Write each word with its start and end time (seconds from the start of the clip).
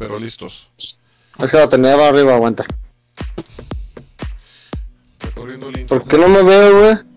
pero 0.00 0.18
listos. 0.18 0.70
Es 0.78 1.50
que 1.50 1.58
lo 1.58 1.68
tenía 1.68 1.92
arriba, 2.08 2.34
aguanta. 2.34 2.64
El. 5.36 5.86
¿Por 5.86 6.08
qué 6.08 6.16
no 6.16 6.28
me 6.28 6.42
veo, 6.42 6.80
güey? 6.80 7.09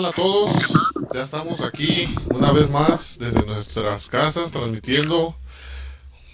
Tal 0.00 0.06
a 0.06 0.12
todos? 0.12 0.50
Ya 1.12 1.22
estamos 1.22 1.60
aquí 1.60 2.08
una 2.30 2.52
vez 2.52 2.70
más 2.70 3.18
desde 3.18 3.44
nuestras 3.44 4.08
casas 4.08 4.50
transmitiendo 4.50 5.34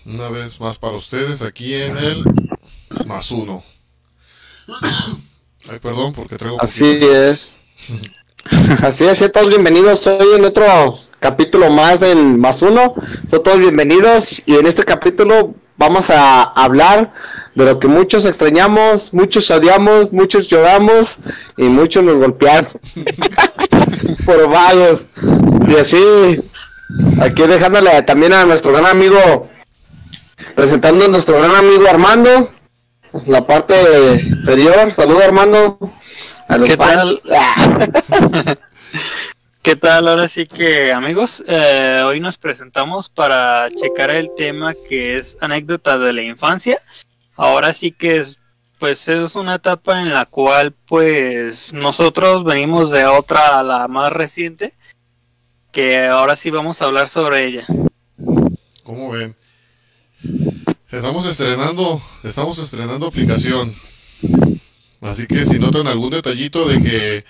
una 0.05 0.29
vez 0.29 0.61
más 0.61 0.79
para 0.79 0.97
ustedes 0.97 1.43
aquí 1.43 1.75
en 1.75 1.97
el 1.99 2.25
más 3.07 3.33
uno. 3.33 3.65
Ay, 5.69 5.81
perdón 5.81 6.13
porque 6.13 6.37
traigo 6.37 6.61
Así 6.61 6.95
poquito. 6.95 7.17
es. 7.17 7.59
Así 8.83 9.05
es, 9.05 9.19
sean 9.19 9.33
todos 9.33 9.49
bienvenidos 9.49 10.07
hoy 10.07 10.37
en 10.37 10.45
otro 10.45 10.97
capítulo 11.19 11.69
más 11.69 11.99
del 11.99 12.19
Más 12.19 12.63
Uno. 12.63 12.95
Son 13.29 13.43
todos 13.43 13.59
bienvenidos 13.59 14.43
y 14.47 14.55
en 14.55 14.67
este 14.67 14.85
capítulo 14.85 15.57
vamos 15.77 16.09
a 16.11 16.43
hablar 16.43 17.13
de 17.55 17.65
lo 17.65 17.79
que 17.79 17.89
muchos 17.89 18.25
extrañamos, 18.27 19.13
muchos 19.13 19.51
odiamos, 19.51 20.13
muchos 20.13 20.47
lloramos 20.49 21.17
y 21.57 21.65
muchos 21.65 22.05
nos 22.05 22.17
golpearon 22.17 22.69
por 24.25 24.49
varios. 24.49 25.05
Y 25.69 25.77
así, 25.77 26.41
aquí 27.21 27.43
dejándole 27.43 28.03
también 28.03 28.33
a 28.33 28.45
nuestro 28.45 28.73
gran 28.73 28.87
amigo, 28.87 29.49
presentando 30.55 31.05
a 31.07 31.09
nuestro 31.09 31.39
gran 31.39 31.57
amigo 31.57 31.89
Armando, 31.89 32.53
la 33.27 33.47
parte 33.47 33.75
inferior. 34.15 34.93
Saludos 34.93 35.25
Armando. 35.25 35.79
A 36.49 36.59
los 36.59 36.69
¿Qué 36.69 36.77
fans. 36.77 37.21
¿Qué 39.63 39.75
tal? 39.75 40.07
Ahora 40.07 40.29
sí 40.29 40.47
que 40.47 40.93
amigos, 40.93 41.43
eh, 41.49 42.01
hoy 42.07 42.21
nos 42.21 42.39
presentamos 42.39 43.09
para 43.09 43.69
checar 43.71 44.11
el 44.11 44.31
tema 44.37 44.75
que 44.89 45.19
es 45.19 45.37
anécdota 45.41 45.99
de 45.99 46.13
la 46.13 46.23
infancia. 46.23 46.79
Ahora 47.35 47.73
sí 47.73 47.91
que 47.91 48.19
es, 48.19 48.41
pues 48.79 49.09
es 49.09 49.35
una 49.35 49.57
etapa 49.57 50.03
en 50.03 50.13
la 50.13 50.27
cual 50.27 50.73
pues 50.73 51.73
nosotros 51.73 52.45
venimos 52.45 52.91
de 52.91 53.07
otra 53.07 53.59
a 53.59 53.63
la 53.63 53.89
más 53.89 54.13
reciente, 54.13 54.75
que 55.73 56.07
ahora 56.07 56.37
sí 56.37 56.51
vamos 56.51 56.81
a 56.81 56.87
hablar 56.87 57.09
sobre 57.09 57.47
ella. 57.47 57.67
¿Cómo 58.83 59.11
ven? 59.11 59.37
Estamos 60.91 61.27
estrenando, 61.27 62.01
estamos 62.23 62.59
estrenando 62.59 63.07
aplicación. 63.07 63.75
Así 65.03 65.27
que 65.27 65.45
si 65.45 65.59
notan 65.59 65.87
algún 65.87 66.11
detallito 66.11 66.67
de 66.67 66.83
que 66.83 67.25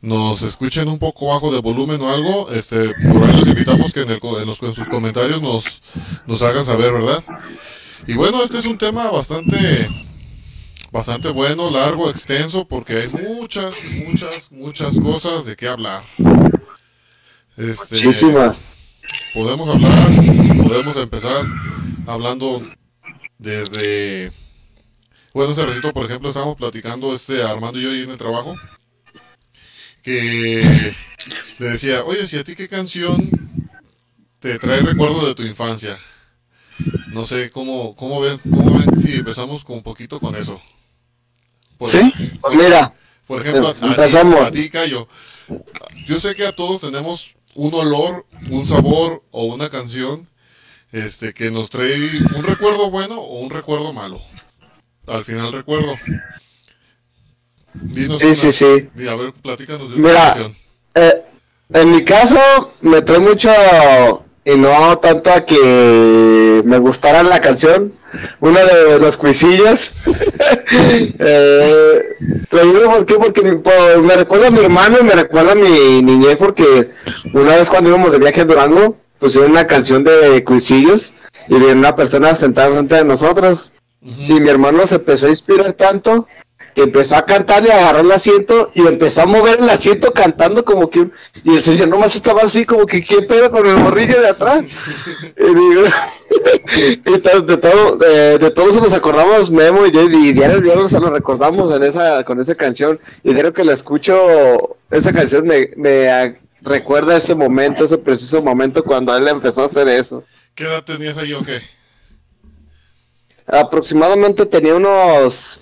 nos 0.00 0.42
escuchen 0.42 0.88
un 0.88 0.98
poco 0.98 1.26
bajo 1.26 1.52
de 1.52 1.60
volumen 1.60 2.00
o 2.00 2.12
algo, 2.12 2.50
este, 2.50 2.94
por 2.94 3.24
ahí 3.24 3.36
los 3.36 3.48
invitamos 3.48 3.92
que 3.92 4.02
en, 4.02 4.10
el 4.10 4.20
en 4.22 4.46
los, 4.46 4.58
sus 4.58 4.88
comentarios 4.88 5.42
nos, 5.42 5.82
nos 6.26 6.42
hagan 6.42 6.64
saber, 6.64 6.92
¿verdad? 6.92 7.22
Y 8.06 8.14
bueno, 8.14 8.42
este 8.42 8.58
es 8.58 8.66
un 8.66 8.78
tema 8.78 9.10
bastante, 9.10 9.88
bastante 10.90 11.28
bueno, 11.28 11.70
largo, 11.70 12.10
extenso, 12.10 12.66
porque 12.66 12.96
hay 12.96 13.08
muchas, 13.08 13.74
muchas, 14.06 14.50
muchas 14.50 14.98
cosas 15.00 15.44
de 15.44 15.56
qué 15.56 15.68
hablar. 15.68 16.02
Este, 17.56 17.96
Muchísimas. 18.04 18.76
podemos 19.34 19.68
hablar, 19.68 20.08
podemos 20.62 20.96
empezar 20.96 21.44
hablando 22.06 22.60
desde 23.38 24.32
bueno 25.34 25.52
ese 25.52 25.66
ratito 25.66 25.92
por 25.92 26.06
ejemplo 26.06 26.28
estábamos 26.28 26.56
platicando 26.56 27.14
este 27.14 27.42
Armando 27.42 27.78
y 27.78 27.82
yo 27.82 27.90
ahí 27.90 28.02
en 28.02 28.10
el 28.10 28.16
trabajo 28.16 28.56
que 30.02 30.62
le 31.58 31.66
decía 31.66 32.04
oye 32.04 32.26
si 32.26 32.38
a 32.38 32.44
ti 32.44 32.54
qué 32.56 32.68
canción 32.68 33.28
te 34.40 34.58
trae 34.58 34.80
recuerdo 34.80 35.26
de 35.26 35.34
tu 35.34 35.42
infancia 35.42 35.98
no 37.08 37.24
sé 37.24 37.50
cómo 37.50 37.94
cómo 37.94 38.20
ven 38.20 38.38
cómo 38.38 38.78
ven 38.78 39.00
si 39.00 39.16
empezamos 39.16 39.64
con 39.64 39.76
un 39.76 39.82
poquito 39.82 40.18
con 40.18 40.34
eso 40.34 40.60
por, 41.78 41.90
¿Sí? 41.90 42.00
Pues 42.40 42.56
mira, 42.56 42.94
por 43.26 43.40
ejemplo 43.40 43.68
a, 43.68 43.70
a 43.70 43.74
ti, 43.74 43.86
Empezamos. 43.86 44.46
a 44.46 44.50
ti, 44.50 44.68
Cayo 44.70 45.08
yo 46.06 46.18
sé 46.18 46.34
que 46.34 46.46
a 46.46 46.54
todos 46.54 46.80
tenemos 46.80 47.34
un 47.54 47.72
olor, 47.74 48.26
un 48.50 48.66
sabor 48.66 49.22
o 49.30 49.44
una 49.44 49.68
canción 49.70 50.28
este 50.92 51.32
que 51.34 51.50
nos 51.50 51.70
trae 51.70 51.94
un 52.34 52.42
recuerdo 52.42 52.90
bueno 52.90 53.18
o 53.20 53.40
un 53.40 53.50
recuerdo 53.50 53.92
malo. 53.92 54.20
Al 55.06 55.24
final 55.24 55.52
recuerdo. 55.52 55.96
Dinos 57.74 58.18
Sí, 58.18 58.24
una- 58.26 58.34
sí, 58.34 58.52
sí. 58.52 59.06
A 59.08 59.14
ver, 59.14 59.32
platícanos 59.34 59.90
de 59.90 59.96
una 59.96 60.08
Mira. 60.08 60.24
canción. 60.24 60.56
eh, 60.94 61.24
en 61.74 61.90
mi 61.90 62.04
caso 62.04 62.74
me 62.80 63.02
trae 63.02 63.18
mucho 63.18 63.50
y 64.48 64.56
no 64.56 64.98
tanto 64.98 65.30
a 65.30 65.44
que 65.44 66.62
me 66.64 66.78
gustara 66.78 67.22
la 67.22 67.38
canción, 67.38 67.92
una 68.40 68.64
de 68.64 68.98
los 68.98 69.18
cuisillos. 69.18 69.92
eh, 71.18 72.02
lo 72.50 72.64
digo 72.64 72.90
por 72.90 73.04
qué, 73.04 73.14
porque 73.16 73.42
me 73.42 74.16
recuerda 74.16 74.46
a 74.46 74.50
mi 74.50 74.60
hermano 74.60 74.98
y 75.00 75.04
me 75.04 75.12
recuerda 75.12 75.52
a 75.52 75.54
mi 75.54 76.00
niñez 76.02 76.38
porque 76.38 76.92
una 77.34 77.56
vez 77.56 77.68
cuando 77.68 77.90
íbamos 77.90 78.10
de 78.10 78.18
viaje 78.18 78.40
a 78.40 78.44
Durango 78.46 78.96
pusieron 79.18 79.50
una 79.50 79.66
canción 79.66 80.02
de 80.02 80.42
cuisillos 80.44 81.12
y 81.48 81.56
viene 81.56 81.74
una 81.74 81.94
persona 81.94 82.34
sentada 82.34 82.70
frente 82.70 82.94
de 82.94 83.04
nosotros. 83.04 83.70
Y 84.00 84.32
mi 84.40 84.48
hermano 84.48 84.86
se 84.86 84.94
empezó 84.94 85.26
a 85.26 85.30
inspirar 85.30 85.74
tanto 85.74 86.26
empezó 86.82 87.16
a 87.16 87.24
cantar 87.26 87.64
y 87.64 87.70
agarró 87.70 88.00
el 88.00 88.12
asiento 88.12 88.70
y 88.74 88.86
empezó 88.86 89.22
a 89.22 89.26
mover 89.26 89.58
el 89.60 89.68
asiento 89.70 90.12
cantando 90.12 90.64
como 90.64 90.90
que 90.90 91.08
y 91.44 91.56
el 91.56 91.62
señor 91.62 91.88
nomás 91.88 92.14
estaba 92.16 92.42
así 92.42 92.64
como 92.64 92.86
que 92.86 93.02
qué 93.02 93.22
pedo 93.22 93.50
con 93.50 93.66
el 93.66 93.76
morrillo 93.76 94.20
de 94.20 94.28
atrás 94.28 94.64
y 95.36 95.54
digo 95.54 95.82
y 96.76 97.18
to- 97.18 97.42
de 97.42 97.56
todo 97.56 97.98
eh, 98.06 98.38
de 98.38 98.50
todo 98.50 98.70
eso 98.70 98.80
nos 98.80 98.92
acordamos 98.92 99.50
Memo 99.50 99.86
y 99.86 99.90
yo 99.90 100.02
y 100.02 100.32
diario 100.32 100.60
diario 100.60 100.88
se 100.88 101.00
lo 101.00 101.10
recordamos 101.10 101.74
en 101.74 101.82
esa 101.82 102.24
con 102.24 102.40
esa 102.40 102.54
canción. 102.54 102.98
Y 103.22 103.32
diario 103.32 103.52
que 103.52 103.64
la 103.64 103.72
escucho 103.72 104.78
esa 104.90 105.12
canción 105.12 105.46
me, 105.46 105.70
me 105.76 106.38
recuerda 106.62 107.16
ese 107.16 107.34
momento 107.34 107.84
ese 107.84 107.98
preciso 107.98 108.42
momento 108.42 108.84
cuando 108.84 109.16
él 109.16 109.26
empezó 109.28 109.62
a 109.62 109.66
hacer 109.66 109.88
eso. 109.88 110.24
¿Qué 110.54 110.64
edad 110.64 110.84
tenías 110.84 111.16
ahí 111.16 111.32
o 111.32 111.42
qué? 111.44 111.60
Aproximadamente 113.46 114.44
tenía 114.46 114.74
unos 114.74 115.60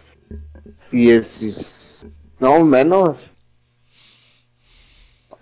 10, 0.90 2.06
no 2.40 2.64
menos. 2.64 3.30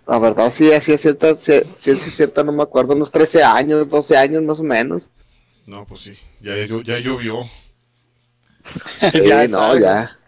La 0.07 0.19
verdad 0.19 0.51
sí, 0.53 0.71
así 0.73 0.93
es 0.93 1.01
cierta, 1.01 1.35
sí, 1.35 1.53
sí 1.77 1.91
es 1.91 2.01
cierta, 2.15 2.45
no 2.45 2.53
me 2.53 2.63
acuerdo, 2.63 2.95
unos 2.95 3.11
13 3.11 3.43
años, 3.43 3.89
12 3.89 4.17
años 4.17 4.43
más 4.43 4.61
o 4.61 4.63
menos. 4.63 5.03
No, 5.67 5.87
pues 5.87 6.01
sí, 6.03 6.19
ya, 6.41 6.55
ya 6.57 6.99
llovió. 6.99 7.43
Sí, 9.13 9.23
Ya 9.23 9.47
no, 9.49 9.79
ya. 9.79 10.19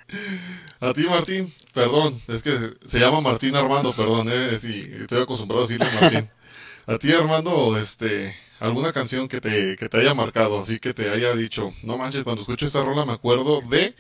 A 0.80 0.92
ti, 0.92 1.06
Martín, 1.08 1.52
perdón, 1.72 2.20
es 2.28 2.42
que 2.42 2.74
se 2.86 2.98
llama 2.98 3.20
Martín 3.20 3.56
Armando, 3.56 3.92
perdón, 3.92 4.28
eh, 4.30 4.58
sí, 4.60 4.90
estoy 5.00 5.22
acostumbrado 5.22 5.64
a 5.64 5.66
decirle 5.66 5.86
Martín. 6.00 6.30
A 6.86 6.98
ti, 6.98 7.12
Armando, 7.12 7.76
este, 7.78 8.34
alguna 8.60 8.92
canción 8.92 9.28
que 9.28 9.40
te, 9.40 9.76
que 9.76 9.88
te 9.88 9.98
haya 9.98 10.14
marcado, 10.14 10.60
así 10.60 10.78
que 10.78 10.94
te 10.94 11.10
haya 11.10 11.34
dicho, 11.34 11.72
no 11.82 11.98
manches, 11.98 12.24
cuando 12.24 12.42
escucho 12.42 12.66
esta 12.66 12.84
rola 12.84 13.04
me 13.04 13.12
acuerdo 13.12 13.60
de 13.62 13.94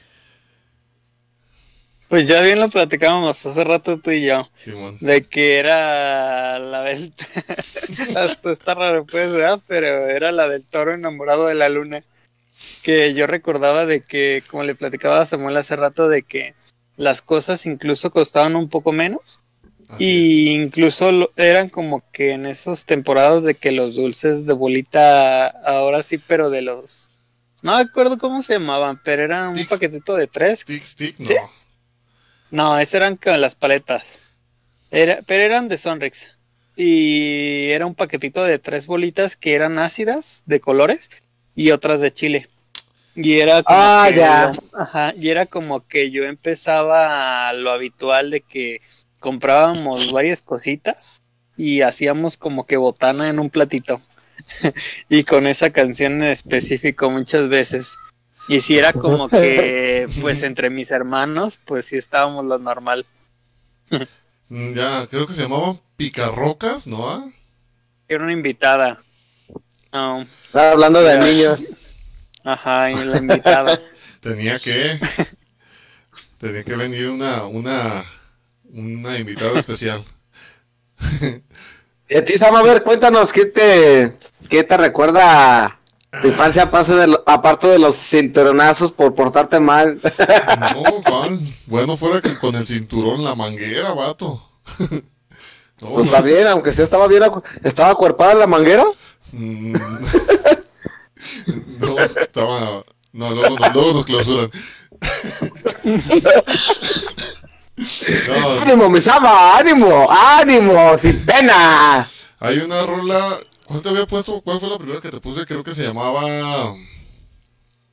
Pues 2.08 2.28
ya 2.28 2.40
bien 2.42 2.60
lo 2.60 2.68
platicábamos 2.68 3.44
hace 3.44 3.64
rato 3.64 3.98
tú 3.98 4.10
y 4.12 4.24
yo. 4.26 4.48
Simón. 4.56 4.96
De 5.00 5.22
que 5.24 5.58
era 5.58 6.58
la 6.60 6.82
del... 6.82 7.12
Hasta 8.16 8.52
está 8.52 8.74
raro 8.74 9.04
pues, 9.06 9.32
¿verdad? 9.32 9.60
Pero 9.66 10.06
era 10.08 10.30
la 10.30 10.48
del 10.48 10.62
toro 10.64 10.92
enamorado 10.94 11.46
de 11.46 11.54
la 11.54 11.68
luna. 11.68 12.04
Que 12.82 13.12
yo 13.12 13.26
recordaba 13.26 13.86
de 13.86 14.00
que, 14.02 14.42
como 14.50 14.62
le 14.62 14.74
platicaba 14.76 15.20
a 15.20 15.26
Samuel 15.26 15.56
hace 15.56 15.74
rato, 15.74 16.08
de 16.08 16.22
que 16.22 16.54
las 16.96 17.22
cosas 17.22 17.66
incluso 17.66 18.10
costaban 18.10 18.54
un 18.54 18.68
poco 18.68 18.92
menos. 18.92 19.40
Así 19.88 20.04
Y 20.04 20.54
incluso 20.54 21.10
lo- 21.12 21.32
eran 21.36 21.68
como 21.68 22.02
que 22.12 22.32
en 22.32 22.46
esas 22.46 22.84
temporadas 22.84 23.42
de 23.42 23.54
que 23.56 23.72
los 23.72 23.96
dulces 23.96 24.46
de 24.46 24.52
bolita, 24.52 25.46
ahora 25.48 26.02
sí, 26.04 26.18
pero 26.18 26.50
de 26.50 26.62
los... 26.62 27.10
No 27.62 27.74
me 27.76 27.82
acuerdo 27.82 28.16
cómo 28.18 28.42
se 28.42 28.54
llamaban, 28.54 29.00
pero 29.04 29.24
eran 29.24 29.48
un 29.48 29.64
paquetito 29.66 30.14
de 30.14 30.26
tres. 30.28 30.60
Stick, 30.60 31.18
no. 31.18 31.26
¿Sí? 31.26 31.34
No, 31.34 31.40
esas 32.50 32.94
eran 32.94 33.16
con 33.16 33.40
las 33.40 33.54
paletas. 33.54 34.04
Era, 34.90 35.20
pero 35.26 35.42
eran 35.42 35.68
de 35.68 35.78
Sonrix. 35.78 36.26
Y 36.76 37.70
era 37.70 37.86
un 37.86 37.94
paquetito 37.94 38.44
de 38.44 38.58
tres 38.58 38.86
bolitas 38.86 39.34
que 39.36 39.54
eran 39.54 39.78
ácidas 39.78 40.42
de 40.46 40.60
colores 40.60 41.10
y 41.54 41.70
otras 41.70 42.00
de 42.00 42.12
chile. 42.12 42.48
Y 43.14 43.40
era 43.40 43.62
como 43.62 43.78
Ah, 43.78 44.08
que 44.10 44.16
ya. 44.16 44.52
lo- 44.52 44.78
ajá, 44.78 45.14
y 45.16 45.30
era 45.30 45.46
como 45.46 45.86
que 45.86 46.10
yo 46.10 46.24
empezaba 46.24 47.48
a 47.48 47.52
lo 47.54 47.70
habitual 47.70 48.30
de 48.30 48.42
que 48.42 48.82
comprábamos 49.20 50.12
varias 50.12 50.42
cositas 50.42 51.22
y 51.56 51.80
hacíamos 51.80 52.36
como 52.36 52.66
que 52.66 52.76
botana 52.76 53.30
en 53.30 53.38
un 53.38 53.48
platito. 53.48 54.02
y 55.08 55.24
con 55.24 55.46
esa 55.46 55.70
canción 55.70 56.22
en 56.22 56.24
específico 56.28 57.10
muchas 57.10 57.48
veces. 57.48 57.96
Y 58.48 58.60
si 58.60 58.78
era 58.78 58.92
como 58.98 59.28
que, 59.28 60.08
pues 60.20 60.42
entre 60.42 60.70
mis 60.70 60.90
hermanos, 60.90 61.58
pues 61.64 61.86
sí 61.86 61.96
estábamos 61.96 62.44
lo 62.44 62.58
normal. 62.58 63.06
Mm, 64.48 64.74
Ya, 64.74 65.06
creo 65.08 65.26
que 65.26 65.34
se 65.34 65.42
llamaban 65.42 65.80
picarrocas, 65.96 66.86
¿no? 66.86 67.08
ah? 67.10 67.24
Era 68.08 68.24
una 68.24 68.32
invitada. 68.32 69.02
No, 69.92 70.22
Estaba 70.22 70.72
hablando 70.72 71.02
de 71.02 71.18
niños. 71.18 71.76
ajá, 72.44 72.90
y 72.92 73.04
la 73.04 73.18
invitada. 73.18 73.78
Tenía 74.20 74.58
que. 74.58 74.98
tenía 76.38 76.64
que 76.64 76.76
venir 76.76 77.08
una, 77.08 77.44
una, 77.46 78.04
una 78.64 79.18
invitada 79.18 79.58
especial. 79.58 80.04
Y 82.08 82.16
a 82.16 82.24
ti, 82.24 82.38
Sam, 82.38 82.54
a 82.54 82.62
ver, 82.62 82.84
cuéntanos, 82.84 83.32
¿qué 83.32 83.46
te, 83.46 84.16
qué 84.48 84.62
te 84.62 84.76
recuerda 84.76 85.80
tu 86.22 86.28
infancia 86.28 86.62
aparte 86.64 86.94
de, 86.94 87.06
lo- 87.08 87.22
aparte 87.26 87.66
de 87.68 87.78
los 87.78 87.96
cinturonazos 87.96 88.92
por 88.92 89.14
portarte 89.14 89.60
mal? 89.60 90.00
No, 90.74 91.02
¿cuál? 91.04 91.38
Bueno, 91.66 91.96
fuera 91.96 92.20
que 92.20 92.38
con 92.38 92.54
el 92.56 92.66
cinturón, 92.66 93.22
la 93.24 93.34
manguera, 93.34 93.92
vato. 93.94 94.42
No, 95.82 95.90
Pues 95.90 96.06
no. 96.06 96.12
está 96.16 96.22
bien, 96.22 96.46
aunque 96.46 96.72
sí 96.72 96.80
estaba 96.80 97.06
bien, 97.06 97.22
estaba 97.62 97.90
acuerpada 97.90 98.32
la 98.34 98.46
manguera. 98.46 98.84
Mm. 99.32 99.74
No, 101.80 101.98
estaba. 101.98 102.82
No, 103.12 103.30
luego, 103.30 103.56
nos- 103.58 103.74
luego 103.74 103.92
nos 103.92 104.04
clausuran. 104.06 104.50
No, 108.28 108.60
¡Ánimo, 108.62 108.88
mi 108.88 109.00
Sama! 109.02 109.58
¡Ánimo! 109.58 110.08
¡Ánimo! 110.10 110.96
¡Sin 110.98 111.24
pena! 111.26 112.08
hay 112.40 112.58
una 112.58 112.84
rola. 112.86 113.38
¿Cuál 113.66 113.82
te 113.82 113.88
había 113.88 114.06
puesto? 114.06 114.40
¿Cuál 114.42 114.60
fue 114.60 114.68
la 114.68 114.78
primera 114.78 115.00
que 115.00 115.10
te 115.10 115.20
puse? 115.20 115.44
Creo 115.44 115.64
que 115.64 115.74
se 115.74 115.82
llamaba. 115.82 116.74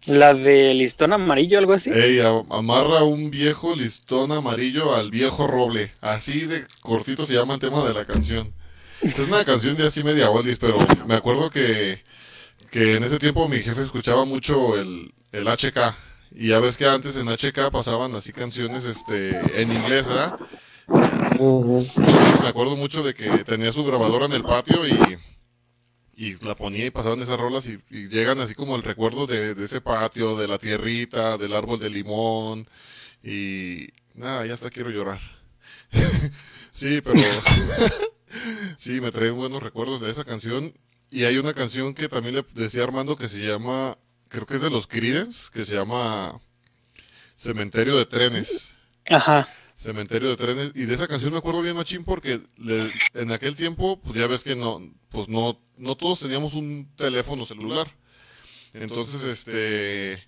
La 0.06 0.34
de 0.34 0.74
listón 0.74 1.14
amarillo, 1.14 1.58
algo 1.58 1.74
así. 1.74 1.90
Ey, 1.90 2.20
amarra 2.20 3.04
un 3.04 3.32
viejo 3.32 3.76
listón 3.76 4.32
amarillo 4.32 4.96
al 4.96 5.10
viejo 5.10 5.48
roble. 5.48 5.92
Así 6.02 6.46
de 6.46 6.64
cortito 6.82 7.26
se 7.26 7.34
llama 7.34 7.56
el 7.56 7.60
tema 7.60 7.84
de 7.88 7.94
la 7.94 8.06
canción. 8.06 8.54
Es 9.02 9.18
una 9.20 9.44
canción 9.44 9.76
de 9.76 9.88
así 9.88 10.04
media 10.04 10.30
oldies, 10.30 10.60
pero 10.60 10.78
me 11.08 11.16
acuerdo 11.16 11.50
que, 11.50 12.04
que 12.70 12.96
en 12.96 13.04
ese 13.04 13.18
tiempo 13.18 13.48
mi 13.50 13.60
jefe 13.60 13.82
escuchaba 13.82 14.26
mucho 14.26 14.78
el, 14.78 15.12
el 15.32 15.48
HK. 15.48 15.96
Y 16.36 16.50
ya 16.50 16.60
ves 16.60 16.78
que 16.78 16.88
antes 16.88 17.16
en 17.16 17.28
HK 17.28 17.72
pasaban 17.72 18.14
así 18.16 18.32
canciones 18.32 18.86
este 18.86 19.30
en 19.62 19.72
inglés, 19.72 20.08
¿verdad? 20.08 20.38
Me 20.88 22.48
acuerdo 22.48 22.76
mucho 22.76 23.04
de 23.04 23.14
que 23.14 23.30
tenía 23.44 23.72
su 23.72 23.84
grabadora 23.84 24.26
en 24.26 24.34
el 24.34 24.44
patio 24.44 24.86
y, 24.88 24.94
y 26.16 26.36
la 26.46 26.56
ponía 26.56 26.86
y 26.86 26.92
pasaban 26.92 27.22
esas 27.22 27.40
rolas 27.40 27.68
y, 27.68 27.80
y 27.90 28.08
llegan 28.10 28.40
así 28.40 28.56
como 28.56 28.76
el 28.76 28.84
recuerdo 28.84 29.26
de, 29.28 29.56
de 29.56 29.66
ese 29.66 29.82
patio, 29.82 30.38
de 30.38 30.48
la 30.48 30.60
tierrita, 30.60 31.38
del 31.38 31.54
árbol 31.54 31.80
de 31.80 31.90
limón 31.90 32.68
y 33.24 33.88
nada, 34.14 34.46
ya 34.46 34.54
hasta 34.54 34.70
quiero 34.70 34.90
llorar. 34.90 35.20
sí, 36.72 37.02
pero 37.02 37.20
sí, 38.78 39.02
me 39.02 39.12
traen 39.12 39.36
buenos 39.36 39.64
recuerdos 39.64 40.02
de 40.02 40.12
esa 40.12 40.24
canción 40.24 40.74
y 41.10 41.26
hay 41.26 41.38
una 41.38 41.54
canción 41.54 41.94
que 41.94 42.10
también 42.10 42.36
le 42.36 42.46
decía 42.54 42.84
Armando 42.84 43.16
que 43.16 43.30
se 43.30 43.40
llama, 43.46 43.98
creo 44.30 44.46
que 44.46 44.56
es 44.56 44.62
de 44.62 44.70
los 44.70 44.88
Creedence, 44.88 45.50
que 45.52 45.66
se 45.66 45.76
llama 45.76 46.40
Cementerio 47.36 47.98
de 47.98 48.06
Trenes. 48.06 48.76
Ajá. 49.10 49.48
Cementerio 49.84 50.30
de 50.30 50.38
trenes. 50.38 50.72
Y 50.76 50.86
de 50.86 50.96
esa 50.96 51.08
canción 51.08 51.34
me 51.34 51.40
acuerdo 51.40 51.62
bien 51.62 51.76
machín 51.76 52.06
porque 52.06 52.40
en 53.14 53.32
aquel 53.34 53.58
tiempo 53.58 54.00
pues 54.02 54.16
ya 54.18 54.28
ves 54.28 54.42
que 54.42 54.56
no 54.56 54.82
pues 55.10 55.28
no 55.28 55.60
no 55.78 55.96
todos 55.98 56.22
teníamos 56.22 56.54
un 56.54 56.90
teléfono 56.96 57.46
celular. 57.46 57.88
Entonces 58.74 59.24
este 59.26 60.26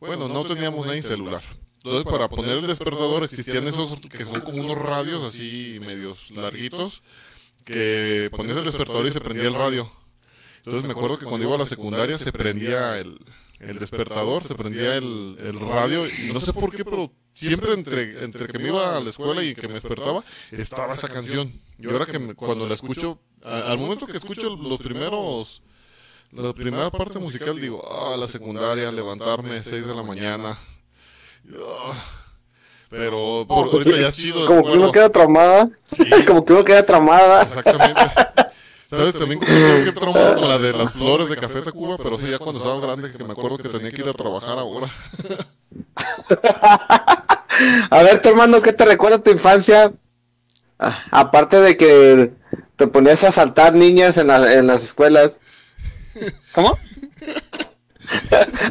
bueno 0.00 0.26
no 0.28 0.42
teníamos 0.46 0.86
nadie 0.86 1.02
celular. 1.02 1.42
Entonces 1.84 2.10
para 2.10 2.28
poner 2.28 2.56
el 2.56 2.66
despertador 2.66 3.24
existían 3.24 3.66
esos 3.66 4.00
que 4.00 4.24
son 4.24 4.40
como 4.40 4.62
unos 4.62 4.78
radios 4.78 5.22
así 5.22 5.78
medios 5.80 6.30
larguitos 6.30 7.02
que 7.66 8.30
ponías 8.30 8.56
el 8.56 8.64
despertador 8.64 9.06
y 9.06 9.12
se 9.12 9.20
prendía 9.20 9.48
el 9.48 9.54
radio. 9.54 9.90
Entonces 10.64 10.84
me 10.84 10.92
acuerdo 10.92 11.18
que 11.18 11.26
cuando 11.26 11.46
iba 11.46 11.56
a 11.56 11.58
la 11.58 11.66
secundaria 11.66 12.16
se 12.16 12.32
prendía 12.32 12.98
el, 12.98 13.18
el 13.60 13.78
despertador, 13.78 14.44
se 14.44 14.54
prendía 14.54 14.96
el, 14.96 15.36
el 15.40 15.60
radio 15.60 16.06
y 16.06 16.32
no 16.32 16.40
sé 16.40 16.54
por 16.54 16.74
qué, 16.74 16.86
pero 16.86 17.12
siempre 17.34 17.74
entre, 17.74 18.24
entre 18.24 18.46
que 18.48 18.58
me 18.58 18.68
iba 18.68 18.96
a 18.96 19.00
la 19.00 19.10
escuela 19.10 19.42
y 19.42 19.54
que 19.54 19.68
me 19.68 19.74
despertaba, 19.74 20.22
estaba 20.50 20.94
esa 20.94 21.08
canción. 21.08 21.52
Y 21.78 21.88
ahora 21.90 22.06
que 22.06 22.18
me- 22.18 22.34
cuando 22.34 22.66
la 22.66 22.74
escucho, 22.74 23.18
a- 23.42 23.70
al 23.72 23.78
momento 23.78 24.06
que 24.06 24.16
escucho 24.16 24.54
los 24.56 24.78
primeros, 24.78 25.60
la 26.32 26.52
primera 26.52 26.90
parte 26.90 27.18
musical, 27.18 27.60
digo, 27.60 27.82
ah, 27.90 28.16
la 28.16 28.28
secundaria, 28.28 28.90
levantarme 28.90 29.60
6 29.62 29.86
de 29.86 29.94
la 29.94 30.02
mañana. 30.02 30.56
Pero 32.90 33.44
por, 33.48 33.66
ahorita 33.66 33.98
ya 34.00 34.08
es 34.08 34.14
chido. 34.16 34.40
el 34.42 34.46
Como 34.46 34.62
que 34.64 34.70
uno 34.78 34.92
queda 34.92 35.08
traumada. 35.10 35.68
Sí. 35.96 36.04
Como 36.26 36.44
que 36.44 36.52
uno 36.52 36.64
queda 36.64 36.86
traumada. 36.86 37.42
Exactamente. 37.42 38.00
¿Sabes? 38.88 39.14
También 39.14 39.40
que 39.40 39.92
con 39.94 40.12
la 40.48 40.58
de 40.58 40.72
las 40.72 40.92
flores 40.92 41.28
de 41.28 41.36
Café 41.36 41.62
Tacuba, 41.62 41.96
pero 41.96 42.18
sí, 42.18 42.28
ya 42.30 42.38
cuando 42.38 42.58
estaba 42.60 42.80
grande, 42.80 43.10
que 43.10 43.24
me 43.24 43.32
acuerdo 43.32 43.58
que 43.58 43.68
tenía 43.68 43.90
que 43.90 44.02
ir 44.02 44.08
a 44.08 44.12
trabajar 44.12 44.58
ahora. 44.58 44.88
A 47.90 48.02
ver, 48.02 48.20
tu 48.20 48.28
hermano, 48.30 48.60
¿qué 48.62 48.72
te 48.72 48.84
recuerda 48.84 49.18
tu 49.22 49.30
infancia? 49.30 49.92
Ah, 50.78 51.04
aparte 51.10 51.60
de 51.60 51.76
que 51.76 52.32
te 52.76 52.86
ponías 52.88 53.22
a 53.22 53.28
asaltar 53.28 53.74
niñas 53.74 54.16
en, 54.16 54.26
la- 54.26 54.52
en 54.54 54.66
las 54.66 54.82
escuelas. 54.82 55.32
¿Cómo? 56.52 56.76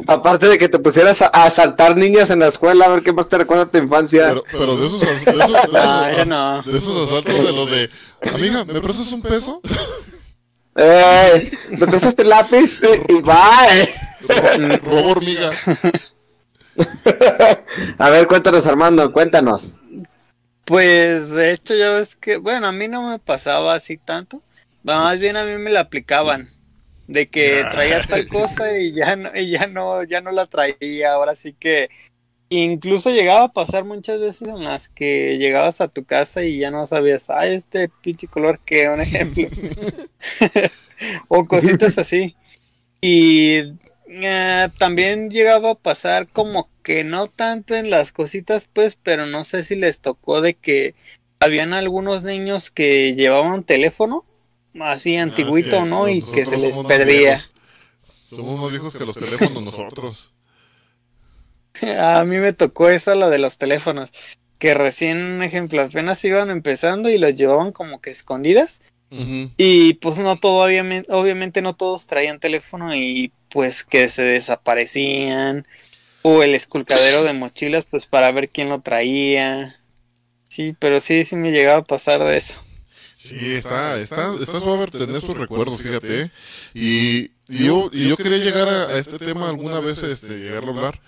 Aparte 0.07 0.48
de 0.48 0.57
que 0.60 0.69
te 0.69 0.77
pusieras 0.79 1.22
a, 1.24 1.29
a 1.33 1.45
asaltar 1.45 1.98
niñas 1.98 2.29
en 2.29 2.39
la 2.39 2.48
escuela, 2.48 2.86
a 2.86 2.89
ver 2.89 3.01
qué 3.03 3.12
más 3.13 3.27
te 3.27 3.38
recuerda 3.39 3.65
tu 3.65 3.77
infancia. 3.79 4.27
Pero, 4.29 4.43
pero 4.51 4.77
de 4.77 4.86
esos, 4.88 5.01
de 5.01 5.12
esos, 5.12 5.25
de 5.25 5.31
esos, 5.43 5.72
ya 5.72 6.25
no. 6.25 6.62
de 6.62 6.77
esos 6.77 7.07
asaltos 7.07 7.43
de 7.45 7.51
los 7.51 7.72
de, 7.72 7.89
amiga, 8.33 8.63
¿me 8.65 8.79
prestas 8.79 9.12
un 9.12 9.22
peso? 9.24 9.60
Eh, 10.75 11.51
¿me 11.69 11.88
prestas 11.88 12.13
tu 12.15 12.24
lápiz? 12.24 12.79
Y 13.10 13.22
bye. 13.22 14.79
Robo 14.86 15.12
hormiga. 15.12 15.50
A 17.98 18.10
ver, 18.10 18.27
cuéntanos, 18.27 18.65
Armando, 18.65 19.12
cuéntanos. 19.12 19.77
Pues 20.65 21.32
de 21.32 21.51
hecho 21.51 21.75
ya 21.75 21.89
ves 21.89 22.15
que, 22.15 22.38
bueno, 22.38 22.68
a 22.68 22.72
mí 22.72 22.88
no 22.88 23.10
me 23.10 23.20
pasaba 23.20 23.75
así 23.75 23.98
tanto. 23.98 24.42
Más 24.84 25.20
bien 25.20 25.38
a 25.38 25.44
mí 25.46 25.58
me 25.58 25.72
la 25.72 25.82
aplicaban. 25.82 26.50
De 27.08 27.27
que 27.27 27.65
traía 27.72 28.01
tal 28.01 28.27
cosa 28.30 28.77
y 28.77 28.94
ya 28.94 29.15
no, 29.15 29.30
y 29.36 29.51
ya 29.51 29.68
no, 29.68 30.03
ya 30.03 30.22
no 30.22 30.32
la 30.32 30.46
traía. 30.46 31.13
Ahora 31.13 31.36
sí 31.36 31.53
que 31.53 31.89
incluso 32.50 33.10
llegaba 33.10 33.46
a 33.46 33.53
pasar 33.53 33.84
muchas 33.84 34.20
veces 34.20 34.48
en 34.48 34.63
las 34.63 34.88
que 34.88 35.38
llegabas 35.38 35.82
a 35.82 35.88
tu 35.88 36.06
casa 36.06 36.44
y 36.44 36.60
ya 36.60 36.72
no 36.72 36.86
sabías, 36.88 37.30
ah, 37.30 37.46
este 37.46 37.89
pinche 38.01 38.27
color 38.27 38.60
que, 38.60 38.88
un 38.89 39.01
ejemplo. 39.01 39.48
o 41.27 41.46
cositas 41.46 41.98
así. 41.98 42.36
Y 43.01 43.74
eh, 44.22 44.70
también 44.77 45.29
llegaba 45.29 45.72
a 45.72 45.75
pasar 45.75 46.27
como 46.27 46.70
que 46.84 47.03
no 47.03 47.27
tanto 47.27 47.75
en 47.75 47.89
las 47.89 48.12
cositas, 48.12 48.67
pues, 48.72 48.98
pero 49.01 49.25
no 49.25 49.46
sé 49.46 49.63
si 49.63 49.75
les 49.75 50.00
tocó 50.00 50.41
de 50.41 50.53
que 50.53 50.96
habían 51.39 51.74
algunos 51.74 52.24
niños 52.24 52.70
que 52.70 53.15
llevaban 53.15 53.63
teléfono, 53.63 54.24
así 54.79 55.17
antiguito, 55.17 55.79
Ah, 55.79 55.84
que 55.84 55.89
¿no? 55.89 56.08
Y 56.08 56.22
que 56.22 56.46
se 56.46 56.58
les 56.58 56.77
perdía. 56.79 57.36
viejos. 57.36 57.51
Somos 58.29 58.60
más 58.60 58.72
viejos 58.72 58.96
que 58.96 59.05
los 59.05 59.15
teléfonos 59.15 59.63
nosotros. 59.63 60.32
A 62.00 62.24
mí 62.25 62.38
me 62.38 62.53
tocó 62.53 62.89
esa, 62.89 63.15
la 63.15 63.29
de 63.29 63.39
los 63.39 63.58
teléfonos, 63.58 64.12
que 64.60 64.74
recién, 64.74 65.17
un 65.17 65.43
ejemplo, 65.43 65.82
apenas 65.82 66.24
iban 66.24 66.50
empezando 66.50 67.10
y 67.10 67.17
los 67.17 67.36
llevaban 67.36 67.72
como 67.72 68.01
que 68.01 68.12
escondidas. 68.12 68.82
Y 69.58 69.93
pues 69.96 70.17
no 70.17 70.39
todo, 70.39 70.65
obviamente, 70.65 71.13
obviamente 71.13 71.62
no 71.62 71.75
todos 71.75 72.08
traían 72.08 72.39
teléfono 72.39 72.96
y 72.96 73.32
pues 73.53 73.83
que 73.83 74.10
se 74.10 74.24
desaparecían. 74.24 75.65
O 76.24 76.41
el 76.41 76.55
esculcadero 76.55 77.24
de 77.24 77.33
mochilas, 77.33 77.86
pues 77.86 78.05
para 78.05 78.31
ver 78.31 78.50
quién 78.50 78.69
lo 78.69 78.81
traía. 78.81 79.79
Sí, 80.50 80.75
pero 80.79 81.00
sí, 81.00 81.24
sí 81.24 81.36
me 81.36 81.51
llegaba 81.51 81.79
a 81.79 81.83
pasar 81.83 82.24
de 82.24 82.38
eso. 82.38 82.55
Sí, 83.13 83.53
está, 83.53 84.00
está, 84.00 84.33
está 84.36 84.60
suave 84.60 84.88
tener 84.88 85.22
sus 85.22 85.38
recuerdos, 85.38 85.81
fíjate. 85.81 86.22
¿eh? 86.22 86.31
Y, 86.74 87.31
y 87.48 87.65
yo, 87.65 87.89
y 87.93 88.10
yo 88.10 88.17
quería 88.17 88.38
llegar 88.38 88.67
a, 88.67 88.98
este 88.98 89.17
tema 89.17 89.50
alguna 89.50 89.79
vez, 89.79 90.01
este, 90.03 90.39
llegar 90.39 90.63
a 90.65 90.67
hablar, 90.67 91.01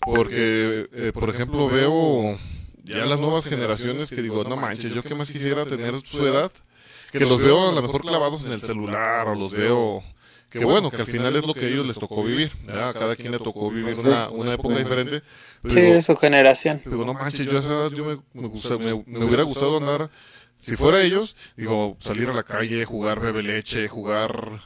porque, 0.00 0.88
eh, 0.92 1.12
por 1.12 1.28
ejemplo, 1.30 1.68
veo 1.68 2.38
ya 2.84 3.04
las 3.04 3.18
nuevas 3.18 3.44
generaciones 3.44 4.10
que 4.10 4.22
digo, 4.22 4.44
no 4.44 4.56
manches, 4.56 4.94
yo 4.94 5.02
que 5.02 5.14
más 5.14 5.30
quisiera 5.30 5.66
tener 5.66 5.94
su 6.04 6.26
edad, 6.26 6.50
que 7.12 7.20
los 7.20 7.40
veo 7.40 7.70
a 7.70 7.72
lo 7.72 7.82
mejor 7.82 8.02
clavados 8.02 8.44
en 8.44 8.52
el 8.52 8.60
celular, 8.60 9.28
o 9.28 9.34
los 9.34 9.52
veo, 9.52 10.02
que 10.50 10.58
bueno, 10.64 10.90
que 10.90 10.96
al 10.96 11.06
final 11.06 11.36
es 11.36 11.46
lo 11.46 11.54
que 11.54 11.66
a 11.66 11.68
ellos 11.68 11.86
les 11.86 11.98
tocó 11.98 12.22
vivir, 12.24 12.50
¿verdad? 12.64 12.88
A 12.90 12.92
cada 12.94 13.16
quien 13.16 13.32
le 13.32 13.38
tocó 13.38 13.70
vivir 13.70 13.94
una, 13.98 14.28
una 14.30 14.52
época 14.54 14.76
diferente. 14.78 15.22
Pero 15.62 15.74
Sí, 15.74 15.80
digo, 15.80 15.94
de 15.94 16.02
su 16.02 16.16
generación. 16.16 16.82
Digo, 16.84 17.04
no 17.04 17.14
manches, 17.14 17.46
yo 17.46 17.56
a 17.56 17.60
esa 17.60 17.68
edad 17.74 17.90
yo 17.90 18.04
me, 18.04 18.18
me, 18.40 18.48
gusta- 18.48 18.78
me- 18.78 19.02
me 19.06 19.24
hubiera 19.24 19.42
gustado 19.42 19.76
andar, 19.78 20.10
si 20.60 20.76
fuera 20.76 21.02
ellos, 21.02 21.36
digo, 21.56 21.96
salir 22.00 22.28
a 22.28 22.32
la 22.32 22.42
calle, 22.42 22.84
jugar 22.84 23.20
bebe 23.20 23.42
leche, 23.42 23.88
jugar 23.88 24.62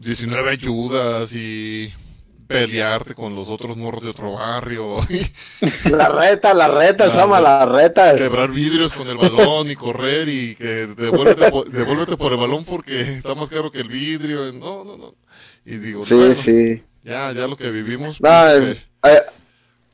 19 0.00 0.50
ayudas 0.50 1.32
y 1.34 1.92
pelearte 2.46 3.14
con 3.14 3.34
los 3.34 3.48
otros 3.48 3.76
morros 3.76 4.02
de 4.02 4.10
otro 4.10 4.32
barrio, 4.32 4.96
La 5.90 6.08
reta, 6.08 6.52
la 6.54 6.68
reta, 6.68 7.10
se 7.10 7.16
llama 7.16 7.40
la 7.40 7.64
reta. 7.66 8.14
quebrar 8.16 8.50
vidrios 8.50 8.92
con 8.92 9.08
el 9.08 9.16
balón 9.16 9.70
y 9.70 9.74
correr 9.74 10.28
y 10.28 10.54
que 10.54 10.86
devuélvete, 10.88 11.50
po- 11.50 11.64
devuélvete 11.64 12.16
por 12.16 12.32
el 12.32 12.38
balón 12.38 12.64
porque 12.64 13.00
está 13.00 13.34
más 13.34 13.48
caro 13.48 13.70
que 13.70 13.80
el 13.80 13.88
vidrio. 13.88 14.52
No, 14.52 14.84
no, 14.84 14.96
no. 14.96 15.14
Y 15.64 15.76
digo, 15.76 16.04
Sí, 16.04 16.14
bueno, 16.14 16.34
sí. 16.34 16.84
ya, 17.02 17.32
ya 17.32 17.46
lo 17.46 17.56
que 17.56 17.70
vivimos. 17.70 18.20
No, 18.20 18.28
pues, 18.28 18.62
eh, 18.62 18.74
que- 18.74 19.08
hay, 19.08 19.16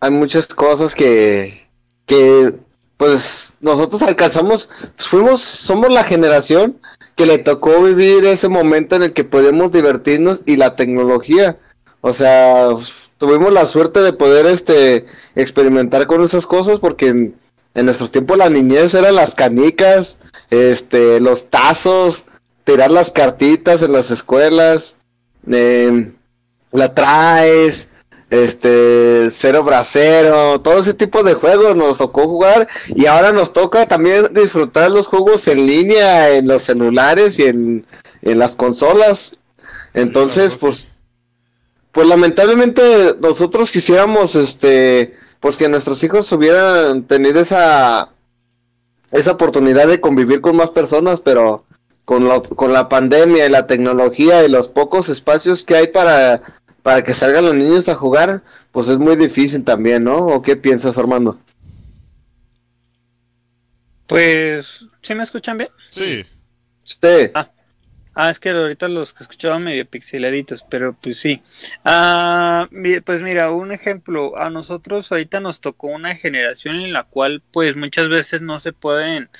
hay 0.00 0.10
muchas 0.10 0.46
cosas 0.46 0.94
que, 0.94 1.68
que, 2.06 2.54
pues, 2.96 3.52
nosotros 3.60 4.02
alcanzamos, 4.02 4.68
pues, 4.96 5.08
fuimos, 5.08 5.40
somos 5.42 5.92
la 5.92 6.02
generación 6.04 6.80
que 7.16 7.26
le 7.26 7.38
tocó 7.38 7.82
vivir 7.82 8.24
ese 8.24 8.48
momento 8.48 8.96
en 8.96 9.04
el 9.04 9.12
que 9.12 9.24
podemos 9.24 9.70
divertirnos 9.70 10.40
y 10.46 10.56
la 10.56 10.74
tecnología. 10.74 11.58
O 12.00 12.12
sea, 12.12 12.68
tuvimos 13.18 13.52
la 13.52 13.66
suerte 13.66 14.00
de 14.00 14.12
poder, 14.12 14.46
este, 14.46 15.06
experimentar 15.34 16.06
con 16.06 16.22
esas 16.22 16.46
cosas 16.46 16.78
porque 16.78 17.08
en, 17.08 17.34
en 17.74 17.86
nuestros 17.86 18.10
tiempos 18.10 18.38
la 18.38 18.48
niñez 18.48 18.94
eran 18.94 19.14
las 19.14 19.34
canicas, 19.34 20.16
este, 20.50 21.20
los 21.20 21.50
tazos, 21.50 22.24
tirar 22.64 22.90
las 22.90 23.10
cartitas 23.10 23.82
en 23.82 23.92
las 23.92 24.10
escuelas, 24.10 24.94
em, 25.46 26.14
la 26.72 26.94
traes, 26.94 27.88
este, 28.30 29.28
cero 29.30 29.64
bracero, 29.64 30.60
todo 30.60 30.78
ese 30.78 30.94
tipo 30.94 31.22
de 31.22 31.34
juegos 31.34 31.74
nos 31.74 31.98
tocó 31.98 32.28
jugar 32.28 32.68
y 32.94 33.06
ahora 33.06 33.32
nos 33.32 33.52
toca 33.52 33.86
también 33.86 34.32
disfrutar 34.32 34.90
los 34.90 35.08
juegos 35.08 35.46
en 35.48 35.66
línea, 35.66 36.30
en 36.30 36.46
los 36.46 36.62
celulares 36.62 37.38
y 37.38 37.44
en, 37.44 37.86
en 38.22 38.38
las 38.38 38.54
consolas. 38.54 39.38
Entonces, 39.94 40.54
pues, 40.54 40.86
pues 41.92 42.08
lamentablemente 42.08 43.16
nosotros 43.20 43.70
quisiéramos, 43.70 44.34
este, 44.34 45.16
pues 45.40 45.56
que 45.56 45.68
nuestros 45.68 46.02
hijos 46.04 46.30
hubieran 46.32 47.04
tenido 47.04 47.40
esa, 47.40 48.10
esa 49.10 49.32
oportunidad 49.32 49.88
de 49.88 50.00
convivir 50.00 50.40
con 50.40 50.56
más 50.56 50.70
personas, 50.70 51.20
pero 51.20 51.64
con, 52.04 52.24
lo- 52.28 52.42
con 52.42 52.72
la 52.72 52.88
pandemia 52.88 53.46
y 53.46 53.50
la 53.50 53.66
tecnología 53.66 54.44
y 54.44 54.48
los 54.48 54.68
pocos 54.68 55.08
espacios 55.08 55.62
que 55.64 55.76
hay 55.76 55.88
para, 55.88 56.42
para 56.82 57.02
que 57.04 57.14
salgan 57.14 57.44
los 57.46 57.54
niños 57.54 57.88
a 57.88 57.94
jugar, 57.96 58.42
pues 58.72 58.88
es 58.88 58.98
muy 58.98 59.16
difícil 59.16 59.64
también, 59.64 60.04
¿no? 60.04 60.18
¿O 60.18 60.42
qué 60.42 60.56
piensas, 60.56 60.96
Armando? 60.98 61.38
Pues, 64.06 64.86
¿sí 65.02 65.14
me 65.14 65.22
escuchan 65.22 65.58
bien? 65.58 65.70
sí, 65.90 66.24
Sí, 66.82 67.30
Ah, 67.34 67.48
es 68.16 68.38
que 68.38 68.50
ahorita 68.50 68.88
los 68.88 69.12
que 69.12 69.24
escuchaba 69.24 69.58
medio 69.58 69.88
pixeladitos, 69.88 70.64
pero 70.68 70.94
pues 71.00 71.18
sí. 71.18 71.42
Ah, 71.84 72.68
pues 73.04 73.22
mira, 73.22 73.50
un 73.50 73.72
ejemplo, 73.72 74.36
a 74.36 74.50
nosotros 74.50 75.10
ahorita 75.10 75.40
nos 75.40 75.60
tocó 75.60 75.88
una 75.88 76.14
generación 76.16 76.76
en 76.76 76.92
la 76.92 77.04
cual 77.04 77.42
pues 77.52 77.76
muchas 77.76 78.08
veces 78.08 78.42
no 78.42 78.58
se 78.60 78.72
pueden 78.72 79.30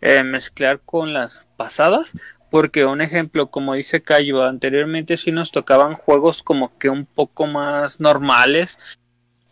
eh, 0.00 0.22
mezclar 0.24 0.80
con 0.80 1.12
las 1.12 1.48
pasadas, 1.56 2.12
porque 2.50 2.84
un 2.84 3.00
ejemplo, 3.00 3.50
como 3.50 3.74
dice 3.74 4.02
Cayo, 4.02 4.42
anteriormente 4.44 5.16
sí 5.16 5.32
nos 5.32 5.52
tocaban 5.52 5.94
juegos 5.94 6.42
como 6.42 6.76
que 6.78 6.90
un 6.90 7.06
poco 7.06 7.46
más 7.46 8.00
normales 8.00 8.78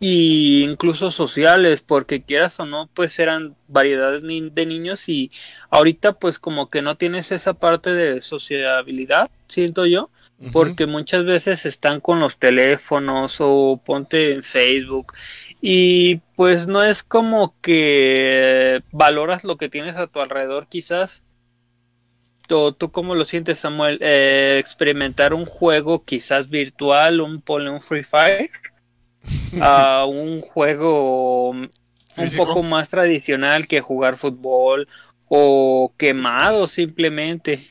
y 0.03 0.63
incluso 0.63 1.11
sociales, 1.11 1.83
porque 1.83 2.23
quieras 2.23 2.59
o 2.59 2.65
no, 2.65 2.89
pues 2.91 3.19
eran 3.19 3.55
variedades 3.67 4.23
de 4.23 4.65
niños 4.65 5.07
y 5.07 5.29
ahorita 5.69 6.13
pues 6.13 6.39
como 6.39 6.71
que 6.71 6.81
no 6.81 6.97
tienes 6.97 7.31
esa 7.31 7.53
parte 7.53 7.93
de 7.93 8.19
sociabilidad, 8.21 9.29
siento 9.47 9.85
yo, 9.85 10.09
porque 10.51 10.87
muchas 10.87 11.23
veces 11.25 11.67
están 11.67 11.99
con 12.01 12.19
los 12.19 12.37
teléfonos 12.37 13.35
o 13.41 13.79
ponte 13.85 14.33
en 14.33 14.41
Facebook 14.41 15.13
y 15.61 16.15
pues 16.35 16.65
no 16.65 16.83
es 16.83 17.03
como 17.03 17.53
que 17.61 18.81
valoras 18.91 19.43
lo 19.43 19.57
que 19.57 19.69
tienes 19.69 19.97
a 19.97 20.07
tu 20.07 20.19
alrededor 20.19 20.65
quizás. 20.67 21.23
¿O 22.49 22.73
tú 22.73 22.91
cómo 22.91 23.15
lo 23.15 23.23
sientes, 23.23 23.59
Samuel? 23.59 23.99
Eh, 24.01 24.57
experimentar 24.59 25.33
un 25.33 25.45
juego 25.45 26.03
quizás 26.03 26.49
virtual, 26.49 27.21
un 27.21 27.39
ponle 27.39 27.69
un 27.69 27.79
Free 27.79 28.03
Fire, 28.03 28.49
a 29.59 30.05
un 30.05 30.41
juego 30.41 31.51
un 31.51 32.31
poco 32.35 32.63
más 32.63 32.89
tradicional 32.89 33.67
que 33.67 33.81
jugar 33.81 34.17
fútbol 34.17 34.87
o 35.27 35.93
quemado 35.97 36.67
simplemente. 36.67 37.65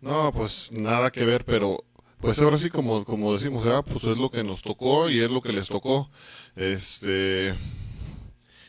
No, 0.00 0.32
pues 0.32 0.72
nada 0.72 1.10
que 1.10 1.24
ver, 1.24 1.44
pero 1.44 1.84
pues 2.20 2.38
ahora 2.40 2.58
sí 2.58 2.70
como, 2.70 3.04
como 3.04 3.32
decimos, 3.34 3.64
¿verdad? 3.64 3.84
pues 3.86 4.04
es 4.04 4.18
lo 4.18 4.30
que 4.30 4.44
nos 4.44 4.62
tocó 4.62 5.10
y 5.10 5.20
es 5.20 5.30
lo 5.30 5.40
que 5.40 5.52
les 5.52 5.68
tocó. 5.68 6.10
Este 6.56 7.54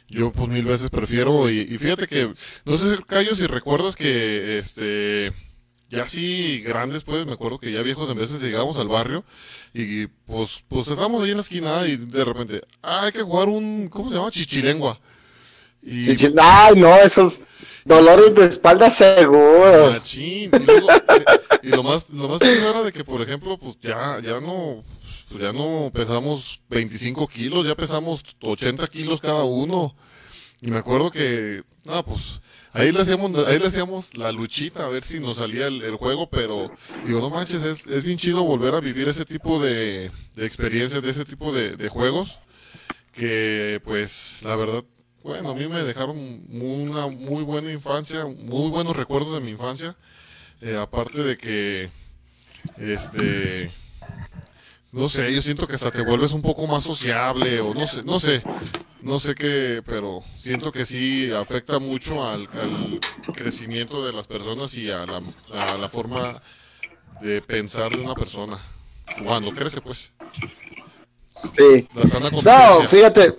yo 0.09 0.31
pues 0.31 0.49
mil 0.49 0.65
veces 0.65 0.89
prefiero 0.89 1.49
y, 1.49 1.59
y 1.61 1.77
fíjate 1.77 2.07
que 2.07 2.33
no 2.65 2.77
sé 2.77 2.97
Cayo 3.07 3.35
si 3.35 3.47
recuerdas 3.47 3.95
que 3.95 4.57
este 4.57 5.31
ya 5.91 6.03
así 6.03 6.61
grandes 6.61 7.03
pues 7.03 7.25
me 7.25 7.33
acuerdo 7.33 7.59
que 7.59 7.71
ya 7.71 7.83
viejos 7.83 8.09
en 8.09 8.17
veces 8.17 8.41
llegábamos 8.41 8.77
al 8.77 8.87
barrio 8.87 9.23
y 9.73 10.07
pues 10.07 10.63
pues 10.67 10.87
estábamos 10.87 11.23
ahí 11.23 11.31
en 11.31 11.37
la 11.37 11.43
esquina 11.43 11.85
y 11.85 11.97
de 11.97 12.25
repente 12.25 12.61
ah, 12.81 13.03
hay 13.03 13.11
que 13.11 13.21
jugar 13.21 13.49
un 13.49 13.89
¿cómo 13.89 14.09
se 14.09 14.15
llama? 14.15 14.31
chichilengua. 14.31 14.99
Y 15.83 16.03
sí. 16.03 16.33
Ay, 16.37 16.75
no, 16.75 16.95
esos 16.95 17.41
dolores 17.85 18.35
de 18.35 18.45
espalda 18.45 18.89
seguros. 18.89 19.93
Machín. 19.93 20.51
Y, 20.53 20.65
luego, 20.65 20.91
eh, 20.91 21.25
y 21.63 21.69
lo 21.69 21.83
más, 21.83 22.09
lo 22.09 22.29
más 22.29 22.41
era 22.41 22.83
de 22.83 22.91
que, 22.91 23.03
por 23.03 23.21
ejemplo, 23.21 23.57
pues 23.57 23.77
ya, 23.81 24.19
ya 24.21 24.39
no, 24.39 24.83
pues 25.29 25.41
ya 25.41 25.51
no 25.51 25.91
pesamos 25.93 26.61
25 26.69 27.27
kilos, 27.27 27.65
ya 27.65 27.75
pesamos 27.75 28.23
80 28.41 28.87
kilos 28.87 29.21
cada 29.21 29.43
uno. 29.43 29.95
Y 30.61 30.69
me 30.69 30.77
acuerdo 30.77 31.09
que, 31.09 31.63
no, 31.85 32.05
pues, 32.05 32.39
ahí 32.73 32.91
le 32.91 33.01
hacíamos, 33.01 33.47
ahí 33.47 33.59
le 33.59 33.67
hacíamos 33.67 34.17
la 34.17 34.31
luchita 34.31 34.85
a 34.85 34.89
ver 34.89 35.03
si 35.03 35.19
nos 35.19 35.37
salía 35.37 35.67
el, 35.67 35.81
el 35.81 35.95
juego, 35.95 36.29
pero 36.29 36.71
digo, 37.05 37.19
no 37.19 37.29
manches, 37.29 37.63
es, 37.63 37.85
es 37.85 38.03
bien 38.03 38.17
chido 38.17 38.43
volver 38.43 38.75
a 38.75 38.79
vivir 38.79 39.07
ese 39.07 39.25
tipo 39.25 39.61
de, 39.61 40.11
de 40.35 40.45
experiencias, 40.45 41.01
de 41.01 41.09
ese 41.09 41.25
tipo 41.25 41.53
de, 41.53 41.75
de 41.75 41.89
juegos, 41.89 42.39
que 43.13 43.81
pues, 43.83 44.39
la 44.43 44.55
verdad, 44.55 44.83
bueno, 45.23 45.51
a 45.51 45.55
mí 45.55 45.67
me 45.67 45.83
dejaron 45.83 46.17
una 46.49 47.07
muy 47.07 47.43
buena 47.43 47.71
infancia, 47.71 48.25
muy 48.25 48.69
buenos 48.69 48.95
recuerdos 48.95 49.33
de 49.33 49.41
mi 49.41 49.51
infancia. 49.51 49.95
Eh, 50.61 50.77
aparte 50.77 51.23
de 51.23 51.37
que, 51.37 51.89
este, 52.77 53.71
no 54.91 55.09
sé, 55.09 55.33
yo 55.33 55.41
siento 55.41 55.67
que 55.67 55.75
hasta 55.75 55.91
te 55.91 56.03
vuelves 56.03 56.31
un 56.33 56.41
poco 56.41 56.67
más 56.67 56.83
sociable 56.83 57.59
o 57.61 57.73
no 57.73 57.87
sé, 57.87 58.03
no 58.03 58.19
sé, 58.19 58.43
no 59.01 59.19
sé 59.19 59.35
qué, 59.35 59.81
pero 59.85 60.23
siento 60.37 60.71
que 60.71 60.85
sí 60.85 61.31
afecta 61.31 61.79
mucho 61.79 62.27
al, 62.27 62.41
al 62.41 63.33
crecimiento 63.33 64.05
de 64.05 64.13
las 64.13 64.27
personas 64.27 64.73
y 64.75 64.89
a 64.91 65.05
la, 65.05 65.21
a 65.53 65.77
la 65.77 65.89
forma 65.89 66.33
de 67.21 67.41
pensar 67.41 67.91
de 67.91 68.01
una 68.01 68.15
persona. 68.15 68.59
Cuando 69.23 69.51
crece, 69.51 69.81
pues, 69.81 70.11
Sí. 71.33 71.87
la 71.95 72.07
sana 72.07 72.29
No, 72.29 72.81
fíjate, 72.87 73.35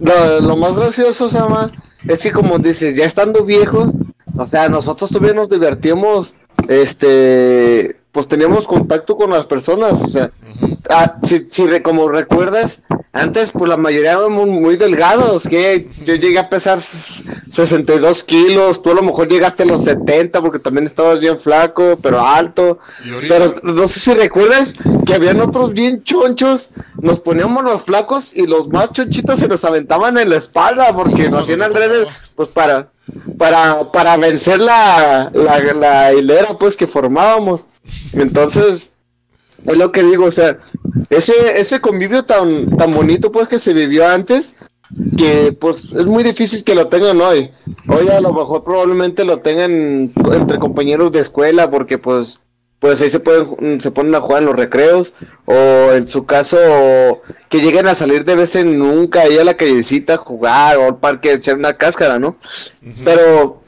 lo, 0.00 0.40
lo 0.40 0.56
más 0.56 0.76
gracioso, 0.76 1.28
Sama, 1.28 1.72
es 2.06 2.22
que 2.22 2.32
como 2.32 2.58
dices, 2.58 2.96
ya 2.96 3.04
estando 3.04 3.44
viejos, 3.44 3.92
o 4.38 4.46
sea, 4.46 4.68
nosotros 4.68 5.10
todavía 5.10 5.34
nos 5.34 5.48
divertimos, 5.48 6.34
este, 6.68 8.00
pues 8.16 8.28
teníamos 8.28 8.66
contacto 8.66 9.14
con 9.14 9.28
las 9.28 9.44
personas, 9.44 9.92
o 10.02 10.08
sea, 10.08 10.30
ah, 10.88 11.16
si, 11.22 11.46
si 11.50 11.66
re- 11.66 11.82
como 11.82 12.08
recuerdas, 12.08 12.80
antes 13.12 13.50
pues 13.50 13.68
la 13.68 13.76
mayoría 13.76 14.12
éramos 14.12 14.48
muy 14.48 14.76
delgados, 14.78 15.42
que 15.42 15.86
yo 16.06 16.14
llegué 16.14 16.38
a 16.38 16.48
pesar 16.48 16.78
s- 16.78 17.24
62 17.52 18.24
kilos, 18.24 18.80
tú 18.80 18.92
a 18.92 18.94
lo 18.94 19.02
mejor 19.02 19.28
llegaste 19.28 19.64
a 19.64 19.66
los 19.66 19.84
70 19.84 20.40
porque 20.40 20.58
también 20.58 20.86
estabas 20.86 21.20
bien 21.20 21.38
flaco, 21.38 21.98
pero 22.00 22.26
alto, 22.26 22.78
pero 23.28 23.54
no 23.62 23.86
sé 23.86 24.00
si 24.00 24.14
recuerdas 24.14 24.72
que 25.04 25.12
habían 25.14 25.42
otros 25.42 25.74
bien 25.74 26.02
chonchos, 26.02 26.70
nos 27.02 27.20
poníamos 27.20 27.64
los 27.64 27.82
flacos 27.82 28.34
y 28.34 28.46
los 28.46 28.68
más 28.70 28.92
chonchitos 28.92 29.40
se 29.40 29.48
nos 29.48 29.62
aventaban 29.62 30.16
en 30.16 30.30
la 30.30 30.36
espalda 30.36 30.90
porque 30.94 31.28
nos 31.28 31.42
hacían 31.44 31.60
adrede, 31.60 32.06
pues 32.34 32.48
para 32.48 32.88
para 33.36 33.92
para 33.92 34.16
vencer 34.16 34.58
la, 34.60 35.30
la, 35.34 35.58
la 35.74 36.12
hilera 36.14 36.56
pues 36.58 36.76
que 36.76 36.86
formábamos. 36.86 37.66
Entonces, 38.12 38.92
es 39.64 39.76
lo 39.76 39.92
que 39.92 40.02
digo, 40.02 40.26
o 40.26 40.30
sea, 40.30 40.58
ese 41.10 41.60
ese 41.60 41.80
convivio 41.80 42.24
tan 42.24 42.76
tan 42.76 42.92
bonito 42.92 43.32
pues 43.32 43.48
que 43.48 43.58
se 43.58 43.72
vivió 43.72 44.06
antes 44.06 44.54
que 45.16 45.52
pues 45.52 45.92
es 45.92 46.06
muy 46.06 46.22
difícil 46.22 46.62
que 46.64 46.74
lo 46.74 46.88
tengan 46.88 47.20
hoy. 47.20 47.50
Hoy 47.88 48.08
a 48.08 48.20
lo 48.20 48.32
mejor 48.32 48.64
probablemente 48.64 49.24
lo 49.24 49.40
tengan 49.40 50.12
entre 50.32 50.58
compañeros 50.58 51.12
de 51.12 51.20
escuela 51.20 51.70
porque 51.70 51.98
pues 51.98 52.38
pues 52.78 53.00
ahí 53.00 53.10
se 53.10 53.20
pueden 53.20 53.80
se 53.80 53.90
ponen 53.90 54.14
a 54.14 54.20
jugar 54.20 54.42
en 54.42 54.46
los 54.46 54.56
recreos 54.56 55.14
o 55.46 55.92
en 55.92 56.06
su 56.06 56.26
caso 56.26 56.58
que 57.48 57.60
lleguen 57.60 57.88
a 57.88 57.94
salir 57.94 58.24
de 58.24 58.36
vez 58.36 58.54
en 58.54 58.78
nunca 58.78 59.22
ahí 59.22 59.38
a 59.38 59.44
la 59.44 59.54
callecita 59.54 60.14
a 60.14 60.18
jugar 60.18 60.76
o 60.76 60.84
al 60.84 60.98
parque 60.98 61.30
a 61.30 61.34
echar 61.34 61.56
una 61.56 61.74
cáscara, 61.74 62.18
¿no? 62.18 62.36
Pero 63.04 63.62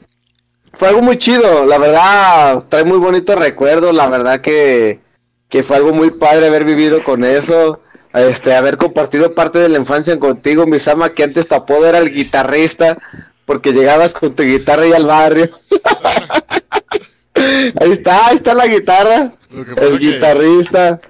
fue 0.79 0.87
algo 0.87 1.01
muy 1.01 1.17
chido, 1.17 1.65
la 1.65 1.77
verdad 1.77 2.63
trae 2.69 2.85
muy 2.85 2.97
bonitos 2.97 3.37
recuerdos, 3.37 3.93
la 3.93 4.07
verdad 4.07 4.39
que 4.39 5.01
que 5.49 5.61
fue 5.63 5.75
algo 5.75 5.91
muy 5.93 6.11
padre 6.11 6.47
haber 6.47 6.63
vivido 6.63 7.03
con 7.03 7.25
eso, 7.25 7.81
este, 8.13 8.53
haber 8.53 8.77
compartido 8.77 9.33
parte 9.35 9.59
de 9.59 9.67
la 9.67 9.79
infancia 9.79 10.17
contigo, 10.19 10.65
Misama, 10.67 11.09
que 11.09 11.23
antes 11.23 11.47
tu 11.47 11.55
apodo 11.55 11.87
era 11.87 11.97
el 11.97 12.13
guitarrista, 12.13 12.97
porque 13.45 13.73
llegabas 13.73 14.13
con 14.13 14.35
tu 14.35 14.43
guitarra 14.43 14.83
ahí 14.83 14.93
al 14.93 15.05
barrio. 15.05 15.49
ahí 17.81 17.91
está, 17.91 18.27
ahí 18.27 18.37
está 18.37 18.53
la 18.53 18.67
guitarra, 18.67 19.33
el 19.51 19.99
que- 19.99 20.05
guitarrista. 20.05 21.01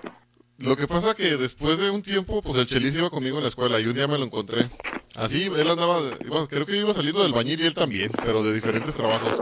Lo 0.57 0.75
que 0.75 0.87
pasa 0.87 1.13
que 1.15 1.37
después 1.37 1.77
de 1.79 1.89
un 1.89 2.01
tiempo, 2.01 2.41
pues 2.41 2.57
el 2.57 2.65
Chelis 2.65 2.95
iba 2.95 3.09
conmigo 3.09 3.37
en 3.37 3.43
la 3.43 3.49
escuela 3.49 3.79
y 3.79 3.85
un 3.85 3.93
día 3.93 4.07
me 4.07 4.17
lo 4.17 4.25
encontré. 4.25 4.67
Así, 5.19 5.43
él 5.43 5.69
andaba, 5.69 5.99
iba- 6.25 6.47
creo 6.47 6.65
que 6.65 6.77
iba 6.77 6.93
saliendo 6.93 7.21
del 7.23 7.33
bañil 7.33 7.59
y 7.59 7.65
él 7.65 7.73
también, 7.73 8.11
pero 8.23 8.41
de 8.43 8.53
diferentes 8.53 8.95
trabajos. 8.95 9.41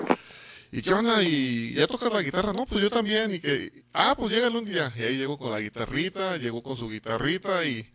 ¿Y 0.71 0.81
qué 0.81 0.93
onda? 0.93 1.21
¿Y 1.23 1.73
ya 1.75 1.87
tocas 1.87 2.11
la 2.11 2.21
guitarra? 2.21 2.51
No, 2.51 2.65
pues 2.65 2.81
yo 2.81 2.89
también. 2.89 3.33
Y 3.35 3.39
que, 3.39 3.83
ah, 3.93 4.15
pues 4.17 4.31
llégale 4.31 4.57
un 4.57 4.65
día. 4.65 4.91
Y 4.97 5.03
ahí 5.03 5.17
llegó 5.17 5.37
con 5.37 5.51
la 5.51 5.59
guitarrita, 5.59 6.37
llegó 6.37 6.61
con 6.63 6.75
su 6.75 6.89
guitarrita 6.89 7.63
y, 7.63 7.87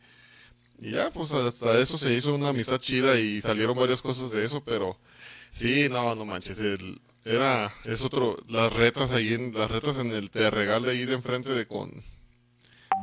ya, 0.78 1.10
pues 1.10 1.32
hasta 1.32 1.78
eso 1.78 1.98
se 1.98 2.12
hizo 2.14 2.34
una 2.34 2.48
amistad 2.50 2.78
chida 2.78 3.18
y 3.18 3.40
salieron 3.42 3.76
varias 3.76 4.00
cosas 4.02 4.30
de 4.30 4.44
eso, 4.44 4.62
pero 4.64 4.98
sí, 5.50 5.88
no, 5.90 6.14
no 6.14 6.24
manches, 6.24 6.58
el- 6.58 7.00
era, 7.24 7.72
es 7.84 8.02
otro, 8.02 8.36
las 8.48 8.72
retas 8.72 9.12
ahí 9.12 9.32
en, 9.34 9.52
las 9.54 9.70
retas 9.70 9.98
en 9.98 10.10
el 10.12 10.30
te 10.30 10.50
regal 10.50 10.82
de 10.82 10.90
ahí 10.92 11.04
de 11.04 11.14
enfrente 11.14 11.52
de 11.52 11.66
con, 11.66 12.02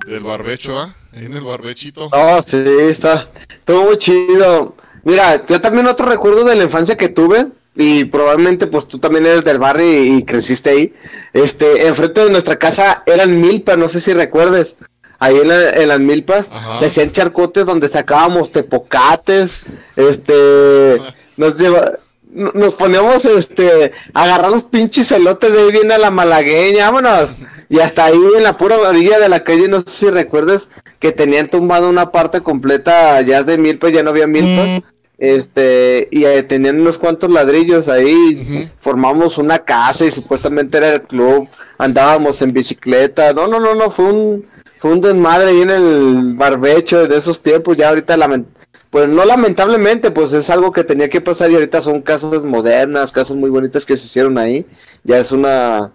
del 0.07 0.23
barbecho, 0.23 0.79
¿ah? 0.79 0.93
Ahí 1.15 1.25
en 1.25 1.33
el 1.33 1.43
barbechito. 1.43 2.09
No, 2.11 2.41
sí, 2.41 2.63
está, 2.89 3.29
estuvo 3.49 3.85
muy 3.85 3.97
chido. 3.97 4.75
Mira, 5.03 5.43
yo 5.45 5.59
también 5.61 5.87
otro 5.87 6.05
recuerdo 6.07 6.43
de 6.45 6.55
la 6.55 6.63
infancia 6.63 6.97
que 6.97 7.09
tuve, 7.09 7.47
y 7.75 8.03
probablemente 8.05 8.67
pues 8.67 8.87
tú 8.87 8.99
también 8.99 9.25
eres 9.25 9.43
del 9.45 9.57
barrio 9.59 9.85
y, 10.03 10.17
y 10.17 10.23
creciste 10.25 10.69
ahí. 10.71 10.93
Este, 11.33 11.87
enfrente 11.87 12.23
de 12.25 12.29
nuestra 12.31 12.57
casa 12.59 13.03
eran 13.05 13.39
milpas, 13.39 13.77
no 13.77 13.87
sé 13.89 14.01
si 14.01 14.13
recuerdes. 14.13 14.75
Ahí 15.21 15.35
en, 15.37 15.47
la- 15.49 15.69
en 15.71 15.87
las 15.89 15.99
milpas 15.99 16.47
Ajá. 16.49 16.79
se 16.79 16.85
hacían 16.85 17.11
charcotes 17.11 17.65
donde 17.65 17.89
sacábamos 17.89 18.51
tepocates, 18.53 19.61
este, 19.97 20.97
nos 21.37 21.57
lleva, 21.57 21.93
no- 22.31 22.51
nos 22.53 22.75
poníamos 22.75 23.25
este, 23.25 23.91
a 24.13 24.23
agarrar 24.23 24.51
los 24.51 24.63
pinches 24.63 25.11
elotes 25.11 25.51
de 25.51 25.59
ahí 25.59 25.71
viene 25.71 25.93
a 25.93 25.97
la 25.97 26.11
malagueña, 26.11 26.89
vámonos. 26.89 27.31
Y 27.69 27.79
hasta 27.79 28.05
ahí 28.05 28.19
en 28.35 28.43
la 28.43 28.57
pura 28.57 28.77
orilla 28.77 29.19
de 29.19 29.29
la 29.29 29.43
calle, 29.43 29.67
no 29.67 29.79
sé 29.81 29.89
si 29.89 30.09
recuerdes 30.09 30.67
que 30.97 31.11
tenían 31.11 31.49
tumbado 31.49 31.89
una 31.89 32.11
parte 32.11 32.41
completa 32.41 33.21
ya 33.21 33.43
de 33.43 33.57
milpas, 33.57 33.93
ya 33.93 34.03
no 34.03 34.09
había 34.09 34.27
milpas. 34.27 34.81
Este, 35.19 36.07
y 36.11 36.23
eh, 36.23 36.43
tenían 36.43 36.79
unos 36.79 36.97
cuantos 36.97 37.29
ladrillos 37.29 37.89
ahí, 37.89 38.69
formamos 38.79 39.37
una 39.37 39.59
casa 39.59 40.05
y 40.05 40.11
supuestamente 40.11 40.77
era 40.77 40.93
el 40.95 41.01
club, 41.01 41.49
andábamos 41.77 42.41
en 42.41 42.53
bicicleta, 42.53 43.33
no, 43.33 43.45
no, 43.45 43.59
no, 43.59 43.75
no, 43.75 43.91
fue 43.91 44.05
un, 44.05 44.45
fue 44.77 44.93
un 44.93 45.01
desmadre 45.01 45.49
ahí 45.49 45.61
en 45.61 45.71
el 45.71 46.33
barbecho 46.35 47.03
en 47.03 47.11
esos 47.11 47.41
tiempos, 47.41 47.75
ya 47.75 47.89
ahorita 47.89 48.15
lament 48.15 48.47
pues 48.89 49.07
no 49.07 49.23
lamentablemente, 49.23 50.09
pues 50.09 50.33
es 50.33 50.49
algo 50.49 50.71
que 50.71 50.83
tenía 50.83 51.09
que 51.09 51.21
pasar 51.21 51.51
y 51.51 51.55
ahorita 51.55 51.81
son 51.81 52.01
casas 52.01 52.43
modernas, 52.43 53.11
casas 53.11 53.37
muy 53.37 53.49
bonitas 53.49 53.85
que 53.85 53.97
se 53.97 54.05
hicieron 54.05 54.37
ahí, 54.37 54.65
ya 55.03 55.19
es 55.19 55.31
una, 55.31 55.91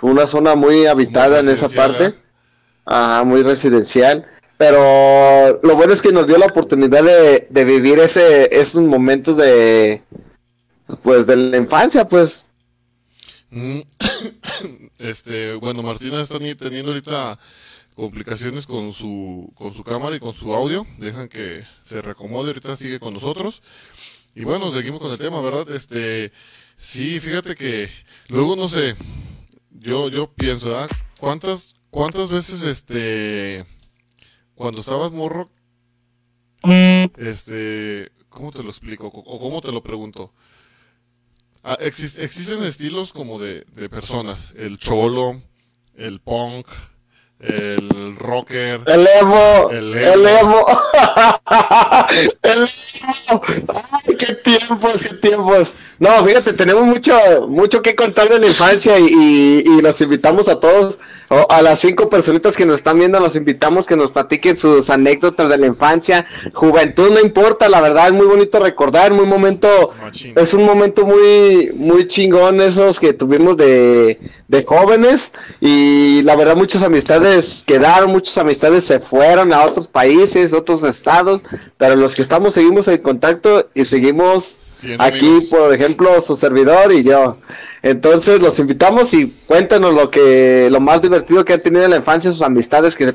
fue 0.00 0.10
una 0.10 0.26
zona 0.26 0.54
muy 0.54 0.86
habitada 0.86 1.40
en 1.40 1.48
esa 1.50 1.68
parte. 1.68 2.14
Ajá, 2.86 3.22
muy 3.24 3.42
residencial. 3.42 4.26
Pero 4.56 5.60
lo 5.62 5.76
bueno 5.76 5.92
es 5.92 6.02
que 6.02 6.12
nos 6.12 6.26
dio 6.26 6.36
la 6.38 6.46
oportunidad 6.46 7.02
de, 7.04 7.46
de 7.48 7.64
vivir 7.64 7.98
ese, 7.98 8.48
esos 8.58 8.82
momentos 8.82 9.36
de, 9.36 10.02
pues, 11.02 11.26
de 11.26 11.36
la 11.36 11.56
infancia, 11.56 12.06
pues. 12.08 12.44
Mm, 13.50 13.80
Este, 14.98 15.54
bueno, 15.54 15.82
Martina 15.82 16.20
está 16.20 16.38
ni- 16.38 16.54
teniendo 16.54 16.90
ahorita 16.92 17.38
complicaciones 17.94 18.66
con 18.66 18.92
su, 18.92 19.50
con 19.54 19.72
su 19.72 19.82
cámara 19.82 20.14
y 20.16 20.20
con 20.20 20.34
su 20.34 20.52
audio. 20.54 20.86
Dejan 20.98 21.28
que 21.28 21.64
se 21.82 22.02
recomode, 22.02 22.48
ahorita 22.48 22.76
sigue 22.76 23.00
con 23.00 23.14
nosotros. 23.14 23.62
Y 24.34 24.44
bueno, 24.44 24.70
seguimos 24.70 25.00
con 25.00 25.10
el 25.10 25.18
tema, 25.18 25.40
¿verdad? 25.40 25.70
Este, 25.70 26.32
sí, 26.76 27.18
fíjate 27.18 27.56
que 27.56 27.88
luego 28.28 28.56
no 28.56 28.68
sé, 28.68 28.94
yo, 29.80 30.08
yo 30.08 30.32
pienso, 30.32 30.76
¿ah? 30.78 30.86
¿Cuántas, 31.18 31.74
cuántas 31.90 32.30
veces, 32.30 32.62
este, 32.62 33.64
cuando 34.54 34.80
estabas 34.80 35.12
morro, 35.12 35.50
este, 37.16 38.12
¿cómo 38.28 38.52
te 38.52 38.62
lo 38.62 38.68
explico? 38.70 39.06
O 39.08 39.38
cómo 39.40 39.60
te 39.60 39.72
lo 39.72 39.82
pregunto. 39.82 40.32
Ah, 41.62 41.76
exis- 41.80 42.18
existen 42.18 42.62
estilos 42.64 43.12
como 43.12 43.38
de, 43.38 43.64
de 43.74 43.88
personas. 43.88 44.52
El 44.56 44.78
cholo, 44.78 45.42
el 45.94 46.20
punk, 46.20 46.66
el 47.40 48.16
rocker. 48.16 48.80
El 48.86 49.06
emo, 49.20 49.68
El 49.70 49.94
el 49.96 50.26
emo. 50.26 50.66
emo. 50.66 50.66
El 52.42 52.68
emo. 53.28 53.42
Ay, 54.06 54.16
qué 54.16 54.34
tiempos, 54.34 55.02
qué 55.08 55.14
tiempos. 55.16 55.74
No, 55.98 56.24
fíjate, 56.24 56.52
tenemos 56.52 56.84
mucho, 56.84 57.14
mucho 57.48 57.82
que 57.82 57.94
contar 57.94 58.28
de 58.28 58.38
la 58.38 58.46
infancia 58.46 58.98
y, 58.98 59.06
y, 59.06 59.64
y 59.66 59.80
los 59.80 60.00
invitamos 60.00 60.48
a 60.48 60.60
todos, 60.60 60.98
o 61.32 61.46
a 61.48 61.62
las 61.62 61.78
cinco 61.78 62.10
personitas 62.10 62.56
que 62.56 62.66
nos 62.66 62.76
están 62.76 62.98
viendo, 62.98 63.20
los 63.20 63.36
invitamos 63.36 63.86
que 63.86 63.94
nos 63.94 64.10
platiquen 64.10 64.56
sus 64.56 64.90
anécdotas 64.90 65.48
de 65.48 65.58
la 65.58 65.66
infancia, 65.66 66.26
juventud, 66.52 67.10
no 67.12 67.20
importa, 67.20 67.68
la 67.68 67.80
verdad 67.80 68.08
es 68.08 68.14
muy 68.14 68.26
bonito 68.26 68.58
recordar, 68.58 69.12
muy 69.12 69.26
momento, 69.26 69.92
es 70.34 70.54
un 70.54 70.64
momento 70.64 71.06
muy, 71.06 71.70
muy 71.76 72.08
chingón 72.08 72.60
esos 72.60 72.98
que 72.98 73.12
tuvimos 73.12 73.56
de, 73.56 74.18
de 74.48 74.64
jóvenes 74.64 75.30
y 75.60 76.22
la 76.22 76.34
verdad 76.34 76.56
muchas 76.56 76.82
amistades 76.82 77.62
quedaron, 77.64 78.10
muchas 78.10 78.36
amistades 78.36 78.82
se 78.82 78.98
fueron 78.98 79.52
a 79.52 79.62
otros 79.62 79.86
países, 79.86 80.52
otros 80.52 80.82
estados, 80.82 81.42
pero 81.78 81.94
los 81.94 82.16
que 82.16 82.22
estamos 82.22 82.54
seguimos 82.54 82.88
en 82.88 82.98
contacto 82.98 83.68
y 83.72 83.84
seguimos 83.84 84.58
aquí, 84.98 85.28
amigos. 85.28 85.44
por 85.44 85.72
ejemplo, 85.72 86.20
su 86.22 86.34
servidor 86.34 86.90
y 86.90 87.04
yo. 87.04 87.36
Entonces 87.82 88.42
los 88.42 88.58
invitamos 88.58 89.14
y 89.14 89.28
cuéntanos 89.46 89.94
lo 89.94 90.10
que, 90.10 90.68
lo 90.70 90.80
más 90.80 91.00
divertido 91.00 91.44
que 91.44 91.54
han 91.54 91.60
tenido 91.60 91.84
en 91.84 91.90
la 91.90 91.96
infancia, 91.96 92.30
sus 92.30 92.42
amistades 92.42 92.94
que 92.94 93.06
se, 93.06 93.14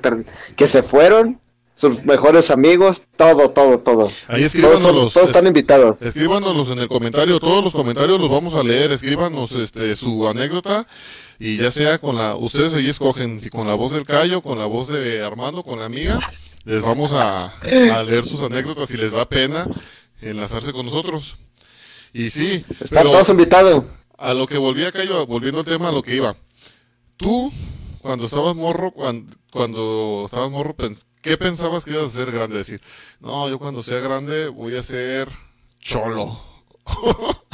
que 0.55 0.67
se 0.67 0.83
fueron, 0.83 1.39
sus 1.75 2.05
mejores 2.05 2.51
amigos, 2.51 3.01
todo, 3.17 3.51
todo, 3.51 3.79
todo. 3.79 4.07
Ahí 4.27 4.41
Todos, 4.41 4.55
escríbanos 4.55 5.13
todos 5.13 5.27
están 5.27 5.45
invitados. 5.45 6.01
Escríbanos 6.01 6.69
en 6.69 6.79
el 6.79 6.87
comentario, 6.87 7.39
todos 7.39 7.63
los 7.63 7.73
comentarios 7.73 8.19
los 8.19 8.29
vamos 8.29 8.55
a 8.55 8.63
leer, 8.63 8.91
escríbanos 8.91 9.51
este 9.51 9.95
su 9.95 10.27
anécdota 10.27 10.87
y 11.37 11.57
ya 11.57 11.69
sea 11.71 11.97
con 11.97 12.15
la, 12.15 12.35
ustedes 12.35 12.73
ahí 12.73 12.89
escogen 12.89 13.41
si 13.41 13.49
con 13.49 13.67
la 13.67 13.75
voz 13.75 13.91
del 13.91 14.05
Cayo, 14.05 14.41
con 14.41 14.57
la 14.57 14.65
voz 14.65 14.87
de 14.87 15.23
Armando, 15.23 15.63
con 15.63 15.79
la 15.79 15.85
amiga, 15.85 16.19
les 16.63 16.81
vamos 16.81 17.11
a, 17.11 17.53
a 17.57 18.03
leer 18.03 18.23
sus 18.23 18.41
anécdotas 18.41 18.87
si 18.89 18.97
les 18.97 19.11
da 19.11 19.27
pena 19.27 19.67
enlazarse 20.21 20.71
con 20.71 20.85
nosotros. 20.85 21.37
Y 22.13 22.29
sí, 22.29 22.63
Están 22.69 22.87
pero 22.89 23.11
todos 23.11 23.29
invitados. 23.29 23.83
A 24.17 24.33
lo 24.33 24.47
que 24.47 24.57
volví 24.57 24.83
a 24.85 24.91
Cayo, 24.91 25.25
volviendo 25.27 25.59
al 25.59 25.65
tema, 25.65 25.89
a 25.89 25.91
lo 25.91 26.01
que 26.01 26.15
iba. 26.15 26.35
Tú, 27.17 27.51
cuando 28.01 28.25
estabas 28.25 28.55
morro, 28.55 28.91
cuando, 28.91 29.33
cuando 29.51 30.23
estabas 30.25 30.49
morro, 30.51 30.75
pens- 30.75 31.03
¿qué 31.21 31.37
pensabas 31.37 31.83
que 31.85 31.91
ibas 31.91 32.05
a 32.13 32.17
ser 32.17 32.31
grande? 32.31 32.57
Decir, 32.57 32.81
no, 33.19 33.47
yo 33.49 33.57
cuando 33.59 33.81
sea 33.83 33.99
grande 33.99 34.47
voy 34.49 34.75
a 34.77 34.83
ser 34.83 35.27
cholo. 35.79 36.39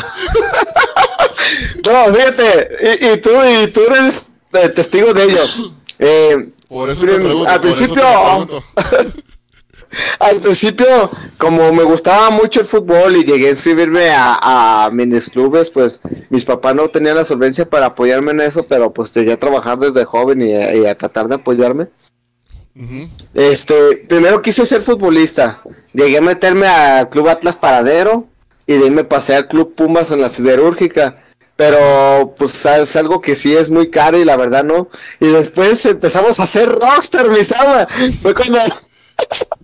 No, 1.85 2.13
fíjate, 2.13 2.69
y, 3.01 3.07
y 3.13 3.17
tú, 3.17 3.29
y 3.43 3.67
tú 3.71 3.81
eres 3.89 4.27
eh, 4.53 4.69
testigo 4.69 5.13
de 5.13 5.23
ello. 5.25 5.43
Eh, 6.03 6.49
Por 6.67 6.89
eso 6.89 7.01
te 7.05 7.13
pregunto, 7.13 7.47
al 7.47 7.61
por 7.61 7.69
eso 7.69 7.77
te 7.79 7.85
principio, 7.85 8.03
pregunto. 8.03 8.63
al 10.19 10.37
principio, 10.37 11.09
como 11.37 11.71
me 11.73 11.83
gustaba 11.83 12.29
mucho 12.29 12.61
el 12.61 12.65
fútbol 12.65 13.15
y 13.17 13.23
llegué 13.25 13.47
a 13.47 13.51
inscribirme 13.51 14.09
a, 14.11 14.85
a 14.85 14.89
minis 14.91 15.29
clubes, 15.29 15.69
pues 15.69 15.99
mis 16.29 16.45
papás 16.45 16.75
no 16.75 16.87
tenían 16.89 17.15
la 17.15 17.25
solvencia 17.25 17.69
para 17.69 17.87
apoyarme 17.87 18.31
en 18.31 18.41
eso, 18.41 18.63
pero 18.67 18.93
pues 18.93 19.11
llegué 19.11 19.33
a 19.33 19.39
trabajar 19.39 19.77
desde 19.79 20.05
joven 20.05 20.41
y, 20.41 20.53
a- 20.53 20.75
y 20.75 20.85
a 20.85 20.97
tratar 20.97 21.27
de 21.27 21.35
apoyarme. 21.35 21.87
Este, 23.33 24.05
primero 24.07 24.41
quise 24.41 24.65
ser 24.65 24.81
futbolista. 24.81 25.61
Llegué 25.93 26.17
a 26.19 26.21
meterme 26.21 26.67
al 26.67 27.09
Club 27.09 27.27
Atlas 27.29 27.57
Paradero 27.57 28.27
y 28.65 28.73
de 28.77 28.85
ahí 28.85 28.91
me 28.91 29.03
pasé 29.03 29.35
al 29.35 29.47
Club 29.47 29.75
Pumas 29.75 30.09
en 30.11 30.21
la 30.21 30.29
siderúrgica. 30.29 31.17
Pero 31.57 32.33
pues 32.37 32.65
es 32.65 32.95
algo 32.95 33.21
que 33.21 33.35
sí 33.35 33.55
es 33.55 33.69
muy 33.69 33.91
caro 33.91 34.17
y 34.17 34.25
la 34.25 34.37
verdad 34.37 34.63
no. 34.63 34.87
Y 35.19 35.27
después 35.27 35.85
empezamos 35.85 36.39
a 36.39 36.43
hacer 36.43 36.69
rockstar, 36.69 37.29
mi. 37.29 37.43
Fue 38.21 38.33
cuando 38.33 38.57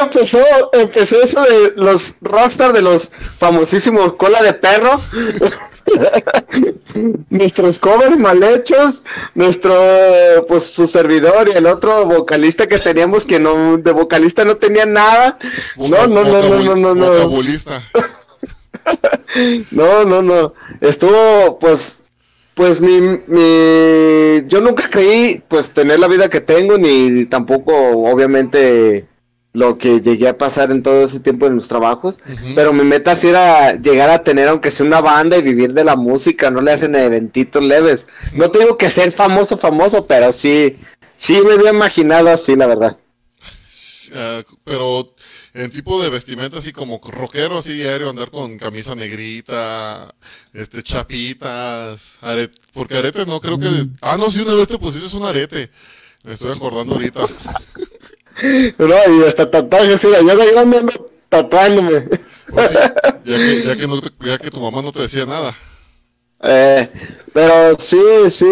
empezó, 0.00 0.38
empezó 0.72 1.22
eso 1.22 1.42
de 1.42 1.72
los 1.76 2.14
rockstar 2.20 2.72
de 2.72 2.82
los 2.82 3.10
famosísimos 3.38 4.14
cola 4.14 4.42
de 4.42 4.54
perro. 4.54 5.00
Nuestros 7.30 7.78
covers 7.78 8.18
mal 8.18 8.42
hechos, 8.42 9.02
nuestro, 9.34 9.74
pues 10.46 10.64
su 10.64 10.86
servidor 10.86 11.48
y 11.48 11.56
el 11.56 11.66
otro 11.66 12.04
vocalista 12.06 12.66
que 12.66 12.78
teníamos 12.78 13.26
que 13.26 13.40
no, 13.40 13.78
de 13.78 13.92
vocalista 13.92 14.44
no 14.44 14.56
tenía 14.56 14.86
nada. 14.86 15.38
No, 15.76 16.06
no, 16.06 16.24
no, 16.24 16.42
no, 16.42 16.76
no, 16.76 16.94
no, 16.94 16.94
no. 16.94 17.42
No, 19.70 20.04
no, 20.04 20.22
no. 20.22 20.54
Estuvo, 20.80 21.58
pues, 21.58 21.98
pues 22.54 22.80
mi, 22.80 23.00
mi, 23.26 24.46
yo 24.46 24.60
nunca 24.60 24.88
creí, 24.90 25.42
pues, 25.48 25.70
tener 25.70 26.00
la 26.00 26.08
vida 26.08 26.28
que 26.28 26.40
tengo, 26.40 26.76
ni 26.78 27.26
tampoco, 27.26 27.72
obviamente, 27.74 29.06
lo 29.54 29.76
que 29.76 30.00
llegué 30.00 30.28
a 30.28 30.38
pasar 30.38 30.70
en 30.70 30.82
todo 30.82 31.04
ese 31.04 31.20
tiempo 31.20 31.46
en 31.46 31.56
los 31.56 31.68
trabajos. 31.68 32.18
Pero 32.54 32.72
mi 32.72 32.84
meta 32.84 33.14
sí 33.16 33.28
era 33.28 33.74
llegar 33.74 34.08
a 34.10 34.24
tener, 34.24 34.48
aunque 34.48 34.70
sea 34.70 34.86
una 34.86 35.00
banda 35.00 35.36
y 35.36 35.42
vivir 35.42 35.74
de 35.74 35.84
la 35.84 35.96
música, 35.96 36.50
no 36.50 36.60
le 36.62 36.72
hacen 36.72 36.94
eventitos 36.94 37.62
leves. 37.64 38.06
No 38.32 38.50
te 38.50 38.60
digo 38.60 38.78
que 38.78 38.90
ser 38.90 39.12
famoso, 39.12 39.58
famoso, 39.58 40.06
pero 40.06 40.32
sí, 40.32 40.78
sí 41.16 41.40
me 41.46 41.52
había 41.54 41.70
imaginado 41.70 42.30
así, 42.30 42.56
la 42.56 42.66
verdad. 42.66 42.96
Ah, 44.14 44.42
pero 44.64 45.06
en 45.54 45.70
tipo 45.70 46.02
de 46.02 46.10
vestimenta 46.10 46.58
así 46.58 46.72
como 46.72 47.00
rockero, 47.02 47.58
así 47.58 47.72
diario, 47.74 48.10
andar 48.10 48.30
con 48.30 48.58
camisa 48.58 48.94
negrita, 48.94 50.14
este, 50.52 50.82
chapitas, 50.82 52.18
aret- 52.22 52.52
porque 52.74 52.96
aretes 52.98 53.26
no 53.26 53.40
creo 53.40 53.58
que... 53.58 53.68
Ah, 54.00 54.16
no, 54.18 54.30
sí, 54.30 54.40
una 54.42 54.54
vez 54.54 54.68
te 54.68 54.78
pusiste 54.78 55.14
un 55.16 55.24
arete. 55.24 55.70
Me 56.24 56.34
estoy 56.34 56.52
acordando 56.52 56.94
ahorita. 56.94 57.20
No, 58.78 58.86
y 59.14 59.24
hasta 59.28 59.50
tatuajes, 59.50 60.04
mira, 60.04 60.20
yo 60.20 60.36
de 60.36 60.52
grande 60.52 60.78
ando 60.78 61.10
tatuándome. 61.28 62.02
Pues 62.52 62.70
sí, 62.70 62.76
ya 63.24 63.36
que, 63.36 63.62
ya 63.64 63.76
que, 63.76 63.86
no 63.86 64.00
te- 64.00 64.10
ya 64.28 64.38
que 64.38 64.50
tu 64.50 64.60
mamá 64.60 64.82
no 64.82 64.92
te 64.92 65.02
decía 65.02 65.24
nada. 65.26 65.54
Eh, 66.44 66.88
pero 67.32 67.78
sí, 67.78 68.00
sí, 68.30 68.44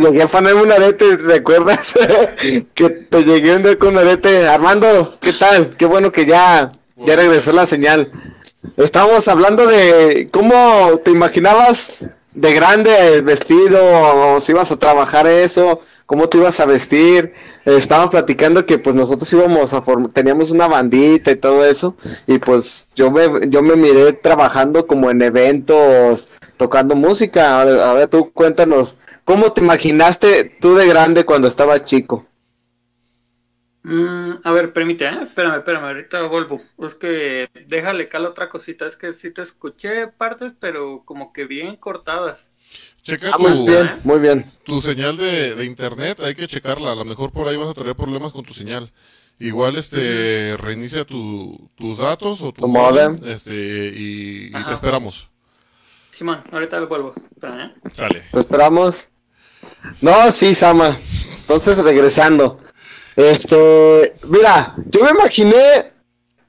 llegué 0.00 0.22
a 0.22 0.28
ponerme 0.28 0.62
un 0.62 0.70
arete, 0.72 1.16
¿recuerdas? 1.16 1.94
que 2.74 2.90
te 2.90 3.24
llegué 3.24 3.56
un 3.56 3.62
día 3.62 3.78
con 3.78 3.88
un 3.90 3.98
arete. 3.98 4.46
Armando, 4.46 5.16
¿qué 5.20 5.32
tal? 5.32 5.70
Qué 5.76 5.86
bueno 5.86 6.12
que 6.12 6.26
ya, 6.26 6.70
ya 6.96 7.16
regresó 7.16 7.52
la 7.52 7.66
señal. 7.66 8.12
Estábamos 8.76 9.28
hablando 9.28 9.66
de 9.66 10.28
cómo 10.30 11.00
te 11.04 11.10
imaginabas 11.10 12.04
de 12.34 12.52
grande 12.54 13.22
vestido, 13.22 13.80
o 13.82 14.40
si 14.40 14.52
ibas 14.52 14.70
a 14.70 14.78
trabajar 14.78 15.26
eso, 15.26 15.80
cómo 16.08 16.26
te 16.30 16.38
ibas 16.38 16.58
a 16.58 16.64
vestir. 16.66 17.34
Eh, 17.66 17.76
estábamos 17.76 18.10
platicando 18.10 18.64
que 18.64 18.78
pues 18.78 18.96
nosotros 18.96 19.30
íbamos 19.30 19.74
a 19.74 19.82
formar, 19.82 20.10
teníamos 20.10 20.50
una 20.50 20.66
bandita 20.66 21.30
y 21.30 21.36
todo 21.36 21.64
eso, 21.66 21.96
y 22.26 22.38
pues 22.38 22.88
yo 22.96 23.10
me, 23.10 23.48
yo 23.48 23.62
me 23.62 23.76
miré 23.76 24.14
trabajando 24.14 24.86
como 24.86 25.10
en 25.10 25.20
eventos, 25.20 26.28
tocando 26.56 26.96
música. 26.96 27.60
A 27.60 27.64
ver, 27.66 27.78
a 27.80 27.92
ver, 27.92 28.08
tú 28.08 28.32
cuéntanos, 28.32 28.98
¿cómo 29.24 29.52
te 29.52 29.60
imaginaste 29.60 30.56
tú 30.60 30.74
de 30.76 30.88
grande 30.88 31.26
cuando 31.26 31.46
estabas 31.46 31.84
chico? 31.84 32.24
Mm, 33.82 34.40
a 34.44 34.52
ver, 34.52 34.72
permite, 34.72 35.04
¿eh? 35.06 35.18
Espérame, 35.24 35.58
espérame, 35.58 35.84
ahorita 35.84 36.22
vuelvo. 36.22 36.62
Es 36.78 36.94
que 36.94 37.48
déjale 37.66 38.08
cala 38.08 38.30
otra 38.30 38.48
cosita. 38.48 38.86
Es 38.86 38.96
que 38.96 39.12
sí 39.12 39.30
te 39.30 39.42
escuché 39.42 40.08
partes, 40.08 40.54
pero 40.58 41.02
como 41.04 41.32
que 41.32 41.44
bien 41.44 41.76
cortadas. 41.76 42.47
Checa 43.08 43.30
Ah, 43.32 43.38
muy 43.38 43.52
tu, 43.52 43.66
bien, 43.66 43.98
muy 44.04 44.18
bien. 44.18 44.52
tu 44.64 44.80
señal 44.82 45.16
de, 45.16 45.54
de 45.54 45.64
internet, 45.64 46.20
hay 46.22 46.34
que 46.34 46.46
checarla. 46.46 46.92
A 46.92 46.94
lo 46.94 47.04
mejor 47.04 47.32
por 47.32 47.48
ahí 47.48 47.56
vas 47.56 47.68
a 47.70 47.74
tener 47.74 47.94
problemas 47.96 48.32
con 48.32 48.44
tu 48.44 48.52
señal. 48.54 48.92
Igual, 49.40 49.76
este, 49.76 50.56
reinicia 50.58 51.04
tu, 51.04 51.70
tus 51.76 51.98
datos 51.98 52.42
o 52.42 52.52
tu, 52.52 52.62
Tu 52.62 52.68
modem. 52.68 53.16
este, 53.24 53.54
y, 53.54 54.48
y 54.48 54.64
te 54.64 54.74
esperamos. 54.74 55.28
Simón, 56.10 56.42
ahorita 56.50 56.80
vuelvo. 56.86 57.14
Espérame, 57.30 57.60
¿eh? 57.66 57.74
Sale. 57.92 58.22
¿Te 58.32 58.40
esperamos? 58.40 59.08
No, 60.02 60.32
sí, 60.32 60.54
Sama. 60.54 60.98
Entonces, 61.40 61.78
regresando. 61.78 62.60
Este, 63.16 64.14
mira, 64.24 64.74
yo 64.90 65.04
me 65.04 65.10
imaginé, 65.10 65.92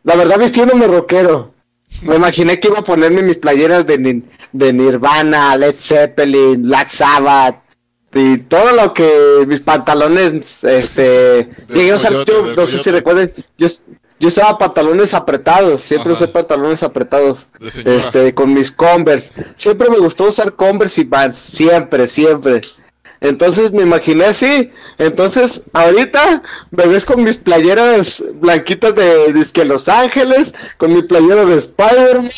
la 0.04 0.16
verdad, 0.16 0.40
vistiéndome 0.40 0.88
rockero. 0.88 1.54
Me 2.04 2.16
imaginé 2.16 2.60
que 2.60 2.70
iba 2.70 2.80
a 2.80 2.84
ponerme 2.84 3.22
mis 3.22 3.38
playeras 3.38 3.86
de, 3.86 3.98
Ni- 3.98 4.24
de 4.54 4.74
Nirvana, 4.74 5.58
Led 5.58 5.76
Zeppelin, 5.78 6.64
Black 6.64 6.88
Sabbath 6.90 7.62
y 8.14 8.38
todo 8.40 8.72
lo 8.74 8.94
que 8.94 9.44
mis 9.48 9.60
pantalones, 9.60 10.64
este, 10.64 11.50
llegué 11.70 11.92
a 11.92 11.96
usar, 11.98 12.12
coyote, 12.14 12.32
yo 12.32 12.56
no 12.56 12.66
sé 12.68 12.78
si 12.80 12.90
recuerden, 12.92 13.32
yo, 13.58 13.68
yo 14.20 14.28
usaba 14.30 14.58
pantalones 14.58 15.14
apretados, 15.14 15.82
siempre 15.82 16.14
Ajá. 16.14 16.24
usé 16.24 16.32
pantalones 16.32 16.82
apretados, 16.82 17.48
este, 17.86 18.34
con 18.34 18.54
mis 18.54 18.72
Converse. 18.72 19.32
Siempre 19.56 19.90
me 19.90 19.98
gustó 20.00 20.30
usar 20.30 20.54
Converse 20.54 21.02
y 21.02 21.04
Vans, 21.04 21.36
siempre, 21.36 22.08
siempre. 22.08 22.62
Entonces 23.22 23.72
me 23.72 23.82
imaginé 23.84 24.26
así. 24.26 24.72
Entonces, 24.98 25.62
ahorita 25.74 26.42
me 26.72 26.86
ves 26.88 27.04
con 27.06 27.24
mis 27.24 27.38
playeras 27.38 28.24
blanquitas 28.36 28.96
de 28.96 29.34
disque 29.34 29.66
Los 29.66 29.90
Ángeles, 29.90 30.54
con 30.78 30.94
mi 30.94 31.02
playera 31.04 31.44
de 31.46 31.58
Spider-Man, 31.58 32.30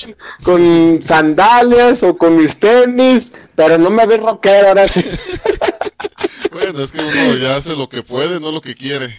con 0.44 1.02
sandalias 1.06 2.02
o 2.04 2.18
con 2.18 2.38
mis 2.38 2.60
tenis, 2.60 3.32
pero 3.56 3.78
no 3.78 3.90
me 3.92 4.06
ves 4.08 4.22
rockero 4.22 4.70
ahora 4.70 4.88
sí. 4.88 5.04
Bueno, 6.52 6.82
es 6.82 6.92
que 6.92 7.00
uno 7.00 7.36
ya 7.38 7.56
hace 7.56 7.76
lo 7.78 7.88
que 7.88 8.04
puede, 8.04 8.40
no 8.42 8.52
lo 8.52 8.60
que 8.62 8.76
quiere. 8.76 9.16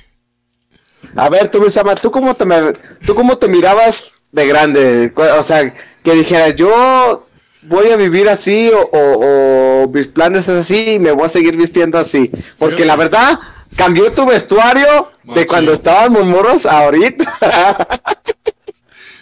A 1.16 1.30
ver, 1.30 1.48
tú, 1.50 1.60
Misama, 1.62 1.94
¿tú 1.94 2.10
cómo 2.10 2.34
te, 2.34 2.44
me- 2.44 2.74
tú 3.06 3.14
cómo 3.14 3.38
te 3.38 3.48
mirabas 3.48 4.04
de 4.32 4.46
grande? 4.46 5.12
O 5.16 5.42
sea, 5.42 5.74
que 6.04 6.12
dijeras, 6.12 6.54
yo 6.56 7.26
voy 7.62 7.90
a 7.90 7.96
vivir 7.96 8.28
así 8.28 8.70
o, 8.70 8.80
o- 8.92 9.82
o 9.84 9.88
mis 9.88 10.08
planes 10.08 10.48
es 10.48 10.54
así 10.56 10.92
y 10.94 10.98
me 10.98 11.12
voy 11.12 11.26
a 11.26 11.28
seguir 11.28 11.56
vistiendo 11.56 11.98
así. 11.98 12.30
Porque 12.58 12.84
la 12.84 12.96
verdad, 12.96 13.38
cambió 13.76 14.10
tu 14.12 14.26
vestuario 14.26 15.10
de 15.34 15.46
cuando 15.46 15.72
estábamos 15.72 16.24
morros 16.26 16.66
a 16.66 16.78
ahorita. 16.84 17.88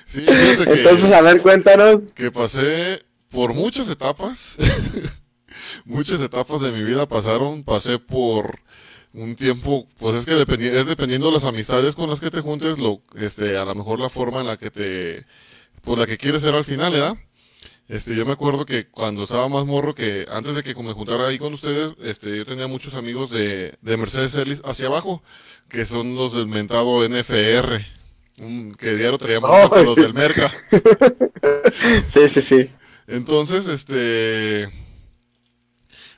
Sí, 0.07 0.25
que, 0.25 0.63
Entonces, 0.67 1.13
a 1.13 1.21
ver, 1.21 1.41
cuéntanos. 1.41 2.01
que 2.15 2.33
pasé 2.33 3.05
por 3.31 3.55
muchas 3.55 3.89
etapas. 3.89 4.57
muchas 5.85 6.21
etapas 6.21 6.61
de 6.61 6.73
mi 6.73 6.83
vida 6.83 7.07
pasaron. 7.09 7.63
Pasé 7.63 7.99
por 8.01 8.59
un 9.13 9.37
tiempo, 9.37 9.87
pues 9.99 10.17
es 10.17 10.25
que 10.27 10.33
dependi- 10.35 10.71
es 10.73 10.87
dependiendo 10.87 11.29
de 11.29 11.35
las 11.35 11.45
amistades 11.45 11.95
con 11.95 12.11
las 12.11 12.21
que 12.21 12.31
te 12.31 12.41
juntes, 12.41 12.79
lo, 12.79 13.03
este, 13.17 13.57
a 13.57 13.65
lo 13.65 13.75
mejor 13.75 13.99
la 14.01 14.09
forma 14.09 14.41
en 14.41 14.47
la 14.49 14.57
que 14.57 14.71
te, 14.71 15.27
pues 15.83 15.99
la 15.99 16.07
que 16.07 16.19
quieres 16.19 16.43
ser 16.43 16.55
al 16.55 16.65
final, 16.65 16.93
¿verdad? 16.93 17.15
Este, 17.91 18.15
yo 18.15 18.25
me 18.25 18.31
acuerdo 18.31 18.65
que 18.65 18.87
cuando 18.87 19.25
estaba 19.25 19.49
más 19.49 19.67
morro, 19.67 19.97
que 19.97 20.25
antes 20.31 20.55
de 20.55 20.63
que 20.63 20.77
me 20.81 20.93
juntara 20.93 21.27
ahí 21.27 21.39
con 21.39 21.53
ustedes, 21.53 21.93
este, 22.01 22.37
yo 22.37 22.47
tenía 22.47 22.69
muchos 22.69 22.95
amigos 22.95 23.31
de, 23.31 23.75
de 23.83 23.97
Mercedes 23.97 24.37
Ellis 24.37 24.63
hacia 24.65 24.87
abajo, 24.87 25.25
que 25.69 25.85
son 25.85 26.15
los 26.15 26.33
del 26.33 26.47
mentado 26.47 27.03
NFR, 27.09 27.85
un- 28.39 28.77
que 28.77 28.95
diario 28.95 29.19
traíamos 29.19 29.51
con 29.69 29.85
los 29.85 29.97
del 29.97 30.15
Merca. 30.15 30.53
Sí, 32.11 32.29
sí, 32.29 32.43
sí. 32.43 32.71
Entonces, 33.09 33.67
este, 33.67 34.69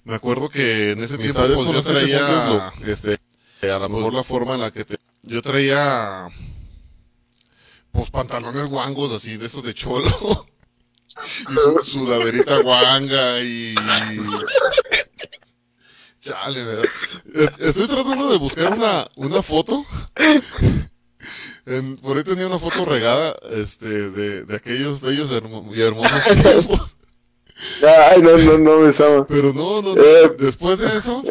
me 0.05 0.15
acuerdo 0.15 0.51
que 0.51 0.93
en 0.93 1.03
ese 1.03 1.17
tiempo 1.17 1.41
pues, 1.55 1.73
yo 1.73 1.83
traía, 1.83 2.73
este, 2.85 3.17
a 3.63 3.79
lo 3.79 3.89
mejor 3.89 4.13
la 4.13 4.23
forma 4.23 4.55
en 4.57 4.61
la 4.61 4.71
que 4.71 4.85
te, 4.85 4.99
yo 5.23 5.41
traía, 5.41 6.27
pues 7.93 8.11
pantalones 8.11 8.67
guangos 8.67 9.11
así, 9.13 9.39
de 9.39 9.47
esos 9.47 9.65
de 9.65 9.73
cholo. 9.73 10.07
y 11.51 11.55
su, 11.55 11.79
sudaderita 11.85 12.63
guanga 12.63 13.41
y... 13.41 13.75
Chale, 16.21 16.65
¿verdad? 16.65 16.85
Es- 17.35 17.59
Estoy 17.69 17.89
tratando 17.89 18.31
de 18.31 18.39
buscar 18.39 18.73
una, 18.73 19.07
una 19.17 19.43
foto. 19.43 19.85
En- 21.67 21.97
por 21.99 22.17
ahí 22.17 22.25
tenía 22.25 22.47
una 22.47 22.59
foto 22.59 22.85
regada, 22.85 23.35
este, 23.51 23.89
de, 24.11 24.45
de 24.45 24.57
aquellos 24.57 25.01
bellos 25.01 25.31
y 25.31 25.81
hermosos 25.81 26.23
tiempos. 26.43 26.97
Ay, 28.11 28.21
no, 28.23 28.37
no, 28.39 28.59
no, 28.59 28.79
me 28.81 28.93
Sama. 28.93 29.25
Pero 29.27 29.53
no, 29.53 29.83
no, 29.83 29.95
no. 29.95 30.03
Eh. 30.03 30.33
Después 30.39 30.79
de 30.81 30.97
eso, 30.97 31.23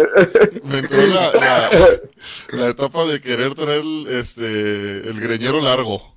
me 0.63 0.77
entró 0.77 1.05
la, 1.07 1.31
la, 1.33 1.69
la 2.51 2.67
etapa 2.69 3.03
de 3.05 3.19
querer 3.19 3.53
traer 3.53 3.83
este, 4.09 4.43
el 5.09 5.19
greñero 5.19 5.59
largo. 5.59 6.15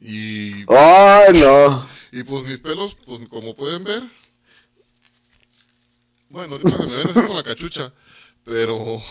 Y, 0.00 0.52
Ay, 0.72 1.40
no. 1.40 1.84
Y 2.12 2.22
pues 2.24 2.44
mis 2.46 2.58
pelos, 2.58 2.96
pues 3.06 3.26
como 3.28 3.54
pueden 3.54 3.84
ver, 3.84 4.02
bueno, 6.28 6.52
ahorita 6.54 6.76
se 6.76 6.86
me 6.86 6.96
ven 6.96 7.08
así 7.10 7.26
con 7.26 7.36
la 7.36 7.42
cachucha, 7.42 7.92
pero, 8.44 9.02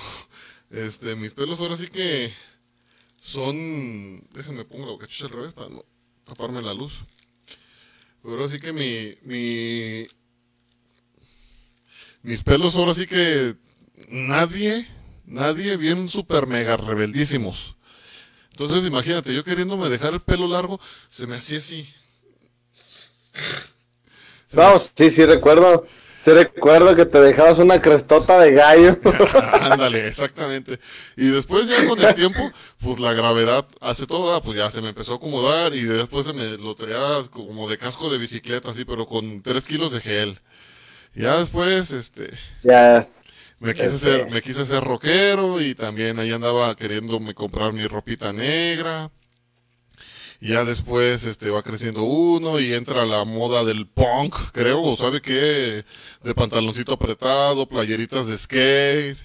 este, 0.70 1.16
mis 1.16 1.34
pelos 1.34 1.60
ahora 1.60 1.78
sí 1.78 1.88
que 1.88 2.32
son, 3.22 4.28
déjenme 4.32 4.66
pongo 4.66 4.92
la 4.92 4.98
cachucha 4.98 5.26
al 5.26 5.32
revés 5.32 5.54
para 5.54 5.70
no 5.70 5.86
taparme 6.26 6.62
la 6.62 6.74
luz. 6.74 7.02
Pero 8.22 8.36
ahora 8.36 8.50
sí 8.50 8.60
que 8.60 8.74
mi, 8.74 9.16
mi, 9.24 10.08
mis 12.22 12.44
pelos 12.44 12.76
ahora 12.76 12.94
sí 12.94 13.08
que 13.08 13.56
nadie, 14.10 14.88
nadie 15.26 15.78
bien 15.78 16.08
super 16.10 16.48
mega 16.48 16.78
rebeldísimos. 16.78 17.76
Entonces 18.52 18.86
imagínate, 18.86 19.34
yo 19.34 19.44
queriéndome 19.44 19.90
dejar 19.90 20.14
el 20.14 20.22
pelo 20.22 20.48
largo, 20.48 20.80
se 21.10 21.28
me 21.28 21.36
hacía 21.36 21.60
así. 21.60 21.88
No, 24.52 24.80
sí, 24.80 25.12
sí 25.12 25.26
recuerdo. 25.26 25.86
Sí 26.18 26.32
recuerdo 26.32 26.96
que 26.96 27.06
te 27.06 27.20
dejabas 27.22 27.60
una 27.60 27.82
crestota 27.82 28.40
de 28.40 28.52
gallo. 28.54 29.00
Ándale, 29.62 30.06
exactamente. 30.08 30.78
Y 31.16 31.28
después 31.30 31.68
ya 31.70 31.86
con 31.86 32.02
el 32.02 32.14
tiempo, 32.14 32.52
pues 32.80 33.00
la 33.00 33.14
gravedad 33.14 33.66
hace 33.80 34.06
todo, 34.06 34.34
ah, 34.36 34.42
pues 34.42 34.58
ya 34.58 34.70
se 34.70 34.82
me 34.82 34.90
empezó 34.90 35.14
a 35.14 35.16
acomodar 35.18 35.74
y 35.74 35.84
después 35.84 36.26
se 36.26 36.34
me 36.34 36.58
lo 36.58 36.76
traía 36.76 37.24
como 37.32 37.70
de 37.70 37.78
casco 37.78 38.10
de 38.10 38.18
bicicleta, 38.18 38.72
así, 38.72 38.84
pero 38.86 39.06
con 39.06 39.42
3 39.42 39.66
kilos 39.66 39.92
de 39.94 40.02
gel. 40.02 40.40
Ya 41.16 41.38
después, 41.38 41.92
este, 41.92 42.32
ya 42.62 42.98
es. 42.98 43.26
me 43.60 43.74
quise 43.76 43.96
Este. 43.96 43.96
hacer, 43.96 44.26
me 44.32 44.42
quise 44.42 44.62
hacer 44.64 44.84
rockero 44.84 45.62
y 45.62 45.76
también 45.76 46.20
ahí 46.20 46.32
andaba 46.32 46.76
queriéndome 46.76 47.34
comprar 47.34 47.74
mi 47.74 47.88
ropita 47.88 48.34
negra. 48.34 49.12
Y 50.42 50.50
ya 50.54 50.64
después 50.64 51.26
este 51.26 51.50
va 51.50 51.62
creciendo 51.64 52.04
uno 52.04 52.60
y 52.62 52.74
entra 52.74 53.06
la 53.06 53.26
moda 53.26 53.64
del 53.66 53.88
punk, 53.88 54.36
creo, 54.54 54.82
o 54.82 54.96
sabe 54.96 55.22
qué, 55.22 55.84
de 56.24 56.36
pantaloncito 56.36 56.94
apretado, 56.94 57.68
playeritas 57.68 58.26
de 58.28 58.38
skate, 58.38 59.18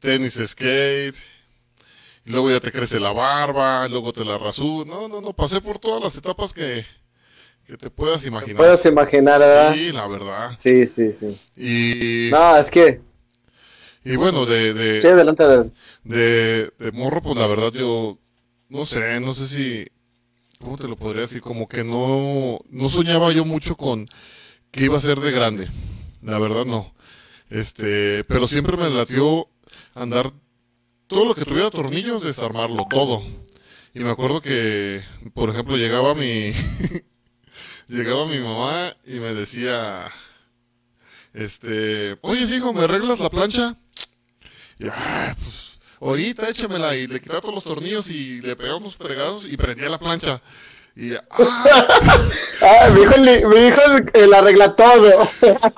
tenis 0.00 0.40
skate. 0.44 1.14
Y 2.24 2.30
luego 2.30 2.50
ya 2.50 2.58
te 2.58 2.72
crece 2.72 2.98
la 2.98 3.12
barba, 3.12 3.86
luego 3.86 4.12
te 4.12 4.24
la 4.24 4.38
rasuras. 4.38 4.88
No, 4.88 5.06
no, 5.06 5.20
no, 5.20 5.32
pasé 5.32 5.60
por 5.60 5.78
todas 5.78 6.02
las 6.02 6.16
etapas 6.16 6.52
que, 6.52 6.84
que 7.68 7.76
te 7.76 7.88
puedas 7.88 8.26
imaginar. 8.26 8.56
Puedes 8.56 8.84
imaginar, 8.86 9.38
¿verdad? 9.38 9.72
Sí, 9.74 9.92
la 9.92 10.08
verdad. 10.08 10.50
Sí, 10.58 10.86
sí, 10.88 11.12
sí. 11.12 11.38
Y, 11.56 12.30
No, 12.32 12.56
es 12.56 12.68
que. 12.68 13.00
y 14.04 14.16
bueno, 14.16 14.44
de, 14.46 14.74
de, 14.74 15.00
Sí, 15.02 15.06
adelante. 15.06 15.44
de- 15.46 15.70
de, 16.02 16.72
de 16.76 16.92
morro, 16.92 17.22
pues 17.22 17.36
la 17.36 17.46
verdad 17.46 17.72
yo 17.72 18.18
no 18.68 18.84
sé, 18.84 19.20
no 19.20 19.32
sé 19.32 19.46
si, 19.46 19.86
¿cómo 20.60 20.76
te 20.76 20.88
lo 20.88 20.96
podría 20.96 21.22
decir? 21.22 21.40
Como 21.40 21.68
que 21.68 21.84
no, 21.84 22.58
no 22.68 22.88
soñaba 22.88 23.32
yo 23.32 23.44
mucho 23.44 23.76
con 23.76 24.08
que 24.70 24.84
iba 24.84 24.98
a 24.98 25.00
ser 25.00 25.20
de 25.20 25.30
grande. 25.30 25.68
La 26.22 26.38
verdad 26.38 26.64
no. 26.64 26.94
Este, 27.48 28.24
pero 28.24 28.48
siempre 28.48 28.76
me 28.76 28.90
latió 28.90 29.48
andar 29.94 30.32
todo 31.06 31.24
lo 31.24 31.34
que 31.34 31.44
tuviera 31.44 31.70
tornillos, 31.70 32.22
desarmarlo, 32.22 32.86
todo. 32.90 33.22
Y 33.94 34.00
me 34.00 34.10
acuerdo 34.10 34.42
que, 34.42 35.02
por 35.34 35.50
ejemplo, 35.50 35.76
llegaba 35.76 36.14
mi, 36.14 36.52
llegaba 37.88 38.26
mi 38.26 38.38
mamá 38.38 38.94
y 39.06 39.20
me 39.20 39.34
decía, 39.34 40.12
este, 41.32 42.18
oye 42.22 42.56
hijo, 42.56 42.72
¿me 42.72 42.82
arreglas 42.82 43.20
la 43.20 43.30
plancha? 43.30 43.76
Y, 44.78 44.88
ah, 44.88 45.36
pues, 45.42 45.65
ahorita 46.00 46.48
échamela 46.48 46.94
y 46.96 47.06
le 47.06 47.20
quitaba 47.20 47.40
todos 47.40 47.54
los 47.54 47.64
tornillos 47.64 48.08
y 48.08 48.40
le 48.40 48.56
pegaba 48.56 48.76
unos 48.78 48.96
fregados 48.96 49.44
y 49.44 49.56
prendía 49.56 49.88
la 49.88 49.98
plancha. 49.98 50.40
Y, 50.94 51.14
ah, 51.14 51.22
Ah, 52.62 52.88
mi 52.94 53.02
hijo, 53.02 53.48
mi 53.48 53.66
hijo 53.66 53.80
la 54.28 54.38
arregla 54.38 54.74
todo. 54.74 55.28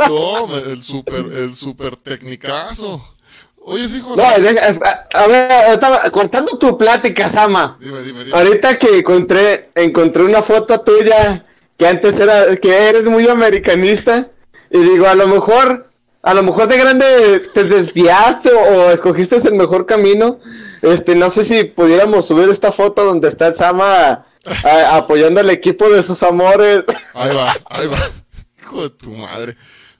no, 0.08 0.56
el 0.58 0.82
super, 0.82 1.26
el 1.32 1.54
super 1.54 1.96
tecnicazo. 1.96 3.14
Oye, 3.62 3.84
hijo, 3.84 4.16
No, 4.16 4.22
a 4.24 5.26
ver, 5.26 5.52
ahorita, 5.52 6.10
cortando 6.10 6.56
tu 6.58 6.78
plática, 6.78 7.28
Sama. 7.28 7.76
dime, 7.80 8.02
dime, 8.02 8.24
dime. 8.24 8.36
Ahorita 8.38 8.78
que 8.78 8.98
encontré, 8.98 9.70
encontré 9.74 10.22
una 10.22 10.42
foto 10.42 10.80
tuya 10.80 11.44
que 11.76 11.86
antes 11.86 12.18
era, 12.18 12.56
que 12.56 12.88
eres 12.88 13.04
muy 13.04 13.28
americanista. 13.28 14.30
Y 14.70 14.78
digo, 14.78 15.06
a 15.06 15.14
lo 15.14 15.26
mejor, 15.28 15.87
a 16.30 16.34
lo 16.34 16.42
mejor 16.42 16.68
de 16.68 16.76
grande 16.78 17.40
te 17.54 17.64
desviaste 17.64 18.52
o, 18.52 18.60
o 18.60 18.90
escogiste 18.90 19.36
el 19.36 19.54
mejor 19.54 19.86
camino. 19.86 20.38
Este, 20.82 21.14
no 21.14 21.30
sé 21.30 21.44
si 21.44 21.64
pudiéramos 21.64 22.26
subir 22.26 22.48
esta 22.50 22.70
foto 22.72 23.04
donde 23.04 23.28
está 23.28 23.48
el 23.48 23.56
Sama 23.56 24.24
a- 24.64 24.96
apoyando 24.96 25.40
al 25.40 25.50
equipo 25.50 25.88
de 25.90 26.02
sus 26.02 26.22
amores. 26.22 26.84
Ahí 27.14 27.34
va, 27.34 27.52
ahí 27.70 27.86
va. 27.88 27.98
Hijo 28.60 28.82
de 28.82 28.90
tu 28.90 29.10
madre. 29.10 29.56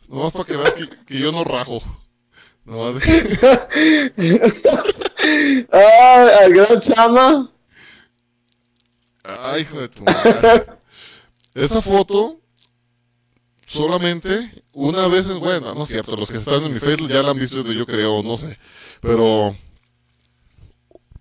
Nomás 0.09 0.33
para 0.33 0.45
que 0.45 0.57
veas 0.57 0.75
que, 0.75 0.88
que 1.07 1.19
yo 1.19 1.33
no 1.33 1.45
rajo. 1.45 1.83
Nomás 2.64 2.95
de- 3.03 4.12
Ah, 5.73 6.27
al 6.43 6.53
gran 6.55 6.81
Sama. 6.81 7.51
Ay, 9.25 9.62
hijo 9.62 9.79
de 9.81 9.88
tu 9.88 10.05
madre. 10.05 10.64
Esa 11.55 11.83
foto, 11.83 12.41
solamente 13.68 14.50
una 14.72 15.07
vez, 15.09 15.28
bueno, 15.28 15.74
no 15.74 15.83
es 15.83 15.88
cierto, 15.88 16.16
los 16.16 16.31
que 16.31 16.38
están 16.38 16.62
en 16.62 16.72
mi 16.72 16.81
Facebook 16.81 17.11
ya 17.11 17.22
la 17.22 17.31
han 17.31 17.38
visto, 17.38 17.61
yo 17.62 17.85
creo, 17.87 18.22
no 18.22 18.37
sé. 18.38 18.59
Pero 19.00 19.54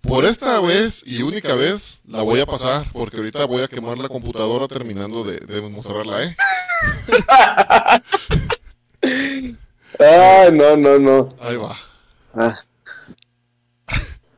por 0.00 0.24
esta 0.24 0.58
vez 0.60 1.02
y 1.04 1.22
única 1.22 1.54
vez 1.54 2.00
la 2.06 2.22
voy 2.22 2.40
a 2.40 2.46
pasar, 2.46 2.86
porque 2.92 3.18
ahorita 3.18 3.44
voy 3.44 3.62
a 3.62 3.68
quemar 3.68 3.98
la 3.98 4.08
computadora 4.08 4.66
terminando 4.66 5.22
de, 5.24 5.38
de 5.40 5.60
mostrarla, 5.60 6.22
¿eh? 6.22 6.34
Ay, 10.00 10.52
no, 10.52 10.76
no, 10.76 10.98
no. 10.98 11.28
Ahí 11.40 11.56
va. 11.56 11.76
Ah. 12.34 12.58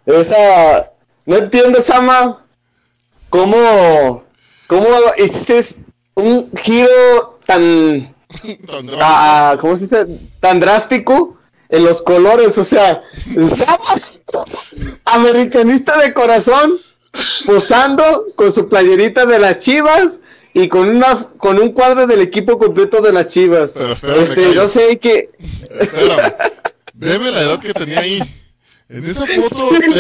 Esa. 0.07 0.93
No 1.27 1.37
entiendo, 1.37 1.81
Sama. 1.83 2.45
¿Cómo. 3.29 4.25
¿Cómo 4.67 4.89
hiciste 5.19 5.63
un 6.15 6.51
giro 6.57 7.39
tan. 7.47 8.15
Tan 8.67 8.87
drástico. 8.87 9.61
¿Cómo 9.61 9.77
se 9.77 9.85
dice? 9.85 10.07
Tan 10.41 10.61
drástico 10.61 11.39
en 11.69 11.85
los 11.85 12.03
colores? 12.03 12.57
O 12.59 12.65
sea. 12.65 13.03
Americanista 15.05 15.99
de 15.99 16.15
corazón. 16.15 16.79
Posando 17.45 18.27
con 18.37 18.53
su 18.53 18.69
playerita 18.69 19.27
de 19.27 19.39
las 19.39 19.59
chivas. 19.59 20.21
Y 20.53 20.69
con 20.69 20.89
una 20.89 21.29
con 21.39 21.59
un 21.61 21.73
cuadro 21.73 22.07
del 22.07 22.21
equipo 22.21 22.59
completo 22.59 23.01
de 23.01 23.13
las 23.13 23.29
chivas. 23.29 23.73
Pero 23.75 23.93
espérame, 23.93 24.23
este, 24.23 24.55
yo 24.55 24.69
sé 24.69 24.99
que. 24.99 25.31
Espérame. 25.81 26.33
Veme 26.95 27.31
la 27.31 27.41
edad 27.43 27.59
que 27.61 27.73
tenía 27.73 28.01
ahí. 28.01 28.21
En 28.89 29.09
esa 29.09 29.25
foto 29.25 29.69
tengo 29.79 29.95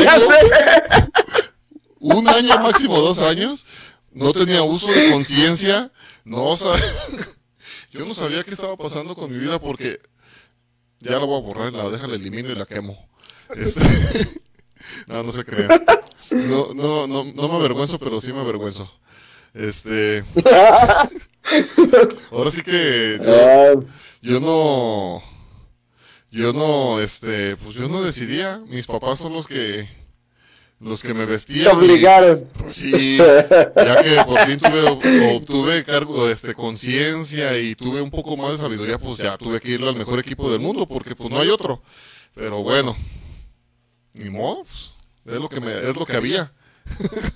un 2.01 2.29
año, 2.29 2.59
máximo 2.59 2.99
dos 2.99 3.21
años. 3.21 3.65
No 4.13 4.33
tenía 4.33 4.63
uso 4.63 4.91
de 4.91 5.11
conciencia. 5.11 5.91
No 6.25 6.57
sabía. 6.57 6.85
Yo 7.93 8.05
no 8.07 8.15
sabía 8.15 8.45
qué 8.45 8.53
estaba 8.53 8.77
pasando 8.77 9.15
con 9.15 9.33
mi 9.33 9.39
vida 9.39 9.61
porque 9.61 9.99
ya 11.01 11.13
la 11.13 11.25
voy 11.25 11.39
a 11.39 11.43
borrar, 11.43 11.73
la 11.73 11.89
déjala 11.91 12.15
elimino 12.15 12.51
y 12.51 12.55
la 12.55 12.67
quemo. 12.67 13.09
Este, 13.57 13.81
No, 15.07 15.23
no 15.23 15.33
se 15.33 15.45
crean. 15.45 15.85
No, 16.31 16.75
no, 16.75 17.07
no, 17.07 17.25
me 17.25 17.57
avergüenzo, 17.57 17.99
pero 17.99 18.21
sí 18.21 18.33
me 18.33 18.41
avergüenzo. 18.41 18.91
Este. 19.55 20.25
Ahora 22.31 22.51
sí 22.51 22.63
que 22.63 23.19
yo, 23.21 23.85
yo 24.23 24.41
no 24.41 25.23
yo 26.31 26.53
no 26.53 27.01
este 27.01 27.57
pues 27.57 27.75
yo 27.75 27.89
no 27.89 28.03
decidía 28.03 28.63
mis 28.69 28.87
papás 28.87 29.19
son 29.19 29.33
los 29.33 29.49
que 29.49 29.89
los 30.81 31.03
que 31.03 31.13
me 31.15 31.27
te 31.27 31.33
vestían 31.33 31.65
y- 31.77 31.79
obligaron. 31.79 32.49
pues 32.59 32.75
sí 32.75 33.19
ya 33.19 34.03
que 34.03 34.25
por 34.27 34.39
fin 34.47 34.59
tuve 34.59 35.37
obtuve 35.37 35.85
cargo 35.85 36.29
este 36.29 36.55
conciencia 36.55 37.59
y 37.59 37.75
tuve 37.75 38.01
un 38.01 38.11
poco 38.11 38.37
más 38.37 38.53
de 38.53 38.59
sabiduría 38.59 38.99
pues 38.99 39.19
ya 39.19 39.37
tuve 39.37 39.61
que 39.61 39.73
ir 39.73 39.83
al 39.85 39.95
mejor 39.97 40.19
equipo 40.19 40.51
del 40.51 40.61
mundo 40.61 40.87
porque 40.87 41.15
pues 41.15 41.31
no 41.31 41.39
hay 41.41 41.49
otro. 41.51 41.83
Pero 42.35 42.63
bueno 42.63 42.97
ni 44.15 44.31
modo 44.31 44.65
pues, 44.65 44.93
es 45.27 45.41
lo 45.41 45.49
que 45.49 45.61
me 45.61 45.73
es 45.73 45.97
lo 45.97 46.07
que 46.07 46.17
había. 46.17 46.53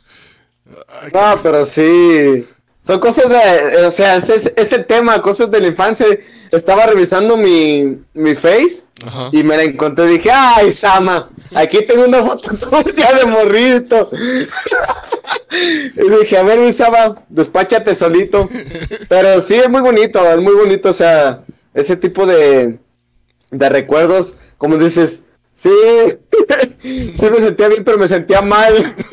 Ay, 0.88 1.10
No, 1.12 1.40
pero 1.42 1.66
sí. 1.66 2.46
Son 2.86 3.00
cosas 3.00 3.30
de. 3.30 3.86
O 3.86 3.90
sea, 3.90 4.16
ese 4.16 4.34
es, 4.34 4.52
es 4.56 4.72
el 4.72 4.84
tema, 4.84 5.22
cosas 5.22 5.50
de 5.50 5.60
la 5.60 5.68
infancia. 5.68 6.06
Estaba 6.52 6.86
revisando 6.86 7.36
mi, 7.36 7.98
mi 8.12 8.34
face 8.34 8.84
ajá. 9.06 9.30
y 9.32 9.42
me 9.42 9.56
la 9.56 9.62
encontré. 9.62 10.06
Dije, 10.06 10.30
¡ay, 10.30 10.72
Sama! 10.72 11.28
Aquí 11.54 11.82
tengo 11.84 12.04
una 12.04 12.22
foto 12.22 12.50
tuya 12.84 13.12
de 13.14 13.24
morrito. 13.24 14.10
y 15.96 16.10
dije, 16.20 16.36
a 16.36 16.42
ver, 16.42 16.58
mi 16.58 16.72
Sama, 16.72 17.14
despáchate 17.30 17.94
solito. 17.94 18.48
Pero 19.08 19.40
sí, 19.40 19.54
es 19.54 19.68
muy 19.70 19.80
bonito, 19.80 20.30
es 20.30 20.38
muy 20.38 20.54
bonito. 20.54 20.90
O 20.90 20.94
sea, 20.94 21.42
ese 21.72 21.96
tipo 21.96 22.26
de, 22.26 22.78
de 23.50 23.68
recuerdos, 23.70 24.36
como 24.58 24.76
dices, 24.76 25.22
sí, 25.54 25.70
sí 26.82 27.30
me 27.30 27.38
sentía 27.38 27.68
bien, 27.68 27.82
pero 27.82 27.96
me 27.96 28.08
sentía 28.08 28.42
mal. 28.42 28.94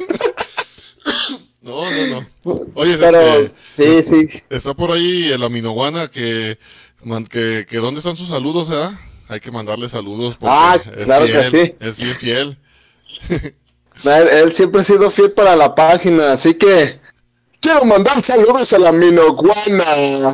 No, 1.71 1.89
no, 1.89 2.25
no. 2.43 2.61
Oye, 2.75 2.97
pero 2.97 3.39
este, 3.39 4.03
sí, 4.03 4.27
sí. 4.29 4.39
está 4.49 4.73
por 4.73 4.91
ahí 4.91 5.31
el 5.31 5.41
Aminoguana 5.41 6.09
que, 6.09 6.59
que, 7.29 7.65
que 7.69 7.77
¿dónde 7.77 7.99
están 7.99 8.17
sus 8.17 8.27
saludos, 8.27 8.69
eh? 8.71 8.93
Hay 9.29 9.39
que 9.39 9.51
mandarle 9.51 9.87
saludos 9.87 10.35
porque 10.35 10.53
Ah, 10.53 10.81
es 10.97 11.05
claro 11.05 11.25
que 11.25 11.43
fiel, 11.43 11.67
sí. 11.67 11.75
Es 11.79 11.97
bien 11.97 12.15
fiel. 12.17 12.57
Él, 14.03 14.27
él 14.29 14.53
siempre 14.53 14.81
ha 14.81 14.83
sido 14.83 15.11
fiel 15.11 15.31
para 15.31 15.55
la 15.55 15.75
página, 15.75 16.31
así 16.33 16.55
que 16.55 16.99
quiero 17.59 17.85
mandar 17.85 18.19
saludos 18.23 18.73
a 18.73 18.79
la 18.79 18.91
Minoguana. 18.91 20.33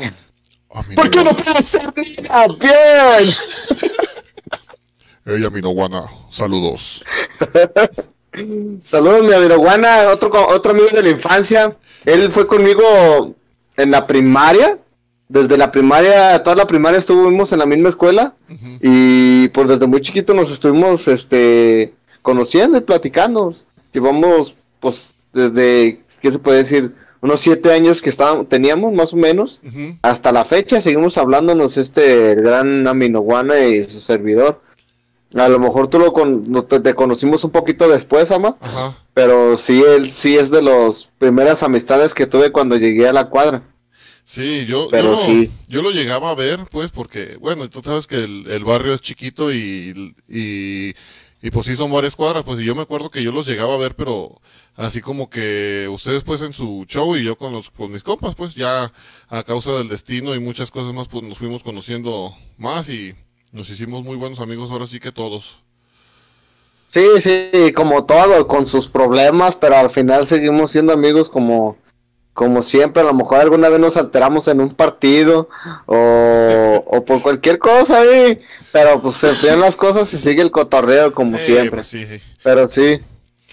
¿Por 0.95 1.09
qué 1.09 1.21
no 1.21 1.35
puede 1.35 1.61
ser 1.61 1.89
nada 2.23 2.47
bien? 2.47 3.35
Ella, 5.25 5.47
Aminoguana, 5.47 6.03
saludos. 6.29 7.03
Saludos, 8.83 9.21
mi 9.23 9.35
Minoguana, 9.41 10.09
otro, 10.11 10.31
otro 10.49 10.71
amigo 10.71 10.87
de 10.91 11.03
la 11.03 11.09
infancia. 11.09 11.75
Él 12.05 12.31
fue 12.31 12.47
conmigo 12.47 13.35
en 13.75 13.91
la 13.91 14.05
primaria. 14.05 14.77
Desde 15.29 15.57
la 15.57 15.71
primaria, 15.71 16.41
toda 16.41 16.55
la 16.55 16.67
primaria 16.67 16.99
estuvimos 16.99 17.51
en 17.51 17.59
la 17.59 17.65
misma 17.65 17.89
escuela. 17.89 18.33
Y 18.81 19.49
pues 19.49 19.67
desde 19.67 19.87
muy 19.87 20.01
chiquito 20.01 20.33
nos 20.33 20.51
estuvimos 20.51 21.07
este, 21.07 21.93
conociendo 22.21 22.77
y 22.77 22.81
platicando. 22.81 23.53
Llevamos, 23.91 24.55
pues, 24.79 25.13
desde, 25.33 26.01
¿qué 26.21 26.31
se 26.31 26.39
puede 26.39 26.59
decir? 26.59 26.93
Unos 27.19 27.41
siete 27.41 27.73
años 27.73 28.01
que 28.01 28.11
estábamos, 28.11 28.47
teníamos, 28.47 28.93
más 28.93 29.11
o 29.13 29.17
menos. 29.17 29.59
Hasta 30.01 30.31
la 30.31 30.45
fecha 30.45 30.79
seguimos 30.79 31.17
hablándonos 31.17 31.75
este 31.77 32.33
el 32.33 32.41
gran 32.41 32.87
Aminoguana 32.87 33.59
y 33.59 33.89
su 33.89 33.99
servidor. 33.99 34.61
A 35.35 35.47
lo 35.49 35.59
mejor 35.59 35.89
tú 35.89 35.99
lo 35.99 36.13
con, 36.13 36.65
te, 36.67 36.79
te 36.79 36.93
conocimos 36.95 37.43
un 37.43 37.51
poquito 37.51 37.89
después, 37.89 38.31
Ama, 38.31 38.55
Ajá. 38.61 38.97
pero 39.13 39.57
sí, 39.57 39.83
él 39.85 40.11
sí 40.11 40.37
es 40.37 40.49
de 40.51 40.61
las 40.61 41.09
primeras 41.17 41.63
amistades 41.63 42.13
que 42.13 42.25
tuve 42.27 42.51
cuando 42.51 42.77
llegué 42.77 43.07
a 43.07 43.13
la 43.13 43.29
cuadra. 43.29 43.63
Sí, 44.23 44.65
yo, 44.65 44.87
Pero 44.89 45.03
yo, 45.03 45.11
lo, 45.11 45.17
sí. 45.17 45.51
yo 45.67 45.81
lo 45.81 45.91
llegaba 45.91 46.31
a 46.31 46.35
ver, 46.35 46.65
pues, 46.69 46.91
porque, 46.91 47.37
bueno, 47.39 47.69
tú 47.69 47.81
sabes 47.83 48.07
que 48.07 48.17
el, 48.17 48.45
el 48.49 48.65
barrio 48.65 48.93
es 48.93 49.01
chiquito 49.01 49.53
y, 49.53 50.13
y, 50.27 50.93
y 51.41 51.51
pues 51.51 51.65
sí 51.65 51.77
son 51.77 51.91
varias 51.93 52.15
cuadras, 52.17 52.43
pues, 52.43 52.59
y 52.59 52.65
yo 52.65 52.75
me 52.75 52.81
acuerdo 52.81 53.09
que 53.09 53.23
yo 53.23 53.31
los 53.31 53.47
llegaba 53.47 53.73
a 53.75 53.77
ver, 53.77 53.95
pero 53.95 54.41
así 54.75 54.99
como 55.01 55.29
que 55.29 55.87
ustedes, 55.89 56.23
pues, 56.25 56.41
en 56.41 56.51
su 56.51 56.85
show 56.89 57.15
y 57.15 57.23
yo 57.23 57.37
con 57.37 57.53
los, 57.53 57.69
con 57.69 57.89
mis 57.91 58.03
compas, 58.03 58.35
pues, 58.35 58.53
ya 58.55 58.91
a 59.29 59.43
causa 59.43 59.71
del 59.73 59.87
destino 59.87 60.35
y 60.35 60.39
muchas 60.39 60.71
cosas 60.71 60.93
más, 60.93 61.07
pues, 61.07 61.23
nos 61.23 61.37
fuimos 61.37 61.63
conociendo 61.63 62.35
más 62.57 62.89
y 62.89 63.13
nos 63.51 63.69
hicimos 63.69 64.03
muy 64.03 64.15
buenos 64.15 64.39
amigos 64.39 64.71
ahora 64.71 64.87
sí 64.87 64.99
que 64.99 65.11
todos. 65.11 65.57
Sí, 66.87 67.05
sí, 67.19 67.73
como 67.75 68.05
todo, 68.05 68.47
con 68.47 68.65
sus 68.65 68.87
problemas, 68.87 69.55
pero 69.55 69.75
al 69.75 69.89
final 69.89 70.25
seguimos 70.25 70.71
siendo 70.71 70.93
amigos 70.93 71.29
como, 71.29 71.75
como 72.33 72.61
siempre. 72.63 73.01
A 73.01 73.05
lo 73.05 73.13
mejor 73.13 73.41
alguna 73.41 73.67
vez 73.67 73.79
nos 73.79 73.97
alteramos 73.97 74.47
en 74.47 74.61
un 74.61 74.73
partido 74.73 75.49
o, 75.85 76.83
o 76.87 77.03
por 77.03 77.21
cualquier 77.21 77.59
cosa 77.59 77.99
ahí, 77.99 78.39
pero 78.71 79.01
pues 79.01 79.15
se 79.15 79.27
enfrían 79.29 79.59
las 79.59 79.75
cosas 79.75 80.13
y 80.13 80.17
sigue 80.17 80.41
el 80.41 80.51
cotorreo 80.51 81.13
como 81.13 81.35
Eh, 81.37 81.45
siempre. 81.45 81.71
pues, 81.71 81.87
sí, 81.87 82.05
sí. 82.05 82.21
Pero 82.41 82.67
sí. 82.69 83.01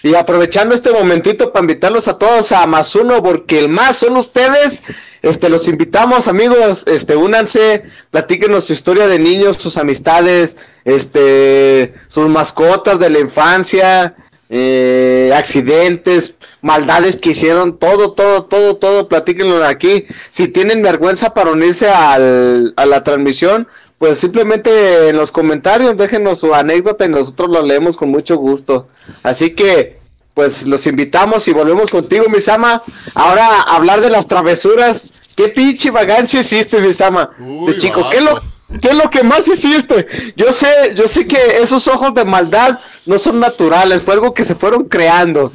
Y 0.05 0.13
aprovechando 0.13 0.75
este 0.75 0.91
momentito 0.91 1.51
para 1.51 1.63
invitarlos 1.63 2.07
a 2.07 2.19
todos 2.19 2.51
a 2.51 2.67
más 2.67 2.93
uno, 2.93 3.23
porque 3.23 3.57
el 3.57 3.69
más 3.69 3.97
son 3.97 4.17
ustedes. 4.17 4.83
Este, 5.23 5.49
los 5.49 5.67
invitamos, 5.67 6.27
amigos, 6.27 6.83
este, 6.85 7.15
únanse, 7.15 7.81
platíquenos 8.11 8.65
su 8.65 8.73
historia 8.73 9.07
de 9.07 9.17
niños, 9.17 9.57
sus 9.57 9.77
amistades, 9.77 10.57
este, 10.83 11.95
sus 12.07 12.29
mascotas 12.29 12.99
de 12.99 13.09
la 13.09 13.17
infancia, 13.17 14.15
eh, 14.47 15.31
accidentes, 15.35 16.35
maldades 16.61 17.15
que 17.15 17.31
hicieron, 17.31 17.79
todo, 17.79 18.11
todo, 18.11 18.43
todo, 18.43 18.75
todo, 18.75 19.09
platíquenlo 19.09 19.65
aquí. 19.65 20.05
Si 20.29 20.47
tienen 20.49 20.83
vergüenza 20.83 21.33
para 21.33 21.49
unirse 21.49 21.89
al, 21.89 22.75
a 22.77 22.85
la 22.85 23.03
transmisión, 23.03 23.67
pues 23.97 24.19
simplemente 24.19 25.09
en 25.09 25.17
los 25.17 25.31
comentarios 25.31 25.95
déjenos 25.97 26.39
su 26.39 26.53
anécdota 26.53 27.05
y 27.05 27.09
nosotros 27.09 27.49
lo 27.49 27.61
leemos 27.61 27.95
con 27.95 28.09
mucho 28.09 28.35
gusto. 28.37 28.87
Así 29.23 29.51
que, 29.51 29.99
pues 30.33 30.67
los 30.67 30.85
invitamos 30.85 31.47
y 31.47 31.53
volvemos 31.53 31.89
contigo, 31.89 32.25
Misama. 32.27 32.81
Ahora 33.13 33.47
a 33.61 33.75
hablar 33.75 34.01
de 34.01 34.09
las 34.09 34.27
travesuras. 34.27 35.09
¿Qué 35.35 35.49
pinche 35.49 35.91
vagancia 35.91 36.41
hiciste, 36.41 36.79
Misama? 36.79 37.31
Uy, 37.39 37.73
De 37.73 37.79
chico, 37.79 38.09
¿qué 38.09 38.17
es, 38.17 38.23
lo, 38.23 38.33
vato. 38.35 38.45
¿qué 38.81 38.89
es 38.89 38.97
lo 38.97 39.09
que 39.09 39.23
más 39.23 39.47
hiciste? 39.47 40.05
Yo 40.35 40.51
sé, 40.51 40.93
yo 40.95 41.07
sé 41.07 41.25
que 41.25 41.59
esos 41.61 41.87
ojos 41.87 42.13
de 42.13 42.25
maldad 42.25 42.79
no 43.05 43.17
son 43.17 43.39
naturales, 43.39 44.01
fue 44.01 44.15
algo 44.15 44.33
que 44.33 44.43
se 44.43 44.55
fueron 44.55 44.85
creando. 44.85 45.53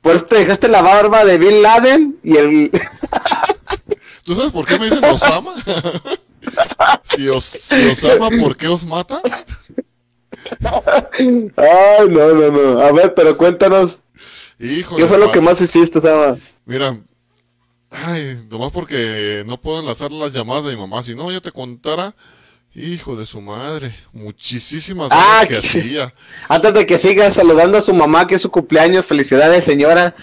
Por 0.00 0.16
eso 0.16 0.24
te 0.24 0.36
dejaste 0.36 0.68
la 0.68 0.80
barba 0.80 1.24
de 1.24 1.38
Bin 1.38 1.62
Laden 1.62 2.18
y 2.22 2.36
el... 2.36 2.70
¿Tú 4.24 4.34
sabes 4.34 4.52
por 4.52 4.64
qué 4.64 4.78
me 4.78 4.86
dicen 4.86 5.04
Osama? 5.04 5.54
si, 7.04 7.28
os, 7.28 7.44
si 7.44 7.86
Osama, 7.88 8.28
¿por 8.40 8.56
qué 8.56 8.68
os 8.68 8.84
mata? 8.86 9.20
Ay, 11.18 12.08
no, 12.08 12.32
no, 12.34 12.50
no. 12.50 12.80
A 12.80 12.92
ver, 12.92 13.14
pero 13.14 13.36
cuéntanos, 13.36 13.98
Híjole. 14.58 15.02
¿qué 15.02 15.08
fue 15.08 15.18
lo 15.18 15.30
que 15.32 15.40
más 15.40 15.60
hiciste, 15.60 16.00
Sama? 16.00 16.36
Mira, 16.64 16.98
ay, 17.90 18.46
nomás 18.50 18.72
porque 18.72 19.42
no 19.46 19.60
puedo 19.60 19.80
enlazar 19.80 20.12
las 20.12 20.32
llamadas 20.32 20.64
de 20.64 20.74
mi 20.74 20.80
mamá. 20.80 21.02
Si 21.02 21.14
no, 21.14 21.30
ya 21.30 21.40
te 21.40 21.52
contara, 21.52 22.14
hijo 22.74 23.16
de 23.16 23.26
su 23.26 23.40
madre, 23.40 23.96
muchísimas 24.12 25.08
Ah, 25.12 25.44
cosas 25.46 25.62
que 25.62 25.68
que- 25.68 25.78
hacía. 25.80 26.14
Antes 26.48 26.74
de 26.74 26.86
que 26.86 26.98
siga 26.98 27.30
saludando 27.30 27.78
a 27.78 27.82
su 27.82 27.92
mamá, 27.94 28.26
que 28.26 28.36
es 28.36 28.42
su 28.42 28.50
cumpleaños, 28.50 29.06
felicidades, 29.06 29.64
señora. 29.64 30.14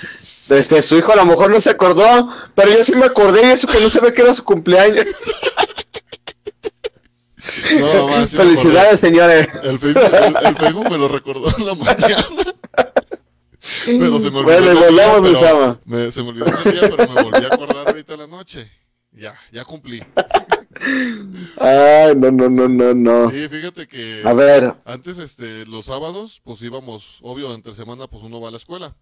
Este, 0.50 0.82
su 0.82 0.96
hijo 0.98 1.12
a 1.12 1.18
lo 1.18 1.26
mejor 1.26 1.50
no 1.52 1.60
se 1.60 1.70
acordó, 1.72 2.30
pero 2.56 2.72
yo 2.72 2.82
sí 2.82 2.96
me 2.96 3.06
acordé 3.06 3.42
y 3.50 3.52
eso 3.52 3.68
que 3.68 3.82
no 3.82 3.90
se 3.90 4.00
ve 4.00 4.14
que 4.14 4.22
era 4.22 4.34
su 4.34 4.46
cumpleaños. 4.46 5.06
No, 7.80 8.08
mamá, 8.08 8.28
sí 8.28 8.38
me 8.38 8.44
acordé. 8.44 8.58
felicidades, 8.58 9.00
señores. 9.00 9.48
El 9.64 9.80
Facebook, 9.80 10.04
el, 10.14 10.48
el 10.48 10.56
Facebook 10.56 10.90
me 10.90 10.98
lo 10.98 11.08
recordó 11.08 11.48
en 11.58 11.66
la 11.66 11.76
mañana. 11.76 12.26
Pero 13.86 14.20
se 14.20 14.32
me 14.32 14.40
olvidó. 14.40 14.44
Bueno, 14.44 14.72
el 14.72 14.94
día, 14.96 15.14
pero- 15.22 15.82
me- 15.86 16.12
se 16.12 16.24
me 16.24 16.30
olvidó 16.30 16.46
el 16.46 16.72
día, 16.72 16.90
pero 16.96 17.14
me 17.14 17.24
volví 17.24 17.46
a 17.46 17.54
acordar 17.54 17.88
ahorita 17.88 18.14
en 18.14 18.20
la 18.20 18.28
noche. 18.28 18.72
Ya, 19.12 19.36
ya 19.52 19.64
cumplí. 19.66 20.02
Ay, 21.60 22.16
no, 22.16 22.32
no, 22.32 22.50
no, 22.50 22.68
no, 22.68 22.94
no. 22.94 23.32
Sí, 23.32 23.48
fíjate 23.50 23.88
que 23.88 24.22
A 24.24 24.34
ver, 24.34 24.76
antes, 24.86 25.18
este, 25.18 25.66
los 25.66 25.86
sábados, 25.86 26.40
pues 26.44 26.62
íbamos, 26.62 27.18
obvio, 27.22 27.54
entre 27.54 27.74
semana, 27.74 28.08
pues 28.08 28.24
uno 28.24 28.40
va 28.40 28.50
a 28.50 28.52
la 28.52 28.58
escuela. 28.58 28.96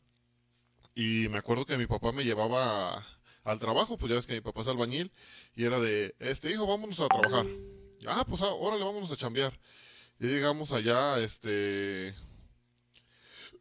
Y 0.96 1.28
me 1.30 1.40
acuerdo 1.40 1.66
que 1.66 1.78
mi 1.78 1.86
papá 1.86 2.12
me 2.14 2.24
llevaba 2.24 3.06
al 3.44 3.60
trabajo, 3.60 3.98
pues 3.98 4.10
ya 4.10 4.16
ves 4.16 4.26
que 4.26 4.36
mi 4.36 4.42
papá 4.42 4.62
es 4.62 4.68
albañil, 4.70 5.12
y 5.56 5.66
era 5.66 5.80
de, 5.80 6.16
este 6.20 6.50
hijo, 6.52 6.66
vámonos 6.66 7.00
a 7.02 7.08
trabajar. 7.08 7.46
Ah, 8.08 8.26
pues 8.28 8.42
ah, 8.42 8.54
órale, 8.54 8.84
vámonos 8.84 9.12
a 9.12 9.16
chambear. 9.16 9.58
Y 10.20 10.28
llegamos 10.28 10.72
allá, 10.72 11.20
este, 11.20 12.16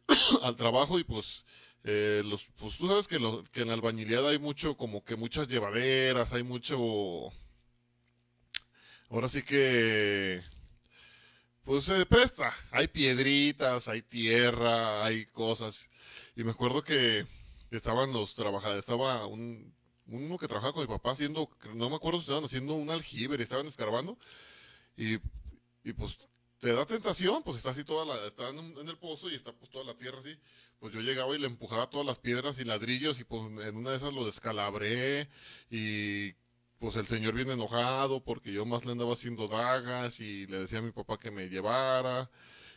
al 0.41 0.55
trabajo 0.55 0.97
y 0.99 1.03
pues, 1.03 1.45
eh, 1.83 2.21
los, 2.25 2.45
pues 2.57 2.77
tú 2.77 2.87
sabes 2.87 3.07
que, 3.07 3.15
en 3.17 3.67
la 3.67 3.73
albañilidad 3.73 4.27
hay 4.27 4.39
mucho, 4.39 4.77
como 4.77 5.03
que 5.03 5.15
muchas 5.15 5.47
llevaderas, 5.47 6.33
hay 6.33 6.43
mucho, 6.43 7.31
ahora 9.09 9.29
sí 9.29 9.43
que, 9.43 10.41
pues 11.65 11.83
se 11.83 12.05
presta. 12.05 12.53
Hay 12.71 12.87
piedritas, 12.87 13.87
hay 13.87 14.01
tierra, 14.01 15.03
hay 15.03 15.25
cosas. 15.25 15.89
Y 16.35 16.43
me 16.43 16.51
acuerdo 16.51 16.83
que 16.83 17.25
estaban 17.71 18.13
los 18.13 18.35
trabajadores, 18.35 18.79
estaba 18.79 19.25
un, 19.25 19.74
uno 20.07 20.37
que 20.37 20.47
trabajaba 20.47 20.73
con 20.73 20.83
mi 20.83 20.87
papá 20.87 21.11
haciendo, 21.11 21.49
no 21.73 21.89
me 21.89 21.95
acuerdo 21.95 22.19
si 22.19 22.25
estaban 22.25 22.45
haciendo 22.45 22.73
un 22.75 22.89
aljibe, 22.89 23.41
estaban 23.41 23.67
escarbando. 23.67 24.17
Y, 24.97 25.15
y 25.83 25.93
pues 25.93 26.17
te 26.59 26.73
da 26.73 26.85
tentación, 26.85 27.43
pues 27.43 27.57
está 27.57 27.71
así 27.71 27.83
toda 27.83 28.05
la, 28.05 28.27
está 28.27 28.49
en 28.49 28.89
el 28.89 28.97
pozo 28.97 29.29
y 29.29 29.35
está 29.35 29.53
pues 29.53 29.69
toda 29.69 29.85
la 29.85 29.95
tierra 29.95 30.19
así. 30.19 30.35
Pues 30.79 30.93
yo 30.93 31.01
llegaba 31.01 31.35
y 31.35 31.39
le 31.39 31.47
empujaba 31.47 31.89
todas 31.89 32.05
las 32.07 32.19
piedras 32.19 32.59
y 32.59 32.63
ladrillos 32.63 33.19
y 33.19 33.23
pues 33.23 33.41
en 33.43 33.75
una 33.75 33.91
de 33.91 33.97
esas 33.97 34.13
lo 34.13 34.25
descalabré 34.25 35.29
y 35.69 36.33
pues 36.79 36.95
el 36.95 37.07
señor 37.07 37.33
viene 37.33 37.53
enojado 37.53 38.23
porque 38.23 38.51
yo 38.51 38.65
más 38.65 38.85
le 38.85 38.91
andaba 38.91 39.13
haciendo 39.13 39.47
dagas 39.47 40.19
y 40.19 40.47
le 40.47 40.59
decía 40.59 40.79
a 40.79 40.81
mi 40.81 40.91
papá 40.91 41.17
que 41.17 41.31
me 41.31 41.49
llevara. 41.49 42.29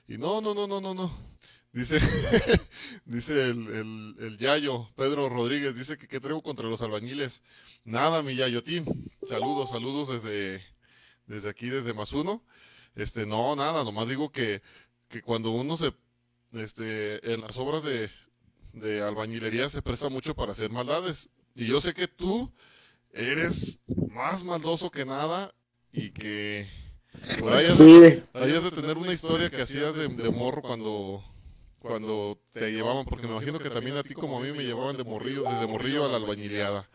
Y 0.07 0.17
no, 0.19 0.41
no, 0.41 0.55
no, 0.55 0.67
no, 0.67 0.81
no, 0.81 0.95
no. 0.95 1.11
Dice, 1.79 2.01
dice 3.05 3.51
el, 3.51 3.69
el, 3.69 4.15
el 4.19 4.39
Yayo, 4.39 4.89
Pedro 4.97 5.29
Rodríguez, 5.29 5.77
dice 5.77 5.97
que 5.97 6.09
qué 6.09 6.19
traigo 6.19 6.43
contra 6.43 6.69
los 6.69 6.83
albañiles. 6.83 7.43
Nada, 7.85 8.21
mi 8.23 8.35
Yayotín. 8.35 8.85
Saludos, 9.25 9.71
saludos 9.71 10.09
desde, 10.09 10.61
desde 11.27 11.49
aquí, 11.49 11.69
desde 11.69 11.95
Masuno. 11.95 12.43
Este, 12.97 13.27
no, 13.27 13.55
nada, 13.55 13.85
nomás 13.85 14.09
digo 14.09 14.33
que, 14.33 14.61
que 15.09 15.23
cuando 15.23 15.53
uno 15.53 15.77
se, 15.77 15.95
este, 16.53 17.33
en 17.33 17.43
las 17.43 17.57
obras 17.59 17.85
de, 17.85 18.11
de 18.73 19.03
albañilería 19.03 19.71
se 19.71 19.81
presta 19.81 20.09
mucho 20.09 20.35
para 20.35 20.53
hacer 20.53 20.71
maldades. 20.71 21.29
Y 21.55 21.67
yo 21.67 21.81
sé 21.81 21.95
que 21.95 22.09
tú 22.09 22.53
eres 23.13 23.79
más 24.11 24.43
maldoso 24.43 24.91
que 24.91 25.05
nada 25.05 25.55
y 25.93 26.11
que 26.11 26.67
Por 27.39 27.53
ahí 27.53 27.67
has, 27.67 27.77
Sí. 27.77 28.01
de 28.01 28.71
tener 28.75 28.99
una 28.99 29.13
historia 29.13 29.49
que 29.49 29.63
hacías 29.63 29.95
de, 29.95 30.09
de 30.09 30.31
morro 30.31 30.61
cuando, 30.63 31.25
cuando 31.79 32.39
te 32.53 32.71
llevaban, 32.73 33.05
porque 33.05 33.27
me 33.27 33.33
imagino 33.35 33.59
que 33.59 33.71
también 33.71 33.97
a 33.97 34.03
ti 34.03 34.15
como 34.15 34.39
a 34.39 34.41
mí 34.41 34.53
me 34.53 34.65
llevaban 34.65 34.97
de 34.97 35.05
morrillo, 35.05 35.45
desde 35.45 35.67
morrillo 35.67 36.05
a 36.05 36.09
la 36.09 36.17
albañileada. 36.17 36.89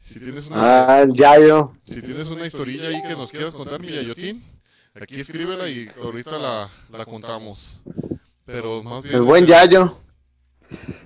Si 0.00 0.20
tienes 0.20 0.46
una, 0.46 1.00
Ah, 1.00 1.04
ya 1.12 1.38
yo. 1.40 1.72
si 1.84 2.00
tienes 2.02 2.28
una 2.28 2.46
historilla 2.46 2.88
ahí 2.88 3.02
que 3.02 3.16
nos 3.16 3.30
quieras 3.30 3.52
contar, 3.52 3.80
mi 3.80 3.88
Yayotín, 3.92 4.44
aquí 4.94 5.20
escríbela 5.20 5.68
y 5.68 5.88
ahorita 6.02 6.38
la, 6.38 6.70
la 6.90 7.04
contamos. 7.04 7.80
Pero 8.44 8.82
más 8.82 9.02
bien... 9.02 9.16
El 9.16 9.22
buen 9.22 9.44
Yayo. 9.44 9.98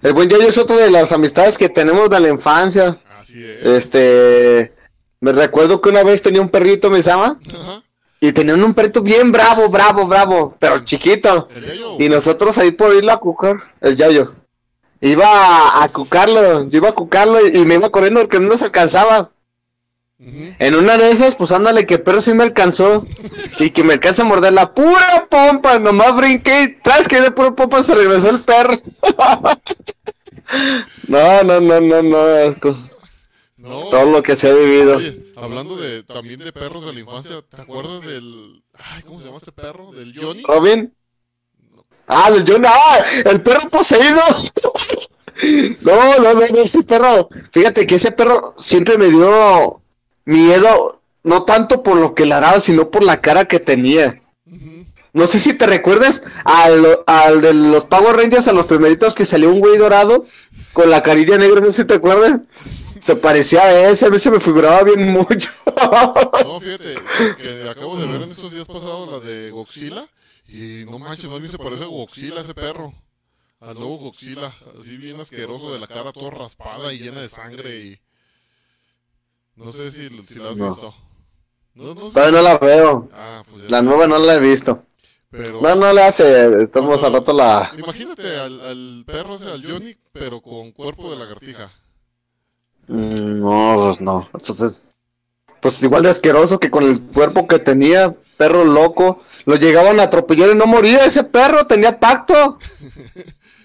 El 0.03 0.13
buen 0.13 0.29
Yayo 0.29 0.49
es 0.49 0.59
otra 0.59 0.77
de 0.77 0.91
las 0.91 1.11
amistades 1.13 1.57
que 1.57 1.69
tenemos 1.69 2.11
de 2.11 2.21
la 2.21 2.29
infancia. 2.29 3.01
Así 3.17 3.43
es. 3.43 3.65
Este, 3.65 4.75
me 5.21 5.33
recuerdo 5.33 5.81
que 5.81 5.89
una 5.89 6.03
vez 6.03 6.21
tenía 6.21 6.41
un 6.43 6.49
perrito, 6.51 6.91
me 6.91 7.01
llama, 7.03 7.41
Ajá. 7.53 7.83
Y 8.23 8.33
tenían 8.33 8.63
un 8.63 8.73
perrito 8.73 9.03
bien 9.03 9.33
bravo, 9.33 9.69
bravo, 9.69 10.07
bravo, 10.07 10.57
pero 10.61 10.85
chiquito. 10.85 11.49
Y 11.99 12.09
nosotros 12.09 12.57
ahí 12.57 12.71
por 12.71 12.95
irlo 12.95 13.11
a 13.11 13.19
cucar, 13.19 13.57
el 13.81 13.97
Yayo. 13.97 14.35
Iba 15.01 15.83
a, 15.83 15.89
cucarlo, 15.89 16.69
yo 16.69 16.77
iba 16.77 16.91
a 16.91 16.95
cucarlo 16.95 17.45
y, 17.45 17.59
y 17.59 17.65
me 17.65 17.75
iba 17.75 17.91
corriendo 17.91 18.21
porque 18.21 18.39
no 18.39 18.49
nos 18.49 18.63
alcanzaba. 18.63 19.33
En 20.21 20.77
una 20.77 20.99
de 20.99 21.11
esas, 21.11 21.35
pues 21.35 21.51
ándale, 21.51 21.85
que 21.85 21.95
el 21.95 22.03
perro 22.03 22.21
sí 22.21 22.33
me 22.33 22.45
alcanzó. 22.45 23.05
Y 23.59 23.71
que 23.71 23.83
me 23.83 23.95
alcanza 23.95 24.23
a 24.23 24.27
morder 24.27 24.53
la 24.53 24.73
pura 24.73 25.27
pompa, 25.29 25.81
nomás 25.81 26.15
brinqué. 26.15 26.79
¿Sabes 26.85 27.09
que 27.09 27.21
de 27.21 27.33
pura 27.33 27.57
pompa 27.57 27.83
se 27.83 27.93
regresó 27.93 28.31
el 28.31 28.43
perro? 28.43 28.77
no, 31.09 31.43
no, 31.43 31.61
no, 31.61 31.81
no, 31.81 32.03
no. 32.03 32.77
No. 33.63 33.91
Todo 33.91 34.07
lo 34.07 34.23
que 34.25 34.35
se 34.35 34.51
ha 34.51 34.55
vivido. 34.55 34.97
Oye, 34.97 35.33
hablando 35.37 35.77
de 35.77 36.03
también 36.03 36.41
de 36.41 36.53
perros 36.53 36.85
de 36.85 36.93
la 36.93 36.99
infancia, 36.99 37.43
¿te 37.49 37.63
acuerdas 37.63 38.05
del 38.05 38.61
ay, 38.75 39.03
¿cómo 39.05 39.21
se 39.21 39.27
llama 39.27 39.39
este 39.39 39.53
perro? 39.53 39.93
Del 39.93 40.13
Johnny? 40.19 40.43
Robin. 40.43 40.93
Ah, 42.09 42.29
el 42.35 42.45
John, 42.47 42.65
ah, 42.67 42.99
el 43.25 43.41
perro 43.43 43.71
poseído. 43.71 44.21
No, 45.81 46.19
no, 46.19 46.35
no, 46.35 46.35
no, 46.35 46.57
ese 46.59 46.83
perro. 46.83 47.29
Fíjate 47.51 47.87
que 47.87 47.95
ese 47.97 48.13
perro 48.13 48.55
siempre 48.59 48.99
me 48.99 49.07
dio 49.07 49.81
miedo, 50.27 51.01
no 51.25 51.45
tanto 51.45 51.83
por 51.83 51.97
lo 51.97 52.15
que 52.15 52.27
le 52.27 52.35
hará, 52.35 52.61
sino 52.61 52.91
por 52.91 53.03
la 53.03 53.21
cara 53.21 53.47
que 53.47 53.59
tenía. 53.59 54.23
No 55.15 55.27
sé 55.27 55.41
si 55.41 55.55
te 55.55 55.67
recuerdas 55.67 56.23
al, 56.45 57.01
al 57.07 57.41
de 57.41 57.55
los 57.55 57.85
Power 57.85 58.17
Rangers, 58.17 58.47
a 58.47 58.53
los 58.53 58.67
primeritos 58.67 59.15
que 59.15 59.25
salió 59.25 59.51
un 59.51 59.59
güey 59.59 59.79
dorado 59.79 60.25
con 60.75 60.91
la 60.91 61.03
carilla 61.03 61.39
negra, 61.39 61.61
no 61.61 61.73
sé 61.73 61.83
si 61.83 61.89
te 61.89 61.95
acuerdas. 61.95 62.41
Se 63.03 63.17
parecía 63.17 63.63
a 63.63 63.91
ese, 63.91 64.07
a 64.07 64.11
mí 64.11 64.19
se 64.19 64.31
me 64.31 64.39
figuraba 64.41 64.83
bien 64.85 65.09
mucho. 65.09 65.51
No, 66.47 66.61
fíjate, 66.61 66.95
que 67.37 67.69
acabo 67.69 67.97
de 67.97 68.07
ver 68.07 68.23
en 68.23 68.31
estos 68.31 68.53
días 68.53 68.67
pasados 68.69 69.11
la 69.11 69.19
de 69.19 69.51
Godzilla 69.51 70.07
y 70.47 70.85
no 70.89 70.99
manches, 71.01 71.29
más 71.29 71.41
bien 71.41 71.51
se 71.51 71.59
parece 71.59 71.83
a 71.83 71.89
Godzilla 71.89 72.41
ese 72.43 72.55
perro. 72.55 72.93
Al 73.59 73.75
nuevo 73.75 73.97
Godzilla, 73.99 74.53
así 74.81 74.97
bien 74.97 75.21
asqueroso 75.21 75.73
de 75.73 75.81
la 75.81 75.87
cara 75.89 76.13
toda 76.13 76.31
raspada 76.31 76.93
y 76.93 76.99
llena 77.01 77.21
de 77.23 77.29
sangre 77.29 77.81
y 77.81 77.99
no 79.57 79.73
sé 79.73 79.91
si, 79.93 80.09
si 80.25 80.35
la 80.39 80.51
has 80.51 80.57
No. 80.57 80.69
visto. 80.69 80.95
No, 81.75 81.95
no, 81.95 82.11
Todavía 82.11 82.33
no 82.33 82.43
la 82.43 82.59
veo. 82.59 83.09
Ah, 83.13 83.43
pues. 83.51 83.71
La 83.71 83.83
nueva 83.83 84.07
no 84.07 84.19
la 84.19 84.35
he 84.35 84.41
visto. 84.41 84.85
Pero 85.31 85.61
No, 85.61 85.75
no 85.75 85.93
le 85.93 86.03
hace. 86.03 86.63
Estamos 86.65 87.03
al 87.03 87.15
rato 87.15 87.33
la. 87.33 87.73
imagínate 87.79 88.37
al, 88.39 88.61
al 88.61 89.05
perro 89.07 89.37
ese, 89.37 89.49
al 89.51 89.65
Johnny, 89.65 89.97
pero 90.13 90.41
con 90.41 90.71
cuerpo 90.73 91.11
de 91.11 91.17
lagartija. 91.17 91.73
Mm, 92.89 93.41
No, 93.41 93.75
pues 93.77 94.01
no. 94.01 94.29
Entonces, 94.35 94.81
pues 95.61 95.83
igual 95.83 96.03
de 96.03 96.11
asqueroso 96.11 96.59
que 96.59 96.71
con 96.71 96.85
el 96.85 97.01
cuerpo 97.03 97.47
que 97.47 97.59
tenía, 97.59 98.15
perro 98.37 98.65
loco. 98.65 99.23
Lo 99.45 99.57
llegaban 99.57 99.99
a 99.99 100.05
atropellar 100.05 100.51
y 100.51 100.55
no 100.55 100.67
moría 100.67 101.05
ese 101.05 101.25
perro, 101.25 101.67
tenía 101.67 101.99
pacto. 101.99 102.59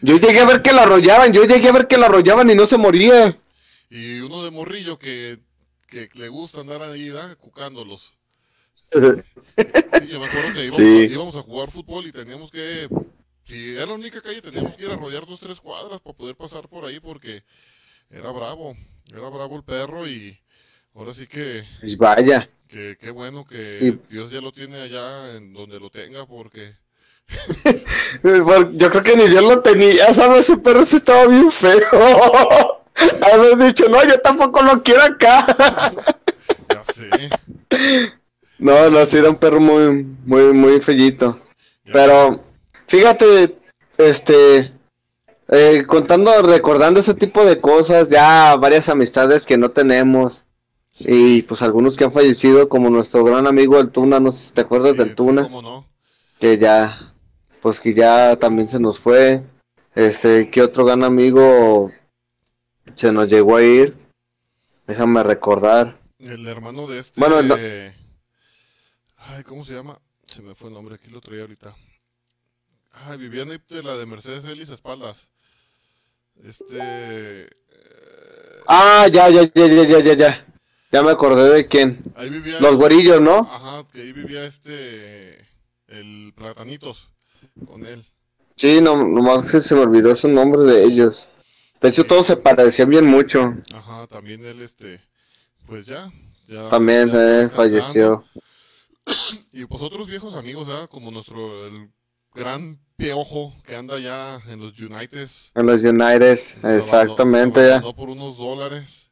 Yo 0.02 0.18
llegué 0.18 0.40
a 0.40 0.46
ver 0.46 0.62
que 0.62 0.74
lo 0.74 0.82
arrollaban, 0.82 1.34
yo 1.34 1.44
llegué 1.46 1.70
a 1.70 1.72
ver 1.72 1.88
que 1.88 1.98
lo 1.98 2.06
arrollaban 2.06 2.50
y 2.50 2.56
no 2.56 2.66
se 2.68 2.78
moría. 2.78 3.40
Y 3.90 4.20
uno 4.20 4.44
de 4.44 4.52
morrillo 4.52 4.98
que, 4.98 5.40
que 5.88 6.10
le 6.16 6.30
gusta 6.30 6.62
andar 6.62 6.82
ahí, 6.82 7.10
¿da? 7.10 7.36
cucándolos. 7.36 8.16
Sí, 8.76 8.98
yo 10.08 10.20
me 10.20 10.26
acuerdo 10.28 10.54
que 10.54 10.66
íbamos, 10.66 10.78
Sí. 10.78 10.84
a, 10.84 11.04
íbamos 11.04 11.36
a 11.36 11.42
jugar 11.42 11.72
fútbol 11.72 12.06
y 12.08 12.12
teníamos 12.12 12.52
que, 12.52 12.88
si 13.46 13.76
era 13.76 13.86
la 13.88 13.94
única 13.94 14.22
calle, 14.22 14.42
teníamos 14.42 14.76
que 14.78 14.86
ir 14.86 14.92
a 14.92 14.96
rodear 14.96 15.26
dos, 15.26 15.40
tres 15.40 15.60
cuadras 15.60 16.00
para 16.02 16.16
poder 16.18 16.36
pasar 16.36 16.68
por 16.70 16.86
ahí 16.86 17.00
porque 17.00 17.44
era 18.10 18.32
bravo, 18.32 18.76
era 19.14 19.30
bravo 19.30 19.56
el 19.58 19.64
perro 19.64 20.08
y 20.08 20.40
ahora 20.96 21.14
sí 21.14 21.28
que, 21.28 21.64
Pues 21.80 21.98
vaya. 21.98 22.50
que 22.68 22.98
qué 23.00 23.12
bueno 23.12 23.46
que 23.46 23.80
Y- 23.82 24.14
Dios 24.14 24.32
ya 24.32 24.42
lo 24.42 24.52
tiene 24.52 24.82
allá 24.82 25.36
en 25.36 25.54
donde 25.54 25.80
lo 25.80 25.90
tenga 25.90 26.26
porque 26.26 26.74
Yo 28.74 28.90
creo 28.90 29.04
que 29.04 29.16
ni 29.18 29.30
yo 29.30 29.42
lo 29.42 29.62
tenía, 29.62 30.14
¿sabes? 30.14 30.42
Ese 30.50 30.58
perro 30.58 30.84
sí 30.86 30.96
estaba 30.98 31.28
bien 31.28 31.52
feo. 31.52 31.82
Haber 33.34 33.58
dicho, 33.58 33.88
no, 33.90 34.04
yo 34.06 34.20
tampoco 34.22 34.62
lo 34.62 34.82
quiero 34.82 35.04
acá. 35.04 35.46
ya 36.70 36.84
sé. 36.84 37.30
No, 38.58 38.90
no, 38.90 39.06
sí 39.06 39.18
era 39.18 39.30
un 39.30 39.36
perro 39.36 39.60
muy, 39.60 40.04
muy, 40.26 40.54
muy 40.54 40.80
fellito. 40.82 41.40
ya 41.86 41.94
Pero, 41.94 42.40
fíjate, 42.88 43.56
este, 43.98 44.72
eh, 45.50 45.86
contando, 45.88 46.42
recordando 46.42 47.00
ese 47.00 47.14
tipo 47.14 47.46
de 47.46 47.60
cosas, 47.62 48.10
ya 48.10 48.56
varias 48.58 48.90
amistades 48.90 49.46
que 49.46 49.58
no 49.58 49.70
tenemos. 49.72 50.44
Y 51.00 51.44
pues 51.44 51.62
algunos 51.62 51.96
que 51.96 52.06
han 52.06 52.12
fallecido, 52.12 52.70
como 52.70 52.90
nuestro 52.90 53.24
gran 53.24 53.46
amigo 53.46 53.80
el 53.80 53.92
Tuna, 53.92 54.20
no 54.20 54.32
sé 54.32 54.48
si 54.48 54.54
te 54.54 54.62
acuerdas 54.62 54.94
Sí, 54.94 54.98
del 54.98 55.16
Tuna, 55.16 55.48
no. 55.50 55.86
que 56.40 56.58
ya, 56.58 57.14
pues 57.62 57.80
que 57.80 57.94
ya 57.94 58.36
también 58.38 58.68
se 58.68 58.80
nos 58.80 58.98
fue. 59.00 59.44
Este, 59.94 60.50
que 60.50 60.62
otro 60.62 60.86
gran 60.86 61.04
amigo 61.04 61.92
se 62.96 63.12
nos 63.12 63.30
llegó 63.30 63.58
a 63.58 63.64
ir. 63.64 63.96
Déjame 64.88 65.22
recordar. 65.24 66.00
El 66.20 66.48
hermano 66.48 66.88
de 66.88 67.00
este. 67.00 67.20
Bueno, 67.20 67.42
no- 67.44 67.56
Ay, 67.56 69.44
¿cómo 69.44 69.66
se 69.66 69.74
llama? 69.74 70.00
Se 70.26 70.42
me 70.42 70.56
fue 70.56 70.70
el 70.70 70.74
nombre, 70.76 70.96
aquí 70.96 71.10
lo 71.12 71.22
traía 71.22 71.42
ahorita. 71.42 71.76
Ay, 73.06 73.18
Viviana 73.18 73.54
de 73.70 73.84
la 73.84 73.96
de 73.96 74.06
Mercedes 74.06 74.46
Ellis 74.46 74.70
Espaldas. 74.70 75.28
Este. 76.44 76.78
eh, 76.80 77.50
Ah, 78.68 79.08
ya, 79.12 79.30
ya, 79.30 79.44
ya, 79.44 79.68
ya, 79.68 79.84
ya, 79.84 80.00
ya, 80.00 80.14
ya. 80.14 80.46
Ya 80.92 81.04
me 81.04 81.12
acordé 81.12 81.50
de 81.54 81.68
quién. 81.68 82.00
ahí 82.16 82.30
vivía. 82.30 82.60
Los 82.60 82.76
güerillos, 82.78 83.22
¿no? 83.22 83.40
Ajá, 83.52 83.86
que 83.92 84.02
ahí 84.02 84.14
vivía 84.14 84.46
este. 84.46 85.38
El 85.88 86.34
Platanitos. 86.36 87.10
Con 87.66 87.86
él. 87.86 88.04
Sí, 88.56 88.82
no, 88.82 88.96
nomás 88.98 89.52
que 89.52 89.60
se 89.60 89.76
me 89.76 89.82
olvidó 89.82 90.16
su 90.16 90.28
nombre 90.28 90.62
de 90.62 90.84
ellos. 90.84 91.30
De 91.82 91.90
hecho, 91.90 92.06
todos 92.06 92.26
se 92.28 92.38
parecían 92.38 92.90
bien 92.90 93.06
mucho. 93.06 93.54
Ajá, 93.74 94.08
también 94.08 94.44
él, 94.46 94.62
este. 94.62 95.00
Pues 95.68 95.86
ya. 95.86 96.12
ya 96.48 96.70
También 96.70 97.12
ya 97.12 97.44
eh, 97.44 97.50
falleció. 97.50 98.24
Y 99.54 99.66
pues 99.66 99.82
otros 99.82 100.08
viejos 100.08 100.36
amigos, 100.36 100.68
¿verdad? 100.68 100.90
Como 100.90 101.12
nuestro. 101.12 101.68
El 101.68 101.90
gran 102.38 102.80
piojo 102.96 103.54
que 103.66 103.76
anda 103.76 104.00
ya 104.00 104.40
en 104.48 104.60
los 104.60 104.80
Uniteds. 104.80 105.52
En 105.56 105.66
los 105.66 105.84
United, 105.84 106.40
exactamente. 106.64 107.60
Ya. 107.60 107.78
abandonó 107.78 107.96
por 107.96 108.10
unos 108.10 108.38
dólares. 108.38 109.12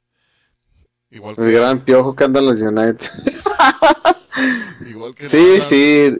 Igual 1.09 1.36
El 1.38 1.45
que, 1.45 1.51
gran 1.51 1.86
piojo 1.86 2.15
que 2.15 2.23
anda 2.23 2.39
en 2.39 2.45
los 2.45 2.61
United. 2.61 3.07
igual 4.89 5.15
que 5.15 5.30
Sí, 5.30 5.38
Alan, 5.38 5.61
sí. 5.61 6.17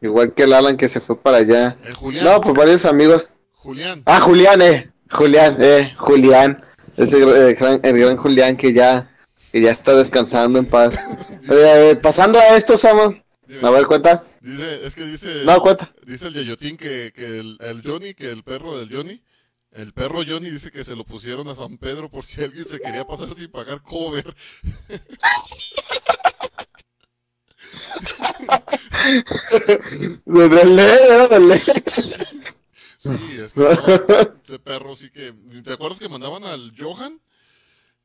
Igual 0.00 0.32
que 0.32 0.42
el 0.44 0.52
Alan 0.52 0.76
que 0.76 0.88
se 0.88 1.00
fue 1.00 1.16
para 1.16 1.38
allá. 1.38 1.76
El 1.84 1.94
Julián. 1.94 2.24
No, 2.24 2.40
pues 2.40 2.54
varios 2.54 2.84
amigos. 2.84 3.36
Julián. 3.52 4.02
Ah, 4.04 4.20
Julián, 4.20 4.62
eh. 4.62 4.92
Julián, 5.10 5.56
eh. 5.60 5.94
Julián. 5.96 6.62
Ese 6.96 7.18
el 7.18 7.54
gran, 7.54 7.80
el 7.82 7.98
gran 7.98 8.16
Julián 8.16 8.56
que 8.56 8.72
ya, 8.72 9.10
que 9.50 9.60
ya 9.60 9.70
está 9.70 9.94
descansando 9.94 10.58
en 10.58 10.66
paz. 10.66 10.98
Eh, 11.46 11.98
pasando 12.00 12.38
a 12.38 12.56
esto, 12.56 12.78
Samo. 12.78 13.22
Dime, 13.46 13.66
A 13.66 13.70
ver, 13.70 13.86
cuenta. 13.86 14.24
Dice, 14.40 14.86
es 14.86 14.94
que 14.94 15.04
dice. 15.04 15.44
No, 15.44 15.60
cuenta. 15.60 15.94
Dice 16.06 16.28
el 16.28 16.34
Yayotín 16.34 16.76
que, 16.76 17.12
que 17.14 17.24
el, 17.24 17.58
el 17.60 17.82
Johnny, 17.82 18.14
que 18.14 18.30
el 18.30 18.42
perro 18.42 18.78
del 18.78 18.94
Johnny. 18.94 19.22
El 19.70 19.92
perro 19.92 20.22
Johnny 20.26 20.50
dice 20.50 20.70
que 20.70 20.84
se 20.84 20.94
lo 20.94 21.04
pusieron 21.04 21.48
a 21.48 21.54
San 21.56 21.78
Pedro 21.78 22.08
por 22.08 22.24
si 22.24 22.42
alguien 22.42 22.64
se 22.64 22.78
quería 22.78 23.04
pasar 23.04 23.34
sin 23.34 23.50
pagar 23.50 23.82
cover. 23.82 24.34
De 30.24 30.48
Relé. 30.48 31.58
Sí, 31.58 33.36
es 33.36 33.52
que 33.52 33.60
no, 33.60 33.70
ese 34.44 34.58
perro 34.60 34.94
sí 34.96 35.10
que. 35.10 35.32
¿Te 35.64 35.72
acuerdas 35.72 35.98
que 35.98 36.08
mandaban 36.08 36.44
al 36.44 36.72
Johan? 36.78 37.20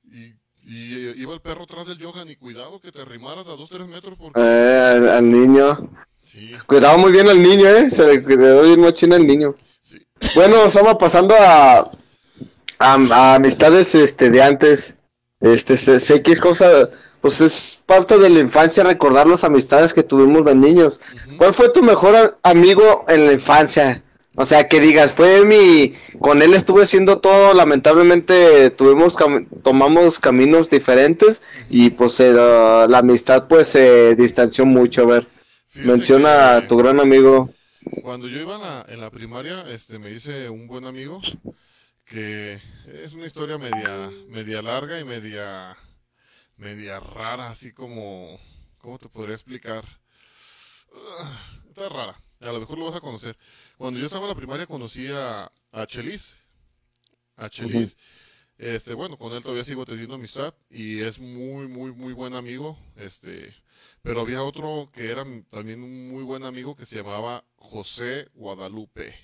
Y, 0.03 0.33
y 0.69 1.21
iba 1.21 1.33
el 1.33 1.41
perro 1.41 1.63
atrás 1.63 1.87
del 1.87 2.01
Johan 2.03 2.29
y 2.29 2.35
cuidado 2.35 2.79
que 2.79 2.91
te 2.91 3.01
arrimaras 3.01 3.47
a 3.47 3.51
2-3 3.53 3.87
metros 3.87 4.15
porque. 4.17 4.39
Eh, 4.39 4.93
al, 4.95 5.09
al 5.09 5.29
niño. 5.29 5.89
Sí, 6.23 6.51
Cuidaba 6.67 6.95
muy 6.97 7.11
bien 7.11 7.27
al 7.27 7.41
niño, 7.41 7.67
eh. 7.67 7.89
Se 7.89 8.05
le 8.05 8.23
cuidó 8.23 8.61
bien 8.63 8.79
mochina 8.79 9.15
al 9.15 9.25
niño. 9.25 9.55
sí. 9.81 9.97
Bueno, 10.35 10.65
estamos 10.65 10.95
pasando 10.99 11.33
a, 11.33 11.79
a, 11.79 12.93
a 13.11 13.35
amistades 13.35 13.95
este 13.95 14.29
de 14.29 14.43
antes. 14.43 14.95
Este, 15.39 15.75
sé, 15.77 15.99
sé 15.99 16.21
que 16.21 16.33
es 16.33 16.39
cosa 16.39 16.89
pues 17.21 17.41
es 17.41 17.79
parte 17.85 18.17
de 18.17 18.29
la 18.29 18.39
infancia 18.39 18.83
recordar 18.83 19.27
las 19.27 19.43
amistades 19.43 19.93
que 19.93 20.03
tuvimos 20.03 20.45
de 20.45 20.55
niños. 20.55 20.99
¿Cuál 21.37 21.53
fue 21.53 21.69
tu 21.69 21.81
mejor 21.83 22.37
amigo 22.43 23.05
en 23.07 23.25
la 23.27 23.33
infancia? 23.33 24.03
O 24.41 24.45
sea, 24.45 24.69
que 24.69 24.79
digas, 24.79 25.11
fue 25.11 25.43
mi, 25.45 25.93
con 26.19 26.41
él 26.41 26.53
estuve 26.53 26.83
haciendo 26.83 27.19
todo, 27.19 27.53
lamentablemente 27.53 28.69
tuvimos, 28.71 29.17
cam- 29.17 29.45
tomamos 29.63 30.19
caminos 30.19 30.69
diferentes 30.69 31.41
y 31.69 31.89
pues 31.89 32.19
eh, 32.21 32.31
la, 32.31 32.87
la 32.89 32.99
amistad 32.99 33.47
pues 33.49 33.67
se 33.67 34.15
distanció 34.15 34.65
mucho. 34.65 35.01
A 35.03 35.05
ver, 35.07 35.27
Fíjate 35.67 35.87
menciona 35.87 36.29
que- 36.55 36.57
a 36.57 36.67
tu 36.67 36.77
gran 36.77 36.99
amigo. 37.01 37.49
Cuando 38.01 38.27
yo 38.27 38.39
iba 38.39 38.55
en 38.55 38.61
la, 38.61 38.85
en 38.89 39.01
la 39.01 39.09
primaria, 39.11 39.61
este, 39.69 39.99
me 39.99 40.11
hice 40.11 40.49
un 40.49 40.67
buen 40.67 40.85
amigo 40.85 41.21
que 42.05 42.59
es 42.87 43.13
una 43.13 43.27
historia 43.27 43.57
media, 43.57 44.11
media 44.29 44.61
larga 44.61 44.99
y 44.99 45.05
media, 45.05 45.77
media 46.57 46.99
rara, 46.99 47.49
así 47.51 47.73
como, 47.73 48.39
¿cómo 48.79 48.99
te 48.99 49.09
podría 49.09 49.35
explicar? 49.35 49.85
Ah, 51.19 51.39
Está 51.69 51.89
rara, 51.89 52.15
a 52.41 52.51
lo 52.51 52.59
mejor 52.59 52.77
lo 52.77 52.85
vas 52.85 52.95
a 52.95 53.01
conocer. 53.01 53.37
Cuando 53.77 53.99
yo 53.99 54.05
estaba 54.05 54.23
en 54.25 54.29
la 54.29 54.35
primaria 54.35 54.65
conocí 54.65 55.07
a, 55.11 55.51
a 55.71 55.85
Chelis, 55.85 56.37
a 57.35 57.49
Chelis, 57.49 57.97
este, 58.57 58.93
bueno, 58.93 59.17
con 59.17 59.31
él 59.33 59.41
todavía 59.41 59.63
sigo 59.63 59.85
teniendo 59.85 60.15
amistad 60.15 60.53
y 60.69 61.01
es 61.01 61.19
muy, 61.19 61.67
muy, 61.67 61.93
muy 61.93 62.13
buen 62.13 62.33
amigo, 62.35 62.77
este, 62.97 63.55
pero 64.01 64.21
había 64.21 64.43
otro 64.43 64.89
que 64.93 65.11
era 65.11 65.25
también 65.49 65.81
un 65.83 66.09
muy 66.09 66.23
buen 66.23 66.43
amigo 66.43 66.75
que 66.75 66.85
se 66.85 66.97
llamaba 66.97 67.45
José 67.55 68.27
Guadalupe, 68.33 69.15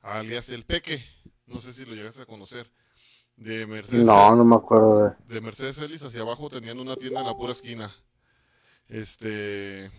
alias 0.00 0.48
El 0.48 0.64
Peque. 0.64 1.04
No 1.46 1.60
sé 1.60 1.72
si 1.72 1.84
lo 1.86 1.94
llegaste 1.94 2.22
a 2.22 2.26
conocer. 2.26 2.70
De 3.36 3.66
Mercedes, 3.66 4.04
No, 4.04 4.34
no 4.34 4.44
me 4.44 4.56
acuerdo 4.56 5.04
de... 5.04 5.34
de 5.34 5.40
Mercedes 5.40 5.78
Ellis 5.78 6.02
hacia 6.02 6.22
abajo 6.22 6.50
tenían 6.50 6.80
una 6.80 6.96
tienda 6.96 7.20
en 7.20 7.26
la 7.26 7.34
pura 7.36 7.52
esquina. 7.52 7.94
Este, 8.88 9.90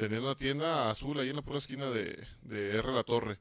tenían 0.00 0.22
una 0.24 0.34
tienda 0.36 0.90
azul 0.90 1.18
ahí 1.20 1.30
en 1.30 1.36
la 1.36 1.42
pura 1.42 1.58
esquina 1.58 1.90
de, 1.90 2.26
de 2.42 2.76
R 2.78 2.92
La 2.92 3.04
Torre. 3.04 3.38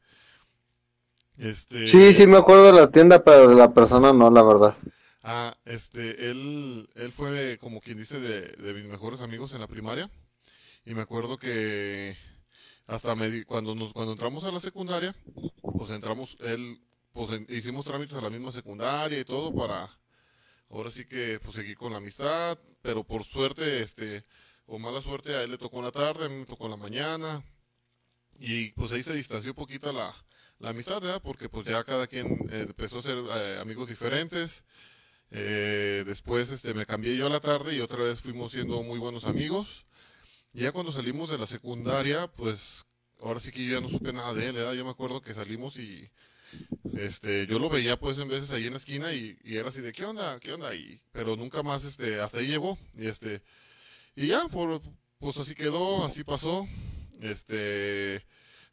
Este, 1.38 1.88
Sí, 1.88 2.14
sí 2.14 2.28
me 2.28 2.38
acuerdo 2.38 2.72
de 2.72 2.80
la 2.82 2.92
tienda, 2.92 3.24
pero 3.24 3.48
de 3.50 3.56
la 3.56 3.74
persona 3.74 4.12
no, 4.14 4.30
la 4.30 4.44
verdad. 4.44 4.76
Ah, 5.24 5.56
este, 5.66 6.30
él, 6.32 6.90
él 6.96 7.12
fue 7.12 7.58
como 7.60 7.82
quien 7.82 7.98
dice 7.98 8.20
de, 8.20 8.42
de 8.56 8.74
mis 8.74 8.86
mejores 8.86 9.22
amigos 9.22 9.54
en 9.54 9.60
la 9.62 9.68
primaria. 9.68 10.10
Y 10.86 10.96
me 10.96 11.02
acuerdo 11.02 11.38
que 11.38 12.18
hasta 12.88 13.16
me 13.16 13.46
cuando 13.46 13.76
nos, 13.76 13.94
cuando 13.94 14.14
entramos 14.14 14.44
a 14.46 14.52
la 14.52 14.60
secundaria, 14.60 15.16
pues 15.78 15.92
entramos, 15.92 16.38
él, 16.42 16.80
pues 17.14 17.32
en- 17.32 17.46
hicimos 17.50 17.86
trámites 17.86 18.16
a 18.18 18.22
la 18.22 18.30
misma 18.30 18.52
secundaria 18.52 19.20
y 19.20 19.26
todo 19.26 19.54
para, 19.54 19.90
ahora 20.70 20.92
sí 20.92 21.06
que, 21.06 21.40
pues 21.44 21.56
seguir 21.56 21.78
con 21.78 21.92
la 21.92 22.00
amistad, 22.00 22.58
pero 22.82 23.04
por 23.04 23.24
suerte, 23.24 23.82
este, 23.84 24.26
o 24.70 24.78
mala 24.78 25.02
suerte, 25.02 25.36
a 25.36 25.42
él 25.42 25.52
le 25.52 25.58
tocó 25.58 25.80
en 25.80 25.86
la 25.86 25.92
tarde, 25.92 26.26
a 26.26 26.30
mí 26.30 26.36
me 26.36 26.46
tocó 26.46 26.66
en 26.66 26.72
la 26.72 26.78
mañana. 26.78 27.44
Y 28.40 28.72
pues 28.72 28.92
ahí 28.92 29.04
se 29.04 29.16
distanció 29.16 29.52
un 29.52 29.56
poquito 29.56 29.92
la, 29.92 30.16
la 30.60 30.70
amistad, 30.70 31.02
¿verdad? 31.02 31.22
Porque 31.22 31.50
pues 31.50 31.66
ya 31.66 31.84
cada 31.84 32.08
quien 32.08 32.28
eh, 32.52 32.66
empezó 32.68 33.00
a 33.00 33.02
ser 33.02 33.18
eh, 33.18 33.58
amigos 33.60 33.90
diferentes. 33.90 34.64
Eh, 35.32 36.04
después 36.06 36.52
este, 36.52 36.74
me 36.74 36.86
cambié 36.86 37.18
yo 37.18 37.28
a 37.28 37.30
la 37.30 37.40
tarde 37.40 37.76
y 37.76 37.82
otra 37.82 38.04
vez 38.04 38.22
fuimos 38.22 38.52
siendo 38.52 38.84
muy 38.84 39.00
buenos 39.00 39.26
amigos. 39.26 39.86
Y 40.54 40.62
ya 40.62 40.72
cuando 40.72 40.92
salimos 40.92 41.32
de 41.32 41.40
la 41.40 41.48
secundaria, 41.48 42.28
pues 42.28 42.86
ahora 43.22 43.40
sí 43.40 43.52
que 43.52 43.66
yo 43.66 43.74
ya 43.74 43.82
no 43.82 43.90
supe 43.90 44.14
nada 44.14 44.34
de 44.36 44.48
él, 44.48 44.54
¿verdad? 44.54 44.74
Yo 44.74 44.86
me 44.86 44.92
acuerdo 44.92 45.22
que 45.22 45.34
salimos 45.34 45.78
y 45.78 46.10
este, 46.94 47.48
yo 47.48 47.60
lo 47.60 47.70
veía 47.70 48.00
pues 48.00 48.18
en 48.20 48.28
veces 48.28 48.52
ahí 48.52 48.66
en 48.66 48.74
la 48.74 48.78
esquina 48.78 49.14
y, 49.14 49.38
era 49.44 49.70
así 49.70 49.82
de, 49.82 49.92
¿qué 49.94 50.06
onda? 50.06 50.40
¿Qué 50.40 50.54
onda? 50.54 50.74
Y, 50.76 51.02
pero 51.12 51.36
nunca 51.36 51.64
más, 51.64 51.84
este, 51.86 52.22
hasta 52.22 52.40
ahí 52.40 52.48
llegó. 52.48 52.78
Y 52.96 53.08
este, 53.08 53.42
y 54.16 54.28
ya, 54.28 54.48
por, 54.48 54.82
pues 55.20 55.38
así 55.38 55.56
quedó, 55.56 56.06
así 56.06 56.24
pasó. 56.24 56.68
Este, 57.22 58.24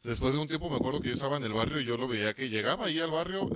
después 0.03 0.33
de 0.33 0.39
un 0.39 0.47
tiempo 0.47 0.69
me 0.69 0.77
acuerdo 0.77 1.01
que 1.01 1.09
yo 1.09 1.13
estaba 1.13 1.37
en 1.37 1.43
el 1.43 1.53
barrio 1.53 1.81
y 1.81 1.85
yo 1.85 1.97
lo 1.97 2.07
veía 2.07 2.33
que 2.33 2.49
llegaba 2.49 2.85
ahí 2.85 2.99
al 2.99 3.11
barrio, 3.11 3.49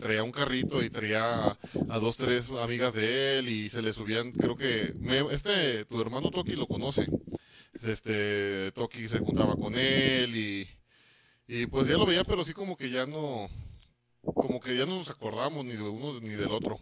traía 0.00 0.22
un 0.22 0.30
carrito 0.30 0.82
y 0.82 0.90
traía 0.90 1.58
a 1.88 1.98
dos, 1.98 2.16
tres 2.16 2.50
amigas 2.50 2.94
de 2.94 3.38
él 3.38 3.48
y 3.48 3.68
se 3.68 3.82
le 3.82 3.92
subían, 3.92 4.32
creo 4.32 4.56
que, 4.56 4.94
este, 5.30 5.84
tu 5.86 6.00
hermano 6.00 6.30
Toki 6.30 6.52
lo 6.52 6.66
conoce. 6.66 7.06
Este, 7.82 8.72
Toki 8.72 9.08
se 9.08 9.18
juntaba 9.18 9.54
con 9.56 9.74
él 9.74 10.36
y, 10.36 10.68
y 11.48 11.66
pues 11.66 11.88
ya 11.88 11.98
lo 11.98 12.06
veía, 12.06 12.24
pero 12.24 12.44
sí 12.44 12.52
como 12.52 12.76
que 12.76 12.90
ya 12.90 13.06
no, 13.06 13.48
como 14.22 14.60
que 14.60 14.76
ya 14.76 14.86
no 14.86 14.98
nos 14.98 15.10
acordamos 15.10 15.64
ni 15.64 15.72
de 15.72 15.82
uno 15.82 16.20
ni 16.20 16.30
del 16.30 16.52
otro. 16.52 16.78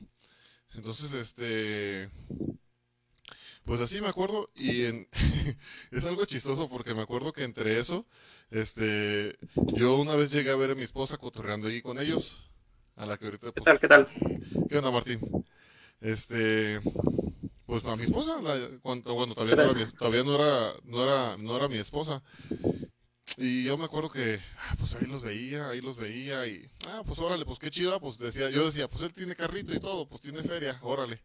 Entonces, 0.75 1.13
este, 1.13 2.11
pues 3.65 3.81
así 3.81 4.01
me 4.01 4.09
acuerdo 4.09 4.51
y 4.55 4.85
en, 4.85 5.09
es 5.91 6.05
algo 6.05 6.25
chistoso 6.27 6.69
porque 6.69 6.95
me 6.95 7.03
acuerdo 7.03 7.33
que 7.33 7.45
entre 7.45 7.79
eso, 7.79 8.07
este, 8.51 9.39
yo 9.75 9.97
una 9.97 10.17
vez 10.17 10.31
llegué 10.33 10.51
a 10.51 10.57
ver 10.57 10.71
a 10.73 10.75
mi 10.75 10.83
esposa 10.83 11.17
cotorreando 11.17 11.69
ahí 11.69 11.81
con 11.83 11.99
ellos, 11.99 12.43
a 12.97 13.07
la 13.07 13.17
que 13.17 13.27
ahorita, 13.27 13.53
¿Qué 13.53 13.61
pues, 13.61 13.65
tal? 13.65 13.81
¿Qué 13.81 13.89
tal? 13.89 14.09
¿qué 14.69 14.79
onda 14.79 14.91
Martín? 14.91 15.21
Este, 16.01 16.81
pues 17.67 17.85
a 17.85 17.97
mi 17.97 18.05
esposa, 18.05 18.41
la- 18.43 18.79
cuando, 18.83 19.15
bueno, 19.15 19.35
todavía 19.35 19.57
no 19.57 19.63
era, 19.71 19.73
mi, 19.75 19.87
todavía 19.93 20.25
no 20.25 20.35
era, 20.35 20.73
no 20.85 21.03
era, 21.03 21.37
no 21.39 21.57
era 21.57 21.69
mi 21.69 21.79
esposa. 21.79 22.23
Y 23.37 23.65
yo 23.65 23.77
me 23.77 23.85
acuerdo 23.85 24.11
que, 24.11 24.39
ah, 24.59 24.75
pues 24.79 24.95
ahí 24.95 25.07
los 25.07 25.23
veía, 25.23 25.69
ahí 25.69 25.81
los 25.81 25.97
veía 25.97 26.47
y, 26.47 26.65
ah, 26.89 27.03
pues 27.05 27.19
órale, 27.19 27.45
pues 27.45 27.59
qué 27.59 27.71
chido, 27.71 27.99
pues 28.01 28.19
decía, 28.19 28.51
yo 28.51 28.65
decía, 28.67 28.89
pues 28.89 29.03
él 29.03 29.13
tiene 29.13 29.35
carrito 29.35 29.75
y 29.75 29.81
todo, 29.81 30.09
pues 30.09 30.21
tiene 30.21 30.43
feria, 30.43 30.79
órale, 30.83 31.21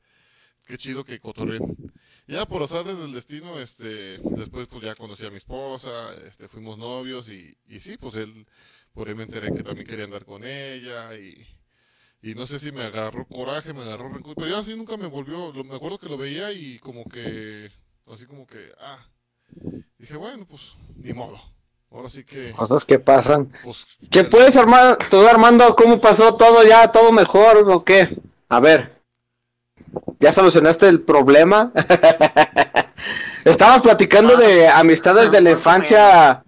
qué 0.70 0.78
chido 0.78 1.04
que 1.04 1.20
cotorren. 1.20 1.76
Ya 2.28 2.46
por 2.46 2.62
azares 2.62 2.96
del 3.00 3.12
destino, 3.12 3.60
este, 3.60 4.20
después 4.20 4.68
pues 4.68 4.84
ya 4.84 4.94
conocí 4.94 5.26
a 5.26 5.32
mi 5.32 5.38
esposa, 5.38 5.90
este, 6.28 6.48
fuimos 6.48 6.78
novios 6.78 7.28
y, 7.28 7.58
y 7.68 7.80
sí, 7.80 7.98
pues 7.98 8.16
él, 8.16 8.46
por 8.94 9.08
ahí 9.08 9.16
me 9.16 9.24
enteré 9.24 9.52
que 9.52 9.64
también 9.64 9.88
quería 9.88 10.06
andar 10.06 10.26
con 10.26 10.44
ella 10.46 11.16
y, 11.16 11.34
y 12.22 12.36
no 12.36 12.46
sé 12.48 12.60
si 12.60 12.72
me 12.72 12.84
agarró 12.84 13.26
coraje, 13.28 13.74
me 13.74 13.82
agarró 13.82 14.10
rencor, 14.10 14.36
pero 14.36 14.48
ya 14.50 14.60
así 14.60 14.76
nunca 14.76 14.96
me 14.98 15.08
volvió, 15.08 15.52
lo- 15.54 15.64
me 15.64 15.76
acuerdo 15.76 15.98
que 15.98 16.10
lo 16.10 16.18
veía 16.18 16.52
y 16.52 16.78
como 16.80 17.04
que, 17.06 17.72
así 18.08 18.28
como 18.28 18.46
que, 18.46 18.72
ah, 18.80 19.04
dije, 19.98 20.18
bueno, 20.18 20.46
pues, 20.48 20.76
ni 20.98 21.14
modo, 21.14 21.40
ahora 21.90 22.10
sí 22.10 22.24
que, 22.26 22.54
Cosas 22.54 22.86
que 22.86 23.00
pasan. 23.00 23.52
pues, 23.64 23.88
¿Qué 24.12 24.24
puedes, 24.24 24.56
Armando? 24.56 24.98
¿Tú, 25.10 25.18
Armando, 25.28 25.76
cómo 25.76 26.00
pasó 26.00 26.36
todo 26.36 26.64
ya? 26.64 26.92
¿Todo 26.92 27.12
mejor 27.12 27.68
o 27.70 27.84
qué? 27.84 28.20
A 28.50 28.60
ver. 28.60 28.99
¿Ya 30.20 30.32
solucionaste 30.32 30.88
el 30.88 31.02
problema? 31.02 31.72
Estábamos 33.46 33.82
platicando 33.82 34.36
de 34.36 34.68
amistades 34.68 35.32
de 35.32 35.42
la 35.42 35.52
infancia, 35.52 36.44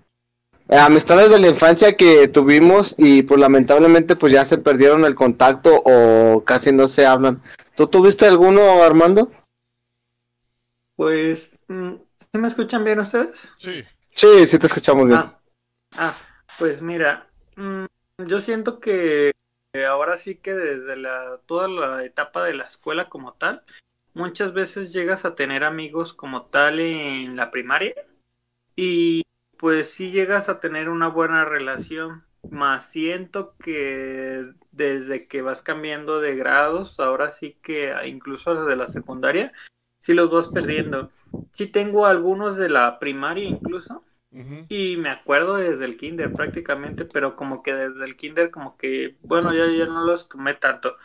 eh, 0.68 0.78
amistades 0.78 1.32
de 1.32 1.40
la 1.40 1.48
infancia 1.48 1.96
que 1.96 2.28
tuvimos 2.28 2.96
y 2.98 3.24
pues 3.24 3.40
lamentablemente 3.40 4.16
pues 4.16 4.34
ya 4.34 4.44
se 4.46 4.58
perdieron 4.58 5.06
el 5.06 5.16
contacto 5.16 5.82
o 5.86 6.44
casi 6.46 6.72
no 6.72 6.88
se 6.88 7.06
hablan. 7.06 7.42
¿Tú 7.76 7.88
tuviste 7.88 8.26
alguno, 8.26 8.84
Armando? 8.84 9.32
Pues, 10.96 11.50
mm, 11.68 11.94
¿sí 12.32 12.38
me 12.38 12.48
escuchan 12.48 12.84
bien 12.84 13.00
ustedes? 13.00 13.50
sí, 13.58 13.84
Sí, 14.14 14.46
sí 14.46 14.60
te 14.60 14.68
escuchamos 14.68 15.08
bien. 15.08 15.20
Ah, 15.20 15.40
ah, 15.98 16.16
pues 16.60 16.82
mira, 16.82 17.28
mm, 17.56 17.86
yo 18.26 18.42
siento 18.42 18.80
que 18.80 19.32
ahora 19.80 20.18
sí 20.18 20.36
que 20.36 20.54
desde 20.54 20.96
la 20.98 21.40
toda 21.46 21.68
la 21.68 22.04
etapa 22.04 22.44
de 22.44 22.54
la 22.54 22.66
escuela 22.66 23.10
como 23.10 23.34
tal, 23.34 23.64
muchas 24.14 24.54
veces 24.54 24.94
llegas 24.94 25.26
a 25.26 25.36
tener 25.36 25.64
amigos 25.64 26.14
como 26.14 26.46
tal 26.48 26.80
en 26.80 27.36
la 27.36 27.52
primaria 27.52 27.96
y 28.76 29.24
pues 29.58 29.92
sí 29.92 30.12
llegas 30.12 30.50
a 30.50 30.60
tener 30.60 30.90
una 30.90 31.08
buena 31.08 31.46
relación, 31.46 32.24
más 32.50 32.90
siento 32.90 33.56
que 33.58 34.54
desde 34.72 35.28
que 35.28 35.42
vas 35.42 35.62
cambiando 35.62 36.20
de 36.20 36.36
grados, 36.36 37.00
ahora 37.00 37.32
sí 37.32 37.58
que 37.62 37.94
incluso 38.08 38.56
desde 38.56 38.76
la 38.76 38.90
secundaria, 38.90 39.54
sí 40.00 40.14
los 40.14 40.32
vas 40.32 40.48
perdiendo. 40.50 41.12
Sí 41.54 41.68
tengo 41.68 42.06
algunos 42.06 42.58
de 42.58 42.70
la 42.70 43.00
primaria 43.00 43.48
incluso. 43.48 44.04
Y 44.70 44.96
me 44.98 45.10
acuerdo 45.10 45.58
desde 45.58 45.86
el 45.86 45.98
kinder 45.98 46.32
prácticamente, 46.32 47.06
pero 47.06 47.36
como 47.36 47.62
que 47.62 47.74
desde 47.74 48.06
el 48.06 48.16
kinder 48.16 48.50
como 48.52 48.78
que, 48.78 49.18
bueno, 49.22 49.54
ya, 49.54 49.68
ya 49.68 49.86
no 49.86 50.06
los 50.06 50.30
tomé 50.30 50.54
tanto. 50.54 50.96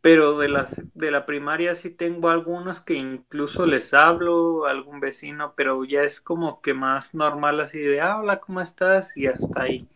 Pero 0.00 0.38
de 0.38 0.48
la, 0.48 0.68
de 0.94 1.10
la 1.10 1.26
primaria 1.26 1.74
sí 1.74 1.90
tengo 1.90 2.30
algunos 2.30 2.80
que 2.80 2.94
incluso 2.94 3.66
les 3.66 3.94
hablo 3.94 4.66
a 4.66 4.70
algún 4.70 5.00
vecino, 5.00 5.54
pero 5.56 5.84
ya 5.84 6.02
es 6.02 6.20
como 6.20 6.60
que 6.60 6.74
más 6.74 7.14
normal 7.14 7.60
así 7.60 7.78
de, 7.78 8.00
ah, 8.00 8.18
hola, 8.20 8.40
¿cómo 8.40 8.60
estás? 8.60 9.16
Y 9.16 9.26
hasta 9.26 9.62
ahí. 9.62 9.88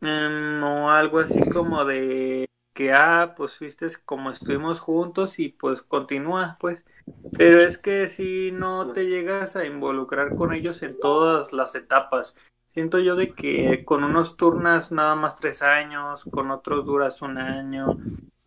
Mm, 0.00 0.60
no 0.60 0.90
algo 0.90 1.18
así 1.20 1.40
como 1.50 1.84
de 1.84 2.46
que, 2.76 2.92
ah, 2.92 3.34
pues 3.36 3.58
viste 3.58 3.86
como 4.04 4.30
estuvimos 4.30 4.80
juntos 4.80 5.38
y 5.38 5.48
pues 5.48 5.80
continúa, 5.80 6.58
pues. 6.60 6.84
Pero 7.32 7.58
es 7.58 7.78
que 7.78 8.10
si 8.10 8.52
no 8.52 8.92
te 8.92 9.06
llegas 9.06 9.56
a 9.56 9.64
involucrar 9.64 10.36
con 10.36 10.52
ellos 10.52 10.82
en 10.82 11.00
todas 11.00 11.54
las 11.54 11.74
etapas. 11.74 12.36
Siento 12.74 12.98
yo 12.98 13.16
de 13.16 13.32
que 13.32 13.84
con 13.86 14.04
unos 14.04 14.36
turnas 14.36 14.92
nada 14.92 15.14
más 15.16 15.36
tres 15.36 15.62
años, 15.62 16.24
con 16.30 16.50
otros 16.50 16.84
duras 16.84 17.22
un 17.22 17.38
año, 17.38 17.96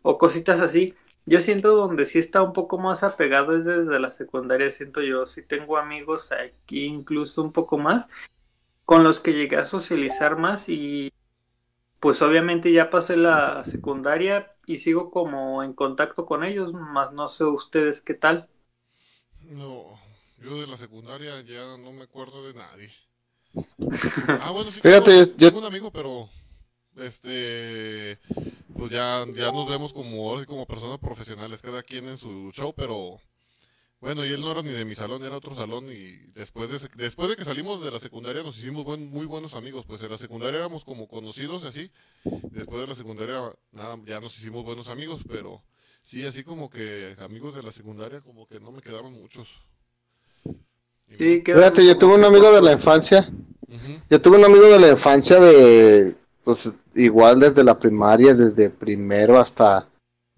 o 0.03 0.19
cositas 0.19 0.59
así. 0.59 0.93
Yo 1.25 1.41
siento 1.41 1.75
donde 1.75 2.05
sí 2.05 2.19
está 2.19 2.43
un 2.43 2.53
poco 2.53 2.77
más 2.77 3.01
apegado 3.03 3.57
es 3.57 3.65
desde 3.65 3.99
la 3.99 4.11
secundaria, 4.11 4.69
siento 4.69 5.01
yo. 5.01 5.25
Sí 5.25 5.41
tengo 5.41 5.77
amigos 5.77 6.31
aquí 6.31 6.85
incluso 6.85 7.41
un 7.41 7.51
poco 7.51 7.79
más 7.79 8.07
con 8.85 9.03
los 9.03 9.19
que 9.19 9.33
llegué 9.33 9.57
a 9.57 9.65
socializar 9.65 10.37
más 10.37 10.69
y 10.69 11.11
pues 11.99 12.21
obviamente 12.21 12.71
ya 12.73 12.89
pasé 12.89 13.17
la 13.17 13.63
secundaria 13.65 14.55
y 14.65 14.79
sigo 14.79 15.11
como 15.11 15.63
en 15.63 15.73
contacto 15.73 16.25
con 16.25 16.43
ellos, 16.43 16.73
más 16.73 17.13
no 17.13 17.27
sé 17.29 17.43
ustedes 17.45 18.01
qué 18.01 18.13
tal. 18.15 18.49
No, 19.51 19.99
yo 20.37 20.61
de 20.61 20.67
la 20.67 20.77
secundaria 20.77 21.41
ya 21.41 21.75
no 21.77 21.91
me 21.91 22.03
acuerdo 22.03 22.45
de 22.47 22.53
nadie. 22.53 22.89
Ah, 24.37 24.51
bueno, 24.51 24.71
sí, 24.71 24.81
Fíjate, 24.81 25.11
tengo, 25.11 25.33
yo- 25.37 25.51
tengo 25.51 25.59
un 25.59 25.65
amigo, 25.65 25.91
pero 25.91 26.29
este, 26.97 28.19
pues 28.77 28.91
ya, 28.91 29.25
ya 29.33 29.51
nos 29.51 29.69
vemos 29.69 29.93
como, 29.93 30.45
como 30.47 30.67
personas 30.67 30.99
profesionales, 30.99 31.61
cada 31.61 31.83
quien 31.83 32.07
en 32.09 32.17
su 32.19 32.51
show, 32.53 32.73
pero 32.75 33.19
bueno, 34.01 34.25
y 34.25 34.29
él 34.29 34.39
no 34.41 34.51
era 34.51 34.61
ni 34.61 34.69
de 34.69 34.85
mi 34.85 34.95
salón, 34.95 35.23
era 35.25 35.35
otro 35.37 35.55
salón 35.55 35.85
y 35.91 36.31
después 36.33 36.69
de, 36.69 36.77
ese- 36.77 36.89
después 36.95 37.29
de 37.29 37.35
que 37.35 37.43
salimos 37.45 37.83
de 37.83 37.91
la 37.91 37.99
secundaria 37.99 38.43
nos 38.43 38.57
hicimos 38.57 38.85
buen- 38.85 39.09
muy 39.09 39.25
buenos 39.25 39.55
amigos, 39.55 39.85
pues 39.85 40.01
en 40.03 40.11
la 40.11 40.17
secundaria 40.17 40.59
éramos 40.59 40.85
como 40.85 41.07
conocidos 41.07 41.63
y 41.63 41.67
así, 41.67 41.91
después 42.51 42.81
de 42.81 42.87
la 42.87 42.95
secundaria 42.95 43.41
nada, 43.71 43.97
ya 44.05 44.21
nos 44.21 44.37
hicimos 44.39 44.63
buenos 44.63 44.87
amigos, 44.89 45.21
pero 45.27 45.61
sí, 46.01 46.25
así 46.25 46.43
como 46.43 46.69
que 46.69 47.15
amigos 47.19 47.55
de 47.55 47.63
la 47.63 47.71
secundaria 47.73 48.21
como 48.21 48.47
que 48.47 48.59
no 48.61 48.71
me 48.71 48.81
quedaron 48.81 49.13
muchos. 49.13 49.59
Y 51.09 51.15
Sí, 51.17 51.41
Fíjate, 51.45 51.85
yo 51.85 51.97
tuve 51.97 52.15
un 52.15 52.23
amigo 52.23 52.51
de 52.51 52.61
la 52.61 52.71
infancia. 52.71 53.29
Yo 54.09 54.21
tuve 54.21 54.37
un 54.37 54.45
amigo 54.45 54.65
de 54.67 54.79
la 54.79 54.89
infancia 54.89 55.39
de, 55.39 56.15
pues 56.43 56.69
igual 56.95 57.39
desde 57.39 57.63
la 57.63 57.77
primaria, 57.77 58.33
desde 58.33 58.69
primero 58.69 59.39
hasta, 59.39 59.88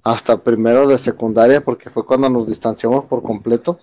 hasta 0.04 0.38
primero 0.38 0.88
de 0.88 0.98
secundaria, 0.98 1.62
porque 1.64 1.90
fue 1.90 2.06
cuando 2.06 2.30
nos 2.30 2.48
distanciamos 2.48 3.06
por 3.06 3.22
completo. 3.22 3.80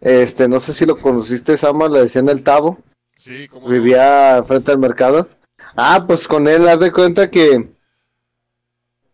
Este, 0.00 0.48
no 0.48 0.58
sé 0.60 0.72
si 0.72 0.84
lo 0.86 0.96
conociste, 0.96 1.56
Sama, 1.56 1.88
le 1.88 2.00
decían 2.00 2.28
el 2.28 2.42
Tavo, 2.42 2.78
Sí, 3.16 3.46
como 3.48 3.68
no. 3.68 3.72
vivía 3.74 4.42
frente 4.46 4.72
al 4.72 4.78
mercado. 4.78 5.28
Ah, 5.76 6.04
pues 6.06 6.26
con 6.26 6.48
él, 6.48 6.68
haz 6.68 6.80
de 6.80 6.90
cuenta 6.90 7.30
que, 7.30 7.70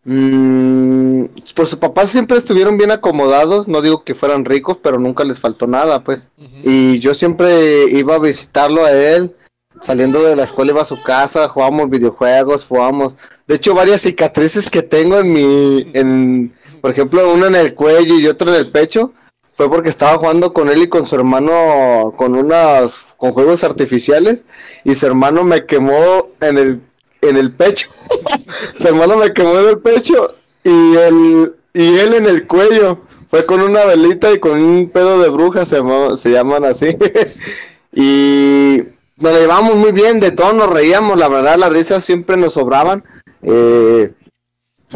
mm, 0.04 1.24
pues 1.54 1.68
sus 1.68 1.78
papás 1.78 2.10
siempre 2.10 2.38
estuvieron 2.38 2.78
bien 2.78 2.90
acomodados, 2.90 3.68
no 3.68 3.82
digo 3.82 4.02
que 4.04 4.14
fueran 4.14 4.44
ricos, 4.44 4.78
pero 4.82 4.98
nunca 4.98 5.24
les 5.24 5.40
faltó 5.40 5.66
nada, 5.66 6.02
pues. 6.02 6.30
Y 6.64 6.98
yo 7.00 7.14
siempre 7.14 7.84
iba 7.90 8.14
a 8.14 8.18
visitarlo 8.20 8.84
a 8.84 8.92
él. 8.92 9.36
Saliendo 9.82 10.22
de 10.22 10.36
la 10.36 10.44
escuela 10.44 10.72
iba 10.72 10.82
a 10.82 10.86
su 10.86 11.02
casa, 11.02 11.48
jugábamos 11.48 11.90
videojuegos, 11.90 12.64
jugábamos. 12.64 13.16
De 13.46 13.54
hecho, 13.54 13.74
varias 13.74 14.02
cicatrices 14.02 14.70
que 14.70 14.82
tengo 14.82 15.18
en 15.18 15.32
mi, 15.32 15.90
en, 15.94 16.54
por 16.80 16.90
ejemplo, 16.90 17.32
una 17.32 17.46
en 17.46 17.56
el 17.56 17.74
cuello 17.74 18.18
y 18.18 18.26
otra 18.26 18.50
en 18.50 18.56
el 18.56 18.70
pecho, 18.70 19.12
fue 19.58 19.68
porque 19.68 19.88
estaba 19.88 20.18
jugando 20.18 20.52
con 20.52 20.68
él 20.68 20.82
y 20.82 20.88
con 20.88 21.06
su 21.06 21.16
hermano 21.16 22.12
con 22.16 22.36
unas, 22.36 23.04
con 23.16 23.32
juegos 23.32 23.64
artificiales 23.64 24.44
y 24.84 24.94
su 24.94 25.04
hermano 25.04 25.42
me 25.42 25.66
quemó 25.66 26.28
en 26.40 26.58
el, 26.58 26.80
en 27.22 27.36
el 27.36 27.52
pecho. 27.52 27.88
su 28.76 28.86
hermano 28.86 29.16
me 29.16 29.32
quemó 29.32 29.58
en 29.58 29.68
el 29.68 29.78
pecho 29.78 30.36
y 30.62 30.94
el, 30.96 31.56
y 31.74 31.96
él 31.98 32.14
en 32.14 32.26
el 32.26 32.46
cuello. 32.46 33.00
Fue 33.28 33.44
con 33.44 33.60
una 33.60 33.84
velita 33.84 34.32
y 34.32 34.38
con 34.38 34.62
un 34.62 34.90
pedo 34.90 35.20
de 35.20 35.28
bruja, 35.28 35.66
se, 35.66 35.82
se 36.16 36.30
llaman 36.30 36.64
así. 36.64 36.96
y 37.92 38.84
nos 39.20 39.32
la 39.32 39.38
llevamos 39.38 39.76
muy 39.76 39.92
bien, 39.92 40.20
de 40.20 40.30
todo 40.30 40.52
nos 40.52 40.70
reíamos, 40.70 41.18
la 41.18 41.28
verdad, 41.28 41.56
las 41.56 41.72
risas 41.72 42.04
siempre 42.04 42.36
nos 42.36 42.54
sobraban. 42.54 43.04
Eh, 43.42 44.12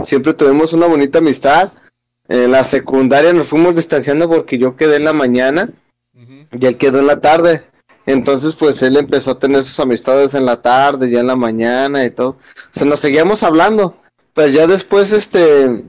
siempre 0.04 0.34
tuvimos 0.34 0.72
una 0.72 0.86
bonita 0.86 1.18
amistad. 1.18 1.72
En 2.28 2.52
la 2.52 2.64
secundaria 2.64 3.32
nos 3.32 3.48
fuimos 3.48 3.74
distanciando 3.74 4.28
porque 4.28 4.58
yo 4.58 4.76
quedé 4.76 4.96
en 4.96 5.04
la 5.04 5.12
mañana 5.12 5.70
y 6.52 6.66
él 6.66 6.78
quedó 6.78 7.00
en 7.00 7.06
la 7.06 7.20
tarde. 7.20 7.64
Entonces, 8.06 8.54
pues 8.54 8.82
él 8.82 8.96
empezó 8.96 9.32
a 9.32 9.38
tener 9.38 9.64
sus 9.64 9.78
amistades 9.80 10.34
en 10.34 10.46
la 10.46 10.60
tarde, 10.60 11.10
ya 11.10 11.20
en 11.20 11.26
la 11.26 11.36
mañana 11.36 12.04
y 12.04 12.10
todo. 12.10 12.30
O 12.30 12.38
sea, 12.72 12.86
nos 12.86 13.00
seguíamos 13.00 13.42
hablando. 13.42 13.96
Pero 14.34 14.48
ya 14.48 14.66
después, 14.66 15.12
este, 15.12 15.84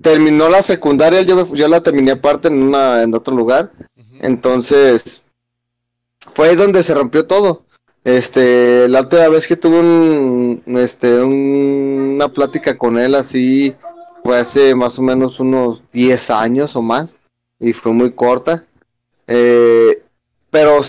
terminó 0.00 0.48
la 0.48 0.62
secundaria, 0.62 1.22
yo, 1.22 1.54
yo 1.54 1.68
la 1.68 1.82
terminé 1.82 2.12
aparte 2.12 2.48
en 2.48 2.62
una, 2.62 3.02
en 3.02 3.14
otro 3.14 3.34
lugar. 3.34 3.70
Entonces, 4.20 5.21
fue 6.34 6.54
donde 6.56 6.82
se 6.82 6.94
rompió 6.94 7.26
todo. 7.26 7.64
Este, 8.04 8.88
la 8.88 9.00
última 9.00 9.28
vez 9.28 9.46
que 9.46 9.56
tuve 9.56 9.78
un, 9.78 10.62
este, 10.78 11.20
un- 11.22 12.12
una 12.16 12.28
plática 12.32 12.76
con 12.76 12.98
él 12.98 13.14
así, 13.14 13.74
fue 14.24 14.38
hace 14.38 14.74
más 14.74 14.98
o 14.98 15.02
menos 15.02 15.38
unos 15.40 15.82
10 15.92 16.30
años 16.30 16.74
o 16.76 16.82
más, 16.82 17.10
y 17.60 17.72
fue 17.72 17.92
muy 17.92 18.12
corta. 18.12 18.64
Eh, 19.28 20.02
pero, 20.50 20.80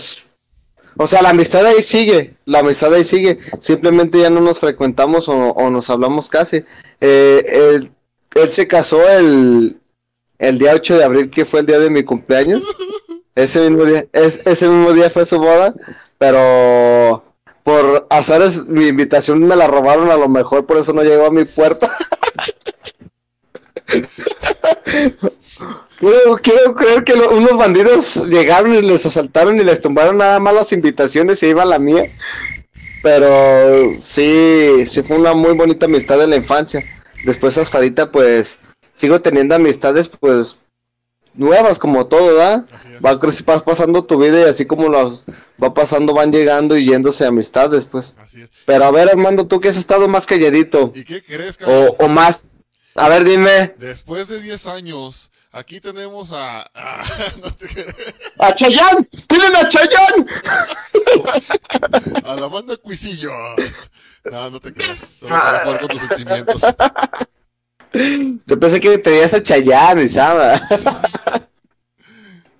o 0.96 1.06
sea, 1.06 1.22
la 1.22 1.30
amistad 1.30 1.64
ahí 1.66 1.82
sigue, 1.82 2.36
la 2.46 2.60
amistad 2.60 2.92
ahí 2.92 3.04
sigue, 3.04 3.38
simplemente 3.60 4.18
ya 4.20 4.30
no 4.30 4.40
nos 4.40 4.58
frecuentamos 4.60 5.28
o, 5.28 5.32
o 5.50 5.70
nos 5.70 5.88
hablamos 5.90 6.28
casi. 6.28 6.64
Eh, 7.00 7.42
él, 7.46 7.90
él 8.34 8.48
se 8.52 8.66
casó 8.66 9.08
el, 9.08 9.78
el 10.38 10.58
día 10.58 10.74
8 10.74 10.98
de 10.98 11.04
abril, 11.04 11.30
que 11.30 11.44
fue 11.44 11.60
el 11.60 11.66
día 11.66 11.78
de 11.78 11.90
mi 11.90 12.02
cumpleaños. 12.02 12.64
Ese 13.34 13.68
mismo 13.68 13.84
día, 13.84 14.06
es, 14.12 14.40
ese 14.44 14.68
mismo 14.68 14.92
día 14.92 15.10
fue 15.10 15.26
su 15.26 15.38
boda, 15.38 15.74
pero 16.18 17.24
por 17.64 18.06
azares 18.10 18.64
mi 18.66 18.86
invitación 18.88 19.40
me 19.40 19.56
la 19.56 19.66
robaron 19.66 20.10
a 20.10 20.16
lo 20.16 20.28
mejor, 20.28 20.66
por 20.66 20.78
eso 20.78 20.92
no 20.92 21.02
llegó 21.02 21.26
a 21.26 21.30
mi 21.30 21.44
puerta. 21.44 21.96
Quiero, 25.98 26.36
quiero 26.36 26.74
creer 26.74 27.04
que 27.04 27.14
lo- 27.16 27.30
unos 27.30 27.56
bandidos 27.56 28.16
llegaron 28.28 28.74
y 28.74 28.82
les 28.82 29.06
asaltaron 29.06 29.56
y 29.58 29.64
les 29.64 29.80
tumbaron 29.80 30.18
nada 30.18 30.40
más 30.40 30.54
las 30.54 30.72
invitaciones 30.72 31.42
y 31.42 31.46
iba 31.46 31.64
la 31.64 31.78
mía. 31.78 32.04
Pero 33.02 33.90
sí, 33.98 34.86
sí 34.88 35.02
fue 35.02 35.16
una 35.18 35.34
muy 35.34 35.52
bonita 35.54 35.86
amistad 35.86 36.18
de 36.18 36.26
la 36.26 36.36
infancia. 36.36 36.82
Después 37.24 37.56
hasta 37.58 37.78
ahorita 37.78 38.10
pues 38.10 38.58
sigo 38.94 39.20
teniendo 39.20 39.54
amistades 39.54 40.08
pues 40.08 40.56
nuevas 41.34 41.78
como 41.78 42.06
todo, 42.06 42.34
¿da? 42.34 42.64
Así 42.72 42.88
es. 42.94 43.04
Va 43.04 43.14
vas 43.14 43.62
pasando 43.62 44.04
tu 44.04 44.18
vida 44.18 44.40
y 44.40 44.44
así 44.44 44.66
como 44.66 44.88
los 44.88 45.24
va 45.62 45.74
pasando 45.74 46.14
van 46.14 46.32
llegando 46.32 46.76
y 46.76 46.86
yéndose 46.86 47.26
amistades 47.26 47.84
pues. 47.84 48.14
Así 48.18 48.42
es. 48.42 48.50
Pero 48.64 48.84
a 48.84 48.90
ver 48.90 49.08
Armando, 49.08 49.46
tú 49.46 49.60
que 49.60 49.68
has 49.68 49.76
estado 49.76 50.08
más 50.08 50.26
calladito 50.26 50.92
¿Y 50.94 51.04
qué 51.04 51.22
crees, 51.22 51.56
cabrón? 51.56 51.90
o, 51.98 52.04
o 52.04 52.08
más. 52.08 52.46
A 52.94 53.08
ver, 53.08 53.24
dime. 53.24 53.74
Después 53.78 54.28
de 54.28 54.40
10 54.40 54.66
años, 54.68 55.30
aquí 55.50 55.80
tenemos 55.80 56.30
a... 56.32 56.60
a- 56.60 57.04
no 57.42 57.50
te 57.50 57.66
¡A 58.38 58.54
Chayán! 58.54 59.08
¡Tienen 59.28 59.56
a 59.56 59.68
Chayán! 59.68 60.26
a 62.24 62.34
la 62.36 62.46
banda 62.48 62.76
Cuisillos. 62.76 63.32
No, 64.24 64.50
no 64.50 64.60
te 64.60 64.72
creas. 64.72 64.98
Solo 65.18 65.34
para 65.34 65.64
jugar 65.64 65.80
con 65.80 65.88
tus 65.88 66.00
sentimientos. 66.00 66.62
Yo 68.46 68.58
pensé 68.58 68.80
que 68.80 68.98
tenías 68.98 69.34
a 69.34 69.42
Chayán 69.42 70.00
y 70.00 70.08
Sama. 70.08 70.60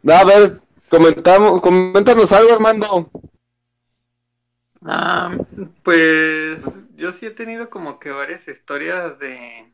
No, 0.02 0.12
a 0.12 0.22
ver, 0.22 0.60
comentamos, 0.90 1.62
coméntanos 1.62 2.30
algo, 2.30 2.52
Armando. 2.52 3.10
Ah, 4.82 5.34
pues 5.82 6.82
yo 6.94 7.12
sí 7.12 7.24
he 7.24 7.30
tenido 7.30 7.70
como 7.70 7.98
que 7.98 8.10
varias 8.10 8.46
historias 8.46 9.18
de, 9.18 9.72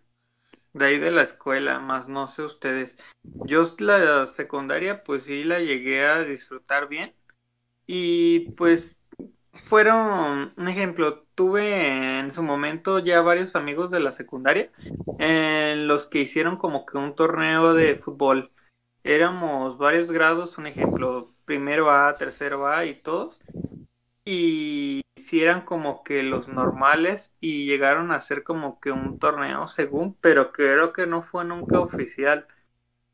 de 0.73 0.87
ahí 0.87 0.99
de 0.99 1.11
la 1.11 1.23
escuela, 1.23 1.81
más 1.81 2.07
no 2.09 2.29
sé 2.29 2.43
ustedes. 2.43 2.97
Yo 3.25 3.69
la 3.81 4.29
secundaria 4.29 5.03
pues 5.03 5.25
sí 5.25 5.43
la 5.43 5.59
llegué 5.59 6.07
a 6.07 6.23
disfrutar 6.23 6.89
bien 6.89 7.13
y 7.89 8.51
pues 8.51 9.01
fueron, 9.65 10.53
un 10.57 10.69
ejemplo, 10.69 11.27
tuve 11.41 12.19
en 12.19 12.33
su 12.33 12.43
momento 12.43 12.99
ya 12.99 13.23
varios 13.23 13.57
amigos 13.57 13.91
de 13.91 13.99
la 13.99 14.13
secundaria 14.13 14.71
en 15.19 15.87
los 15.87 16.07
que 16.07 16.19
hicieron 16.19 16.59
como 16.59 16.85
que 16.85 16.99
un 16.99 17.15
torneo 17.15 17.73
de 17.73 17.97
fútbol. 17.97 18.53
Éramos 19.05 19.79
varios 19.79 20.11
grados, 20.11 20.59
un 20.59 20.67
ejemplo, 20.67 21.33
primero 21.47 21.91
A, 21.91 22.15
tercero 22.17 22.67
A 22.69 22.85
y 22.85 22.95
todos 23.01 23.41
y 24.23 25.01
si 25.17 25.41
eran 25.41 25.63
como 25.63 26.05
que 26.05 26.23
los 26.23 26.49
normales 26.49 27.33
y 27.41 27.65
llegaron 27.65 28.13
a 28.13 28.17
hacer 28.17 28.43
como 28.43 28.79
que 28.79 28.93
un 28.93 29.19
torneo 29.19 29.67
según, 29.67 30.15
pero 30.21 30.53
creo 30.53 30.93
que 30.93 31.07
no 31.07 31.23
fue 31.23 31.47
nunca 31.47 31.81
oficial. 31.81 32.49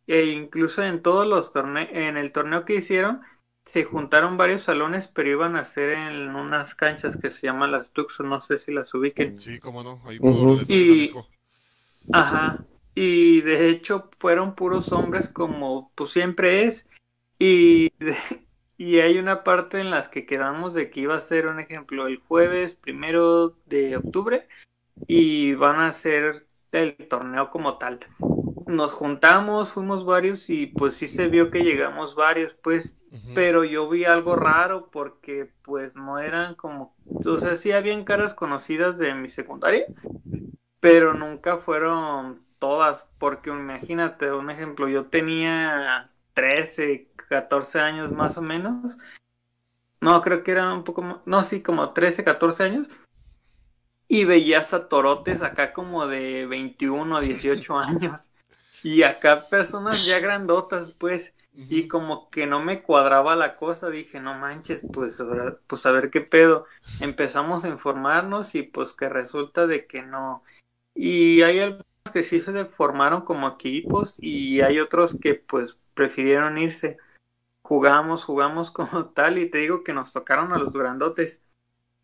E 0.08 0.24
incluso 0.26 0.82
en 0.82 1.00
todos 1.00 1.28
los 1.28 1.52
torneos, 1.52 1.90
en 1.92 2.16
el 2.16 2.32
torneo 2.32 2.64
que 2.64 2.74
hicieron, 2.74 3.22
se 3.66 3.82
juntaron 3.84 4.36
varios 4.36 4.62
salones, 4.62 5.08
pero 5.08 5.28
iban 5.28 5.56
a 5.56 5.64
ser 5.64 5.90
en 5.90 6.34
unas 6.34 6.74
canchas 6.76 7.16
que 7.16 7.32
se 7.32 7.48
llaman 7.48 7.72
las 7.72 7.90
Tuxo, 7.90 8.22
no 8.22 8.44
sé 8.46 8.58
si 8.58 8.72
las 8.72 8.94
ubiquen. 8.94 9.40
Sí, 9.40 9.58
cómo 9.58 9.82
no. 9.82 10.00
Ahí 10.06 10.18
Y-. 10.68 11.12
Ajá. 12.12 12.64
Y 12.94 13.40
de 13.42 13.68
hecho 13.68 14.08
fueron 14.18 14.54
puros 14.54 14.92
hombres 14.92 15.28
como 15.28 15.90
pues 15.96 16.10
siempre 16.10 16.64
es. 16.64 16.86
Y, 17.40 17.92
y 18.78 19.00
hay 19.00 19.18
una 19.18 19.42
parte 19.42 19.80
en 19.80 19.90
las 19.90 20.08
que 20.08 20.26
quedamos 20.26 20.72
de 20.72 20.88
que 20.88 21.00
iba 21.00 21.16
a 21.16 21.20
ser 21.20 21.48
un 21.48 21.58
ejemplo 21.58 22.06
el 22.06 22.18
jueves 22.18 22.76
primero 22.76 23.56
de 23.66 23.96
octubre 23.96 24.46
y 25.08 25.54
van 25.54 25.80
a 25.80 25.88
hacer 25.88 26.46
el 26.70 26.96
torneo 27.08 27.50
como 27.50 27.78
tal. 27.78 27.98
Nos 28.66 28.92
juntamos, 28.92 29.70
fuimos 29.70 30.04
varios 30.04 30.50
y 30.50 30.66
pues 30.66 30.94
sí 30.94 31.06
se 31.06 31.28
vio 31.28 31.50
que 31.50 31.62
llegamos 31.62 32.16
varios, 32.16 32.54
pues, 32.54 32.98
pero 33.34 33.64
yo 33.64 33.88
vi 33.88 34.04
algo 34.04 34.36
raro 34.36 34.90
porque 34.90 35.52
pues 35.62 35.96
no 35.96 36.18
eran 36.18 36.54
como, 36.56 36.94
o 37.06 37.38
sea, 37.38 37.56
sí 37.56 37.72
habían 37.72 38.04
caras 38.04 38.34
conocidas 38.34 38.98
de 38.98 39.14
mi 39.14 39.30
secundaria, 39.30 39.86
pero 40.80 41.14
nunca 41.14 41.58
fueron 41.58 42.42
todas, 42.58 43.08
porque 43.18 43.50
imagínate, 43.50 44.32
un 44.32 44.50
ejemplo, 44.50 44.88
yo 44.88 45.06
tenía 45.06 46.10
13, 46.34 47.08
14 47.28 47.80
años 47.80 48.10
más 48.10 48.36
o 48.36 48.42
menos, 48.42 48.98
no, 50.00 50.20
creo 50.22 50.42
que 50.42 50.50
era 50.50 50.74
un 50.74 50.82
poco 50.84 51.02
más, 51.02 51.18
no, 51.24 51.42
sí, 51.44 51.62
como 51.62 51.90
13, 51.90 52.24
14 52.24 52.62
años, 52.64 52.88
y 54.08 54.24
veías 54.24 54.74
a 54.74 54.88
torotes 54.88 55.42
acá 55.42 55.72
como 55.72 56.06
de 56.06 56.46
21 56.46 57.16
a 57.16 57.20
18 57.20 57.78
años, 57.78 58.30
y 58.82 59.02
acá 59.02 59.48
personas 59.48 60.04
ya 60.06 60.20
grandotas, 60.20 60.92
pues, 60.92 61.34
y 61.56 61.88
como 61.88 62.28
que 62.28 62.46
no 62.46 62.62
me 62.62 62.82
cuadraba 62.82 63.34
la 63.34 63.56
cosa, 63.56 63.88
dije, 63.88 64.20
no 64.20 64.34
manches, 64.34 64.82
pues, 64.92 65.22
pues 65.66 65.86
a 65.86 65.92
ver 65.92 66.10
qué 66.10 66.20
pedo. 66.20 66.66
Empezamos 67.00 67.64
a 67.64 67.68
informarnos 67.68 68.54
y 68.54 68.62
pues 68.62 68.92
que 68.92 69.08
resulta 69.08 69.66
de 69.66 69.86
que 69.86 70.02
no. 70.02 70.42
Y 70.94 71.42
hay 71.42 71.60
algunos 71.60 71.86
que 72.12 72.22
sí 72.22 72.40
se 72.40 72.64
formaron 72.66 73.22
como 73.22 73.48
equipos 73.48 74.16
y 74.22 74.60
hay 74.60 74.80
otros 74.80 75.16
que 75.20 75.34
pues 75.34 75.78
prefirieron 75.94 76.58
irse. 76.58 76.98
Jugamos, 77.62 78.24
jugamos 78.24 78.70
como 78.72 79.06
tal 79.10 79.38
y 79.38 79.50
te 79.50 79.58
digo 79.58 79.82
que 79.82 79.94
nos 79.94 80.12
tocaron 80.12 80.52
a 80.52 80.58
los 80.58 80.72
grandotes. 80.72 81.42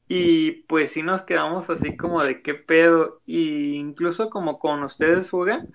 Y 0.09 0.63
pues 0.65 0.93
sí 0.93 1.03
nos 1.03 1.23
quedamos 1.23 1.71
así 1.71 1.97
como 1.97 2.23
de 2.23 2.43
qué 2.43 2.55
pedo. 2.55 3.21
Y 3.27 3.75
incluso 3.77 4.31
como 4.31 4.59
con 4.59 4.83
ustedes 4.83 5.31
juegan, 5.31 5.75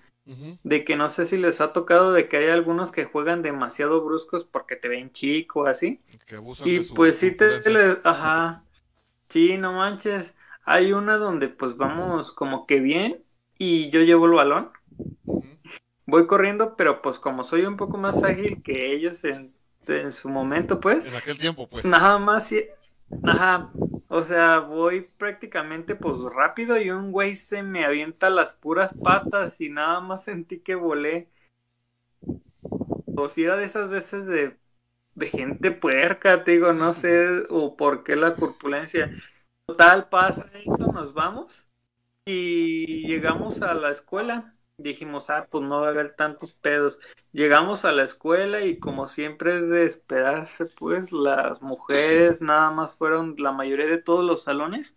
De 0.62 0.84
que 0.84 0.96
no 0.96 1.08
sé 1.08 1.24
si 1.24 1.36
les 1.38 1.60
ha 1.60 1.72
tocado 1.72 2.12
de 2.12 2.28
que 2.28 2.36
hay 2.38 2.48
algunos 2.48 2.92
que 2.92 3.04
juegan 3.04 3.42
demasiado 3.42 4.04
bruscos 4.04 4.44
porque 4.44 4.76
te 4.76 4.88
ven 4.88 5.12
chico 5.12 5.66
así. 5.66 6.00
Que 6.26 6.36
abusan 6.36 6.68
Y 6.68 6.78
de 6.78 6.84
su 6.84 6.94
pues 6.94 7.16
sí 7.16 7.30
te 7.30 7.60
les- 7.70 7.98
ajá. 8.04 8.64
Sí, 9.28 9.56
no 9.58 9.72
manches. 9.74 10.34
Hay 10.64 10.92
una 10.92 11.16
donde 11.16 11.48
pues 11.48 11.76
vamos 11.76 12.32
como 12.32 12.66
que 12.66 12.80
bien 12.80 13.24
y 13.58 13.90
yo 13.90 14.00
llevo 14.02 14.26
el 14.26 14.32
balón. 14.32 14.68
Voy 16.06 16.26
corriendo, 16.26 16.74
pero 16.76 17.02
pues 17.02 17.18
como 17.18 17.44
soy 17.44 17.62
un 17.66 17.76
poco 17.76 17.98
más 17.98 18.22
ágil 18.24 18.62
que 18.62 18.92
ellos 18.92 19.24
en, 19.24 19.54
en 19.86 20.12
su 20.12 20.28
momento, 20.30 20.80
pues 20.80 21.04
En 21.04 21.14
aquel 21.14 21.38
tiempo, 21.38 21.68
pues. 21.68 21.84
nada 21.84 22.18
más 22.18 22.48
sí- 22.48 22.64
Ajá, 23.24 23.70
o 24.08 24.22
sea, 24.24 24.60
voy 24.60 25.02
prácticamente 25.18 25.94
pues 25.94 26.20
rápido 26.22 26.80
y 26.80 26.90
un 26.90 27.12
güey 27.12 27.36
se 27.36 27.62
me 27.62 27.84
avienta 27.84 28.30
las 28.30 28.54
puras 28.54 28.94
patas 29.02 29.60
y 29.60 29.70
nada 29.70 30.00
más 30.00 30.24
sentí 30.24 30.60
que 30.60 30.74
volé. 30.74 31.30
O 33.16 33.28
si 33.28 33.44
era 33.44 33.56
de 33.56 33.64
esas 33.64 33.88
veces 33.88 34.26
de, 34.26 34.58
de 35.14 35.26
gente 35.28 35.70
puerca, 35.72 36.44
te 36.44 36.52
digo, 36.52 36.72
no 36.72 36.94
sé, 36.94 37.44
o 37.50 37.76
por 37.76 38.04
qué 38.04 38.16
la 38.16 38.34
corpulencia. 38.36 39.12
Total, 39.66 40.08
pasa 40.08 40.50
eso, 40.54 40.92
nos 40.92 41.14
vamos 41.14 41.66
y 42.26 43.06
llegamos 43.08 43.62
a 43.62 43.74
la 43.74 43.90
escuela. 43.92 44.57
Dijimos, 44.78 45.28
ah, 45.28 45.48
pues 45.50 45.64
no 45.64 45.80
va 45.80 45.88
a 45.88 45.90
haber 45.90 46.14
tantos 46.14 46.52
pedos. 46.52 46.98
Llegamos 47.32 47.84
a 47.84 47.92
la 47.92 48.04
escuela 48.04 48.64
y 48.64 48.78
como 48.78 49.08
siempre 49.08 49.56
es 49.58 49.68
de 49.68 49.84
esperarse, 49.84 50.66
pues 50.66 51.10
las 51.12 51.60
mujeres 51.62 52.40
nada 52.40 52.70
más 52.70 52.94
fueron 52.94 53.34
la 53.38 53.52
mayoría 53.52 53.86
de 53.86 53.98
todos 53.98 54.24
los 54.24 54.44
salones. 54.44 54.94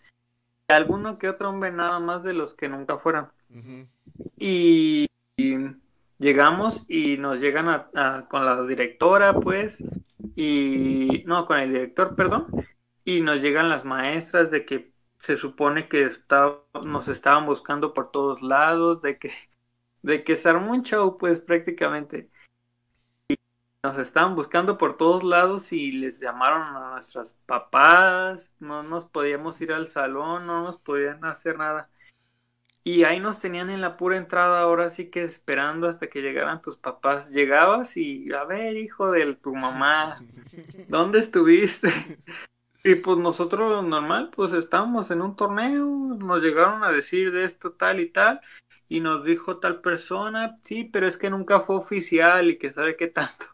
Y 0.69 0.73
alguno 0.73 1.17
que 1.17 1.29
otro 1.29 1.49
hombre 1.49 1.71
nada 1.71 1.99
más 1.99 2.23
de 2.23 2.33
los 2.33 2.53
que 2.53 2.69
nunca 2.69 2.99
fueron. 2.99 3.29
Y 4.37 5.07
llegamos 6.19 6.85
y 6.87 7.17
nos 7.17 7.39
llegan 7.39 7.67
a, 7.69 7.89
a- 7.95 8.27
con 8.29 8.45
la 8.45 8.61
directora, 8.63 9.33
pues, 9.33 9.83
y 10.35 11.23
no, 11.25 11.45
con 11.47 11.59
el 11.59 11.71
director, 11.73 12.15
perdón, 12.15 12.47
y 13.03 13.21
nos 13.21 13.41
llegan 13.41 13.67
las 13.69 13.83
maestras 13.83 14.51
de 14.51 14.65
que 14.65 14.91
se 15.19 15.37
supone 15.37 15.87
que 15.87 16.03
está, 16.03 16.55
nos 16.83 17.07
estaban 17.07 17.45
buscando 17.45 17.93
por 17.93 18.11
todos 18.11 18.41
lados, 18.41 19.01
de 19.01 19.17
que, 19.17 19.31
de 20.01 20.23
que 20.23 20.35
se 20.35 20.49
armó 20.49 20.71
un 20.71 20.83
show, 20.83 21.17
pues, 21.17 21.39
prácticamente. 21.39 22.29
Y 23.27 23.35
nos 23.83 23.97
estaban 23.97 24.35
buscando 24.35 24.77
por 24.77 24.97
todos 24.97 25.23
lados 25.23 25.71
y 25.71 25.91
les 25.91 26.19
llamaron 26.19 26.61
a 26.61 26.91
nuestras 26.91 27.33
papás, 27.45 28.55
no 28.59 28.83
nos 28.83 29.05
podíamos 29.05 29.59
ir 29.61 29.73
al 29.73 29.87
salón, 29.87 30.45
no 30.45 30.63
nos 30.63 30.79
podían 30.79 31.23
hacer 31.25 31.57
nada. 31.57 31.89
Y 32.83 33.03
ahí 33.03 33.19
nos 33.19 33.39
tenían 33.39 33.69
en 33.69 33.81
la 33.81 33.95
pura 33.95 34.17
entrada, 34.17 34.61
ahora 34.61 34.89
sí 34.89 35.11
que 35.11 35.23
esperando 35.23 35.87
hasta 35.87 36.07
que 36.07 36.21
llegaran 36.21 36.63
tus 36.63 36.77
papás. 36.77 37.29
Llegabas 37.29 37.95
y, 37.95 38.33
a 38.33 38.43
ver, 38.43 38.75
hijo 38.75 39.11
de 39.11 39.35
tu 39.35 39.55
mamá, 39.55 40.17
¿dónde 40.89 41.19
estuviste? 41.19 41.91
Y 42.83 42.95
pues 42.95 43.19
nosotros 43.19 43.69
lo 43.69 43.83
normal, 43.83 44.31
pues 44.35 44.53
estábamos 44.53 45.11
en 45.11 45.21
un 45.21 45.35
torneo, 45.35 45.85
nos 46.17 46.41
llegaron 46.41 46.83
a 46.83 46.91
decir 46.91 47.31
de 47.31 47.43
esto 47.43 47.73
tal 47.73 47.99
y 47.99 48.09
tal, 48.09 48.41
y 48.91 48.99
nos 48.99 49.23
dijo 49.23 49.59
tal 49.59 49.79
persona, 49.79 50.59
sí, 50.63 50.83
pero 50.83 51.07
es 51.07 51.15
que 51.15 51.29
nunca 51.29 51.61
fue 51.61 51.77
oficial 51.77 52.49
y 52.49 52.57
que 52.57 52.73
sabe 52.73 52.97
qué 52.97 53.07
tanto. 53.07 53.45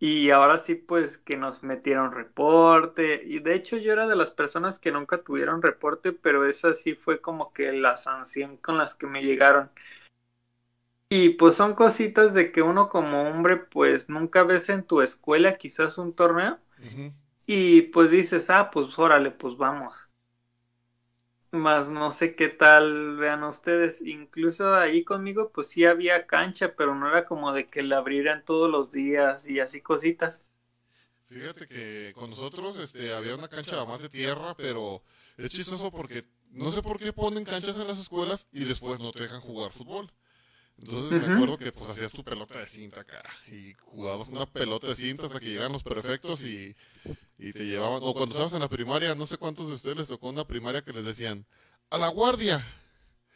Y 0.00 0.30
ahora 0.30 0.58
sí, 0.58 0.74
pues 0.74 1.16
que 1.16 1.36
nos 1.36 1.62
metieron 1.62 2.10
reporte. 2.10 3.22
Y 3.24 3.38
de 3.38 3.54
hecho 3.54 3.76
yo 3.76 3.92
era 3.92 4.08
de 4.08 4.16
las 4.16 4.32
personas 4.32 4.80
que 4.80 4.90
nunca 4.90 5.22
tuvieron 5.22 5.62
reporte, 5.62 6.12
pero 6.12 6.44
esa 6.44 6.74
sí 6.74 6.96
fue 6.96 7.20
como 7.20 7.52
que 7.52 7.70
la 7.70 7.96
sanción 7.96 8.56
con 8.56 8.76
las 8.76 8.96
que 8.96 9.06
me 9.06 9.22
llegaron. 9.22 9.70
Y 11.08 11.30
pues 11.30 11.54
son 11.54 11.76
cositas 11.76 12.34
de 12.34 12.50
que 12.50 12.62
uno 12.62 12.88
como 12.88 13.28
hombre 13.28 13.56
pues 13.58 14.08
nunca 14.08 14.42
ves 14.42 14.68
en 14.70 14.82
tu 14.82 15.02
escuela 15.02 15.56
quizás 15.56 15.98
un 15.98 16.14
torneo. 16.14 16.58
Y 17.46 17.82
pues 17.82 18.10
dices, 18.10 18.50
ah, 18.50 18.72
pues 18.72 18.98
órale, 18.98 19.30
pues 19.30 19.56
vamos. 19.56 20.08
Más 21.54 21.88
no 21.88 22.10
sé 22.10 22.34
qué 22.36 22.48
tal 22.50 23.16
vean 23.16 23.44
ustedes. 23.44 24.02
Incluso 24.02 24.74
ahí 24.74 25.04
conmigo, 25.04 25.52
pues 25.52 25.68
sí 25.68 25.84
había 25.86 26.26
cancha, 26.26 26.76
pero 26.76 26.94
no 26.94 27.08
era 27.08 27.24
como 27.24 27.52
de 27.52 27.70
que 27.70 27.82
la 27.82 27.98
abrieran 27.98 28.44
todos 28.44 28.70
los 28.70 28.92
días 28.92 29.48
y 29.48 29.60
así 29.60 29.80
cositas. 29.80 30.44
Fíjate 31.26 31.66
que 31.66 32.12
con 32.14 32.30
nosotros 32.30 32.78
este, 32.78 33.12
había 33.12 33.34
una 33.34 33.48
cancha 33.48 33.84
más 33.84 34.02
de 34.02 34.08
tierra, 34.08 34.54
pero 34.56 35.02
es 35.36 35.50
chistoso 35.50 35.90
porque 35.90 36.24
no 36.50 36.70
sé 36.70 36.82
por 36.82 36.98
qué 36.98 37.12
ponen 37.12 37.44
canchas 37.44 37.78
en 37.78 37.88
las 37.88 37.98
escuelas 37.98 38.48
y 38.52 38.64
después 38.64 39.00
no 39.00 39.10
te 39.12 39.22
dejan 39.22 39.40
jugar 39.40 39.72
fútbol. 39.72 40.12
Entonces 40.78 41.16
me 41.16 41.26
acuerdo 41.26 41.56
que 41.56 41.72
pues 41.72 41.88
hacías 41.90 42.12
tu 42.12 42.24
pelota 42.24 42.58
de 42.58 42.66
cinta 42.66 43.00
acá 43.00 43.22
y 43.48 43.74
jugabas 43.74 44.28
una 44.28 44.46
pelota 44.46 44.88
de 44.88 44.96
cinta 44.96 45.26
hasta 45.26 45.40
que 45.40 45.46
llegaban 45.46 45.72
los 45.72 45.82
perfectos 45.84 46.42
y, 46.42 46.76
y 47.38 47.52
te 47.52 47.64
llevaban, 47.66 48.00
o 48.02 48.14
cuando 48.14 48.34
estabas 48.34 48.54
en 48.54 48.60
la 48.60 48.68
primaria, 48.68 49.14
no 49.14 49.26
sé 49.26 49.38
cuántos 49.38 49.68
de 49.68 49.74
ustedes 49.74 49.96
les 49.98 50.08
tocó 50.08 50.30
una 50.30 50.46
primaria 50.46 50.82
que 50.82 50.92
les 50.92 51.04
decían, 51.04 51.46
a 51.90 51.98
la 51.98 52.08
guardia. 52.08 52.64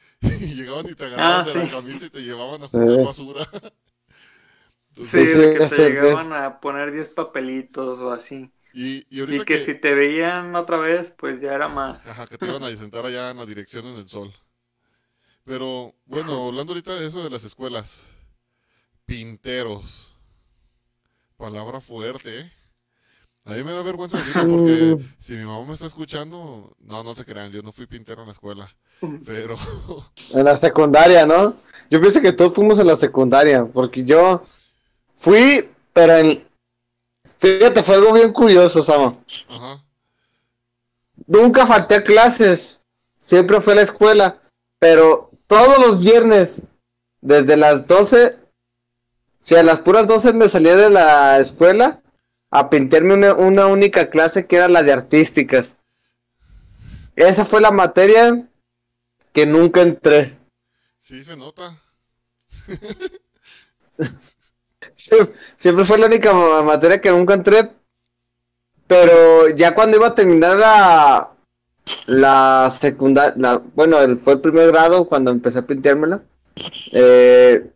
Y 0.23 0.55
llegaban 0.57 0.87
y 0.89 0.95
te 0.95 1.05
agarraban 1.07 1.43
Ah, 1.43 1.45
de 1.45 1.55
sí. 1.55 1.59
la 1.59 1.67
camisa 1.67 2.07
y 2.07 2.11
te 2.11 2.21
llevaban 2.23 2.63
a 2.63 2.69
Sí. 2.71 2.79
jugar 2.79 3.01
basura. 3.01 3.49
Sí, 5.01 5.19
Entonces, 5.19 5.33
Sí, 5.33 5.39
de 5.39 5.49
que 5.51 5.61
te 5.61 5.79
llegaban 5.81 6.33
a 6.33 6.61
poner 6.61 6.91
10 6.93 7.09
papelitos 7.09 7.99
o 8.01 8.11
así. 8.13 8.53
y, 8.73 9.07
y 9.11 9.45
que 9.45 9.45
que, 9.45 9.59
si 9.59 9.75
te 9.77 9.95
veían 9.95 10.55
otra 10.57 10.79
vez, 10.79 11.13
pues 11.13 11.41
ya 11.41 11.55
era 11.55 11.69
más. 11.69 12.05
Ajá, 12.05 12.27
que 12.27 12.39
te 12.39 12.47
iban 12.47 12.63
a 12.65 12.71
sentar 12.77 13.07
allá 13.07 13.31
en 13.31 13.37
la 13.37 13.47
dirección 13.47 13.87
en 13.87 13.97
el 13.99 14.09
sol. 14.09 14.35
Pero, 15.49 15.95
bueno, 16.05 16.49
hablando 16.49 16.73
ahorita 16.75 16.95
de 16.95 17.07
eso 17.07 17.25
de 17.25 17.31
las 17.31 17.43
escuelas. 17.43 18.05
Pinteros. 19.07 20.15
Palabra 21.39 21.81
fuerte, 21.81 22.41
¿eh? 22.41 22.53
A 23.47 23.53
mí 23.53 23.65
me 23.65 23.73
da 23.73 23.83
vergüenza 23.83 24.19
decirlo 24.19 24.59
porque 24.59 24.99
si 25.19 25.37
mi 25.37 25.45
mamá 25.47 25.65
me 25.65 25.73
está 25.73 25.87
escuchando, 25.87 26.77
no, 26.81 27.03
no 27.03 27.15
se 27.15 27.25
crean, 27.25 27.51
yo 27.51 27.63
no 27.63 27.73
fui 27.73 27.87
pintero 27.87 28.21
en 28.21 28.27
la 28.27 28.33
escuela. 28.33 28.77
Pero, 29.25 29.57
En 30.35 30.45
la 30.45 30.55
secundaria, 30.55 31.25
¿no? 31.25 31.57
Yo 31.91 31.99
pienso 31.99 32.21
que 32.21 32.33
todos 32.33 32.53
fuimos 32.53 32.79
en 32.79 32.87
la 32.87 32.97
secundaria, 32.97 33.65
porque 33.65 34.05
yo 34.05 34.43
fui, 35.19 35.71
pero 35.95 36.19
en... 36.19 36.47
Fíjate, 37.39 37.83
fue 37.83 37.95
algo 37.95 38.13
bien 38.13 38.35
curioso, 38.35 38.83
Sama. 38.83 39.17
ajá, 39.49 39.83
Nunca 41.27 41.67
falté 41.67 41.95
a 41.95 42.03
clases, 42.03 42.79
siempre 43.19 43.63
fui 43.63 43.73
a 43.73 43.77
la 43.77 43.83
escuela, 43.83 44.43
pero 44.79 45.28
todos 45.49 45.79
los 45.85 46.05
viernes, 46.05 46.63
desde 47.21 47.57
las 47.57 47.87
12, 47.89 48.37
si 49.41 49.57
a 49.57 49.63
las 49.65 49.81
puras 49.81 50.07
12 50.07 50.33
me 50.33 50.49
salía 50.49 50.77
de 50.77 50.91
la 50.91 51.39
escuela, 51.41 52.01
a 52.51 52.71
pintarme 52.71 53.15
una, 53.15 53.35
una 53.35 53.67
única 53.67 54.09
clase 54.11 54.47
que 54.47 54.57
era 54.57 54.69
la 54.69 54.83
de 54.85 54.93
artísticas. 54.93 55.75
Esa 57.17 57.45
fue 57.45 57.61
la 57.61 57.71
materia 57.73 58.47
que 59.33 59.45
nunca 59.47 59.83
entré. 59.83 60.39
sí 61.01 61.25
se 61.25 61.37
nota. 61.37 61.77
Sie- 64.97 65.33
Siempre 65.57 65.85
fue 65.85 65.99
la 65.99 66.07
única 66.07 66.33
ma- 66.33 66.63
materia 66.63 67.01
que 67.01 67.11
nunca 67.11 67.35
entré. 67.35 67.71
Pero 68.87 69.49
ya 69.51 69.75
cuando 69.75 69.97
iba 69.99 70.07
a 70.09 70.15
terminar 70.15 70.57
la, 70.57 71.31
la 72.07 72.73
secundaria, 72.81 73.63
bueno, 73.75 74.01
el- 74.01 74.19
fue 74.19 74.35
el 74.35 74.41
primer 74.41 74.69
grado 74.69 75.05
cuando 75.07 75.31
empecé 75.31 75.61
a 75.61 75.67
pinteármela. 75.67 76.23
eh, 76.93 77.71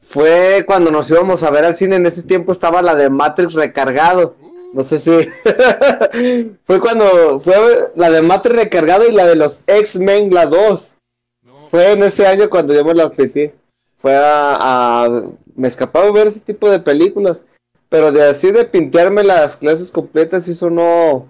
fue 0.00 0.64
cuando 0.66 0.90
nos 0.90 1.08
íbamos 1.10 1.42
a 1.42 1.50
ver 1.50 1.64
al 1.64 1.74
cine. 1.74 1.96
En 1.96 2.06
ese 2.06 2.22
tiempo 2.24 2.52
estaba 2.52 2.82
la 2.82 2.94
de 2.94 3.08
Matrix 3.08 3.54
recargado. 3.54 4.36
No 4.74 4.84
sé 4.84 4.98
si. 4.98 5.10
fue 6.64 6.80
cuando. 6.80 7.40
Fue 7.40 7.54
la 7.94 8.10
de 8.10 8.22
Matrix 8.22 8.56
recargado 8.56 9.06
y 9.08 9.12
la 9.12 9.26
de 9.26 9.36
los 9.36 9.62
X-Men, 9.66 10.32
la 10.32 10.46
2. 10.46 10.96
No, 11.44 11.68
Fue 11.70 11.92
en 11.92 12.02
ese 12.02 12.26
año 12.26 12.50
cuando 12.50 12.74
yo 12.74 12.84
me 12.84 12.94
la 12.94 13.08
repetí. 13.08 13.52
Fue 13.98 14.14
a, 14.16 15.22
Me 15.54 15.68
escapaba 15.68 16.10
ver 16.10 16.26
ese 16.26 16.40
tipo 16.40 16.68
de 16.70 16.80
películas. 16.80 17.42
Pero 17.88 18.10
de 18.10 18.24
así 18.24 18.50
de 18.50 18.64
pintearme 18.64 19.22
las 19.22 19.56
clases 19.56 19.90
completas, 19.90 20.48
eso 20.48 20.70
no. 20.70 21.28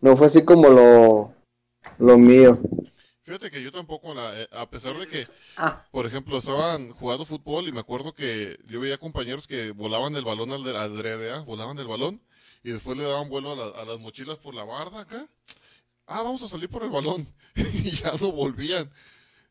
No 0.00 0.16
fue 0.16 0.26
así 0.28 0.44
como 0.44 0.68
lo. 0.68 1.34
Lo 1.98 2.18
mío. 2.18 2.58
fíjate 3.22 3.50
que 3.50 3.62
yo 3.62 3.70
tampoco, 3.72 4.12
la, 4.14 4.38
eh, 4.42 4.48
a 4.52 4.68
pesar 4.68 4.96
de 4.98 5.06
que, 5.06 5.26
Ah, 5.56 5.86
por 5.90 6.04
ejemplo, 6.06 6.36
estaban 6.38 6.90
jugando 6.92 7.24
fútbol 7.24 7.68
y 7.68 7.72
me 7.72 7.80
acuerdo 7.80 8.14
que 8.14 8.58
yo 8.66 8.80
veía 8.80 8.98
compañeros 8.98 9.46
que 9.46 9.70
volaban 9.70 10.14
el 10.16 10.24
balón 10.24 10.52
al, 10.52 10.66
al 10.76 11.44
volaban 11.44 11.78
el 11.78 11.86
balón 11.86 12.20
y 12.62 12.70
después 12.72 12.98
le 12.98 13.04
daban 13.04 13.28
vuelo 13.30 13.52
a, 13.52 13.56
la- 13.56 13.82
a 13.82 13.84
las 13.84 13.98
mochilas 13.98 14.38
por 14.38 14.54
la 14.54 14.64
barda 14.64 15.00
acá. 15.00 15.26
Ah, 16.06 16.22
vamos 16.22 16.42
a 16.42 16.48
salir 16.48 16.68
por 16.68 16.82
el 16.82 16.90
balón. 16.90 17.26
y 17.54 17.90
ya 17.90 18.12
no 18.20 18.32
volvían. 18.32 18.90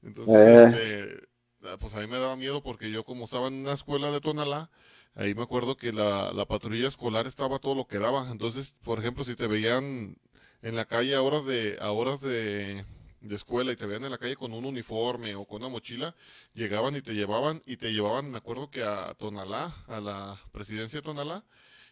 Entonces, 0.03 0.35
Eh. 0.35 0.63
este, 0.65 1.27
ah, 1.69 1.77
pues 1.79 1.95
a 1.95 1.99
mí 1.99 2.07
me 2.07 2.19
daba 2.19 2.35
miedo 2.35 2.61
porque 2.61 2.91
yo 2.91 3.03
como 3.03 3.25
estaba 3.25 3.47
en 3.47 3.55
una 3.55 3.73
escuela 3.73 4.11
de 4.11 4.21
Tonalá, 4.21 4.69
ahí 5.15 5.33
me 5.35 5.43
acuerdo 5.43 5.77
que 5.77 5.93
la, 5.93 6.31
la 6.33 6.45
patrulla 6.45 6.87
escolar 6.87 7.27
estaba 7.27 7.59
todo 7.59 7.75
lo 7.75 7.87
que 7.87 7.97
daba. 7.99 8.29
Entonces, 8.31 8.75
por 8.83 8.99
ejemplo, 8.99 9.23
si 9.23 9.35
te 9.35 9.47
veían 9.47 10.17
en 10.61 10.75
la 10.75 10.85
calle 10.85 11.15
a 11.15 11.21
horas 11.21 11.45
de, 11.45 11.77
a 11.81 11.91
horas 11.91 12.21
de, 12.21 12.85
de 13.21 13.35
escuela 13.35 13.71
y 13.71 13.75
te 13.75 13.85
veían 13.85 14.05
en 14.05 14.11
la 14.11 14.17
calle 14.17 14.35
con 14.35 14.53
un 14.53 14.65
uniforme 14.65 15.35
o 15.35 15.45
con 15.45 15.61
una 15.61 15.69
mochila, 15.69 16.15
llegaban 16.53 16.95
y 16.95 17.01
te 17.01 17.13
llevaban 17.13 17.61
y 17.65 17.77
te 17.77 17.91
llevaban, 17.91 18.31
me 18.31 18.37
acuerdo 18.37 18.69
que 18.69 18.83
a 18.83 19.13
Tonalá, 19.15 19.73
a 19.87 19.99
la 19.99 20.39
presidencia 20.51 20.99
de 20.99 21.03
Tonalá, 21.03 21.43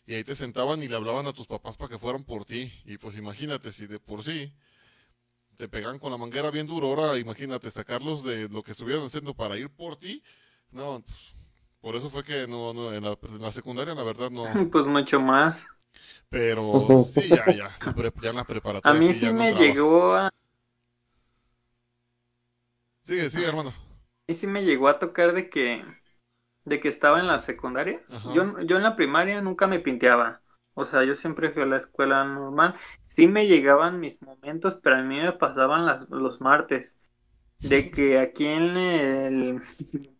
y 0.06 0.16
ahí 0.16 0.24
te 0.24 0.36
sentaban 0.36 0.82
y 0.82 0.88
le 0.88 0.96
hablaban 0.96 1.28
a 1.28 1.34
tus 1.34 1.48
papás 1.48 1.76
para 1.76 1.90
que 1.90 2.00
fueran 2.00 2.24
por 2.24 2.46
ti. 2.46 2.72
Y 2.86 2.98
pues 2.98 3.18
imagínate, 3.18 3.74
si 3.74 3.88
de 3.88 4.00
por 4.00 4.24
sí 4.24 4.54
te 5.58 5.68
pegan 5.68 6.00
con 6.00 6.12
la 6.12 6.18
manguera 6.18 6.50
bien 6.50 6.66
duro, 6.66 6.88
ahora 6.88 7.18
imagínate 7.18 7.72
sacarlos 7.72 8.24
de 8.24 8.48
lo 8.48 8.64
que 8.64 8.72
estuvieran 8.72 9.06
haciendo 9.06 9.34
para 9.34 9.58
ir 9.58 9.70
por 9.70 9.98
ti. 9.98 10.24
No, 10.72 11.04
pues, 11.06 11.36
por 11.82 11.96
eso 11.96 12.10
fue 12.10 12.24
que 12.24 12.48
no, 12.48 12.74
no 12.74 12.94
en, 12.94 13.04
la, 13.04 13.18
en 13.22 13.42
la 13.42 13.52
secundaria 13.52 13.94
la 13.94 14.04
verdad 14.04 14.30
no. 14.30 14.46
pues 14.72 14.86
mucho 14.86 15.20
más. 15.20 15.66
Pero 16.30 17.04
sí, 17.06 17.32
ya, 17.32 17.50
ya, 17.52 17.70
ya 18.22 18.30
en 18.30 18.36
la 18.38 18.44
A 18.84 18.94
preparatoria. 18.94 18.96
mí 18.96 19.14
sí, 19.14 19.20
sí 19.20 19.30
ya 19.30 19.34
no 19.34 19.44
me 19.44 19.54
llegó 19.54 20.16
a... 20.16 20.32
Sigue, 23.04 23.30
sigue, 23.32 23.48
hermano. 23.48 23.74
mí 24.28 24.36
sí 24.36 24.48
me 24.48 24.64
llegó 24.66 24.88
a 24.90 25.00
tocar 25.00 25.34
de 25.34 25.50
que 25.50 25.86
de 26.66 26.80
que 26.82 26.90
estaba 26.90 27.20
en 27.22 27.28
la 27.28 27.40
secundaria. 27.40 28.02
Ajá. 28.10 28.34
Yo, 28.34 28.60
yo 28.62 28.78
en 28.78 28.84
la 28.84 28.96
primaria 28.98 29.42
nunca 29.42 29.68
me 29.68 29.80
pinteaba. 29.80 30.44
O 30.76 30.86
sea, 30.86 31.04
yo 31.06 31.16
siempre 31.16 31.52
fui 31.52 31.64
a 31.64 31.68
la 31.68 31.78
escuela 31.78 32.24
normal. 32.26 32.76
Sí 33.08 33.28
me 33.28 33.48
llegaban 33.48 34.00
mis 34.00 34.22
momentos, 34.22 34.76
pero 34.84 34.98
a 34.98 35.04
mí 35.04 35.20
me 35.22 35.34
pasaban 35.34 35.86
las, 35.86 36.10
los 36.10 36.42
martes. 36.42 36.98
De 37.60 37.92
que 37.92 38.20
aquí 38.20 38.46
en 38.48 38.78
el... 38.78 39.62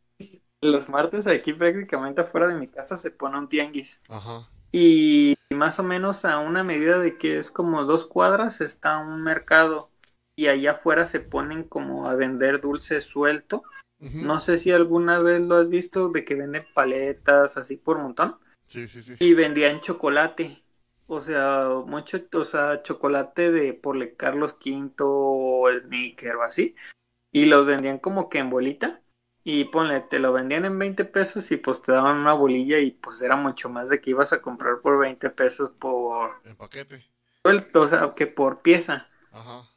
Los 0.62 0.90
martes 0.90 1.28
aquí 1.28 1.54
prácticamente 1.54 2.22
afuera 2.22 2.48
de 2.48 2.56
mi 2.56 2.68
casa 2.70 2.98
se 2.98 3.12
pone 3.12 3.38
un 3.40 3.50
tianguis. 3.50 4.04
Ajá. 4.10 4.48
Y 4.72 5.36
más 5.50 5.80
o 5.80 5.84
menos 5.84 6.26
a 6.26 6.40
una 6.40 6.64
medida 6.64 7.00
de 7.00 7.18
que 7.18 7.38
es 7.38 7.52
como 7.52 7.84
dos 7.86 8.06
cuadras 8.06 8.62
está 8.62 8.98
un 8.98 9.24
mercado. 9.24 9.90
Y 10.36 10.48
allá 10.48 10.74
afuera 10.74 11.06
se 11.06 11.20
ponen 11.20 11.64
como 11.64 12.08
a 12.08 12.16
vender 12.16 12.60
dulce 12.60 13.02
suelto. 13.02 13.64
No 14.00 14.40
sé 14.40 14.60
si 14.60 14.72
alguna 14.72 15.18
vez 15.18 15.42
lo 15.42 15.56
has 15.56 15.70
visto 15.70 16.10
de 16.10 16.24
que 16.24 16.36
venden 16.36 16.66
paletas 16.76 17.58
así 17.58 17.78
por 17.78 17.98
montón 17.98 18.38
Sí, 18.68 18.88
sí, 18.88 19.02
sí. 19.02 19.16
y 19.20 19.34
vendían 19.34 19.82
chocolate. 19.82 20.64
O 21.08 21.22
sea, 21.22 21.70
mucho, 21.86 22.20
o 22.34 22.46
sea, 22.46 22.84
chocolate 22.84 23.50
de 23.50 23.74
por 23.74 24.16
Carlos 24.16 24.56
V 24.64 24.94
o 25.00 25.68
Snicker 25.80 26.36
o 26.36 26.44
así. 26.44 26.76
Y 27.32 27.46
los 27.46 27.66
vendían 27.66 27.98
como 27.98 28.30
que 28.30 28.40
en 28.40 28.50
bolita. 28.50 29.02
Y 29.50 29.64
ponle, 29.64 30.02
te 30.02 30.20
lo 30.20 30.34
vendían 30.34 30.66
en 30.66 30.78
20 30.78 31.06
pesos 31.06 31.50
y 31.52 31.56
pues 31.56 31.82
te 31.82 31.94
daban 31.94 32.18
una 32.18 32.34
bolilla 32.34 32.80
y 32.80 32.92
pues 32.92 33.22
era 33.22 33.38
mucho 33.38 33.70
más 33.70 33.88
de 33.88 34.02
que 34.02 34.10
ibas 34.10 34.34
a 34.34 34.42
comprar 34.42 34.82
por 34.82 35.00
20 35.00 35.30
pesos 35.30 35.70
por 35.80 36.42
En 36.44 36.58
paquete. 36.58 37.10
o 37.46 37.88
sea, 37.88 38.14
que 38.14 38.28
por 38.28 38.62
pieza. 38.62 39.08
Ajá. 39.32 39.70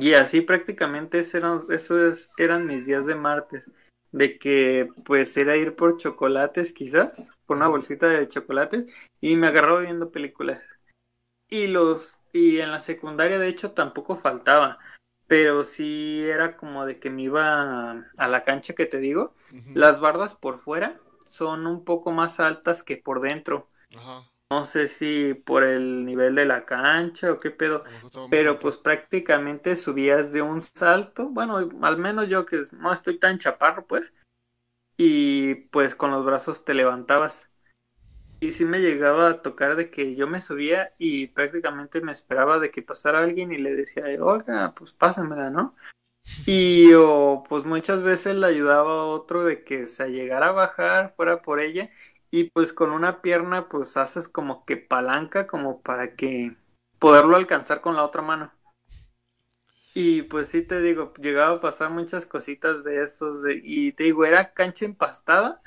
Y 0.00 0.14
así 0.14 0.42
prácticamente 0.42 1.18
esos 1.18 1.34
eran, 1.34 1.60
esos 1.70 2.30
eran 2.38 2.66
mis 2.68 2.86
días 2.86 3.04
de 3.06 3.16
martes. 3.16 3.72
De 4.12 4.38
que 4.38 4.88
pues 5.04 5.36
era 5.36 5.56
ir 5.56 5.74
por 5.74 5.96
chocolates 5.96 6.72
quizás, 6.72 7.32
por 7.46 7.56
una 7.56 7.66
bolsita 7.66 8.06
de 8.06 8.28
chocolates, 8.28 8.94
y 9.20 9.34
me 9.34 9.48
agarraba 9.48 9.80
viendo 9.80 10.12
películas. 10.12 10.62
Y 11.48 11.66
los, 11.66 12.20
y 12.32 12.60
en 12.60 12.70
la 12.70 12.78
secundaria 12.78 13.40
de 13.40 13.48
hecho 13.48 13.72
tampoco 13.72 14.20
faltaba, 14.20 14.78
pero 15.26 15.64
sí 15.64 16.22
era 16.24 16.56
como 16.56 16.86
de 16.86 16.98
que 16.98 17.10
me 17.10 17.22
iba 17.22 17.90
a, 17.90 18.10
a 18.16 18.28
la 18.28 18.42
cancha 18.42 18.74
que 18.74 18.86
te 18.86 18.98
digo. 18.98 19.34
Las 19.74 20.00
bardas 20.00 20.34
por 20.34 20.58
fuera 20.58 21.00
son 21.24 21.66
un 21.66 21.84
poco 21.84 22.12
más 22.12 22.40
altas 22.40 22.82
que 22.82 22.96
por 22.96 23.20
dentro. 23.20 23.68
Ajá. 23.96 24.28
No 24.50 24.66
sé 24.66 24.88
si 24.88 25.34
por 25.34 25.64
el 25.64 26.04
nivel 26.04 26.34
de 26.34 26.44
la 26.44 26.64
cancha 26.64 27.32
o 27.32 27.40
qué 27.40 27.50
pedo. 27.50 27.82
Pero 28.30 28.58
pues 28.58 28.76
prácticamente 28.76 29.74
subías 29.74 30.32
de 30.32 30.42
un 30.42 30.60
salto, 30.60 31.28
bueno, 31.30 31.68
al 31.82 31.98
menos 31.98 32.28
yo 32.28 32.44
que 32.46 32.62
no 32.78 32.92
estoy 32.92 33.18
tan 33.18 33.38
chaparro, 33.38 33.86
pues, 33.86 34.12
y 34.96 35.54
pues 35.54 35.94
con 35.94 36.10
los 36.10 36.24
brazos 36.24 36.64
te 36.64 36.74
levantabas. 36.74 37.50
Y 38.44 38.52
sí 38.52 38.66
me 38.66 38.82
llegaba 38.82 39.28
a 39.28 39.40
tocar 39.40 39.74
de 39.74 39.88
que 39.88 40.16
yo 40.16 40.26
me 40.28 40.38
subía 40.38 40.92
y 40.98 41.28
prácticamente 41.28 42.02
me 42.02 42.12
esperaba 42.12 42.58
de 42.58 42.70
que 42.70 42.82
pasara 42.82 43.20
alguien 43.20 43.52
y 43.52 43.56
le 43.56 43.74
decía, 43.74 44.04
oiga, 44.20 44.74
pues 44.76 44.92
pásamela, 44.92 45.48
¿no? 45.48 45.74
Y 46.44 46.92
o 46.92 47.42
pues 47.48 47.64
muchas 47.64 48.02
veces 48.02 48.34
le 48.34 48.46
ayudaba 48.46 49.00
a 49.00 49.04
otro 49.06 49.46
de 49.46 49.64
que 49.64 49.86
se 49.86 50.12
llegara 50.12 50.48
a 50.48 50.52
bajar, 50.52 51.14
fuera 51.16 51.40
por 51.40 51.58
ella, 51.58 51.88
y 52.30 52.50
pues 52.50 52.74
con 52.74 52.90
una 52.90 53.22
pierna 53.22 53.70
pues 53.70 53.96
haces 53.96 54.28
como 54.28 54.66
que 54.66 54.76
palanca 54.76 55.46
como 55.46 55.80
para 55.80 56.14
que 56.14 56.54
poderlo 56.98 57.36
alcanzar 57.36 57.80
con 57.80 57.96
la 57.96 58.04
otra 58.04 58.20
mano. 58.20 58.52
Y 59.94 60.20
pues 60.20 60.48
sí 60.48 60.60
te 60.60 60.82
digo, 60.82 61.14
llegaba 61.14 61.54
a 61.54 61.60
pasar 61.62 61.88
muchas 61.88 62.26
cositas 62.26 62.84
de 62.84 63.04
esos, 63.04 63.38
y 63.62 63.92
te 63.92 64.04
digo, 64.04 64.26
era 64.26 64.52
cancha 64.52 64.84
empastada 64.84 65.62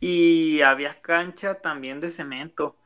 y 0.00 0.60
había 0.62 1.00
cancha 1.00 1.56
también 1.56 2.00
de 2.00 2.10
cemento. 2.10 2.76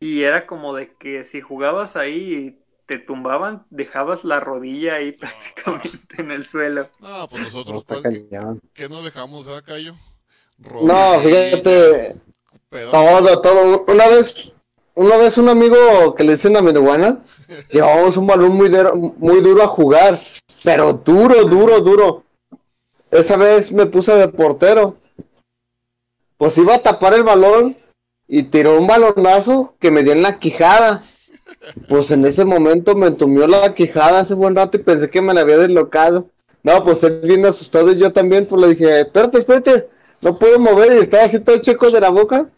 Y 0.00 0.22
era 0.22 0.46
como 0.46 0.74
de 0.74 0.94
que 0.94 1.24
si 1.24 1.40
jugabas 1.40 1.96
ahí 1.96 2.34
y 2.34 2.58
te 2.86 2.98
tumbaban, 2.98 3.66
dejabas 3.70 4.24
la 4.24 4.40
rodilla 4.40 4.94
ahí 4.94 5.12
prácticamente 5.20 6.22
en 6.22 6.30
el 6.30 6.46
suelo. 6.46 6.88
Ah, 7.02 7.26
pues 7.30 7.42
nosotros, 7.42 7.80
Está 7.80 8.00
¿cuál- 8.00 8.28
cañón. 8.30 8.60
¿qué 8.72 8.88
no 8.88 9.02
dejamos, 9.02 9.46
eh, 9.46 9.60
Cayo? 9.64 9.94
No, 10.58 11.20
fíjate, 11.20 12.16
todo, 12.90 13.40
todo. 13.40 13.84
Una 13.88 14.08
vez, 14.08 14.56
una 14.94 15.16
vez 15.16 15.38
un 15.38 15.48
amigo 15.48 16.14
que 16.14 16.24
le 16.24 16.32
dicen 16.32 16.56
a 16.56 16.62
mi 16.62 16.70
hermana, 16.70 17.22
llevábamos 17.70 18.16
un 18.16 18.26
balón 18.26 18.52
muy, 18.52 18.68
duro- 18.68 18.94
muy 18.96 19.40
duro 19.40 19.62
a 19.62 19.68
jugar, 19.68 20.20
pero 20.62 20.92
duro, 20.92 21.44
duro, 21.44 21.80
duro. 21.80 22.24
Esa 23.10 23.36
vez 23.36 23.72
me 23.72 23.86
puse 23.86 24.12
de 24.12 24.28
portero. 24.28 24.96
Pues 26.40 26.56
iba 26.56 26.74
a 26.74 26.82
tapar 26.82 27.12
el 27.12 27.22
balón 27.22 27.76
y 28.26 28.44
tiró 28.44 28.78
un 28.78 28.86
balonazo 28.86 29.74
que 29.78 29.90
me 29.90 30.02
dio 30.02 30.12
en 30.12 30.22
la 30.22 30.38
quijada. 30.38 31.02
Pues 31.86 32.10
en 32.12 32.24
ese 32.24 32.46
momento 32.46 32.94
me 32.94 33.08
entumió 33.08 33.46
la 33.46 33.74
quijada 33.74 34.20
hace 34.20 34.32
buen 34.32 34.56
rato 34.56 34.78
y 34.78 34.82
pensé 34.82 35.10
que 35.10 35.20
me 35.20 35.34
la 35.34 35.42
había 35.42 35.58
deslocado. 35.58 36.30
No, 36.62 36.82
pues 36.82 37.02
él 37.02 37.20
bien 37.24 37.44
asustado 37.44 37.92
y 37.92 37.98
yo 37.98 38.14
también, 38.14 38.46
pues 38.46 38.58
le 38.58 38.68
dije, 38.68 39.00
espérate, 39.00 39.36
espérate, 39.36 39.90
no 40.22 40.38
puedo 40.38 40.58
mover 40.58 40.94
y 40.94 41.00
estaba 41.00 41.24
así 41.24 41.40
todo 41.40 41.58
checo 41.58 41.90
de 41.90 42.00
la 42.00 42.08
boca. 42.08 42.48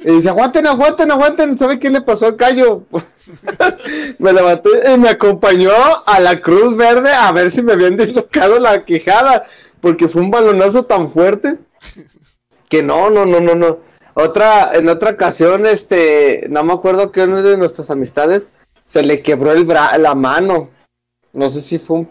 Y 0.00 0.10
dice, 0.10 0.28
aguanten, 0.28 0.66
aguanten, 0.66 1.12
aguanten, 1.12 1.56
¿sabe 1.56 1.78
qué 1.78 1.88
le 1.88 2.00
pasó 2.00 2.26
al 2.26 2.36
callo? 2.36 2.82
me 4.18 4.32
levanté 4.32 4.70
y 4.92 4.98
me 4.98 5.08
acompañó 5.08 5.70
a 6.04 6.18
la 6.18 6.40
Cruz 6.40 6.76
Verde 6.76 7.12
a 7.12 7.30
ver 7.30 7.52
si 7.52 7.62
me 7.62 7.74
habían 7.74 7.96
dislocado 7.96 8.58
la 8.58 8.84
quijada, 8.84 9.46
porque 9.80 10.08
fue 10.08 10.20
un 10.20 10.32
balonazo 10.32 10.82
tan 10.82 11.08
fuerte 11.08 11.58
que 12.70 12.82
no, 12.82 13.10
no, 13.10 13.26
no, 13.26 13.40
no, 13.40 13.54
no. 13.54 13.78
Otra, 14.14 14.70
en 14.74 14.88
otra 14.88 15.10
ocasión, 15.10 15.66
este, 15.66 16.46
no 16.48 16.64
me 16.64 16.72
acuerdo 16.72 17.12
que 17.12 17.24
uno 17.24 17.42
de 17.42 17.58
nuestras 17.58 17.90
amistades 17.90 18.50
se 18.86 19.02
le 19.02 19.22
quebró 19.22 19.52
el 19.52 19.64
bra 19.64 19.96
la 19.98 20.14
mano. 20.14 20.70
No 21.32 21.50
sé 21.50 21.60
si 21.60 21.78
fue 21.78 21.98
un, 21.98 22.10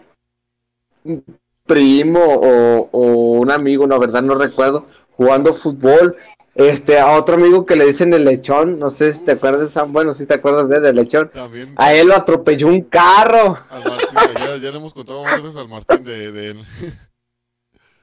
un 1.04 1.24
primo 1.66 2.20
o, 2.22 2.88
o 2.92 3.00
un 3.40 3.50
amigo, 3.50 3.86
la 3.86 3.98
verdad 3.98 4.22
no 4.22 4.34
recuerdo, 4.34 4.86
jugando 5.16 5.54
fútbol. 5.54 6.16
Este, 6.54 6.98
a 6.98 7.12
otro 7.12 7.36
amigo 7.36 7.64
que 7.64 7.76
le 7.76 7.86
dicen 7.86 8.12
el 8.12 8.24
lechón, 8.24 8.78
no 8.78 8.90
sé 8.90 9.14
si 9.14 9.20
te 9.20 9.32
acuerdas, 9.32 9.70
Sam, 9.70 9.92
bueno, 9.92 10.12
si 10.12 10.26
te 10.26 10.34
acuerdas 10.34 10.68
de 10.68 10.80
del 10.80 10.96
lechón. 10.96 11.30
También 11.32 11.74
A 11.76 11.94
él 11.94 12.08
lo 12.08 12.16
atropelló 12.16 12.68
un 12.68 12.82
carro. 12.82 13.56
al 13.70 13.84
Martín, 13.84 14.18
ya, 14.34 14.56
ya 14.56 14.70
le 14.70 14.76
hemos 14.76 14.92
contado 14.92 15.22
veces 15.22 15.56
al 15.56 15.68
Martín 15.68 16.04
de, 16.04 16.32
de 16.32 16.50
él. 16.50 16.66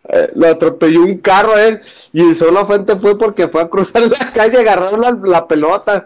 Eh, 0.10 0.30
lo 0.36 0.47
atropelló 0.47 1.01
un 1.03 1.18
carro 1.20 1.53
a 1.53 1.66
él 1.68 1.80
y 2.14 2.34
solamente 2.36 2.95
fue 2.97 3.18
porque 3.18 3.47
fue 3.47 3.62
a 3.62 3.70
cruzar 3.70 4.03
la 4.03 4.32
calle 4.34 4.58
agarrando 4.60 4.97
la, 4.97 5.20
la 5.24 5.47
pelota. 5.47 6.05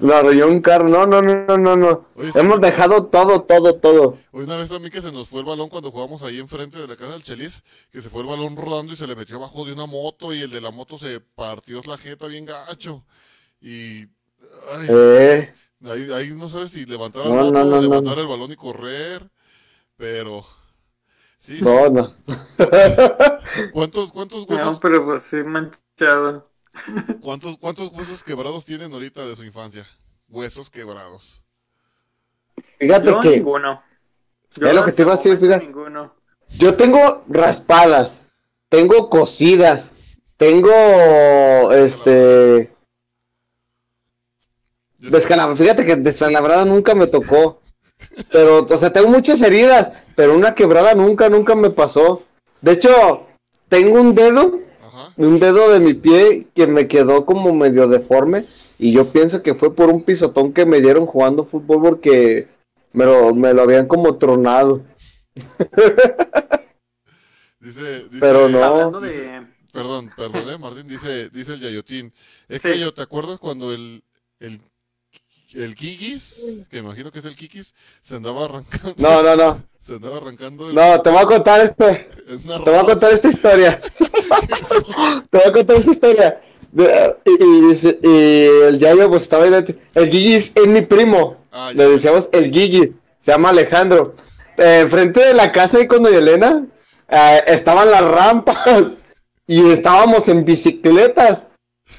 Lo 0.00 0.14
arrolló 0.14 0.48
un 0.48 0.60
carro. 0.60 0.88
No, 0.88 1.06
no, 1.06 1.22
no, 1.22 1.44
no, 1.46 1.56
no, 1.58 1.76
no. 1.76 2.04
Oye, 2.14 2.32
Hemos 2.34 2.60
dejado 2.60 3.06
todo, 3.06 3.42
todo, 3.42 3.74
todo. 3.76 4.18
Hoy 4.32 4.44
una 4.44 4.56
vez 4.56 4.70
a 4.70 4.78
mí 4.78 4.90
que 4.90 5.00
se 5.00 5.10
nos 5.12 5.28
fue 5.28 5.40
el 5.40 5.46
balón 5.46 5.68
cuando 5.68 5.90
jugamos 5.90 6.22
ahí 6.22 6.38
enfrente 6.38 6.78
de 6.78 6.86
la 6.86 6.96
casa 6.96 7.12
del 7.12 7.22
Chelis, 7.22 7.62
que 7.90 8.02
se 8.02 8.10
fue 8.10 8.20
el 8.22 8.26
balón 8.28 8.56
rodando 8.56 8.92
y 8.92 8.96
se 8.96 9.06
le 9.06 9.16
metió 9.16 9.36
abajo 9.36 9.64
de 9.64 9.72
una 9.72 9.86
moto 9.86 10.34
y 10.34 10.40
el 10.42 10.50
de 10.50 10.60
la 10.60 10.70
moto 10.70 10.98
se 10.98 11.20
partió 11.20 11.80
la 11.86 11.96
jeta 11.98 12.26
bien 12.26 12.44
gacho. 12.44 13.04
Y 13.60 14.02
ay, 14.72 14.88
Eh, 14.88 15.52
ahí, 15.84 16.12
ahí 16.12 16.30
no 16.34 16.48
sabes 16.48 16.72
si 16.72 16.84
levantar 16.86 17.24
no, 17.26 17.50
no. 17.50 17.80
levantar 17.80 18.18
el 18.18 18.26
balón 18.26 18.52
y 18.52 18.56
correr, 18.56 19.30
pero 19.96 20.46
sí, 21.38 21.58
sí. 21.58 21.64
no, 21.64 21.88
no. 21.88 22.14
¿Cuántos, 23.72 24.12
cuántos 24.12 24.48
No, 24.48 24.54
huesos, 24.56 24.78
pero 24.80 25.04
pues 25.04 25.22
sí 25.22 25.36
manchado. 25.42 26.44
cuántos, 27.20 27.56
cuántos 27.58 27.90
huesos 27.92 28.22
quebrados 28.22 28.64
tienen 28.64 28.92
ahorita 28.92 29.24
de 29.26 29.34
su 29.36 29.44
infancia? 29.44 29.86
Huesos 30.28 30.70
quebrados. 30.70 31.42
Fíjate 32.78 33.06
Yo 33.06 33.20
que 33.20 33.30
ninguno. 33.38 33.82
Es 34.60 34.74
lo 34.74 34.84
que 34.84 34.92
te 34.92 35.02
iba 35.02 35.14
a 35.14 35.16
decir, 35.16 35.38
fíjate. 35.38 35.64
Ninguno. 35.66 36.14
yo 36.58 36.74
tengo 36.74 37.22
raspadas, 37.28 38.26
tengo 38.68 39.08
cosidas, 39.10 39.92
tengo 40.36 41.72
este 41.72 42.72
Yo- 44.98 45.10
descalabrada. 45.10 45.56
Fíjate 45.56 45.86
que 45.86 45.96
descalabrada 45.96 46.64
nunca 46.64 46.94
me 46.94 47.06
tocó. 47.06 47.60
Pero, 48.30 48.64
o 48.64 48.76
sea, 48.78 48.92
tengo 48.92 49.08
muchas 49.08 49.40
heridas, 49.42 50.04
pero 50.16 50.34
una 50.34 50.54
quebrada 50.54 50.94
nunca, 50.94 51.28
nunca 51.28 51.54
me 51.54 51.70
pasó. 51.70 52.22
De 52.60 52.72
hecho, 52.72 53.26
tengo 53.68 54.00
un 54.00 54.14
dedo, 54.14 54.60
Ajá. 54.86 55.12
un 55.16 55.38
dedo 55.38 55.70
de 55.70 55.80
mi 55.80 55.94
pie 55.94 56.48
que 56.54 56.66
me 56.66 56.88
quedó 56.88 57.24
como 57.24 57.54
medio 57.54 57.86
deforme. 57.88 58.44
Y 58.78 58.92
yo 58.92 59.06
pienso 59.08 59.42
que 59.42 59.54
fue 59.54 59.74
por 59.74 59.90
un 59.90 60.02
pisotón 60.02 60.52
que 60.52 60.64
me 60.66 60.80
dieron 60.80 61.06
jugando 61.06 61.44
fútbol 61.44 61.80
porque 61.82 62.46
me 62.92 63.04
lo, 63.04 63.34
me 63.34 63.52
lo 63.54 63.62
habían 63.62 63.86
como 63.88 64.16
tronado. 64.16 64.82
Dice, 67.60 68.04
dice, 68.04 68.18
Pero 68.20 68.48
no. 68.48 68.62
Hablando 68.62 69.00
dice- 69.00 69.20
de. 69.22 69.46
Perdón, 69.72 70.10
perdón, 70.16 70.48
eh, 70.48 70.58
Martín, 70.58 70.88
dice, 70.88 71.28
dice 71.28 71.52
el 71.54 71.60
Yayotín. 71.60 72.12
Es 72.48 72.62
Sí. 72.62 72.68
que 72.70 72.78
yo, 72.80 72.94
¿te 72.94 73.02
acuerdas 73.02 73.38
cuando 73.38 73.72
el, 73.72 74.02
el, 74.40 74.60
el 75.54 75.74
Kikis, 75.74 76.42
que 76.70 76.78
imagino 76.78 77.10
que 77.10 77.20
es 77.20 77.24
el 77.24 77.36
Kikis, 77.36 77.74
se 78.02 78.16
andaba 78.16 78.44
arrancando, 78.44 78.94
No, 78.98 79.22
no, 79.22 79.36
no. 79.36 79.62
se 79.80 79.94
andaba 79.94 80.18
arrancando 80.18 80.68
el, 80.68 80.74
No, 80.74 81.00
te 81.00 81.10
voy 81.10 81.18
a 81.20 81.26
contar 81.26 81.60
esto. 81.60 81.88
es 81.88 82.44
una 82.44 82.58
Te 82.64 82.70
voy 82.70 82.78
a 82.78 82.84
contar 82.84 83.12
esta 83.12 83.28
historia. 83.28 83.80
Te 85.30 85.38
voy 85.38 85.46
a 85.46 85.52
contar 85.52 85.76
esta 85.76 85.90
historia. 85.90 86.40
Y, 87.24 87.30
y 87.30 87.98
y 88.02 88.44
el 88.66 88.78
Yayo 88.78 89.08
pues 89.08 89.22
estaba 89.22 89.46
El 89.46 90.10
Guiguis 90.10 90.52
es 90.54 90.66
mi 90.66 90.82
primo. 90.82 91.38
Ah. 91.50 91.72
Le 91.74 91.88
decíamos 91.88 92.28
el 92.32 92.50
Guiguis. 92.50 92.98
Se 93.18 93.32
llama 93.32 93.50
Alejandro. 93.50 94.14
Eh, 94.58 94.80
Enfrente 94.80 95.20
de 95.20 95.34
la 95.34 95.50
casa 95.52 95.78
de 95.78 95.88
con 95.88 96.02
doña 96.02 96.18
Elena 96.18 96.66
eh, 97.08 97.42
estaban 97.46 97.90
las 97.90 98.02
rampas 98.02 98.98
y 99.46 99.70
estábamos 99.70 100.28
en 100.28 100.44
bicicletas. 100.44 101.47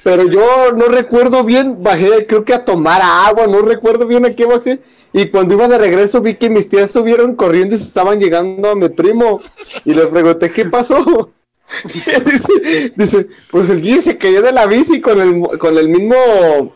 Pero 0.02 0.24
yo 0.24 0.72
no 0.72 0.86
recuerdo 0.86 1.44
bien, 1.44 1.82
bajé 1.82 2.26
creo 2.26 2.44
que 2.44 2.54
a 2.54 2.64
tomar 2.64 3.02
agua, 3.02 3.46
no 3.46 3.60
recuerdo 3.60 4.06
bien 4.06 4.24
a 4.24 4.34
qué 4.34 4.46
bajé. 4.46 4.80
Y 5.12 5.26
cuando 5.26 5.54
iba 5.54 5.68
de 5.68 5.78
regreso 5.78 6.20
vi 6.20 6.34
que 6.34 6.48
mis 6.48 6.68
tías 6.68 6.84
estuvieron 6.84 7.34
corriendo 7.34 7.74
y 7.74 7.78
se 7.78 7.84
estaban 7.84 8.20
llegando 8.20 8.70
a 8.70 8.74
mi 8.74 8.88
primo. 8.88 9.40
Y 9.84 9.94
les 9.94 10.06
pregunté, 10.06 10.50
¿qué 10.50 10.64
pasó? 10.66 11.30
dice, 11.84 12.92
dice, 12.96 13.28
pues 13.50 13.68
el 13.70 13.82
guía 13.82 14.00
se 14.02 14.16
cayó 14.16 14.42
de 14.42 14.52
la 14.52 14.66
bici 14.66 15.00
con 15.00 15.20
el, 15.20 15.58
con 15.58 15.76
el 15.76 15.88
mismo 15.88 16.74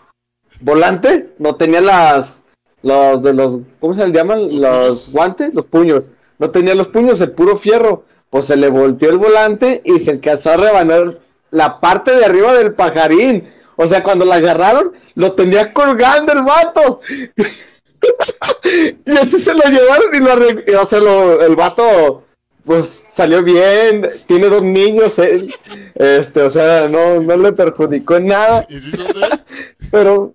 volante. 0.61 1.31
No 1.39 1.57
tenía 1.57 1.81
las, 1.81 2.43
los 2.83 3.23
de 3.23 3.33
los, 3.33 3.59
¿cómo 3.81 3.95
se 3.95 4.07
le 4.07 4.13
llaman? 4.13 4.61
Los 4.61 5.11
guantes, 5.11 5.55
los 5.55 5.67
puños. 5.67 6.11
No 6.39 6.51
tenía 6.51 6.75
los 6.75 6.89
puños, 6.89 7.21
el 7.21 7.33
puro 7.33 7.57
fierro. 7.57 8.05
Pues 8.29 8.47
se 8.47 8.57
le 8.57 8.69
volteó 8.69 9.11
el 9.11 9.19
volante 9.19 9.81
y 9.85 10.01
se 10.01 10.11
alcanzó 10.11 10.51
a 10.51 10.57
rebanar 10.57 11.21
la 11.55 11.81
parte 11.81 12.11
de 12.15 12.25
arriba 12.25 12.55
del 12.55 12.75
pajarín. 12.75 13.49
O 13.77 13.87
sea, 13.89 14.03
cuando 14.03 14.25
la 14.25 14.37
agarraron, 14.37 14.93
lo 15.15 15.33
tenía 15.33 15.73
colgando 15.73 16.33
el 16.33 16.43
vato. 16.43 17.01
y 19.05 19.17
así 19.17 19.41
se 19.41 19.55
lo 19.55 19.63
llevaron 19.65 20.15
y 20.15 20.19
lo 20.19 20.33
arreg- 20.33 20.65
y, 20.71 20.75
o 20.75 20.85
sea, 20.87 21.01
lo- 21.01 21.43
el 21.43 21.57
vato, 21.57 22.25
pues 22.65 23.05
salió 23.11 23.43
bien, 23.43 24.09
tiene 24.27 24.49
dos 24.49 24.63
niños, 24.63 25.19
él. 25.19 25.55
Este, 25.95 26.43
o 26.43 26.51
sea, 26.51 26.89
no, 26.89 27.21
no 27.21 27.37
le 27.37 27.53
perjudicó 27.53 28.17
en 28.17 28.27
nada. 28.27 28.67
¿Y 28.69 28.79
si 28.81 28.91
son 28.93 29.07
de 29.07 29.27
él? 29.27 29.41
Pero, 29.91 30.35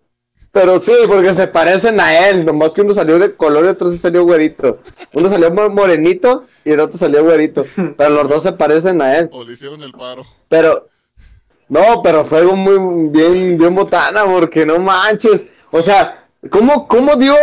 pero 0.51 0.79
sí, 0.79 0.93
porque 1.07 1.35
se 1.35 1.47
parecen 1.47 1.99
a 1.99 2.27
él, 2.29 2.45
nomás 2.45 2.71
que 2.71 2.81
uno 2.81 2.93
salió 2.93 3.19
de 3.19 3.35
color 3.35 3.65
y 3.65 3.67
otro 3.67 3.91
sí 3.91 3.97
salió 3.97 4.23
güerito. 4.23 4.79
Uno 5.13 5.27
salió 5.29 5.51
mo- 5.51 5.69
morenito 5.69 6.45
y 6.65 6.71
el 6.71 6.79
otro 6.79 6.97
salió 6.97 7.23
güerito. 7.23 7.65
Pero 7.97 8.09
los 8.09 8.27
dos 8.29 8.43
se 8.43 8.53
parecen 8.53 9.01
a 9.01 9.17
él. 9.19 9.29
¿O 9.31 9.43
le 9.43 9.53
hicieron 9.53 9.81
el 9.83 9.91
paro? 9.91 10.23
Pero, 10.47 10.87
no, 11.69 12.01
pero 12.01 12.25
fue 12.25 12.39
algo 12.39 12.55
muy 12.55 13.09
bien, 13.09 13.57
bien 13.57 13.75
botana, 13.75 14.25
porque 14.25 14.65
no 14.65 14.79
manches. 14.79 15.45
O 15.71 15.81
sea, 15.81 16.27
¿cómo, 16.49 16.87
cómo 16.87 17.15
dio 17.15 17.35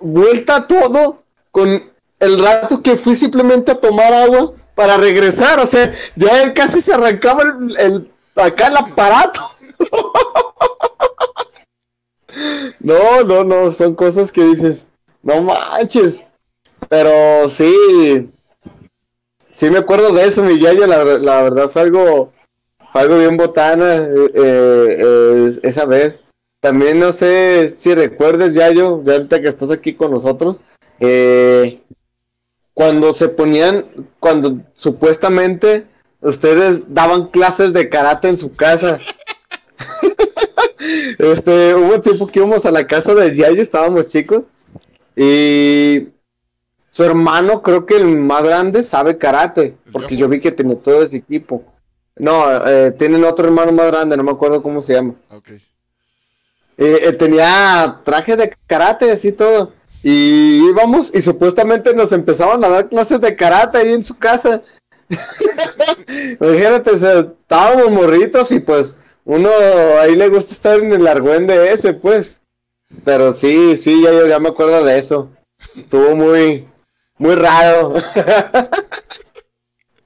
vuelta 0.00 0.66
todo 0.66 1.18
con 1.50 1.82
el 2.20 2.42
rato 2.42 2.82
que 2.82 2.96
fui 2.96 3.16
simplemente 3.16 3.72
a 3.72 3.80
tomar 3.80 4.12
agua 4.12 4.52
para 4.74 4.96
regresar? 4.96 5.58
O 5.60 5.66
sea, 5.66 5.92
ya 6.16 6.42
él 6.42 6.52
casi 6.54 6.80
se 6.80 6.92
arrancaba 6.94 7.42
el, 7.42 7.76
el- 7.78 8.10
acá 8.36 8.68
el 8.68 8.76
aparato. 8.76 9.50
No, 12.80 13.22
no, 13.24 13.44
no, 13.44 13.72
son 13.72 13.94
cosas 13.94 14.32
que 14.32 14.44
dices, 14.44 14.88
no 15.22 15.42
manches. 15.42 16.24
Pero 16.88 17.48
sí, 17.50 18.30
sí 19.50 19.70
me 19.70 19.78
acuerdo 19.78 20.12
de 20.12 20.26
eso, 20.26 20.42
mi 20.42 20.58
yayo, 20.58 20.86
la, 20.86 21.04
la 21.04 21.42
verdad 21.42 21.68
fue 21.70 21.82
algo, 21.82 22.32
fue 22.92 23.02
algo 23.02 23.18
bien 23.18 23.36
botana 23.36 23.96
eh, 23.96 24.30
eh, 24.34 25.52
esa 25.62 25.84
vez. 25.84 26.22
También 26.60 26.98
no 26.98 27.12
sé 27.12 27.72
si 27.76 27.94
recuerdes, 27.94 28.54
Yayo, 28.54 29.02
ya 29.04 29.14
ahorita 29.14 29.40
que 29.40 29.48
estás 29.48 29.70
aquí 29.70 29.94
con 29.94 30.10
nosotros, 30.10 30.60
eh, 30.98 31.80
cuando 32.74 33.14
se 33.14 33.28
ponían, 33.28 33.84
cuando 34.18 34.58
supuestamente 34.74 35.86
ustedes 36.20 36.82
daban 36.88 37.28
clases 37.28 37.72
de 37.72 37.88
karate 37.88 38.28
en 38.28 38.36
su 38.36 38.54
casa. 38.54 38.98
este, 41.18 41.74
hubo 41.74 42.00
tiempo 42.00 42.26
que 42.26 42.40
íbamos 42.40 42.66
a 42.66 42.72
la 42.72 42.86
casa 42.86 43.14
de 43.14 43.36
Yayo, 43.36 43.62
estábamos 43.62 44.08
chicos, 44.08 44.44
y 45.14 46.08
su 46.90 47.04
hermano, 47.04 47.62
creo 47.62 47.86
que 47.86 47.96
el 47.96 48.06
más 48.06 48.42
grande, 48.42 48.82
sabe 48.82 49.18
karate, 49.18 49.76
porque 49.92 50.16
Yapo? 50.16 50.20
yo 50.20 50.28
vi 50.28 50.40
que 50.40 50.50
tiene 50.50 50.74
todo 50.74 51.04
ese 51.04 51.18
equipo. 51.18 51.62
No, 52.18 52.66
eh, 52.66 52.92
tienen 52.92 53.24
otro 53.24 53.46
hermano 53.46 53.72
más 53.72 53.86
grande, 53.86 54.16
no 54.16 54.22
me 54.22 54.32
acuerdo 54.32 54.62
cómo 54.62 54.82
se 54.82 54.94
llama. 54.94 55.14
Ok. 55.30 55.50
Eh, 55.50 55.60
eh, 56.78 57.12
tenía 57.12 58.00
traje 58.04 58.36
de 58.36 58.54
karate, 58.66 59.10
así 59.10 59.32
todo. 59.32 59.72
Y 60.02 60.68
íbamos 60.68 61.14
y 61.14 61.22
supuestamente 61.22 61.92
nos 61.92 62.12
empezaban 62.12 62.62
a 62.64 62.68
dar 62.68 62.88
clases 62.88 63.20
de 63.20 63.34
karate 63.34 63.78
ahí 63.78 63.92
en 63.92 64.04
su 64.04 64.16
casa. 64.16 64.62
Imagínate, 66.40 66.90
o 66.90 66.96
sea, 66.96 67.20
estábamos 67.20 67.90
morritos 67.90 68.52
y 68.52 68.60
pues 68.60 68.94
uno 69.24 69.50
ahí 70.00 70.14
le 70.14 70.28
gusta 70.28 70.52
estar 70.52 70.78
en 70.78 70.92
el 70.92 71.06
argüende 71.06 71.72
ese, 71.72 71.94
pues. 71.94 72.40
Pero 73.04 73.32
sí, 73.32 73.76
sí, 73.76 74.02
ya, 74.02 74.26
ya 74.26 74.38
me 74.38 74.48
acuerdo 74.48 74.84
de 74.84 74.98
eso. 74.98 75.30
Estuvo 75.76 76.14
muy, 76.14 76.66
muy 77.18 77.34
raro. 77.34 77.94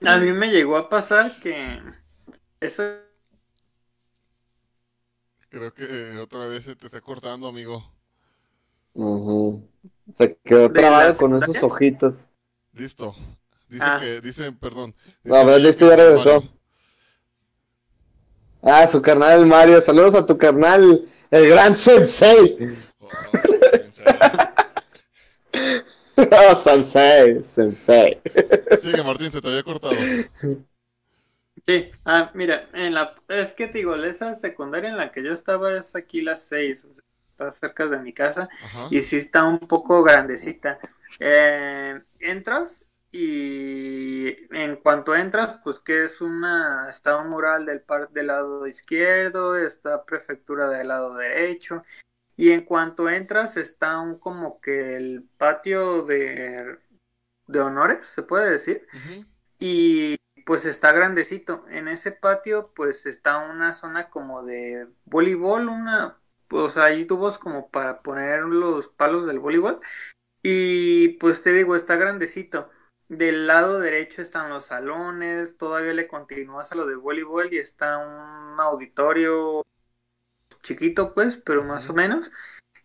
A 0.05 0.17
mí 0.17 0.33
me 0.33 0.51
llegó 0.51 0.77
a 0.77 0.89
pasar 0.89 1.33
que 1.41 1.79
eso 2.63 2.83
Creo 5.49 5.75
que 5.75 5.85
eh, 5.85 6.19
otra 6.19 6.47
vez 6.47 6.65
se 6.65 6.75
te 6.77 6.87
está 6.87 7.01
cortando, 7.03 7.47
amigo. 7.47 7.85
Se 10.15 10.37
quedó 10.43 10.69
¿De 10.69 10.81
trabado 10.81 11.15
con 11.19 11.37
esos 11.37 11.63
ojitos. 11.63 12.25
Listo. 12.73 13.15
Dice 13.69 13.85
Ah. 13.85 13.99
que, 14.01 14.21
dice, 14.23 14.51
perdón. 14.53 14.95
No, 15.25 15.35
pero 15.45 15.57
Dice 15.57 15.69
listo, 15.69 15.89
ya 15.91 15.97
regresó. 15.97 16.43
Ah, 18.63 18.87
su 18.87 19.03
carnal 19.03 19.41
el 19.41 19.47
Mario. 19.47 19.81
Saludos 19.83 20.15
a 20.15 20.25
tu 20.25 20.39
carnal, 20.39 21.07
el 21.31 21.49
gran 21.49 21.77
Sensei. 21.77 22.57
Oh, 22.99 23.09
en 23.75 23.93
serio. 23.93 24.19
Oh, 26.15 26.55
sensei, 26.55 27.43
sensei. 27.43 28.21
Sigue, 28.81 29.03
Martín, 29.03 29.33
se 29.33 29.41
te 29.41 29.49
había 29.49 29.63
cortado. 29.63 29.95
Sí, 31.67 31.91
ah, 32.05 32.31
mira, 32.35 32.69
en 32.73 32.95
la, 32.95 33.15
es 33.29 33.53
que 33.53 33.69
te 33.69 33.79
digo, 33.79 33.95
esa 33.95 34.35
secundaria 34.35 34.91
en 34.91 34.97
la 34.97 35.13
que 35.13 35.23
yo 35.23 35.33
estaba 35.33 35.75
es 35.75 35.95
aquí 35.95 36.21
las 36.21 36.43
seis, 36.43 36.85
o 36.85 36.93
sea, 36.93 37.05
está 37.31 37.51
cerca 37.51 37.87
de 37.87 37.99
mi 37.99 38.13
casa 38.13 38.49
Ajá. 38.65 38.89
y 38.91 39.01
sí 39.01 39.17
está 39.19 39.45
un 39.45 39.61
poco 39.61 40.03
grandecita. 40.03 40.79
Eh, 41.21 42.01
entras 42.21 42.85
y 43.13 44.29
en 44.55 44.77
cuanto 44.77 45.15
entras, 45.15 45.61
pues 45.63 45.79
que 45.79 46.05
es 46.05 46.21
una, 46.21 46.89
está 46.91 47.19
un 47.19 47.29
mural 47.29 47.67
del 47.67 47.83
par 47.83 48.09
del 48.11 48.29
lado 48.29 48.67
izquierdo, 48.67 49.57
está 49.57 50.05
prefectura 50.05 50.69
del 50.69 50.89
lado 50.89 51.15
derecho, 51.15 51.85
y 52.37 52.51
en 52.51 52.65
cuanto 52.65 53.11
entras 53.11 53.57
está 53.59 53.99
un 53.99 54.19
como 54.19 54.61
que 54.61 54.97
el 54.97 55.25
patio 55.37 56.03
de, 56.03 56.79
de 57.47 57.61
honores, 57.61 58.07
se 58.07 58.23
puede 58.23 58.51
decir, 58.51 58.87
y 59.59 60.17
pues 60.45 60.65
está 60.65 60.93
grandecito. 60.93 61.65
En 61.69 61.89
ese 61.89 62.13
patio 62.13 62.73
pues 62.75 63.07
está 63.07 63.39
una 63.39 63.73
zona 63.73 64.11
como 64.11 64.43
de 64.43 64.89
voleibol, 65.05 65.69
una, 65.69 66.19
pues 66.49 66.77
hay 66.77 67.07
tubos 67.07 67.39
como 67.39 67.71
para 67.71 68.03
poner 68.03 68.43
los 68.43 68.89
palos 68.89 69.27
del 69.27 69.39
voleibol. 69.39 69.81
Y 70.43 71.11
pues 71.19 71.43
te 71.43 71.53
digo, 71.53 71.77
está 71.77 71.97
grandecito. 71.97 72.71
Del 73.09 73.47
lado 73.47 73.81
derecho 73.81 74.23
están 74.23 74.51
los 74.51 74.67
salones, 74.67 75.57
todavía 75.59 75.93
le 75.93 76.09
continúas 76.09 76.73
a 76.73 76.77
lo 76.77 76.87
de 76.87 76.97
voleibol 76.97 77.53
y 77.53 77.59
está 77.59 77.99
un 77.99 78.59
auditorio 78.61 79.63
chiquito 80.63 81.15
pues, 81.15 81.37
pero 81.37 81.65
más 81.65 81.89
o 81.91 81.95
menos. 81.95 82.31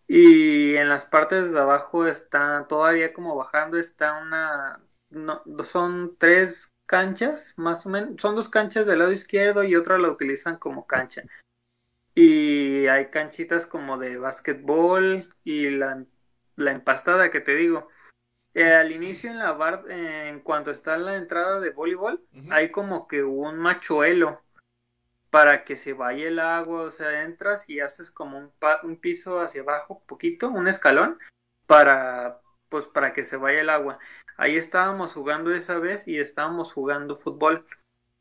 Y 0.06 0.76
en 0.76 0.88
las 0.88 1.06
partes 1.06 1.52
de 1.52 1.60
abajo 1.60 2.06
está 2.06 2.66
todavía 2.68 3.12
como 3.12 3.36
bajando, 3.36 3.78
está 3.78 4.14
una, 4.14 4.80
no, 5.10 5.42
son 5.64 6.16
tres 6.18 6.72
canchas, 6.88 7.54
más 7.56 7.86
o 7.86 7.90
menos, 7.90 8.20
son 8.20 8.34
dos 8.34 8.48
canchas 8.48 8.86
del 8.86 8.98
lado 8.98 9.12
izquierdo 9.12 9.62
y 9.62 9.76
otra 9.76 9.98
la 9.98 10.10
utilizan 10.10 10.56
como 10.56 10.88
cancha. 10.88 11.22
Y 12.14 12.88
hay 12.88 13.10
canchitas 13.10 13.66
como 13.66 13.98
de 13.98 14.18
básquetbol 14.18 15.32
y 15.44 15.70
la, 15.70 16.04
la 16.56 16.72
empastada 16.72 17.30
que 17.30 17.40
te 17.40 17.54
digo. 17.54 17.88
Eh, 18.54 18.72
al 18.72 18.90
inicio 18.90 19.30
en 19.30 19.38
la 19.38 19.52
bar, 19.52 19.84
eh, 19.88 20.28
en 20.30 20.40
cuanto 20.40 20.72
está 20.72 20.98
la 20.98 21.14
entrada 21.14 21.60
de 21.60 21.70
voleibol, 21.70 22.24
hay 22.50 22.70
como 22.70 23.06
que 23.06 23.22
un 23.22 23.58
machuelo 23.58 24.42
para 25.30 25.62
que 25.62 25.76
se 25.76 25.92
vaya 25.92 26.26
el 26.26 26.40
agua, 26.40 26.82
o 26.82 26.90
sea, 26.90 27.22
entras 27.22 27.68
y 27.68 27.80
haces 27.80 28.10
como 28.10 28.38
un, 28.38 28.50
pa- 28.58 28.80
un 28.82 28.96
piso 28.96 29.40
hacia 29.40 29.60
abajo, 29.60 30.02
poquito, 30.06 30.48
un 30.48 30.66
escalón, 30.66 31.18
para, 31.66 32.40
pues, 32.70 32.86
para 32.86 33.12
que 33.12 33.24
se 33.24 33.36
vaya 33.36 33.60
el 33.60 33.68
agua. 33.70 33.98
Ahí 34.38 34.56
estábamos 34.56 35.14
jugando 35.14 35.52
esa 35.52 35.78
vez 35.80 36.06
y 36.06 36.18
estábamos 36.18 36.72
jugando 36.72 37.16
fútbol. 37.16 37.66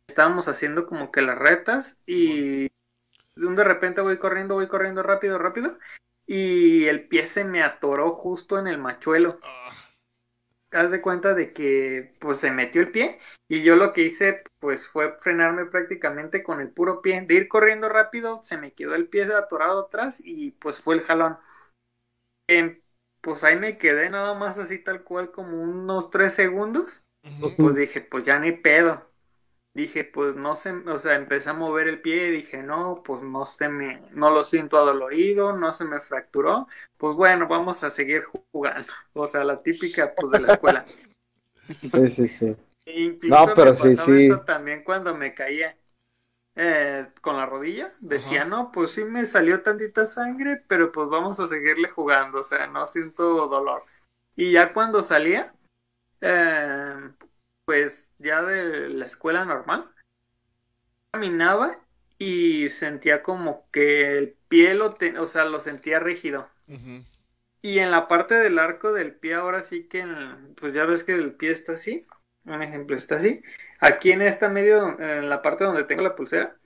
Estábamos 0.08 0.48
haciendo 0.48 0.88
como 0.88 1.12
que 1.12 1.22
las 1.22 1.38
retas 1.38 1.98
y 2.08 2.64
de 3.36 3.46
un 3.46 3.54
de 3.54 3.64
repente 3.64 4.02
voy 4.02 4.18
corriendo, 4.18 4.56
voy 4.56 4.68
corriendo 4.68 5.04
rápido, 5.04 5.38
rápido 5.38 5.78
y 6.26 6.86
el 6.86 7.08
pie 7.08 7.28
se 7.28 7.46
me 7.46 7.62
atoró 7.62 8.12
justo 8.12 8.58
en 8.58 8.66
el 8.68 8.80
machuelo. 8.80 9.40
Ah, 9.44 9.72
Haz 10.72 10.90
de 10.92 11.02
cuenta 11.02 11.36
de 11.36 11.54
que 11.54 12.14
pues 12.20 12.40
se 12.40 12.52
metió 12.52 12.82
el 12.82 12.92
pie 12.92 13.20
y 13.48 13.62
yo 13.62 13.76
lo 13.76 13.94
que 13.94 14.02
hice 14.02 14.44
pues 14.60 14.88
fue 14.88 15.18
frenarme 15.20 15.66
prácticamente 15.66 16.42
con 16.42 16.60
el 16.60 16.72
puro 16.72 17.02
pie. 17.04 17.22
De 17.22 17.36
ir 17.36 17.48
corriendo 17.48 17.90
rápido 17.90 18.42
se 18.42 18.58
me 18.58 18.74
quedó 18.74 18.96
el 18.96 19.08
pie 19.08 19.24
atorado 19.34 19.82
atrás 19.86 20.20
y 20.24 20.52
pues 20.52 20.80
fue 20.80 20.96
el 20.96 21.02
jalón. 21.02 21.38
Em, 22.48 22.82
pues 23.28 23.44
ahí 23.44 23.58
me 23.58 23.78
quedé 23.78 24.10
nada 24.10 24.34
más 24.36 24.58
así 24.58 24.80
tal 24.80 25.04
cual 25.04 25.32
como 25.32 25.62
unos 25.62 26.10
tres 26.10 26.34
segundos. 26.34 27.04
ujú. 27.42 27.48
Pues 27.60 27.76
dije 27.76 28.02
pues 28.02 28.26
ya 28.26 28.40
ni 28.40 28.54
pedo. 28.54 29.12
Dije 29.74 30.06
pues 30.06 30.36
no 30.36 30.56
sé, 30.56 30.72
o 30.74 31.00
sea, 31.00 31.16
empecé 31.16 31.50
a 31.52 31.54
mover 31.54 31.88
el 31.90 32.02
pie 32.02 32.30
y 32.30 32.32
dije 32.32 32.64
no, 32.64 33.04
pues 33.06 33.24
no 33.24 33.46
se 33.46 33.70
me, 33.70 34.02
no 34.12 34.32
lo 34.32 34.44
siento 34.44 34.78
adolorido, 34.78 35.56
no 35.58 35.74
se 35.74 35.86
me 35.86 36.02
fracturó. 36.02 36.68
Pues 36.98 37.16
bueno, 37.16 37.48
vamos 37.48 37.84
a 37.84 37.92
seguir 37.92 38.24
jugando. 38.52 38.92
O 39.14 39.28
sea, 39.28 39.44
la 39.46 39.64
típica 39.64 40.16
pues 40.16 40.32
de 40.34 40.40
la 40.42 40.50
escuela. 40.50 40.86
Sí, 41.92 42.10
sí, 42.10 42.28
sí. 42.28 42.56
Incluso 42.86 43.52
No, 43.52 43.54
pero 43.56 43.74
me 43.74 43.74
sí, 43.76 43.96
pasaba 43.96 44.18
sí. 44.18 44.18
eso 44.18 44.44
también 44.44 44.84
cuando 44.84 45.14
me 45.16 45.34
caía 45.34 45.78
eh, 46.58 47.08
con 47.22 47.38
la 47.38 47.46
rodilla. 47.46 47.90
Decía, 48.02 48.42
Ajá. 48.42 48.50
no, 48.50 48.72
pues 48.72 48.92
sí 48.92 49.06
me 49.06 49.26
salió 49.26 49.62
tantita 49.62 50.06
sangre, 50.06 50.64
pero 50.68 50.92
pues 50.92 51.08
vamos 51.10 51.40
a 51.40 51.48
seguirle 51.48 51.88
jugando, 51.90 52.40
o 52.42 52.44
sea, 52.44 52.68
no 52.68 52.88
siento 52.88 53.48
dolor. 53.48 53.84
Y 54.36 54.52
ya 54.52 54.74
cuando 54.74 55.04
salía, 55.04 55.54
eh, 56.22 57.12
pues 57.66 58.12
ya 58.18 58.44
de 58.44 58.90
la 58.90 59.06
escuela 59.06 59.46
normal, 59.46 59.86
caminaba 61.12 61.78
y 62.18 62.70
sentía 62.70 63.22
como 63.24 63.68
que 63.72 64.18
el 64.18 64.36
pie 64.48 64.76
lo, 64.76 64.96
o 65.20 65.28
sea, 65.28 65.46
lo 65.46 65.60
sentía 65.60 66.00
rígido. 66.00 66.50
Y 67.62 67.80
en 67.80 67.92
la 67.92 68.08
parte 68.08 68.36
del 68.36 68.60
arco 68.60 68.94
del 68.94 69.14
pie, 69.16 69.36
ahora 69.36 69.62
sí 69.62 69.88
que, 69.88 70.02
en- 70.02 70.56
pues 70.56 70.74
ya 70.74 70.86
ves 70.86 71.04
que 71.04 71.16
el 71.16 71.34
pie 71.34 71.52
está 71.52 71.74
así. 71.74 72.06
Un 72.46 72.62
ejemplo 72.64 72.96
está 72.96 73.18
así. 73.18 73.42
Aquí 73.80 74.12
en 74.12 74.22
esta 74.22 74.50
medio, 74.50 75.00
en 75.00 75.30
la 75.30 75.42
parte 75.42 75.64
donde 75.64 75.84
tengo 75.84 76.02
la 76.04 76.16
pulsera, 76.16 76.60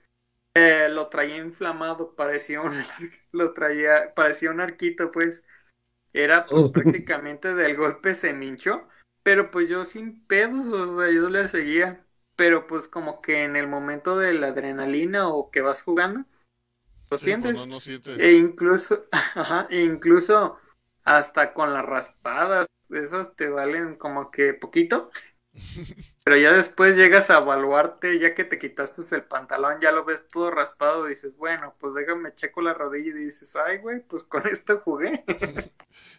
eh, 0.54 0.88
lo 0.90 1.08
traía 1.08 1.38
inflamado, 1.38 2.16
parecía 2.16 2.60
un, 2.62 2.74
lo 3.32 3.52
traía, 3.54 4.14
parecía 4.14 4.50
un 4.50 4.60
arquito, 4.60 5.10
pues. 5.12 5.44
Era 6.14 6.46
pues 6.48 6.70
prácticamente 6.72 7.54
del 7.54 7.76
golpe 7.76 8.14
se 8.14 8.34
me 8.34 8.46
hinchó, 8.46 8.88
pero 9.22 9.50
pues 9.50 9.68
yo 9.68 9.84
sin 9.84 10.26
pedos, 10.26 10.66
o 10.68 11.00
sea, 11.00 11.10
yo 11.12 11.28
le 11.28 11.48
seguía. 11.48 12.06
Pero 12.36 12.66
pues 12.66 12.88
como 12.88 13.20
que 13.22 13.44
en 13.44 13.56
el 13.56 13.68
momento 13.68 14.18
de 14.18 14.34
la 14.34 14.48
adrenalina 14.48 15.28
o 15.28 15.50
que 15.50 15.60
vas 15.62 15.82
jugando, 15.82 16.24
lo 17.10 17.18
Sí, 17.18 17.34
sientes. 17.34 17.52
pues 17.52 17.52
no, 17.54 17.64
no 17.66 17.80
sientes. 17.80 18.28
E 18.28 18.32
incluso, 18.34 19.04
ajá, 19.12 19.66
e 19.70 19.82
incluso 19.82 20.58
hasta 21.04 21.52
con 21.54 21.72
las 21.74 21.84
raspadas, 21.84 22.66
esas 22.90 23.36
te 23.36 23.48
valen 23.48 23.96
como 23.96 24.30
que 24.30 24.54
poquito. 24.54 25.10
Pero 26.24 26.36
ya 26.36 26.52
después 26.52 26.96
llegas 26.96 27.30
a 27.30 27.38
evaluarte, 27.38 28.18
ya 28.20 28.34
que 28.34 28.44
te 28.44 28.58
quitaste 28.58 29.02
el 29.16 29.24
pantalón, 29.24 29.80
ya 29.80 29.90
lo 29.92 30.04
ves 30.04 30.26
todo 30.28 30.50
raspado, 30.52 31.06
dices, 31.06 31.36
bueno, 31.36 31.74
pues 31.80 31.94
déjame 31.94 32.32
checo 32.34 32.62
la 32.62 32.74
rodilla 32.74 33.10
y 33.10 33.24
dices, 33.24 33.56
ay, 33.56 33.78
güey, 33.78 34.00
pues 34.00 34.24
con 34.24 34.46
esto 34.46 34.80
jugué. 34.84 35.24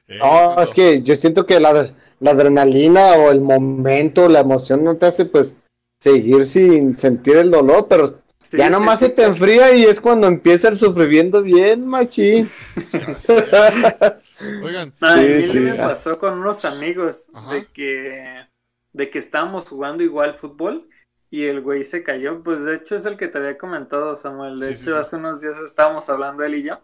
Eh, 0.07 0.19
No, 0.19 0.61
es 0.61 0.69
que 0.71 1.01
yo 1.01 1.15
siento 1.15 1.45
que 1.45 1.59
la, 1.59 1.93
la 2.19 2.31
adrenalina 2.31 3.13
o 3.13 3.31
el 3.31 3.41
momento, 3.41 4.27
la 4.29 4.39
emoción 4.39 4.83
no 4.83 4.97
te 4.97 5.07
hace 5.07 5.25
pues 5.25 5.55
seguir 5.99 6.45
sin 6.45 6.93
sentir 6.93 7.37
el 7.37 7.51
dolor, 7.51 7.87
pero 7.89 8.19
Sí, 8.41 8.57
ya 8.57 8.69
nomás 8.69 8.99
se 8.99 9.09
te 9.09 9.23
enfría 9.23 9.73
y 9.73 9.83
es 9.85 9.99
cuando 9.99 10.27
empieza 10.27 10.69
el 10.69 10.77
sufrimiento 10.77 11.41
bien, 11.41 11.87
machín. 11.87 12.49
Oigan, 14.59 14.93
a 15.01 15.15
Sí, 15.17 15.27
mí 15.47 15.47
sí. 15.47 15.59
me 15.59 15.75
pasó 15.75 16.17
con 16.17 16.35
unos 16.39 16.65
amigos 16.65 17.27
Ajá. 17.33 17.53
de 17.53 17.65
que 17.71 18.47
de 18.93 19.09
que 19.09 19.19
estábamos 19.19 19.67
jugando 19.69 20.03
igual 20.03 20.35
fútbol 20.35 20.89
y 21.29 21.45
el 21.45 21.61
güey 21.61 21.83
se 21.83 22.03
cayó. 22.03 22.43
Pues 22.43 22.63
de 22.63 22.75
hecho 22.75 22.95
es 22.95 23.05
el 23.05 23.17
que 23.17 23.27
te 23.27 23.39
había 23.39 23.57
comentado, 23.57 24.15
Samuel. 24.15 24.59
De 24.59 24.69
Sí, 24.69 24.73
hecho, 24.73 24.95
sí, 24.95 25.03
sí. 25.03 25.03
hace 25.03 25.17
unos 25.17 25.41
días 25.41 25.59
estábamos 25.59 26.09
hablando 26.09 26.43
él 26.43 26.55
y 26.55 26.63
yo. 26.63 26.81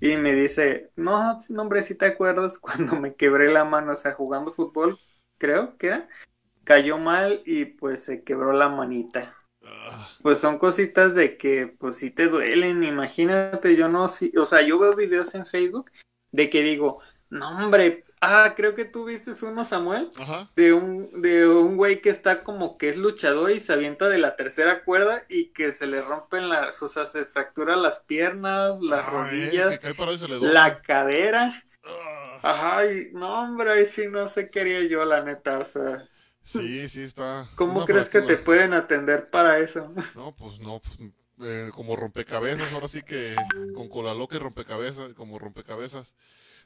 Y 0.00 0.16
me 0.16 0.32
dice, 0.34 0.90
no, 0.96 1.38
no, 1.50 1.62
hombre, 1.62 1.82
si 1.82 1.94
te 1.96 2.06
acuerdas 2.06 2.58
cuando 2.60 2.96
me 2.96 3.14
quebré 3.16 3.52
la 3.52 3.64
mano, 3.64 3.92
o 3.92 3.96
sea, 3.96 4.12
jugando 4.14 4.52
fútbol, 4.52 4.98
creo 5.38 5.76
que 5.78 5.88
era, 5.88 6.08
cayó 6.64 6.98
mal 6.98 7.42
y 7.46 7.66
pues 7.66 8.04
se 8.04 8.24
quebró 8.24 8.52
la 8.52 8.68
manita. 8.68 9.36
ah, 9.64 10.08
Pues 10.22 10.38
son 10.38 10.58
cositas 10.58 11.14
de 11.14 11.36
que 11.36 11.66
pues 11.66 11.96
sí 11.96 12.10
te 12.10 12.28
duelen, 12.28 12.84
imagínate, 12.84 13.76
yo 13.76 13.88
no, 13.88 14.08
sí, 14.08 14.32
o 14.38 14.44
sea, 14.46 14.62
yo 14.62 14.78
veo 14.78 14.94
videos 14.94 15.34
en 15.34 15.46
Facebook 15.46 15.90
de 16.30 16.48
que 16.48 16.62
digo, 16.62 17.00
no 17.28 17.50
hombre, 17.64 18.04
ah, 18.22 18.54
creo 18.56 18.74
que 18.76 18.86
tú 18.86 19.06
viste 19.06 19.32
uno, 19.46 19.64
Samuel, 19.66 20.10
ajá. 20.18 20.48
de 20.56 20.74
un, 20.74 21.22
de 21.22 21.48
un 21.48 21.76
güey 21.78 22.02
que 22.02 22.10
está 22.10 22.44
como 22.44 22.78
que 22.78 22.90
es 22.90 22.98
luchador 22.98 23.52
y 23.52 23.60
se 23.60 23.74
avienta 23.74 24.08
de 24.10 24.18
la 24.18 24.36
tercera 24.36 24.84
cuerda 24.84 25.24
y 25.30 25.52
que 25.52 25.72
se 25.72 25.88
le 25.88 26.02
rompen 26.02 26.48
las, 26.50 26.82
o 26.82 26.88
sea, 26.88 27.06
se 27.06 27.26
fractura 27.26 27.76
las 27.76 28.00
piernas, 28.00 28.80
las 28.82 29.06
Ah, 29.06 29.28
eh, 29.32 29.50
rodillas, 29.50 29.80
y 29.84 30.46
la 30.46 30.82
cadera, 30.82 31.64
Ah, 31.84 32.42
ajá, 32.42 32.86
y 32.92 33.10
no 33.14 33.42
hombre, 33.42 33.72
ahí 33.72 33.86
sí 33.86 34.08
no 34.08 34.28
sé 34.28 34.50
qué 34.50 34.60
haría 34.62 34.82
yo, 34.84 35.04
la 35.06 35.22
neta, 35.24 35.58
o 35.60 35.66
sea, 35.66 36.08
sí, 36.44 36.88
sí 36.88 37.02
está. 37.02 37.46
¿cómo 37.54 37.84
crees 37.84 38.08
que 38.10 38.22
te 38.22 38.36
pueden 38.38 38.72
atender 38.74 39.30
para 39.30 39.58
eso? 39.58 39.94
No, 40.14 40.34
pues 40.36 40.60
no, 40.60 40.80
pues, 40.80 40.98
eh, 41.40 41.70
como 41.74 41.96
rompecabezas, 41.96 42.72
ahora 42.72 42.88
sí 42.88 43.02
que 43.02 43.50
con 43.72 43.88
colaloque 43.88 44.38
rompecabezas, 44.38 45.14
como 45.14 45.38
rompecabezas. 45.38 46.14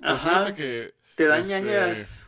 Pues 0.05 0.23
Ajá. 0.23 0.23
fíjate 0.23 0.55
que 0.55 0.95
Te 1.17 1.27
dan 1.27 1.51
Este, 1.51 2.21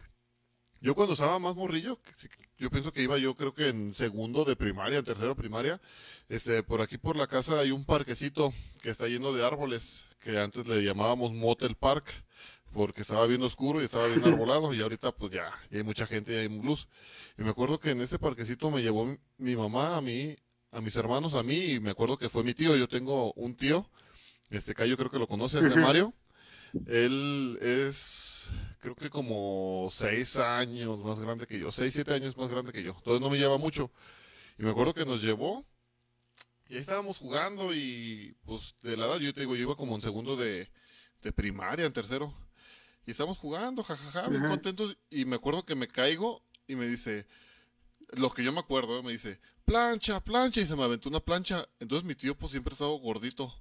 yo 0.81 0.94
cuando 0.94 1.12
estaba 1.12 1.39
más 1.39 1.55
morrillo, 1.55 2.01
que 2.01 2.12
yo 2.56 2.70
pienso 2.70 2.90
que 2.90 3.02
iba 3.02 3.19
yo 3.19 3.35
creo 3.35 3.52
que 3.52 3.69
en 3.69 3.93
segundo 3.93 4.47
de 4.47 4.56
primaria, 4.56 4.98
en 4.98 5.05
tercero 5.05 5.28
de 5.28 5.35
primaria, 5.35 5.81
este, 6.31 6.62
por 6.62 6.81
aquí 6.81 6.97
por 6.97 7.15
la 7.15 7.27
casa 7.27 7.60
hay 7.60 7.70
un 7.70 7.85
parquecito 7.85 8.55
que 8.81 8.89
está 8.89 9.06
lleno 9.06 9.35
de 9.35 9.44
árboles, 9.44 10.05
que 10.20 10.40
antes 10.40 10.66
le 10.66 10.82
llamábamos 10.82 11.35
Motel 11.35 11.77
Park, 11.77 12.06
porque 12.73 13.02
estaba 13.02 13.27
bien 13.27 13.43
oscuro 13.43 13.82
y 13.82 13.85
estaba 13.85 14.06
bien 14.06 14.24
arbolado, 14.24 14.73
y 14.73 14.81
ahorita 14.81 15.12
pues 15.12 15.32
ya, 15.32 15.51
ya 15.70 15.78
hay 15.78 15.85
mucha 15.85 16.06
gente, 16.06 16.32
ya 16.32 16.40
hay 16.40 16.48
luz. 16.48 16.89
Y 17.36 17.43
me 17.43 17.51
acuerdo 17.51 17.78
que 17.78 17.90
en 17.90 18.01
ese 18.01 18.19
parquecito 18.19 18.70
me 18.70 18.81
llevó 18.81 19.05
mi, 19.05 19.19
mi 19.36 19.55
mamá, 19.55 19.98
a 19.98 20.01
mí, 20.01 20.35
a 20.73 20.81
mis 20.81 20.97
hermanos, 20.97 21.35
a 21.35 21.43
mí, 21.43 21.73
y 21.73 21.81
me 21.81 21.90
acuerdo 21.90 22.16
que 22.16 22.31
fue 22.31 22.43
mi 22.43 22.55
tío, 22.55 22.74
yo 22.74 22.89
tengo 22.89 23.35
un 23.35 23.55
tío, 23.55 23.86
este 24.48 24.74
Cayo 24.74 24.97
creo 24.97 25.10
que 25.10 25.19
lo 25.19 25.27
conoce, 25.27 25.59
es 25.59 25.69
de. 25.74 25.77
Mario. 25.77 26.15
Él 26.86 27.59
es 27.62 28.51
creo 28.79 28.95
que 28.95 29.11
como 29.11 29.89
seis 29.91 30.37
años 30.37 30.99
más 31.01 31.19
grande 31.21 31.47
que 31.47 31.59
yo, 31.59 31.71
seis, 31.71 31.95
siete 31.95 32.15
años 32.15 32.37
más 32.37 32.49
grande 32.51 32.73
que 32.73 32.83
yo. 32.83 32.95
Entonces 32.97 33.21
no 33.21 33.31
me 33.31 33.39
lleva 33.39 33.59
mucho. 33.59 33.91
Y 34.59 34.63
me 34.65 34.71
acuerdo 34.71 34.95
que 34.95 35.05
nos 35.05 35.23
llevó 35.23 35.65
y 36.69 36.75
ahí 36.75 36.81
estábamos 36.81 37.19
jugando 37.19 37.75
y 37.75 38.37
pues 38.45 38.75
de 38.83 38.97
la 38.97 39.07
edad, 39.07 39.19
yo 39.19 39.33
te 39.33 39.41
digo, 39.41 39.57
yo 39.57 39.63
iba 39.63 39.77
como 39.77 39.95
en 39.95 40.03
segundo 40.03 40.37
de, 40.37 40.71
de 41.23 41.33
primaria, 41.33 41.87
en 41.87 41.93
tercero. 41.93 42.35
Y 43.07 43.11
estábamos 43.13 43.39
jugando, 43.39 43.83
jajaja, 43.83 44.29
bien 44.29 44.43
Ajá. 44.43 44.51
contentos. 44.51 44.99
Y 45.09 45.25
me 45.25 45.37
acuerdo 45.37 45.65
que 45.65 45.75
me 45.75 45.89
caigo 45.89 46.43
y 46.67 46.77
me 46.77 46.87
dice, 46.87 47.27
lo 48.13 48.31
que 48.31 48.45
yo 48.45 48.53
me 48.53 48.61
acuerdo, 48.61 49.03
me 49.03 49.13
dice, 49.13 49.41
plancha, 49.65 50.21
plancha, 50.21 50.61
y 50.61 50.67
se 50.67 50.77
me 50.77 50.83
aventó 50.83 51.09
una 51.09 51.21
plancha. 51.21 51.67
Entonces 51.81 52.05
mi 52.07 52.15
tío 52.15 52.37
pues 52.37 52.51
siempre 52.53 52.73
ha 52.73 52.75
estado 52.75 52.99
gordito. 52.99 53.55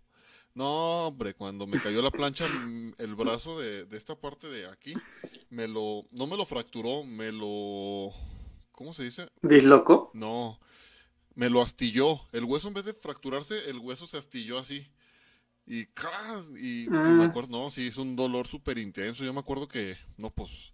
No, 0.58 1.08
hombre, 1.10 1.36
cuando 1.36 1.68
me 1.68 1.80
cayó 1.80 2.02
la 2.02 2.10
plancha, 2.10 2.48
mm, 2.48 2.94
el 2.98 3.14
brazo 3.16 3.60
de, 3.60 3.86
de 3.86 3.96
esta 3.96 4.16
parte 4.20 4.48
de 4.50 4.68
aquí, 4.68 4.94
me 5.52 5.68
lo, 5.68 6.06
no 6.12 6.26
me 6.26 6.36
lo 6.36 6.46
fracturó, 6.46 7.04
me 7.04 7.32
lo, 7.32 8.12
¿cómo 8.72 8.92
se 8.94 9.04
dice? 9.04 9.28
¿Dislocó? 9.44 10.10
No, 10.16 10.60
me 11.36 11.52
lo 11.52 11.62
astilló. 11.62 12.20
El 12.32 12.46
hueso 12.46 12.70
en 12.70 12.74
vez 12.74 12.86
de 12.86 12.96
fracturarse, 12.96 13.70
el 13.70 13.78
hueso 13.78 14.08
se 14.08 14.18
astilló 14.18 14.58
así. 14.58 14.88
Y, 15.68 15.86
¡cras! 15.88 16.48
y, 16.60 16.88
me 16.90 16.98
Ah. 17.24 17.26
acuerdo, 17.26 17.52
no, 17.56 17.70
sí, 17.70 17.86
es 17.88 17.98
un 17.98 18.16
dolor 18.16 18.48
súper 18.48 18.80
intenso. 18.80 19.24
Yo 19.24 19.34
me 19.34 19.42
acuerdo 19.42 19.68
que, 19.68 19.96
no, 20.18 20.32
pues, 20.32 20.74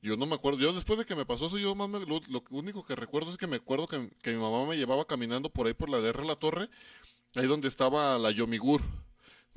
yo 0.00 0.16
no 0.16 0.24
me 0.24 0.36
acuerdo. 0.36 0.58
Yo 0.60 0.72
después 0.72 0.98
de 0.98 1.04
que 1.04 1.14
me 1.16 1.26
pasó 1.26 1.48
eso, 1.48 1.58
yo 1.58 1.74
más 1.74 1.90
me- 1.90 2.00
lo, 2.06 2.20
lo 2.28 2.42
único 2.50 2.82
que 2.82 2.96
recuerdo 2.96 3.30
es 3.30 3.36
que 3.36 3.46
me 3.46 3.56
acuerdo 3.56 3.88
que, 3.88 4.08
que 4.22 4.32
mi 4.32 4.40
mamá 4.40 4.64
me 4.64 4.76
llevaba 4.78 5.04
caminando 5.06 5.50
por 5.50 5.66
ahí 5.66 5.74
por 5.74 5.90
la 5.90 5.98
DR 5.98 6.24
La 6.24 6.36
Torre, 6.36 6.70
ahí 7.34 7.46
donde 7.46 7.68
estaba 7.68 8.16
la 8.18 8.30
Yomigur. 8.30 8.80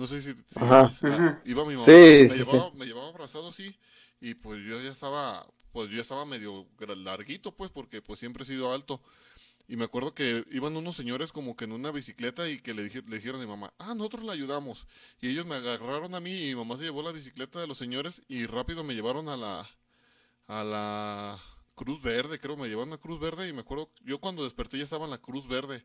No 0.02 0.08
sé 0.08 0.22
si, 0.22 0.34
si- 0.34 0.44
Ajá. 0.56 0.98
la- 1.02 1.16
Ajá. 1.16 1.42
iba 1.46 1.66
mi 1.66 1.76
mamá, 1.76 1.86
Sí, 1.86 2.28
me, 2.28 2.36
sí, 2.36 2.38
llevaba, 2.38 2.72
me 2.72 2.86
llevaba 2.86 3.10
abrazado 3.10 3.50
así 3.50 3.76
y 4.20 4.34
pues 4.36 4.62
yo 4.64 4.80
ya 4.82 4.92
estaba, 4.92 5.46
pues 5.72 5.90
yo 5.90 5.96
ya 5.98 6.02
estaba 6.02 6.26
medio 6.26 6.68
larguito 6.98 7.56
pues 7.56 7.72
porque 7.72 8.02
pues 8.02 8.20
siempre 8.20 8.44
he 8.44 8.48
sido 8.48 8.74
alto. 8.74 9.02
Y 9.68 9.78
me 9.78 9.86
acuerdo 9.86 10.14
que 10.14 10.46
iban 10.52 10.76
unos 10.78 10.96
señores 10.98 11.32
como 11.32 11.56
que 11.56 11.66
en 11.66 11.72
una 11.72 11.92
bicicleta 11.92 12.50
y 12.50 12.60
que 12.60 12.74
le, 12.74 12.84
dije- 12.84 13.04
le 13.08 13.18
dijeron 13.18 13.42
a 13.42 13.46
mi 13.46 13.50
mamá, 13.50 13.74
ah, 13.80 13.94
nosotros 13.96 14.24
le 14.26 14.32
ayudamos. 14.34 14.88
Y 15.22 15.30
ellos 15.30 15.46
me 15.46 15.56
agarraron 15.56 16.16
a 16.16 16.20
mí 16.20 16.32
y 16.34 16.50
mi 16.50 16.56
mamá 16.56 16.78
se 16.78 16.84
llevó 16.86 17.04
la 17.04 17.12
bicicleta 17.14 17.60
de 17.62 17.68
los 17.68 17.78
señores 17.78 18.22
y 18.28 18.46
rápido 18.48 18.84
me 18.84 18.96
llevaron 18.96 19.30
a 19.30 19.38
la, 19.38 19.70
a 20.48 20.64
la 20.64 21.40
Cruz 21.76 22.02
Verde, 22.02 22.40
creo, 22.40 22.58
me 22.58 22.68
llevaron 22.70 22.94
a 22.94 22.98
Cruz 22.98 23.20
Verde 23.20 23.48
y 23.48 23.54
me 23.54 23.62
acuerdo, 23.62 23.90
yo 24.04 24.20
cuando 24.20 24.44
desperté 24.44 24.78
ya 24.78 24.84
estaba 24.86 25.06
en 25.06 25.12
la 25.12 25.18
Cruz 25.20 25.48
Verde. 25.48 25.84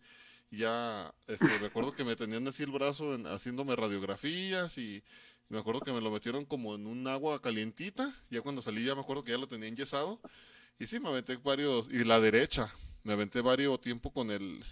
Ya, 0.50 1.12
este, 1.26 1.58
me 1.60 1.66
acuerdo 1.66 1.94
que 1.94 2.04
me 2.04 2.16
tenían 2.16 2.46
así 2.48 2.62
el 2.62 2.70
brazo 2.70 3.14
en- 3.14 3.26
haciéndome 3.26 3.74
radiografías 3.76 4.78
y, 4.78 5.02
me 5.48 5.58
acuerdo 5.58 5.80
que 5.80 5.92
me 5.92 6.00
lo 6.00 6.10
metieron 6.10 6.44
como 6.44 6.74
en 6.74 6.86
un 6.86 7.06
agua 7.06 7.40
calientita. 7.40 8.12
Ya 8.30 8.40
cuando 8.42 8.62
salí 8.62 8.84
ya 8.84 8.94
me 8.94 9.00
acuerdo 9.02 9.22
que 9.24 9.32
ya 9.32 9.38
lo 9.38 9.46
tenía 9.48 9.68
enyesado. 9.68 10.20
Y 10.78 10.86
sí, 10.86 11.00
me 11.00 11.08
aventé 11.08 11.36
varios, 11.36 11.88
y 11.90 12.04
la 12.04 12.20
derecha, 12.20 12.72
me 13.04 13.12
aventé 13.12 13.40
varios 13.40 13.80
tiempo 13.80 14.12
con 14.12 14.30
el, 14.30 14.64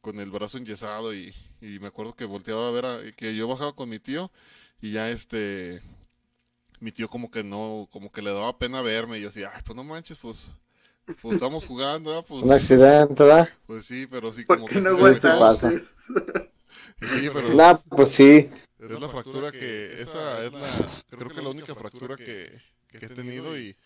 con 0.00 0.18
el 0.20 0.30
brazo 0.30 0.58
enyesado 0.58 1.14
y, 1.14 1.34
y 1.60 1.78
me 1.80 1.88
acuerdo 1.88 2.14
que 2.16 2.24
volteaba 2.24 2.68
a 2.68 2.70
ver, 2.70 2.86
a- 2.86 3.12
que 3.12 3.36
yo 3.36 3.46
bajaba 3.48 3.74
con 3.74 3.88
mi 3.90 3.98
tío 3.98 4.30
y 4.80 4.92
ya 4.92 5.10
este, 5.10 5.82
mi 6.80 6.92
tío 6.92 7.08
como 7.08 7.30
que 7.30 7.42
no, 7.44 7.88
como 7.90 8.10
que 8.12 8.22
le 8.22 8.32
daba 8.32 8.58
pena 8.58 8.82
verme 8.82 9.18
y 9.18 9.22
yo 9.22 9.28
así, 9.28 9.44
ay, 9.44 9.62
pues 9.64 9.76
no 9.76 9.84
manches, 9.84 10.18
pues, 10.18 10.50
pues 11.20 11.34
estamos 11.34 11.64
jugando, 11.64 12.10
¿verdad? 12.10 12.24
pues, 12.28 12.42
Un 12.42 12.52
accidente, 12.52 13.24
¿verdad? 13.24 13.48
pues 13.66 13.86
sí, 13.86 14.06
pero 14.08 14.32
sí 14.32 14.44
¿Por 14.46 14.56
como 14.56 14.68
que 14.70 14.80
no 14.80 14.96
sí 14.96 15.14
se 15.14 15.32
pasa. 15.32 15.76
Sí, 16.98 17.28
pero 17.32 17.48
Nah, 17.54 17.74
pues 17.94 18.10
sí. 18.12 18.48
es 18.78 19.00
la 19.00 19.08
fractura 19.08 19.52
que, 19.52 20.00
esa 20.02 20.42
es 20.44 20.52
la, 20.52 20.92
creo 21.10 21.30
que 21.32 21.42
la 21.42 21.50
única 21.50 21.74
fractura 21.74 22.18
que, 22.18 22.60
que 22.88 23.06
he 23.06 23.10
tenido 23.10 23.58
y, 23.58 23.76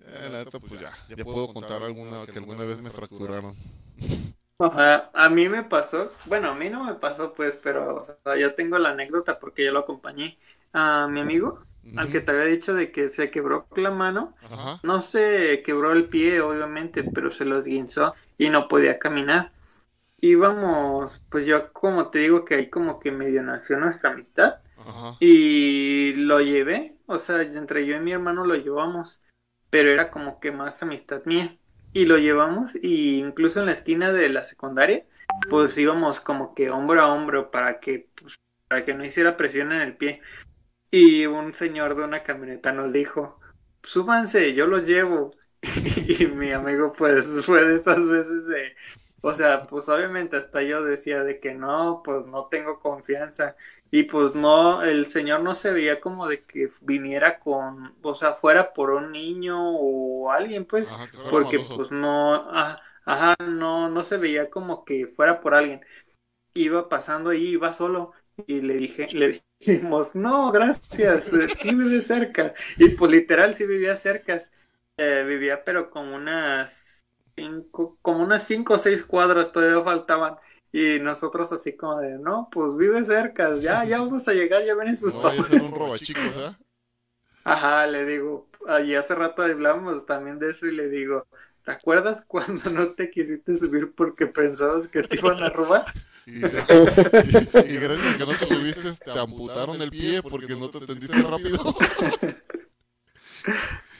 eh, 0.00 0.28
la 0.30 0.44
neta, 0.44 0.60
pues 0.60 0.80
ya, 0.80 0.92
ya 1.08 1.18
puedo 1.18 1.48
contar 1.48 1.82
alguna, 1.82 2.28
que 2.28 2.38
alguna 2.38 2.64
vez 2.64 2.78
me 2.80 2.90
fracturaron. 2.90 3.56
Ajá, 4.58 5.10
a 5.12 5.28
mí 5.28 5.48
me 5.48 5.64
pasó, 5.64 6.12
bueno, 6.26 6.48
a 6.50 6.54
mí 6.54 6.70
no 6.70 6.84
me 6.84 6.94
pasó 6.94 7.32
pues, 7.34 7.56
pero 7.62 7.96
o 7.96 8.02
sea, 8.02 8.36
yo 8.38 8.54
tengo 8.54 8.78
la 8.78 8.90
anécdota 8.90 9.38
porque 9.40 9.64
yo 9.64 9.72
lo 9.72 9.80
acompañé 9.80 10.38
a 10.72 11.08
mi 11.08 11.20
amigo, 11.20 11.58
al 11.96 12.10
que 12.10 12.20
te 12.20 12.30
había 12.30 12.44
dicho 12.44 12.74
de 12.74 12.92
que 12.92 13.08
se 13.08 13.30
quebró 13.30 13.66
la 13.76 13.90
mano, 13.90 14.34
no 14.82 15.00
se 15.00 15.62
quebró 15.64 15.92
el 15.92 16.06
pie 16.08 16.40
obviamente, 16.40 17.04
pero 17.04 17.30
se 17.30 17.44
lo 17.44 17.58
esguinzó 17.58 18.14
y 18.38 18.48
no 18.48 18.68
podía 18.68 18.98
caminar. 18.98 19.52
Íbamos, 20.20 21.20
pues 21.30 21.46
yo 21.46 21.72
como 21.72 22.10
te 22.10 22.20
digo 22.20 22.44
que 22.44 22.54
ahí 22.54 22.70
como 22.70 23.00
que 23.00 23.10
medio 23.10 23.42
nació 23.42 23.76
nuestra 23.78 24.10
amistad 24.10 24.56
y 25.18 26.14
lo 26.14 26.40
llevé, 26.40 26.96
o 27.06 27.18
sea, 27.18 27.42
entre 27.42 27.86
yo 27.86 27.96
y 27.96 28.00
mi 28.00 28.12
hermano 28.12 28.46
lo 28.46 28.54
llevamos, 28.54 29.20
pero 29.70 29.90
era 29.90 30.10
como 30.10 30.38
que 30.40 30.52
más 30.52 30.82
amistad 30.82 31.22
mía. 31.24 31.56
Y 31.94 32.06
lo 32.06 32.16
llevamos 32.16 32.74
y 32.80 33.18
incluso 33.18 33.60
en 33.60 33.66
la 33.66 33.72
esquina 33.72 34.12
de 34.12 34.30
la 34.30 34.44
secundaria, 34.44 35.04
pues 35.50 35.76
íbamos 35.76 36.20
como 36.20 36.54
que 36.54 36.70
hombro 36.70 37.02
a 37.02 37.12
hombro 37.12 37.50
para 37.50 37.80
que, 37.80 38.08
pues, 38.14 38.36
para 38.68 38.84
que 38.84 38.94
no 38.94 39.04
hiciera 39.04 39.36
presión 39.36 39.72
en 39.72 39.82
el 39.82 39.96
pie. 39.96 40.22
Y 40.92 41.26
un 41.26 41.54
señor 41.54 41.96
de 41.96 42.04
una 42.04 42.22
camioneta 42.22 42.72
nos 42.72 42.92
dijo, 42.92 43.40
súbanse, 43.82 44.54
yo 44.54 44.66
los 44.68 44.86
llevo. 44.88 45.32
Y 46.08 46.26
mi 46.28 46.52
amigo 46.52 46.92
pues 46.92 47.26
fue 47.46 47.64
de 47.64 47.76
esas 47.76 48.06
veces 48.08 48.46
de, 48.46 48.76
o 49.22 49.34
sea, 49.34 49.62
pues 49.68 49.88
obviamente 49.88 50.36
hasta 50.36 50.62
yo 50.62 50.84
decía 50.84 51.24
de 51.24 51.40
que 51.40 51.54
no, 51.54 52.02
pues 52.04 52.26
no 52.26 52.48
tengo 52.48 52.80
confianza. 52.80 53.56
Y 53.90 54.04
pues 54.04 54.34
no, 54.34 54.82
el 54.82 55.06
señor 55.06 55.42
no 55.42 55.54
se 55.54 55.72
veía 55.72 56.00
como 56.00 56.28
de 56.28 56.44
que 56.46 56.70
viniera 56.82 57.40
con, 57.40 57.96
o 58.02 58.14
sea, 58.14 58.34
fuera 58.34 58.72
por 58.74 58.90
un 58.92 59.12
niño 59.12 59.58
o 59.78 60.30
alguien, 60.32 60.66
pues, 60.66 60.88
ajá, 60.88 61.10
porque 61.28 61.58
maloso. 61.58 61.74
pues 61.74 61.90
no, 61.90 62.34
ah, 62.34 62.80
ajá, 63.04 63.36
no, 63.44 63.90
no 63.90 64.02
se 64.02 64.16
veía 64.18 64.50
como 64.50 64.84
que 64.84 65.06
fuera 65.08 65.40
por 65.40 65.54
alguien. 65.54 65.82
Iba 66.54 66.88
pasando 66.88 67.30
ahí, 67.30 67.48
iba 67.48 67.72
solo. 67.72 68.12
Y 68.46 68.60
le 68.60 68.74
dije, 68.74 69.06
le 69.12 69.40
dijimos, 69.60 70.14
no, 70.14 70.50
gracias, 70.52 71.32
aquí 71.32 71.74
vive 71.74 72.00
cerca. 72.00 72.54
Y 72.78 72.90
pues 72.90 73.10
literal 73.10 73.54
sí 73.54 73.66
vivía 73.66 73.96
cerca. 73.96 74.40
Eh, 74.96 75.24
vivía 75.26 75.64
pero 75.64 75.90
como 75.90 76.16
unas 76.16 77.04
cinco, 77.34 77.98
como 78.02 78.22
unas 78.22 78.44
cinco 78.44 78.74
o 78.74 78.78
seis 78.78 79.04
cuadras 79.04 79.52
todavía 79.52 79.82
faltaban. 79.82 80.36
Y 80.72 80.98
nosotros 81.00 81.52
así 81.52 81.76
como 81.76 82.00
de, 82.00 82.18
no, 82.18 82.48
pues 82.50 82.74
vive 82.76 83.04
cerca, 83.04 83.54
ya, 83.56 83.84
ya 83.84 83.98
vamos 84.00 84.26
a 84.26 84.32
llegar, 84.32 84.64
ya 84.64 84.74
ven 84.74 84.96
sus 84.96 85.12
No 85.12 85.20
vaya 85.20 85.42
a 85.42 85.44
ser 85.44 85.62
un 85.62 85.74
robachicos, 85.74 86.36
¿eh? 86.36 86.56
Ajá, 87.44 87.86
le 87.86 88.04
digo, 88.06 88.48
allí 88.66 88.94
hace 88.94 89.14
rato 89.14 89.42
hablamos 89.42 90.06
también 90.06 90.38
de 90.38 90.50
eso 90.50 90.66
y 90.66 90.72
le 90.72 90.88
digo, 90.88 91.26
¿te 91.64 91.72
acuerdas 91.72 92.22
cuando 92.26 92.70
no 92.70 92.92
te 92.94 93.10
quisiste 93.10 93.56
subir 93.56 93.92
porque 93.94 94.26
pensabas 94.26 94.88
que 94.88 95.02
te 95.02 95.16
iban 95.16 95.42
a 95.42 95.48
robar? 95.50 95.84
Y, 96.26 96.32
y, 97.20 97.50
y 97.64 97.78
gracias 97.78 98.08
a 98.14 98.16
que 98.16 98.26
no 98.26 98.36
te 98.36 98.46
subiste, 98.46 98.92
te 98.92 99.18
amputaron 99.18 99.80
el 99.82 99.92
pie 99.92 100.22
porque 100.22 100.56
no 100.56 100.70
te 100.70 100.78
atendiste 100.78 101.22
rápido. 101.24 101.58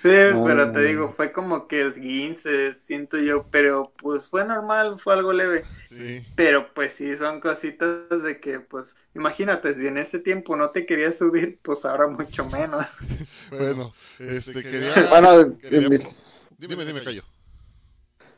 Sí, 0.03 0.09
No, 0.29 0.41
pero 0.43 0.73
te 0.73 0.81
digo, 0.83 1.11
fue 1.13 1.33
como 1.33 1.69
que 1.69 1.87
esguince, 1.87 2.75
siento 2.75 3.19
yo, 3.19 3.49
pero 3.51 3.93
pues 3.99 4.29
fue 4.29 4.45
normal, 4.45 4.99
fue 4.99 5.15
algo 5.15 5.33
leve. 5.33 5.69
Sí, 5.89 6.25
Pero 6.35 6.75
pues 6.75 6.95
sí, 6.95 7.17
son 7.17 7.41
cositas 7.41 8.23
de 8.25 8.41
que, 8.41 8.61
pues, 8.61 8.97
imagínate, 9.15 9.75
si 9.75 9.87
en 9.89 9.99
ese 9.99 10.19
tiempo 10.21 10.57
no 10.57 10.69
te 10.71 10.87
querías 10.87 11.19
subir, 11.19 11.61
pues 11.63 11.85
ahora 11.85 12.09
mucho 12.09 12.47
menos. 12.47 12.87
bueno, 13.51 13.93
este, 14.19 14.65
quería... 14.67 14.95
Bueno, 15.09 15.57
quería- 15.59 15.89
mis- 15.89 16.41
Dime, 16.59 16.85
dime, 16.85 17.03
callo. 17.03 17.23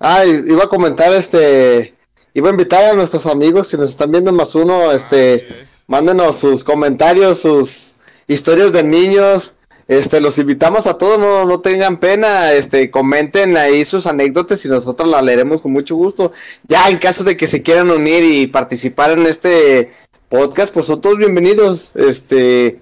ah, 0.01 0.25
iba 0.25 0.65
a 0.65 0.69
comentar, 0.69 1.13
este, 1.13 1.95
iba 2.35 2.49
a 2.49 2.53
invitar 2.53 2.85
a 2.85 2.95
nuestros 2.95 3.27
amigos 3.27 3.69
que 3.69 3.77
nos 3.77 3.91
están 3.91 4.11
viendo 4.11 4.31
en 4.31 4.37
más 4.37 4.55
uno, 4.55 4.93
este, 4.93 5.35
Así 5.35 5.45
es. 5.63 5.83
mándenos 5.87 6.37
sus 6.37 6.65
comentarios, 6.65 7.41
sus 7.41 7.97
historias 8.27 8.73
de 8.73 8.83
niños. 8.83 9.53
Este, 9.87 10.21
los 10.21 10.39
invitamos 10.39 10.87
a 10.87 10.97
todos, 10.97 11.19
no, 11.19 11.45
no 11.45 11.61
tengan 11.61 11.99
pena, 11.99 12.53
este, 12.53 12.91
comenten 12.91 13.57
ahí 13.57 13.85
sus 13.85 14.07
anécdotas 14.07 14.65
y 14.65 14.69
nosotros 14.69 15.11
las 15.11 15.23
leeremos 15.23 15.61
con 15.61 15.73
mucho 15.73 15.95
gusto. 15.95 16.33
Ya 16.67 16.89
en 16.89 16.99
caso 16.99 17.23
de 17.23 17.37
que 17.37 17.47
se 17.47 17.63
quieran 17.63 17.91
unir 17.91 18.25
y 18.25 18.47
participar 18.47 19.11
en 19.13 19.27
este 19.27 19.91
podcast, 20.31 20.73
pues 20.73 20.87
son 20.87 21.01
todos 21.03 21.19
bienvenidos. 21.19 21.93
Este, 21.95 22.81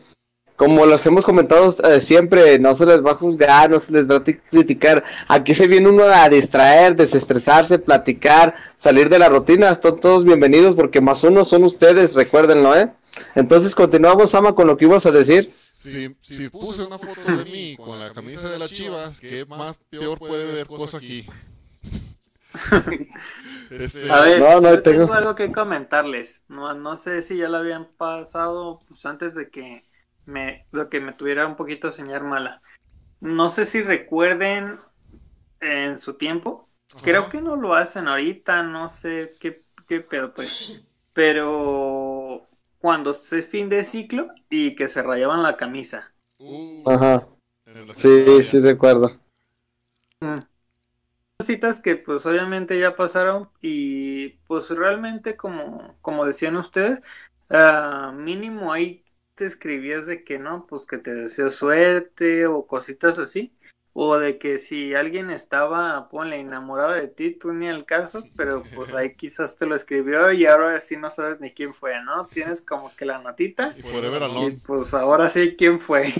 como 0.62 0.86
los 0.86 1.04
hemos 1.06 1.24
comentado 1.24 1.74
eh, 1.90 2.00
siempre, 2.00 2.58
no 2.60 2.74
se 2.76 2.86
les 2.86 3.04
va 3.04 3.12
a 3.12 3.14
juzgar, 3.16 3.68
no 3.68 3.80
se 3.80 3.90
les 3.90 4.08
va 4.08 4.16
a 4.18 4.24
ti- 4.24 4.36
criticar. 4.36 5.02
Aquí 5.26 5.54
se 5.54 5.66
viene 5.66 5.88
uno 5.88 6.04
a 6.04 6.28
distraer, 6.28 6.94
desestresarse, 6.94 7.80
platicar, 7.80 8.54
salir 8.76 9.08
de 9.08 9.18
la 9.18 9.28
rutina. 9.28 9.70
Están 9.70 9.98
todos 9.98 10.24
bienvenidos 10.24 10.76
porque 10.76 11.00
más 11.00 11.24
uno 11.24 11.44
son 11.44 11.64
ustedes, 11.64 12.14
recuérdenlo, 12.14 12.76
¿eh? 12.76 12.92
Entonces 13.34 13.74
continuamos, 13.74 14.34
Ama, 14.36 14.54
con 14.54 14.68
lo 14.68 14.76
que 14.76 14.84
ibas 14.84 15.04
a 15.06 15.10
decir. 15.10 15.52
Si, 15.80 16.14
si 16.20 16.48
puse 16.48 16.84
una 16.84 16.96
foto 16.98 17.20
de 17.36 17.44
mí 17.44 17.76
con 17.76 17.98
la 17.98 18.12
camisa 18.12 18.48
de 18.48 18.58
las 18.60 18.70
chivas, 18.70 19.20
¿qué 19.20 19.44
más 19.46 19.78
peor 19.90 20.16
puede 20.18 20.48
haber 20.52 20.66
cosa 20.68 20.98
aquí? 20.98 21.26
Este, 23.70 24.10
A 24.12 24.20
ver, 24.20 24.38
No, 24.38 24.60
no 24.60 24.70
yo 24.70 24.82
tengo... 24.82 25.00
tengo. 25.06 25.14
algo 25.14 25.34
que 25.34 25.50
comentarles. 25.50 26.42
No, 26.48 26.72
no 26.74 26.96
sé 26.96 27.22
si 27.22 27.36
ya 27.38 27.48
lo 27.48 27.58
habían 27.58 27.86
pasado 27.96 28.80
pues 28.88 29.04
antes 29.06 29.34
de 29.34 29.48
que 29.50 29.84
me, 30.24 30.66
de 30.72 30.88
que 30.88 31.00
me 31.00 31.12
tuviera 31.12 31.46
un 31.46 31.56
poquito 31.56 31.92
señal 31.92 32.24
mala. 32.24 32.62
no 33.20 33.50
sé 33.50 33.66
si 33.66 33.82
recuerden 33.82 34.76
en 35.60 35.98
su 35.98 36.14
tiempo. 36.14 36.68
Creo 37.02 37.28
que 37.28 37.40
no 37.40 37.56
lo 37.56 37.74
hacen 37.74 38.08
ahorita, 38.08 38.62
no 38.62 38.88
sé 38.88 39.32
qué, 39.40 39.64
qué 39.88 40.00
pedo, 40.00 40.34
pues. 40.34 40.82
Pero 41.14 42.46
cuando 42.78 43.14
se 43.14 43.42
fin 43.42 43.68
de 43.68 43.84
ciclo 43.84 44.28
y 44.50 44.74
que 44.74 44.88
se 44.88 45.02
rayaban 45.02 45.42
la 45.42 45.56
camisa. 45.56 46.12
Uh, 46.38 46.90
Ajá. 46.90 47.28
Sí, 47.94 48.42
sí 48.42 48.60
recuerdo. 48.60 49.18
Mm. 50.20 50.40
Cositas 51.38 51.80
que 51.80 51.96
pues 51.96 52.24
obviamente 52.26 52.78
ya 52.78 52.94
pasaron 52.94 53.50
y 53.60 54.30
pues 54.46 54.68
realmente 54.70 55.36
como, 55.36 55.96
como 56.00 56.24
decían 56.24 56.56
ustedes, 56.56 57.00
ah, 57.50 58.12
mínimo 58.14 58.72
ahí 58.72 59.01
te 59.34 59.46
escribías 59.46 60.06
de 60.06 60.24
que 60.24 60.38
no, 60.38 60.66
pues 60.66 60.86
que 60.86 60.98
te 60.98 61.12
deseo 61.14 61.50
suerte 61.50 62.46
o 62.46 62.66
cositas 62.66 63.18
así. 63.18 63.54
O 63.94 64.18
de 64.18 64.38
que 64.38 64.56
si 64.56 64.94
alguien 64.94 65.30
estaba, 65.30 66.08
ponle, 66.08 66.40
enamorado 66.40 66.92
de 66.92 67.08
ti, 67.08 67.32
tú 67.32 67.52
ni 67.52 67.68
el 67.68 67.84
caso, 67.84 68.30
pero 68.36 68.62
pues 68.74 68.94
ahí 68.94 69.14
quizás 69.16 69.56
te 69.56 69.66
lo 69.66 69.74
escribió 69.74 70.32
y 70.32 70.46
ahora 70.46 70.80
sí 70.80 70.96
no 70.96 71.10
sabes 71.10 71.40
ni 71.40 71.52
quién 71.52 71.74
fue, 71.74 72.02
¿no? 72.02 72.26
Tienes 72.26 72.62
como 72.62 72.94
que 72.96 73.04
la 73.04 73.18
notita 73.18 73.74
Y 73.76 73.82
Forever 73.82 74.22
y 74.22 74.24
Alone. 74.24 74.60
pues 74.66 74.94
ahora 74.94 75.28
sí 75.28 75.56
quién 75.58 75.78
fue. 75.80 76.12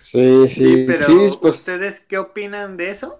Sí, 0.00 0.48
Sí, 0.48 0.48
sí, 0.48 0.84
pero 0.86 1.06
sí, 1.06 1.38
pues. 1.40 1.60
¿ustedes 1.60 2.00
qué 2.00 2.18
opinan 2.18 2.76
de 2.76 2.90
eso? 2.90 3.18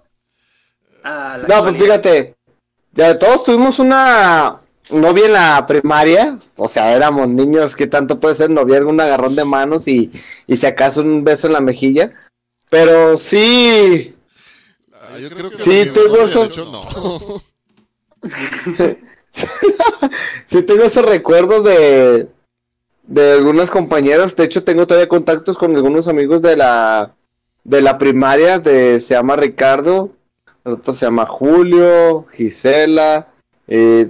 A 1.02 1.38
la 1.38 1.48
No, 1.48 1.62
pues 1.64 1.78
fíjate, 1.78 2.34
ya 2.92 3.18
todos 3.18 3.44
tuvimos 3.44 3.78
una 3.78 4.61
novia 4.92 5.26
en 5.26 5.32
la 5.32 5.66
primaria, 5.66 6.38
o 6.56 6.68
sea, 6.68 6.94
éramos 6.96 7.28
niños, 7.28 7.74
que 7.76 7.86
tanto 7.86 8.20
puede 8.20 8.34
ser 8.34 8.50
noviazgo, 8.50 8.90
un 8.90 9.00
agarrón 9.00 9.34
de 9.36 9.44
manos 9.44 9.88
y, 9.88 10.10
y 10.46 10.56
si 10.56 10.66
acaso 10.66 11.00
un 11.00 11.24
beso 11.24 11.46
en 11.46 11.52
la 11.54 11.60
mejilla, 11.60 12.12
pero 12.70 13.16
sí, 13.18 14.14
Ah, 14.94 15.18
yo 15.18 15.28
creo 15.30 15.50
que 15.50 15.56
Sí, 15.56 15.70
de 15.84 15.92
esos- 16.24 16.50
hecho, 16.50 16.70
no. 16.72 17.42
sí 20.46 20.62
tengo 20.62 20.84
esos 20.84 21.04
recuerdos 21.04 21.64
de, 21.64 22.28
de 23.04 23.32
algunos 23.32 23.70
compañeros, 23.70 24.36
de 24.36 24.44
hecho 24.44 24.64
tengo 24.64 24.86
todavía 24.86 25.08
contactos 25.08 25.56
con 25.58 25.74
algunos 25.74 26.08
amigos 26.08 26.42
de 26.42 26.56
la, 26.56 27.14
de 27.64 27.82
la 27.82 27.98
primaria, 27.98 28.58
de, 28.58 29.00
se 29.00 29.14
llama 29.14 29.36
Ricardo, 29.36 30.10
el 30.64 30.72
otro 30.74 30.94
se 30.94 31.06
llama 31.06 31.26
Julio, 31.26 32.24
Gisela, 32.32 33.28
eh, 33.66 34.08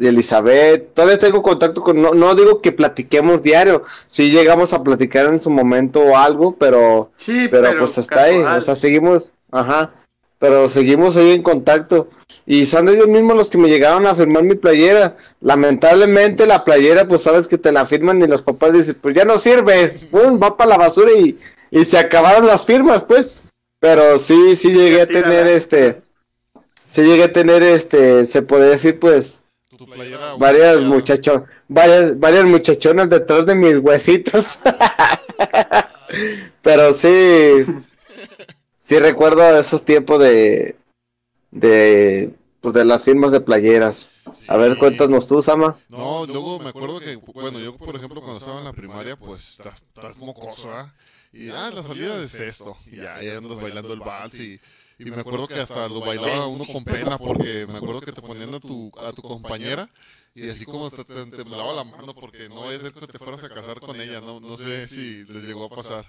Elizabeth, 0.00 0.94
todavía 0.94 1.18
tengo 1.18 1.42
contacto 1.42 1.82
con, 1.82 2.00
no, 2.00 2.14
no 2.14 2.34
digo 2.34 2.60
que 2.60 2.72
platiquemos 2.72 3.42
diario, 3.42 3.82
sí 4.06 4.30
llegamos 4.30 4.72
a 4.72 4.82
platicar 4.82 5.26
en 5.26 5.38
su 5.40 5.50
momento 5.50 6.00
o 6.00 6.16
algo, 6.16 6.56
pero, 6.56 7.10
Sí, 7.16 7.48
pero, 7.50 7.76
pues 7.78 7.98
hasta 7.98 8.22
ahí, 8.22 8.36
casual. 8.36 8.58
o 8.58 8.60
sea, 8.62 8.74
seguimos, 8.74 9.32
ajá, 9.50 9.92
pero 10.38 10.68
seguimos 10.68 11.16
ahí 11.16 11.32
en 11.32 11.42
contacto. 11.42 12.08
Y 12.46 12.66
son 12.66 12.88
ellos 12.88 13.06
mismos 13.06 13.36
los 13.36 13.50
que 13.50 13.58
me 13.58 13.68
llegaron 13.68 14.06
a 14.06 14.14
firmar 14.14 14.42
mi 14.42 14.54
playera. 14.54 15.16
Lamentablemente 15.40 16.46
la 16.46 16.64
playera, 16.64 17.06
pues 17.06 17.22
sabes 17.22 17.46
que 17.46 17.58
te 17.58 17.70
la 17.70 17.84
firman 17.84 18.20
y 18.22 18.26
los 18.26 18.42
papás 18.42 18.72
dicen, 18.72 18.96
pues 19.00 19.14
ya 19.14 19.24
no 19.24 19.38
sirve, 19.38 19.90
pum, 20.10 20.40
va 20.42 20.56
para 20.56 20.70
la 20.70 20.78
basura 20.78 21.12
y, 21.12 21.38
y 21.70 21.84
se 21.84 21.98
acabaron 21.98 22.46
las 22.46 22.62
firmas, 22.64 23.04
pues. 23.04 23.34
Pero 23.78 24.18
sí, 24.18 24.56
sí 24.56 24.72
llegué 24.72 25.02
a 25.02 25.06
tener 25.06 25.46
este, 25.46 26.02
sí 26.88 27.02
llegué 27.02 27.24
a 27.24 27.32
tener 27.32 27.62
este, 27.62 28.24
se 28.24 28.42
puede 28.42 28.70
decir 28.70 28.98
pues, 28.98 29.42
Tu 29.80 29.86
playera. 29.86 30.34
varias 30.36 30.82
muchachos, 30.82 31.40
varias, 31.66 32.20
varias 32.20 32.44
muchachonas 32.44 33.08
detrás 33.08 33.46
de 33.46 33.54
mis 33.54 33.78
huesitos. 33.78 34.58
Pero 36.62 36.92
sí, 36.92 37.64
sí 38.78 38.98
recuerdo 38.98 39.58
esos 39.58 39.82
tiempos 39.82 40.18
de, 40.18 40.76
de, 41.50 42.34
pues 42.60 42.74
de 42.74 42.84
las 42.84 43.02
firmas 43.02 43.32
de 43.32 43.40
playeras. 43.40 44.10
A 44.48 44.58
ver, 44.58 44.76
cuéntanos 44.76 45.26
tú, 45.26 45.42
Sama. 45.42 45.78
No, 45.88 46.26
luego 46.26 46.58
me 46.58 46.68
acuerdo 46.68 47.00
que, 47.00 47.16
bueno, 47.16 47.58
yo 47.58 47.74
por 47.78 47.96
ejemplo 47.96 48.20
cuando 48.20 48.38
estaba 48.38 48.58
en 48.58 48.64
la 48.64 48.74
primaria, 48.74 49.16
pues 49.16 49.52
estás, 49.52 49.76
estás 49.76 50.18
mocoso, 50.18 50.70
¿ah? 50.74 50.94
Y 51.32 51.48
ah, 51.48 51.70
la 51.74 51.82
salida 51.82 52.22
es 52.22 52.34
esto. 52.34 52.76
Y 52.84 52.96
ya, 52.96 53.22
ya 53.22 53.38
andas 53.38 53.58
bailando 53.58 53.94
el 53.94 54.00
vals 54.00 54.38
y, 54.40 54.60
y 55.04 55.10
me 55.12 55.20
acuerdo 55.22 55.48
que 55.48 55.60
hasta 55.60 55.88
lo 55.88 56.02
bailaba 56.02 56.46
uno 56.46 56.66
con 56.66 56.86
pena 56.86 57.18
porque 57.18 57.66
me 57.66 57.78
acuerdo 57.78 58.02
que 58.02 58.12
te 58.12 58.22
ponían 58.22 58.54
a 58.54 58.60
tu, 58.60 58.92
a 59.00 59.12
tu 59.12 59.22
compañera 59.22 59.90
y 60.34 60.48
así 60.50 60.66
como 60.66 60.90
te, 60.90 61.04
te 61.04 61.26
temblaba 61.26 61.72
la 61.72 61.84
mano 61.84 62.14
porque 62.14 62.48
no 62.48 62.62
vaya 62.62 62.78
a 62.78 62.80
ser 62.80 62.92
que 62.92 63.06
te 63.06 63.18
fueras 63.18 63.44
a 63.44 63.50
casar 63.50 63.80
con 63.80 64.00
ella, 64.00 64.20
no, 64.20 64.40
no 64.40 64.56
sé 64.56 64.86
si 64.86 65.24
les 65.26 65.44
llegó 65.44 65.64
a 65.66 65.70
pasar. 65.70 66.06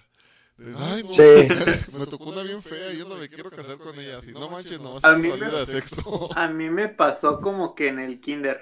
Ay, 0.76 1.04
no, 1.04 1.18
Sí. 1.18 1.48
me 2.00 2.08
tocó 2.08 2.30
una 2.30 2.44
bien 2.44 2.62
fea 2.64 2.94
y 2.94 3.00
yo 3.00 3.08
no 3.10 3.16
me 3.18 3.30
quiero 3.30 3.52
casar 3.52 3.78
con 3.80 3.98
ella. 4.00 4.20
Así, 4.20 4.34
no 4.34 4.50
manches, 4.50 4.80
no 4.80 4.94
vas 4.94 5.10
A 5.10 5.14
a 5.14 5.18
mí 5.18 5.30
salida 5.30 5.34
me- 5.34 5.60
de 5.60 5.66
sexto. 5.68 6.30
A 6.36 6.48
mí 6.50 6.70
me 6.70 6.90
pasó 6.90 7.42
como 7.42 7.76
que 7.76 7.88
en 7.90 8.00
el 8.00 8.22
kinder. 8.22 8.62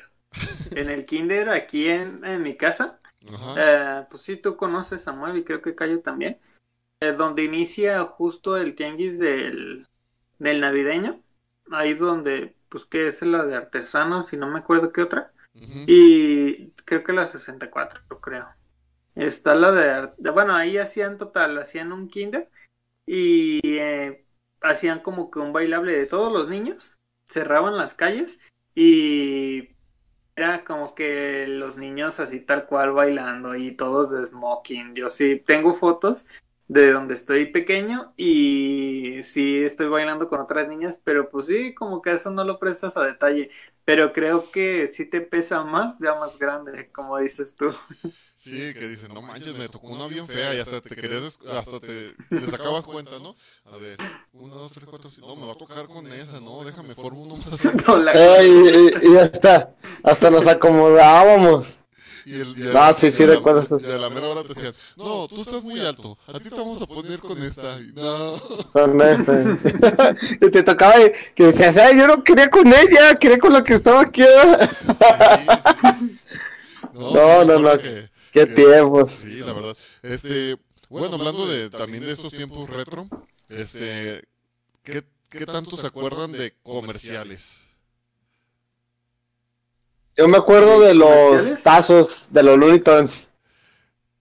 En 0.73 0.89
el 0.89 1.05
kinder 1.05 1.49
aquí 1.49 1.87
en, 1.89 2.23
en 2.25 2.43
mi 2.43 2.57
casa, 2.57 3.01
Ajá. 3.33 3.55
eh, 3.55 4.05
pues 4.09 4.23
sí, 4.23 4.37
tú 4.37 4.57
conoces 4.57 5.01
a 5.01 5.05
Samuel 5.05 5.37
y 5.37 5.43
creo 5.45 5.61
que 5.61 5.75
Cayo 5.75 6.01
también, 6.01 6.41
eh, 7.01 7.13
donde 7.13 7.43
inicia 7.45 8.03
justo 8.05 8.57
el 8.57 8.75
tianguis 8.75 9.19
del, 9.19 9.87
del 10.39 10.61
navideño, 10.61 11.21
ahí 11.71 11.93
donde, 11.93 12.55
pues 12.69 12.85
que 12.85 13.07
es 13.07 13.21
la 13.21 13.45
de 13.45 13.55
artesanos 13.55 14.33
y 14.33 14.37
no 14.37 14.47
me 14.47 14.59
acuerdo 14.59 14.91
qué 14.91 15.01
otra, 15.01 15.31
y 15.85 16.71
creo 16.85 17.03
que 17.03 17.13
la 17.13 17.27
64, 17.27 18.01
yo 18.09 18.19
creo. 18.21 18.47
Está 19.15 19.55
la 19.55 19.71
de- 19.71 20.31
bueno, 20.31 20.55
ahí 20.55 20.77
hacían 20.77 21.17
total, 21.17 21.57
hacían 21.57 21.91
un 21.91 22.07
kinder 22.09 22.49
y 23.05 23.59
eh, 23.77 24.25
hacían 24.61 24.99
como 25.01 25.31
que 25.31 25.39
un 25.39 25.53
bailable 25.53 25.93
de 25.95 26.05
todos 26.05 26.31
los 26.31 26.47
niños, 26.49 26.97
cerraban 27.25 27.77
las 27.77 27.93
calles 27.93 28.39
y 28.75 29.69
era 30.35 30.63
como 30.63 30.95
que 30.95 31.47
los 31.47 31.77
niños 31.77 32.19
así 32.19 32.39
tal 32.41 32.65
cual 32.65 32.93
bailando 32.93 33.55
y 33.55 33.71
todos 33.75 34.11
de 34.11 34.25
smoking. 34.25 34.95
Yo 34.95 35.11
sí 35.11 35.37
tengo 35.45 35.73
fotos 35.73 36.25
de 36.69 36.91
donde 36.93 37.15
estoy 37.15 37.47
pequeño 37.47 38.13
y 38.17 39.21
sí 39.23 39.63
estoy 39.63 39.89
bailando 39.89 40.27
con 40.27 40.39
otras 40.41 40.69
niñas, 40.69 40.99
pero 41.03 41.29
pues 41.29 41.47
sí, 41.47 41.75
como 41.75 42.01
que 42.01 42.13
eso 42.13 42.31
no 42.31 42.45
lo 42.45 42.59
prestas 42.59 42.95
a 42.97 43.03
detalle. 43.05 43.51
Pero 43.85 44.13
creo 44.13 44.51
que 44.51 44.87
sí 44.87 45.05
te 45.05 45.21
pesa 45.21 45.63
más 45.65 45.99
ya 45.99 46.15
más 46.15 46.39
grande, 46.39 46.91
como 46.93 47.17
dices 47.19 47.57
tú. 47.57 47.73
Sí, 48.35 48.73
que 48.73 48.87
dicen, 48.87 49.13
no 49.13 49.21
manches, 49.21 49.53
me 49.53 49.67
tocó 49.67 49.87
una 49.87 50.07
bien 50.07 50.25
fea 50.25 50.55
y 50.55 50.59
hasta 50.59 50.79
te 50.81 50.95
querías, 50.95 51.37
hasta 51.51 51.81
te, 51.81 52.13
te 52.31 52.47
sacabas 52.47 52.85
cuenta, 52.85 53.19
¿no? 53.19 53.35
A 53.65 53.75
ver, 53.77 53.99
uno, 54.31 54.55
dos, 54.55 54.71
tres, 54.71 54.87
cuatro, 54.87 55.09
cinco, 55.09 55.27
no, 55.27 55.35
me 55.35 55.45
va 55.45 55.53
a 55.53 55.57
tocar 55.57 55.87
con 55.87 56.07
esa, 56.07 56.39
no, 56.39 56.63
déjame 56.63 56.95
formo 56.95 57.23
uno 57.23 57.35
más 57.35 57.65
Ey, 58.15 58.91
y, 59.03 59.11
y 59.13 59.17
hasta, 59.17 59.75
hasta 60.03 60.31
nos 60.31 60.47
acomodábamos. 60.47 61.81
Y 62.25 62.33
el, 62.41 62.49
y 62.57 62.73
No, 62.73 62.93
sí, 62.93 63.11
sí 63.11 63.25
recuerdo 63.25 63.61
esos. 63.61 63.81
Y 63.83 63.85
a 63.91 63.97
la 63.97 64.09
mera 64.09 64.27
hora 64.27 64.43
te 64.43 64.53
decían, 64.53 64.73
no, 64.97 65.27
tú 65.27 65.41
estás 65.41 65.63
muy 65.63 65.79
alto, 65.81 66.17
a 66.27 66.39
ti 66.39 66.49
te 66.49 66.55
vamos 66.55 66.81
a 66.81 66.85
poner 66.87 67.19
con 67.19 67.41
esta. 67.43 67.79
Y, 67.79 67.91
no, 67.93 68.39
Con 68.73 69.01
este. 69.01 69.57
y 70.45 70.49
te 70.51 70.63
tocaba 70.63 70.95
que 71.35 71.43
decías, 71.45 71.77
ay, 71.77 71.97
yo 71.97 72.07
no 72.07 72.23
quería 72.23 72.49
con 72.49 72.67
ella, 72.67 73.15
quería 73.15 73.39
con 73.39 73.53
la 73.53 73.63
que 73.63 73.73
estaba 73.75 74.01
aquí. 74.01 74.23
No, 76.93 77.45
No, 77.45 77.59
no, 77.59 77.77
que- 77.77 78.09
Qué 78.31 78.45
que- 78.47 78.55
tiempos. 78.55 79.11
Sí, 79.11 79.39
la 79.39 79.53
verdad. 79.53 79.75
Este, 80.03 80.57
bueno, 80.89 81.15
hablando 81.15 81.47
de 81.47 81.69
también 81.69 82.03
de 82.03 82.11
estos 82.11 82.31
tiempos 82.33 82.69
retro, 82.69 83.07
este, 83.49 84.23
¿qué, 84.83 85.03
qué 85.29 85.45
tanto 85.45 85.77
se 85.77 85.87
acuerdan 85.87 86.31
de 86.31 86.53
comerciales? 86.61 87.58
Yo 90.17 90.27
me 90.27 90.37
acuerdo 90.37 90.79
de 90.81 90.93
los 90.93 91.63
tazos 91.63 92.29
de 92.31 92.43
los 92.43 92.57
Looney 92.57 92.79
Tunes. 92.79 93.29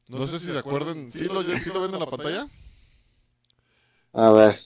No 0.09 0.27
sé 0.27 0.39
si 0.39 0.47
se 0.47 0.59
acuerdan, 0.59 1.11
¿sí 1.11 1.25
lo, 1.27 1.43
sí 1.43 1.71
lo 1.73 1.83
ven 1.83 1.93
en 1.95 2.01
la 2.01 2.07
pantalla? 2.07 2.47
A 4.13 4.31
ver. 4.31 4.57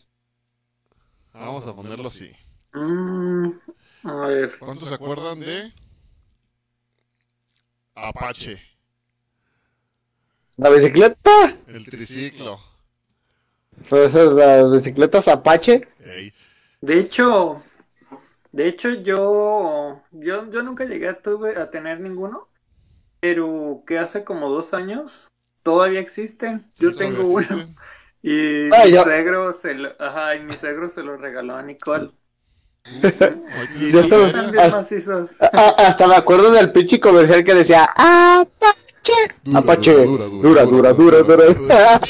Vamos 1.32 1.66
a 1.66 1.74
ponerlo 1.74 2.08
así. 2.08 2.30
Mm, 2.74 3.50
a 4.04 4.14
ver. 4.26 4.58
¿Cuántos 4.58 4.88
se 4.88 4.94
acuerdan 4.94 5.40
de 5.40 5.72
Apache, 7.94 8.60
La 10.56 10.68
bicicleta. 10.70 11.56
el 11.66 11.84
triciclo? 11.86 12.60
Pues 13.88 14.14
esas, 14.14 14.32
las 14.32 14.70
bicicletas 14.70 15.28
Apache. 15.28 15.88
De 16.80 16.98
hecho, 17.00 17.62
de 18.52 18.68
hecho 18.68 18.90
yo, 18.90 20.02
yo, 20.12 20.50
yo 20.50 20.62
nunca 20.62 20.84
llegué 20.84 21.08
a, 21.08 21.20
tuve, 21.20 21.58
a 21.58 21.70
tener 21.70 22.00
ninguno, 22.00 22.48
pero 23.20 23.82
que 23.86 23.98
hace 23.98 24.24
como 24.24 24.48
dos 24.50 24.74
años 24.74 25.28
todavía 25.62 26.00
existen. 26.00 26.70
Yo 26.76 26.94
tengo 26.94 27.24
uno 27.26 27.40
existen. 27.40 27.76
y 28.22 28.72
Ah, 28.74 28.84
mi 28.84 28.92
ya. 28.92 29.02
suegro 29.04 29.52
se 29.52 29.74
lo, 29.74 29.90
ajá, 29.98 30.36
y 30.36 30.40
mi 30.44 30.54
suegro 30.56 30.88
se 30.88 31.02
lo 31.02 31.16
regaló 31.16 31.56
a 31.56 31.62
Nicole. 31.62 32.10
Y 32.84 33.00
tienes 33.00 33.92
Ya 33.92 33.92
la 33.92 34.00
está- 34.00 34.26
están 34.26 34.44
feria. 34.46 34.50
bien 34.50 34.70
macizos. 34.72 35.40
A- 35.40 35.46
a- 35.46 35.68
hasta 35.88 36.06
me 36.08 36.16
acuerdo 36.16 36.50
del 36.50 36.72
pinche 36.72 36.98
comercial 37.00 37.44
que 37.44 37.54
decía, 37.54 37.88
ah, 37.96 38.44
pa- 38.58 38.76
Dura, 39.44 39.58
Apache. 39.58 40.04
dura, 40.04 40.24
Dura, 40.26 40.64
dura, 40.64 40.64
dura, 40.64 40.92
dura, 40.92 41.22
dura, 41.22 41.44
dura, 41.44 41.54
dura. 41.54 42.00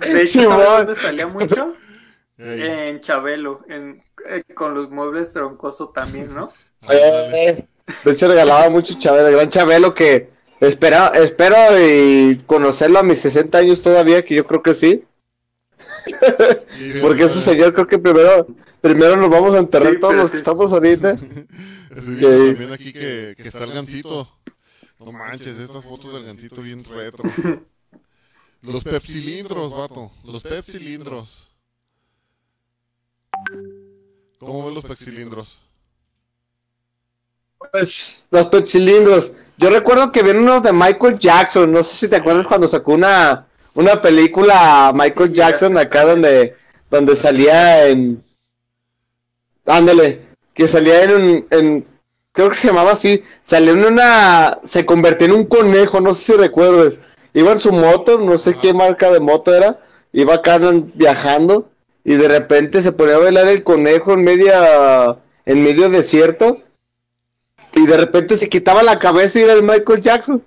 De 0.00 0.22
hecho, 0.22 0.40
Simón. 0.40 0.58
¿sabes 0.58 0.86
dónde 0.86 0.94
salía 1.00 1.26
mucho? 1.28 1.74
Ey, 2.38 2.62
En 2.90 3.00
Chabelo, 3.00 3.60
en, 3.68 4.02
eh, 4.28 4.44
con 4.54 4.74
los 4.74 4.90
muebles 4.90 5.32
troncoso 5.32 5.88
también, 5.90 6.34
¿no? 6.34 6.52
Eh, 6.88 7.66
de 8.04 8.12
hecho 8.12 8.28
regalaba 8.28 8.68
mucho 8.68 8.94
Chabelo, 8.98 9.28
el 9.28 9.34
gran 9.34 9.48
Chabelo 9.48 9.94
que 9.94 10.30
espera, 10.60 11.08
espero 11.14 11.56
y 11.80 12.38
conocerlo 12.46 12.98
a 12.98 13.02
mis 13.02 13.18
60 13.20 13.58
años 13.58 13.82
todavía, 13.82 14.24
que 14.24 14.34
yo 14.34 14.46
creo 14.46 14.62
que 14.62 14.74
sí. 14.74 15.04
Porque 17.02 17.24
ese 17.24 17.40
señor 17.40 17.72
creo 17.74 17.86
que 17.88 17.98
primero, 17.98 18.46
primero 18.80 19.16
nos 19.16 19.30
vamos 19.30 19.54
a 19.54 19.58
enterrar 19.58 19.94
Sí, 19.94 20.00
todos 20.00 20.14
los 20.14 20.30
que 20.30 20.36
sí. 20.36 20.40
estamos 20.42 20.72
ahorita. 20.72 21.10
Estoy 21.96 22.14
viendo 22.16 22.28
que- 22.28 22.46
también 22.52 22.72
aquí 22.72 22.92
que, 22.92 23.34
que 23.36 23.48
está 23.48 23.64
el 23.64 23.72
gancito. 23.72 24.28
No 24.98 25.12
manches, 25.12 25.58
estas 25.58 25.84
fotos 25.84 26.12
del 26.12 26.24
gancito 26.24 26.62
bien 26.62 26.84
retro. 26.84 27.24
Los 28.62 28.84
pepsilindros, 28.84 29.72
vato. 29.72 30.10
Los 30.24 30.42
pepsilindros. 30.42 31.48
¿Cómo 34.38 34.64
ven 34.66 34.74
los 34.74 34.84
pepsilindros? 34.84 35.58
Pues 37.72 38.22
los 38.30 38.46
pepsilindros. 38.46 39.32
Yo 39.56 39.70
recuerdo 39.70 40.12
que 40.12 40.22
vieron 40.22 40.42
unos 40.42 40.62
de 40.62 40.72
Michael 40.72 41.18
Jackson. 41.18 41.72
No 41.72 41.82
sé 41.82 41.96
si 41.96 42.08
te 42.08 42.16
acuerdas 42.16 42.46
cuando 42.46 42.68
sacó 42.68 42.92
una, 42.92 43.46
una 43.74 44.00
película 44.00 44.92
Michael 44.94 45.32
Jackson 45.32 45.76
acá 45.78 46.04
donde, 46.04 46.54
donde 46.90 47.16
salía 47.16 47.88
en. 47.88 48.22
Ándale, 49.64 50.22
que 50.54 50.68
salía 50.68 51.04
en, 51.04 51.10
un- 51.14 51.46
en. 51.50 51.84
Creo 52.32 52.50
que 52.50 52.56
se 52.56 52.66
llamaba 52.68 52.92
así. 52.92 53.22
Salió 53.42 53.72
en 53.72 53.84
una. 53.84 54.58
Se 54.64 54.84
convirtió 54.84 55.26
en 55.26 55.32
un 55.32 55.44
conejo, 55.46 56.00
no 56.00 56.12
sé 56.14 56.22
si 56.24 56.38
recuerdes. 56.38 57.00
Iba 57.32 57.52
en 57.52 57.60
su 57.60 57.72
moto, 57.72 58.18
no 58.18 58.36
sé 58.38 58.54
Ah. 58.56 58.58
qué 58.62 58.74
marca 58.74 59.10
de 59.10 59.20
moto 59.20 59.54
era. 59.54 59.80
Iba 60.12 60.34
acá 60.34 60.58
viajando. 60.94 61.70
Y 62.08 62.14
de 62.14 62.28
repente 62.28 62.84
se 62.84 62.92
ponía 62.92 63.16
a 63.16 63.18
bailar 63.18 63.48
el 63.48 63.64
conejo 63.64 64.12
en 64.12 64.22
media. 64.22 65.18
En 65.44 65.64
medio 65.64 65.90
desierto. 65.90 66.62
Y 67.74 67.84
de 67.84 67.96
repente 67.96 68.38
se 68.38 68.48
quitaba 68.48 68.84
la 68.84 69.00
cabeza 69.00 69.40
y 69.40 69.42
era 69.42 69.54
el 69.54 69.64
Michael 69.64 70.00
Jackson. 70.00 70.44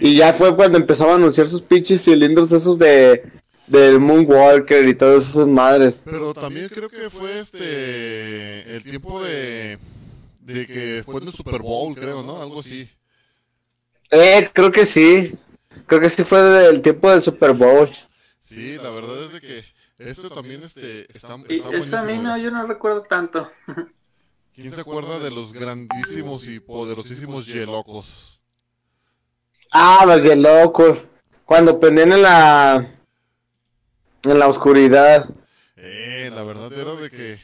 Y 0.00 0.16
ya 0.16 0.32
fue 0.32 0.56
cuando 0.56 0.78
empezaba 0.78 1.12
a 1.12 1.14
anunciar 1.14 1.46
sus 1.46 1.62
pinches 1.62 2.02
cilindros 2.02 2.50
esos 2.50 2.76
de 2.76 3.22
del 3.68 4.00
Moonwalker 4.00 4.88
y 4.88 4.94
todas 4.94 5.30
esas 5.30 5.46
madres. 5.46 6.02
Pero 6.04 6.34
también 6.34 6.68
creo 6.68 6.88
que 6.88 7.08
fue 7.08 7.38
este. 7.38 8.74
El 8.74 8.82
tiempo 8.82 9.22
de. 9.22 9.78
De 10.40 10.66
que 10.66 11.02
fue 11.04 11.20
en 11.20 11.28
el 11.28 11.32
Super 11.32 11.62
Bowl, 11.62 11.94
creo, 11.94 12.24
¿no? 12.24 12.42
Algo 12.42 12.60
así. 12.60 12.88
Eh, 14.10 14.50
creo 14.52 14.72
que 14.72 14.86
sí. 14.86 15.34
Creo 15.86 16.00
que 16.00 16.10
sí 16.10 16.24
fue 16.24 16.42
del 16.42 16.82
tiempo 16.82 17.10
del 17.10 17.22
Super 17.22 17.52
Bowl. 17.52 17.88
Sí, 18.42 18.74
la 18.74 18.90
verdad 18.90 19.22
es 19.26 19.32
de 19.34 19.40
que. 19.40 19.79
Este 20.00 20.30
también 20.30 20.62
este, 20.62 21.14
está, 21.14 21.36
Y 21.46 21.56
está 21.56 21.70
esa 21.76 22.00
a 22.00 22.04
mí 22.04 22.16
no, 22.16 22.36
yo 22.38 22.50
no 22.50 22.66
recuerdo 22.66 23.02
tanto. 23.02 23.50
¿Quién 24.54 24.74
se 24.74 24.80
acuerda 24.80 25.18
de 25.18 25.30
los 25.30 25.52
grandísimos 25.52 26.48
y 26.48 26.58
poderosísimos 26.58 27.46
Yelocos? 27.46 28.40
Ah, 29.70 30.04
los 30.06 30.22
de 30.22 30.36
locos. 30.36 31.06
Cuando 31.44 31.78
prendían 31.78 32.12
en 32.12 32.22
la 32.22 33.00
en 34.22 34.38
la 34.38 34.48
oscuridad. 34.48 35.28
Eh, 35.76 36.30
la 36.32 36.44
verdad 36.44 36.72
era 36.72 36.94
de 36.94 37.10
que... 37.10 37.38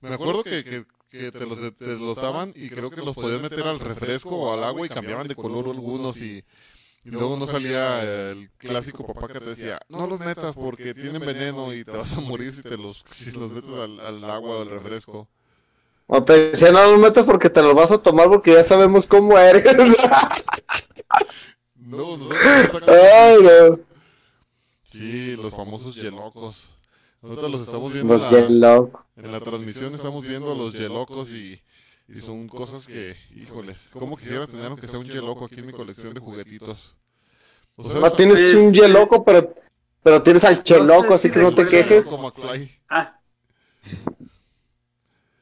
Me 0.00 0.14
acuerdo 0.14 0.44
que, 0.44 0.64
que, 0.64 0.84
que 1.10 1.30
te, 1.30 1.46
los, 1.46 1.58
te 1.76 1.96
los 1.96 2.16
daban 2.16 2.52
y 2.54 2.70
creo 2.70 2.90
que 2.90 3.02
los 3.02 3.14
podías 3.14 3.40
meter 3.40 3.66
al 3.66 3.80
refresco 3.80 4.30
o 4.30 4.54
al 4.54 4.64
agua 4.64 4.86
y 4.86 4.88
cambiaban 4.88 5.28
de 5.28 5.34
color 5.34 5.66
algunos 5.66 6.18
y, 6.22 6.42
y 7.08 7.10
luego 7.10 7.38
no 7.38 7.46
salía 7.46 8.02
el 8.02 8.50
clásico 8.58 9.06
papá 9.06 9.28
que 9.28 9.40
te 9.40 9.50
decía, 9.50 9.80
no 9.88 10.06
los 10.06 10.20
metas 10.20 10.54
porque 10.54 10.92
tienen 10.92 11.20
veneno 11.24 11.72
y 11.72 11.82
te 11.82 11.92
vas 11.92 12.14
a 12.18 12.20
morir 12.20 12.52
si, 12.52 12.62
te 12.62 12.76
los, 12.76 13.02
si 13.10 13.32
los 13.32 13.50
metes 13.50 13.70
al, 13.70 13.98
al 13.98 14.30
agua 14.30 14.58
o 14.58 14.62
al 14.62 14.68
refresco. 14.68 15.26
O 16.06 16.22
te 16.22 16.50
decían, 16.50 16.74
no 16.74 16.84
los 16.84 17.00
metas 17.00 17.24
porque 17.24 17.48
te 17.48 17.62
los 17.62 17.74
vas 17.74 17.90
a 17.90 18.02
tomar 18.02 18.28
porque 18.28 18.52
ya 18.52 18.62
sabemos 18.62 19.06
cómo 19.06 19.38
eres. 19.38 19.64
No, 21.74 22.18
nosotros 22.18 22.86
Ay, 22.86 23.38
no. 23.42 23.78
Sí, 24.82 25.36
los 25.36 25.54
famosos 25.54 25.94
Yelocos. 25.94 26.68
Nosotros 27.22 27.50
los 27.50 27.62
estamos 27.62 27.90
viendo 27.90 28.14
en 28.14 28.20
Los 28.20 28.30
la, 28.30 28.40
Yellow. 28.46 28.92
en 29.16 29.32
la 29.32 29.40
transmisión, 29.40 29.94
estamos 29.94 30.22
viendo 30.22 30.52
a 30.52 30.54
los 30.54 30.74
Yelocos 30.74 31.30
y, 31.30 31.58
y 32.08 32.20
son 32.20 32.48
cosas 32.48 32.86
que, 32.86 33.16
híjole, 33.34 33.76
¿cómo 33.92 34.16
quisiera 34.16 34.46
tener 34.46 34.66
aunque 34.66 34.86
sea 34.88 34.98
un 34.98 35.04
Yeloco 35.06 35.44
aquí 35.44 35.60
en 35.60 35.66
mi 35.66 35.72
colección 35.72 36.14
de 36.14 36.20
juguetitos? 36.20 36.96
O 37.76 37.88
sea, 37.88 38.00
No 38.00 38.10
tienes 38.12 38.38
Es- 38.38 38.54
un 38.54 38.72
Yeloco, 38.72 39.24
pero 39.24 39.54
pero 40.02 40.22
tienes 40.22 40.42
al 40.44 40.62
Cheloco, 40.62 41.08
sé 41.08 41.14
así 41.14 41.28
si 41.28 41.34
que 41.34 41.40
no 41.40 41.54
te 41.54 41.64
recuerdan 41.64 41.88
quejes. 41.88 42.14
Ah. 42.88 43.20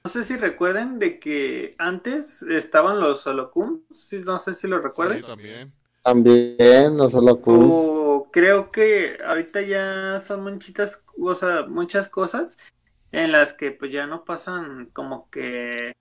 No 0.05 0.11
sé 0.11 0.25
si 0.25 0.37
recuerden 0.37 0.99
de 0.99 1.19
que 1.19 1.75
antes 1.79 2.43
estaban 2.43 3.01
los 3.01 3.27
Holocums, 3.27 3.81
no 4.25 4.39
sé 4.39 4.55
si 4.55 4.69
lo 4.69 4.81
recuerden. 4.81 5.19
Sí, 5.19 5.25
también. 5.27 5.73
También, 6.03 6.97
los 6.97 7.15
Holocums. 7.15 7.75
O 7.75 8.29
creo 8.33 8.71
que 8.71 9.19
ahorita 9.27 9.63
ya 9.63 10.21
son 10.25 10.45
muchitas, 10.45 11.01
o 11.21 11.35
sea, 11.35 11.67
muchas 11.67 12.09
cosas 12.09 12.57
en 13.11 13.33
las 13.33 13.53
que 13.53 13.73
pues 13.73 13.91
ya 13.93 14.07
no 14.07 14.25
pasan 14.25 14.87
como 14.93 15.29
que 15.31 15.93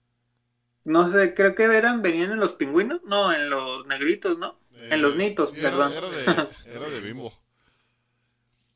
no 0.85 1.11
sé, 1.11 1.33
creo 1.33 1.55
que 1.55 1.63
eran 1.65 2.01
venían 2.01 2.31
en 2.31 2.39
los 2.39 2.53
pingüinos, 2.53 3.01
no, 3.03 3.33
en 3.33 3.49
los 3.49 3.85
negritos, 3.87 4.37
¿no? 4.39 4.59
En 4.89 5.01
los 5.01 5.15
nitos, 5.15 5.51
sí, 5.51 5.61
perdón. 5.61 5.91
Era, 5.91 6.09
de, 6.09 6.25
era 6.65 6.89
de 6.89 7.01
Bimbo. 7.01 7.33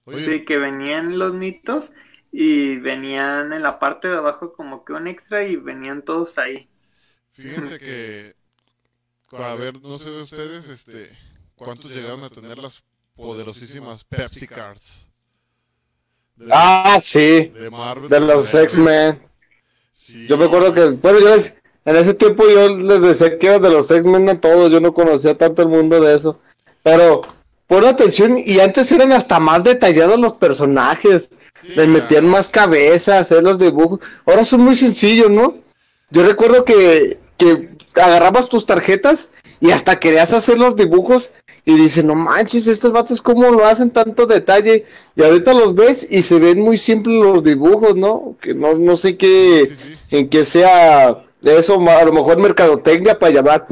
Oye, 0.05 0.25
Sí, 0.25 0.45
que 0.45 0.57
venían 0.59 1.17
los 1.19 1.33
nitos 1.33 1.91
y 2.31 2.77
venían 2.77 3.53
en 3.53 3.63
la 3.63 3.79
parte 3.79 4.07
de 4.07 4.17
abajo 4.17 4.53
como 4.53 4.83
que 4.85 4.93
un 4.93 5.07
extra 5.07 5.43
y 5.43 5.55
venían 5.55 6.03
todos 6.03 6.37
ahí. 6.37 6.69
fíjense 7.31 7.79
que, 7.79 8.35
a 9.31 9.55
ver, 9.55 9.81
no 9.81 9.97
sé 9.99 10.09
de 10.11 10.23
ustedes, 10.23 10.67
este, 10.69 11.11
¿cuántos 11.55 11.91
llegaron 11.91 12.23
a 12.23 12.29
tener 12.29 12.57
las 12.59 12.83
poderosísimas 13.15 14.03
Pepsi 14.05 14.47
Cards? 14.47 15.09
De, 16.35 16.45
Ah, 16.51 16.99
sí, 17.01 17.51
de 17.53 17.69
Marvel. 17.69 18.09
de 18.09 18.19
los 18.19 18.53
X-Men. 18.53 19.21
Sí. 19.93 20.27
Yo 20.27 20.37
me 20.37 20.45
acuerdo 20.45 20.73
que, 20.73 20.83
bueno, 20.91 21.19
yo 21.19 21.35
les- 21.35 21.53
en 21.89 21.95
ese 21.95 22.13
tiempo 22.13 22.43
yo 22.47 22.69
les 22.75 23.01
decía 23.01 23.37
que 23.37 23.47
era 23.47 23.59
de 23.59 23.69
los 23.69 23.89
X-Men 23.89 24.29
a 24.29 24.39
todos, 24.39 24.71
yo 24.71 24.79
no 24.79 24.93
conocía 24.93 25.37
tanto 25.37 25.61
el 25.61 25.69
mundo 25.69 25.99
de 25.99 26.15
eso. 26.15 26.39
Pero, 26.83 27.21
pon 27.67 27.85
atención, 27.85 28.35
y 28.37 28.59
antes 28.59 28.91
eran 28.91 29.11
hasta 29.11 29.39
más 29.39 29.63
detallados 29.63 30.19
los 30.19 30.33
personajes. 30.33 31.29
Sí, 31.61 31.73
Les 31.75 31.87
metían 31.87 32.25
más 32.25 32.47
cabeza, 32.47 33.19
hacer 33.19 33.43
los 33.43 33.59
dibujos. 33.59 33.99
Ahora 34.25 34.45
son 34.45 34.61
muy 34.61 34.75
sencillos, 34.75 35.29
¿no? 35.29 35.55
Yo 36.09 36.23
recuerdo 36.23 36.63
que, 36.63 37.19
que 37.37 37.69
agarrabas 37.95 38.47
tus 38.47 38.65
tarjetas 38.65 39.29
y 39.59 39.71
hasta 39.71 39.99
querías 39.99 40.31
hacer 40.31 40.57
los 40.57 40.75
dibujos 40.75 41.31
y 41.65 41.75
dices, 41.75 42.03
no 42.05 42.15
manches, 42.15 42.65
estos 42.67 42.93
vatos 42.93 43.21
cómo 43.21 43.49
lo 43.51 43.65
hacen 43.65 43.91
tanto 43.91 44.25
detalle. 44.25 44.85
Y 45.15 45.23
ahorita 45.23 45.53
los 45.53 45.75
ves 45.75 46.07
y 46.09 46.23
se 46.23 46.39
ven 46.39 46.61
muy 46.61 46.77
simples 46.77 47.17
los 47.17 47.43
dibujos, 47.43 47.95
¿no? 47.95 48.35
Que 48.39 48.53
no, 48.53 48.73
no 48.75 48.95
sé 48.95 49.17
qué, 49.17 49.67
Sí, 49.69 49.75
sí. 49.75 49.97
en 50.17 50.29
qué 50.29 50.45
sea 50.45 51.23
eso, 51.41 51.79
a 51.89 52.03
lo 52.03 52.13
mejor 52.13 52.37
mercadotecnia 52.37 53.17
para 53.17 53.33
llamar, 53.33 53.67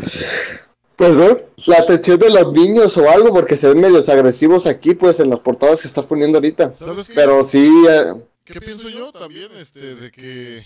perdón, 0.96 1.42
la 1.66 1.78
atención 1.78 2.20
de 2.20 2.30
los 2.30 2.54
niños 2.54 2.98
o 2.98 3.10
algo, 3.10 3.34
porque 3.34 3.58
se 3.58 3.68
ven 3.68 3.82
medios 3.82 4.10
agresivos 4.10 4.66
aquí, 4.66 4.94
pues, 4.94 5.20
en 5.20 5.30
las 5.30 5.40
portadas 5.40 5.82
que 5.82 5.88
estás 5.88 6.06
poniendo 6.06 6.38
ahorita. 6.38 6.74
¿Sabes 6.76 7.08
qué? 7.08 7.14
Pero 7.14 7.44
sí, 7.44 7.72
eh, 7.90 8.14
¿Qué 8.48 8.62
pienso 8.62 8.88
yo 8.88 9.12
también? 9.12 9.52
Este, 9.58 9.96
de 9.96 10.10
que 10.10 10.64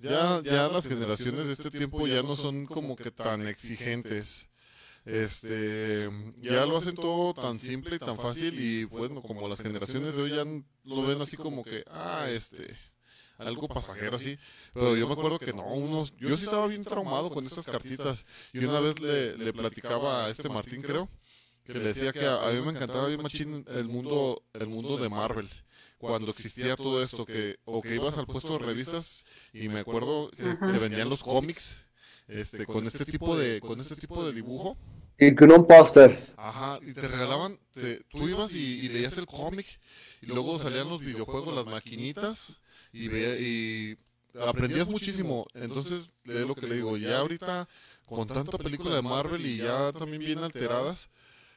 ya, 0.00 0.42
ya 0.42 0.68
las 0.68 0.86
generaciones 0.86 1.46
de 1.46 1.52
este 1.52 1.70
tiempo 1.70 2.06
ya 2.08 2.22
no 2.22 2.34
son 2.34 2.66
como 2.66 2.96
que 2.96 3.12
tan 3.12 3.46
exigentes. 3.46 4.48
Este, 5.04 6.08
ya 6.40 6.64
lo 6.66 6.78
hacen 6.78 6.94
todo 6.94 7.34
tan 7.34 7.58
simple 7.58 7.96
y 7.96 7.98
tan 7.98 8.16
fácil 8.16 8.58
y 8.58 8.84
bueno, 8.84 9.22
como 9.22 9.46
las 9.48 9.60
generaciones 9.60 10.16
de 10.16 10.22
hoy 10.22 10.30
ya 10.30 10.44
lo 10.84 11.06
ven 11.06 11.20
así 11.20 11.36
como 11.36 11.62
que, 11.62 11.84
ah, 11.90 12.26
este, 12.28 12.74
algo 13.38 13.68
pasajero 13.68 14.16
así. 14.16 14.38
Pero 14.72 14.96
yo 14.96 15.06
me 15.06 15.14
acuerdo 15.14 15.38
que 15.38 15.52
no, 15.52 15.66
unos, 15.66 16.12
yo 16.16 16.36
sí 16.36 16.44
estaba 16.44 16.66
bien 16.66 16.84
traumado 16.84 17.30
con 17.30 17.44
estas 17.44 17.66
cartitas. 17.66 18.24
y 18.52 18.64
una 18.64 18.80
vez 18.80 19.00
le, 19.00 19.36
le 19.38 19.52
platicaba 19.52 20.26
a 20.26 20.30
este 20.30 20.48
Martín, 20.48 20.82
creo, 20.82 21.08
que 21.64 21.74
le 21.74 21.80
decía 21.80 22.12
que 22.12 22.26
a, 22.26 22.46
a 22.48 22.52
mí 22.52 22.60
me 22.60 22.70
encantaba 22.72 23.06
bien 23.08 23.22
machín 23.22 23.64
el 23.68 23.88
mundo, 23.88 24.42
el 24.52 24.66
mundo 24.66 24.96
de 24.98 25.08
Marvel. 25.08 25.48
Cuando 25.98 26.30
existía 26.32 26.76
todo 26.76 27.02
esto 27.02 27.24
que 27.24 27.58
o 27.64 27.80
que 27.80 27.94
ibas 27.94 28.18
al 28.18 28.26
puesto 28.26 28.58
de 28.58 28.64
revistas 28.66 29.24
y 29.54 29.68
me 29.68 29.80
acuerdo 29.80 30.30
que 30.32 30.42
te 30.54 30.78
vendían 30.78 31.08
los 31.08 31.22
cómics 31.22 31.86
este 32.28 32.66
con 32.66 32.86
este 32.86 33.04
tipo 33.06 33.36
de 33.36 33.60
con 33.60 33.80
este 33.80 33.96
tipo 33.96 34.24
de 34.24 34.32
dibujo. 34.32 34.76
Y 35.18 35.34
con 35.34 35.50
un 35.52 35.66
póster. 35.66 36.34
ajá 36.36 36.78
y 36.82 36.92
te 36.92 37.06
regalaban 37.08 37.58
te- 37.72 38.02
tú 38.10 38.28
ibas 38.28 38.52
y, 38.52 38.80
y 38.84 38.88
leías 38.88 39.16
el 39.16 39.26
cómic 39.26 39.66
y 40.20 40.26
luego 40.26 40.58
salían 40.58 40.88
los 40.90 41.00
videojuegos 41.00 41.54
las 41.54 41.66
maquinitas 41.66 42.58
y 42.94 43.08
veía- 43.08 43.38
y 43.38 43.98
aprendías 44.48 44.88
muchísimo 44.88 45.46
entonces 45.54 46.06
es 46.24 46.46
lo 46.46 46.54
que 46.54 46.66
le 46.68 46.76
digo 46.76 46.96
ya 46.96 47.18
ahorita 47.18 47.68
con 48.08 48.26
tanta 48.26 48.56
película 48.58 48.94
de 48.94 49.02
Marvel 49.02 49.44
y 49.44 49.56
ya 49.58 49.92
también 49.92 50.20
bien 50.20 50.38
alteradas 50.38 51.08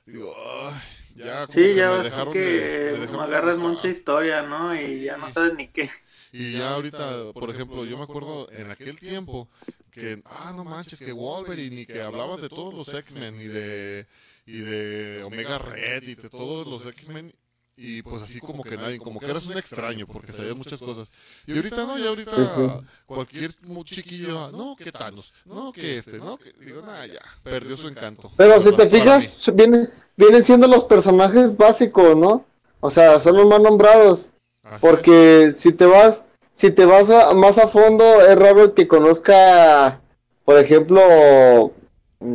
digo, 0.06 0.34
ay, 0.72 0.80
ya, 1.16 1.46
como 1.48 1.54
Sí, 1.60 1.74
ya 1.76 1.90
me 1.90 1.96
ves 1.98 2.04
dejaron 2.06 2.34
que 2.34 2.40
de- 2.40 2.92
me 2.94 3.00
dejaron 3.00 3.22
agarras 3.24 3.58
mucha 3.58 3.88
historia, 3.90 4.42
¿no? 4.44 4.74
Y 4.74 4.78
Sí. 4.78 5.04
ya 5.04 5.18
no 5.18 5.30
sabes 5.34 5.54
ni 5.56 5.68
qué. 5.68 5.90
Y 6.32 6.54
ya 6.54 6.76
ahorita, 6.76 7.34
por 7.34 7.50
ejemplo, 7.50 7.84
yo 7.84 7.98
me 7.98 8.04
acuerdo 8.04 8.50
en 8.52 8.72
aquel 8.72 8.98
tiempo 9.00 9.50
que, 9.92 10.22
ah, 10.24 10.54
no 10.56 10.64
manches, 10.64 11.00
que 11.00 11.12
Wolverine 11.12 11.82
y 11.82 11.86
que 11.86 12.02
hablabas 12.02 12.40
de 12.42 12.48
todos 12.48 12.74
los 12.74 12.88
X-Men 12.94 13.36
y 13.42 13.48
de, 13.48 14.08
y 14.46 14.60
de 14.60 15.24
Omega 15.24 15.58
Red 15.58 16.04
y 16.04 16.16
de 16.16 16.30
todos 16.30 16.66
los 16.68 16.86
X-Men 16.86 17.34
y 17.78 18.02
pues 18.02 18.24
así 18.24 18.40
como 18.40 18.64
que 18.64 18.76
nadie, 18.76 18.98
como 18.98 19.20
que 19.20 19.28
eras 19.28 19.46
un 19.46 19.58
extraño 19.58 20.08
porque 20.08 20.34
sabías 20.34 20.56
muchas 20.58 20.80
cosas. 20.80 21.10
Y 21.46 21.56
ahorita 21.56 21.86
no, 21.86 22.00
y 22.00 22.08
ahorita 22.08 22.32
Sí, 22.36 22.42
sí. 22.56 22.88
cualquier 23.06 23.52
chiquillo, 23.84 24.40
ah, 24.46 24.50
no, 24.52 24.76
que 24.76 24.92
Thanos, 24.92 25.32
no, 25.46 25.72
que 25.72 26.00
este, 26.00 26.18
no, 26.18 26.38
que, 26.38 26.52
digo, 26.60 26.82
nada, 26.82 27.06
ya, 27.06 27.22
perdió 27.44 27.78
su 27.78 27.88
encanto. 27.88 28.32
Pero 28.36 28.60
si 28.62 28.72
te 28.72 28.88
fijas, 28.90 29.38
vienen, 29.54 29.90
vienen 30.16 30.44
siendo 30.44 30.68
los 30.68 30.86
personajes 30.86 31.56
básicos, 31.56 32.18
¿no? 32.18 32.46
O 32.80 32.90
sea, 32.90 33.20
son 33.20 33.38
los 33.38 33.48
más 33.48 33.62
nombrados. 33.62 34.32
Así 34.64 34.82
Porque 34.86 35.52
si 35.56 35.72
te 35.72 35.86
vas, 35.86 36.24
si 36.56 36.72
te 36.72 36.86
vas 36.86 37.10
a- 37.12 37.34
más 37.36 37.58
a 37.60 37.68
fondo, 37.68 38.22
es 38.22 38.36
raro 38.38 38.64
el 38.66 38.74
que 38.74 38.88
conozca, 38.88 40.02
por 40.46 40.58
ejemplo, 40.58 41.72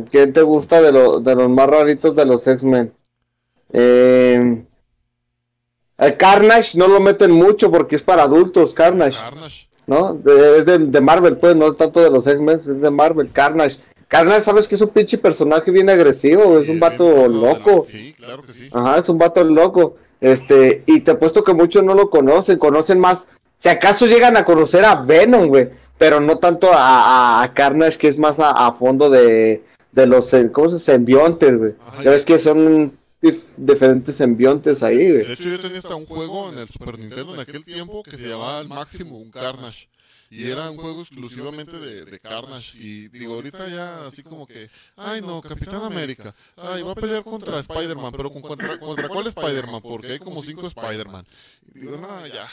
¿quién 0.09 0.31
te 0.31 0.41
gusta 0.41 0.81
de, 0.81 0.93
lo- 0.93 1.19
de 1.19 1.35
los 1.35 1.49
más 1.49 1.69
raritos 1.69 2.15
de 2.15 2.25
los 2.25 2.47
X-Men? 2.47 2.93
Eh, 3.73 4.63
el 6.05 6.17
Carnage 6.17 6.77
no 6.77 6.87
lo 6.87 6.99
meten 6.99 7.31
mucho 7.31 7.71
porque 7.71 7.95
es 7.95 8.01
para 8.01 8.23
adultos, 8.23 8.73
Carnage, 8.73 9.17
Carnage. 9.17 9.67
¿no? 9.87 10.13
De- 10.13 10.57
es 10.59 10.65
de, 10.65 10.77
de 10.79 11.01
Marvel, 11.01 11.37
pues, 11.37 11.55
no 11.55 11.73
tanto 11.73 12.01
de 12.01 12.09
los 12.09 12.25
X-Men, 12.27 12.59
es 12.65 12.81
de 12.81 12.91
Marvel, 12.91 13.31
Carnage. 13.31 13.77
Carnage, 14.07 14.41
¿sabes 14.41 14.67
que 14.67 14.75
es 14.75 14.81
un 14.81 14.89
pinche 14.89 15.17
personaje 15.17 15.71
bien 15.71 15.89
agresivo? 15.89 16.59
Es 16.59 16.69
un 16.69 16.79
vato 16.79 17.27
la- 17.27 17.27
loco. 17.27 17.85
Sí, 17.89 18.13
claro 18.17 18.43
que 18.43 18.53
sí. 18.53 18.69
Ajá, 18.71 18.97
es 18.99 19.09
un 19.09 19.17
vato 19.17 19.43
loco. 19.43 19.95
Este, 20.21 20.83
y 20.85 21.01
te 21.01 21.11
apuesto 21.11 21.43
que 21.43 21.53
muchos 21.53 21.83
no 21.83 21.93
lo 21.95 22.09
conocen, 22.09 22.57
conocen 22.59 22.99
más. 22.99 23.27
Si 23.57 23.69
acaso 23.69 24.05
llegan 24.05 24.37
a 24.37 24.45
conocer 24.45 24.85
a 24.85 24.95
Venom, 24.95 25.47
güey, 25.47 25.69
pero 25.97 26.19
no 26.19 26.37
tanto 26.37 26.71
a, 26.71 26.77
a, 27.39 27.43
a 27.43 27.53
Carnage, 27.53 27.97
que 27.97 28.07
es 28.07 28.17
más 28.17 28.39
a, 28.39 28.51
a 28.51 28.71
fondo 28.73 29.09
de, 29.09 29.63
de 29.91 30.05
los, 30.05 30.33
eh, 30.33 30.51
¿cómo 30.51 30.69
se 30.69 30.75
dice? 30.77 30.93
Simbiontes, 30.93 31.57
güey. 31.57 31.73
Ya 32.03 32.11
ves 32.11 32.23
que 32.25 32.39
son 32.39 32.93
dif- 33.23 33.55
diferentes 33.57 34.15
simbiontes 34.15 34.83
ahí. 34.83 34.97
De 34.97 35.33
hecho, 35.33 35.49
yo 35.49 35.59
tenía 35.59 35.79
hasta 35.79 35.95
un 35.95 36.05
juego 36.05 36.51
en 36.51 36.59
el 36.59 36.67
Super 36.67 36.99
Nintendo 36.99 37.33
en 37.33 37.39
aquel 37.39 37.63
tiempo 37.65 38.03
que 38.03 38.17
se 38.17 38.27
llamaba 38.27 38.59
el 38.59 38.67
máximo, 38.67 39.17
un 39.17 39.31
Carnage. 39.31 39.87
Y 40.29 40.47
era 40.49 40.71
un 40.71 40.77
juego 40.77 41.01
exclusivamente 41.01 41.77
de, 41.77 42.05
de 42.05 42.19
Carnage. 42.19 42.75
Y 42.75 43.07
digo, 43.09 43.35
ahorita 43.35 43.67
ya 43.69 44.05
así 44.07 44.23
como 44.23 44.47
que, 44.47 44.67
ay 44.97 45.21
no, 45.21 45.41
Capitán 45.41 45.83
América, 45.83 46.33
ay, 46.57 46.81
va 46.81 46.93
a 46.93 46.95
pelear 46.95 47.23
contra 47.23 47.59
Spider-Man, 47.59 48.11
pero 48.17 48.31
¿con- 48.31 48.41
contra, 48.41 48.79
¿contra 48.79 49.09
cuál 49.09 49.27
Spider-Man? 49.27 49.81
Porque 49.83 50.07
hay 50.13 50.19
como 50.19 50.41
cinco 50.43 50.65
Spider-Man. 50.65 51.25
Y 51.75 51.79
digo, 51.81 51.97
no, 51.97 52.25
ya, 52.25 52.47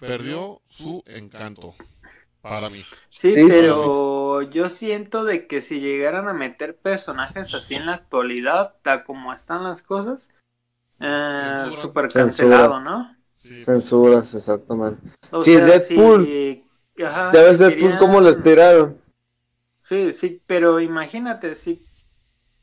perdió 0.00 0.62
su 0.66 1.02
encanto 1.06 1.74
para 2.48 2.70
mí. 2.70 2.82
Sí, 3.08 3.34
Sí, 3.34 3.36
sí, 3.36 3.46
pero 3.48 4.42
yo 4.42 4.68
siento 4.68 5.24
de 5.24 5.46
que 5.46 5.60
si 5.60 5.80
llegaran 5.80 6.28
a 6.28 6.32
meter 6.34 6.76
personajes 6.78 7.54
así 7.54 7.74
en 7.74 7.86
la 7.86 7.94
actualidad, 7.94 8.74
tal 8.82 9.04
como 9.04 9.32
están 9.32 9.64
las 9.64 9.82
cosas, 9.82 10.30
eh, 11.00 11.70
Censura. 12.08 12.12
cancelado, 12.12 12.80
¿no? 12.80 13.16
Sí, 13.36 13.62
Censuras, 13.62 14.34
exactamente. 14.34 15.00
O 15.30 15.42
Sí, 15.42 15.56
Deadpool. 15.56 16.24
si- 16.26 16.64
ajá, 17.04 17.32
¿Ya 17.32 17.42
ves 17.42 17.58
si 17.58 17.58
Deadpool 17.58 17.74
querían- 17.74 17.98
cómo 17.98 18.20
les 18.20 18.42
tiraron? 18.42 18.98
Sí, 19.88 20.12
sí, 20.14 20.42
pero 20.46 20.80
imagínate, 20.80 21.54
si 21.54 21.86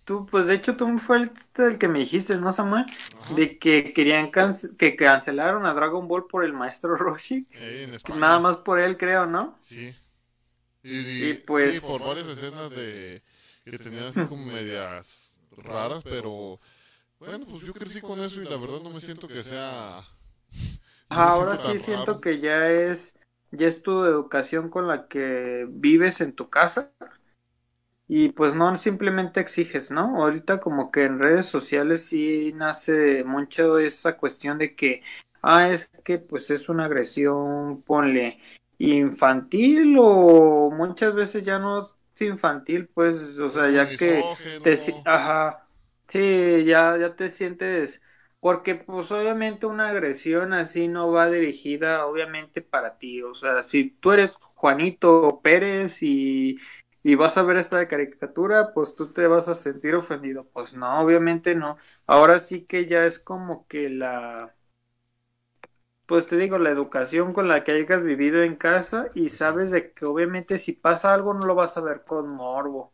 tú, 0.05 0.25
pues 0.25 0.47
de 0.47 0.55
hecho 0.55 0.75
tú 0.77 0.97
fue 0.99 1.17
el, 1.17 1.31
el 1.57 1.77
que 1.79 1.87
me 1.87 1.99
dijiste, 1.99 2.35
¿no, 2.37 2.53
Samuel? 2.53 2.85
Ajá. 3.19 3.33
De 3.35 3.57
que 3.59 3.93
querían 3.93 4.31
canc- 4.31 4.75
que 4.77 4.95
cancelaron 4.95 5.65
a 5.65 5.73
Dragon 5.73 6.07
Ball 6.07 6.27
por 6.27 6.43
el 6.45 6.53
maestro 6.53 6.95
Roshi. 6.97 7.43
Eh, 7.53 7.83
en. 7.85 8.19
Nada 8.19 8.39
más 8.39 8.57
por 8.57 8.79
él, 8.79 8.97
creo, 8.97 9.25
¿no? 9.25 9.57
Sí. 9.59 9.95
Y, 10.83 10.97
y- 11.29 11.29
Y 11.31 11.33
pues- 11.35 11.75
sí, 11.75 11.79
por 11.79 12.03
varias 12.05 12.27
escenas 12.27 12.71
de 12.71 13.23
que 13.65 13.79
tenían 13.79 14.05
así 14.05 14.21
como 14.25 14.45
medias 14.45 15.39
raras, 15.57 16.03
pero 16.03 16.59
bueno, 17.19 17.45
pues 17.47 17.63
yo 17.63 17.73
crecí 17.73 18.01
con 18.01 18.19
eso 18.21 18.41
y 18.41 18.45
la 18.45 18.57
verdad 18.57 18.81
no 18.81 18.89
me 18.91 19.01
siento 19.01 19.27
que 19.29 19.43
sea. 19.43 20.05
no 21.09 21.17
Ahora 21.19 21.57
siento 21.57 21.69
sí 21.79 21.79
siento 21.79 22.05
raro. 22.05 22.21
que 22.21 22.39
ya 22.39 22.69
es, 22.71 23.19
ya 23.51 23.67
es 23.67 23.81
tu 23.83 24.03
educación 24.05 24.69
con 24.69 24.87
la 24.87 25.07
que 25.07 25.65
vives 25.69 26.21
en 26.21 26.33
tu 26.35 26.49
casa 26.49 26.91
y 28.15 28.29
pues 28.29 28.53
no 28.53 28.75
simplemente 28.75 29.39
exiges, 29.39 29.89
¿no? 29.89 30.23
Ahorita 30.23 30.59
como 30.59 30.91
que 30.91 31.05
en 31.05 31.17
redes 31.17 31.47
sociales 31.47 32.05
sí 32.05 32.53
nace 32.53 33.23
mucho 33.23 33.79
esa 33.79 34.17
cuestión 34.17 34.59
de 34.59 34.75
que, 34.75 35.01
ah, 35.41 35.69
es 35.71 35.87
que 36.03 36.19
pues 36.19 36.51
es 36.51 36.69
una 36.69 36.85
agresión, 36.85 37.81
ponle 37.81 38.37
infantil 38.77 39.95
o 39.99 40.69
muchas 40.69 41.15
veces 41.15 41.43
ya 41.43 41.57
no 41.57 41.81
es 41.81 42.21
infantil, 42.21 42.87
pues, 42.93 43.39
o 43.39 43.49
sea, 43.49 43.71
ya 43.71 43.89
que 43.89 44.23
te, 44.61 44.77
ajá, 45.05 45.67
sí, 46.07 46.65
ya, 46.67 46.95
ya 46.99 47.15
te 47.15 47.29
sientes, 47.29 47.99
porque 48.39 48.75
pues 48.75 49.11
obviamente 49.11 49.65
una 49.65 49.89
agresión 49.89 50.53
así 50.53 50.87
no 50.87 51.11
va 51.11 51.31
dirigida 51.31 52.05
obviamente 52.05 52.61
para 52.61 52.99
ti, 52.99 53.23
o 53.23 53.33
sea, 53.33 53.63
si 53.63 53.89
tú 53.89 54.11
eres 54.11 54.35
Juanito 54.35 55.39
Pérez 55.41 56.03
y, 56.03 56.59
y 57.03 57.15
vas 57.15 57.37
a 57.37 57.43
ver 57.43 57.57
esta 57.57 57.87
caricatura, 57.87 58.73
pues 58.73 58.95
tú 58.95 59.11
te 59.13 59.27
vas 59.27 59.47
a 59.49 59.55
sentir 59.55 59.95
ofendido, 59.95 60.47
pues 60.53 60.73
no, 60.73 61.01
obviamente 61.01 61.55
no, 61.55 61.77
ahora 62.07 62.39
sí 62.39 62.65
que 62.65 62.87
ya 62.87 63.05
es 63.05 63.19
como 63.19 63.67
que 63.67 63.89
la, 63.89 64.55
pues 66.05 66.27
te 66.27 66.37
digo, 66.37 66.57
la 66.57 66.69
educación 66.69 67.33
con 67.33 67.47
la 67.47 67.63
que 67.63 67.71
hayas 67.71 68.03
vivido 68.03 68.41
en 68.41 68.55
casa 68.55 69.07
y 69.15 69.29
sabes 69.29 69.71
de 69.71 69.93
que 69.93 70.05
obviamente 70.05 70.57
si 70.57 70.73
pasa 70.73 71.13
algo 71.13 71.33
no 71.33 71.45
lo 71.45 71.55
vas 71.55 71.77
a 71.77 71.81
ver 71.81 72.03
con 72.05 72.29
morbo. 72.29 72.93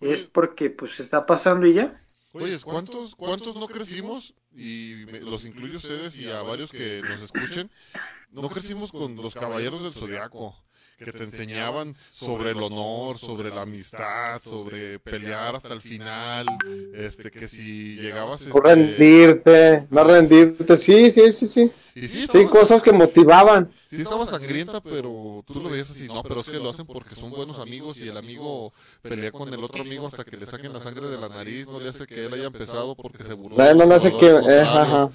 Es 0.00 0.24
porque 0.24 0.70
pues 0.70 1.00
está 1.00 1.26
pasando 1.26 1.66
y 1.66 1.74
ya. 1.74 2.04
Oye, 2.32 2.58
¿cuántos, 2.60 3.14
¿cuántos 3.14 3.56
no 3.56 3.68
crecimos? 3.68 4.34
Y 4.52 5.04
me- 5.06 5.20
los 5.20 5.44
incluyo 5.44 5.74
a 5.74 5.78
ustedes 5.78 6.16
y 6.16 6.30
a 6.30 6.42
varios 6.42 6.72
que 6.72 7.02
nos 7.04 7.20
escuchen. 7.22 7.70
No 8.30 8.48
crecimos 8.48 8.92
con 8.92 9.22
los 9.22 9.36
caballeros 9.36 9.82
del 9.82 9.94
zodiaco, 9.94 10.61
que 11.04 11.12
te 11.12 11.24
enseñaban 11.24 11.94
sobre 12.10 12.50
el 12.52 12.62
honor, 12.62 13.18
sobre 13.18 13.50
la 13.50 13.62
amistad, 13.62 14.40
sobre 14.42 14.98
pelear 14.98 15.56
hasta 15.56 15.72
el 15.72 15.80
final. 15.80 16.46
Este, 16.94 17.30
que 17.30 17.46
si 17.48 17.96
llegabas. 17.96 18.46
No 18.46 18.54
este, 18.56 18.60
rendirte, 18.60 19.86
no 19.90 20.04
rendirte, 20.04 20.76
sí, 20.76 21.10
sí, 21.10 21.32
sí, 21.32 21.46
sí. 21.46 21.72
y 21.94 22.00
sí, 22.02 22.08
Sí, 22.08 22.22
estaba- 22.24 22.50
cosas 22.50 22.82
que 22.82 22.92
motivaban. 22.92 23.70
Sí 23.90 23.96
estaba 24.02 24.26
sangrienta, 24.26 24.80
pero 24.82 25.42
tú 25.46 25.60
lo 25.60 25.68
veías 25.70 25.90
así, 25.90 26.06
no, 26.08 26.22
pero 26.22 26.40
es 26.40 26.48
que 26.48 26.58
lo 26.58 26.70
hacen 26.70 26.86
porque 26.86 27.14
son 27.14 27.30
buenos 27.30 27.58
amigos 27.58 27.98
y 27.98 28.08
el 28.08 28.16
amigo 28.16 28.72
pelea 29.02 29.30
con 29.32 29.52
el 29.52 29.62
otro 29.62 29.82
amigo 29.82 30.06
hasta 30.06 30.24
que 30.24 30.36
le 30.36 30.46
saquen 30.46 30.72
la 30.72 30.80
sangre 30.80 31.06
de 31.08 31.18
la 31.18 31.28
nariz, 31.28 31.66
no 31.66 31.78
le 31.80 31.88
hace 31.90 32.06
que 32.06 32.24
él 32.26 32.32
haya 32.34 32.46
empezado 32.46 32.94
porque 32.96 33.24
se 33.24 33.34
burló. 33.34 33.56
No, 33.74 33.86
no, 33.86 34.00
sé 34.00 34.10
qué, 34.10 34.30
jugadores 34.30 34.48
eh, 34.48 34.60
ajá. 34.62 35.10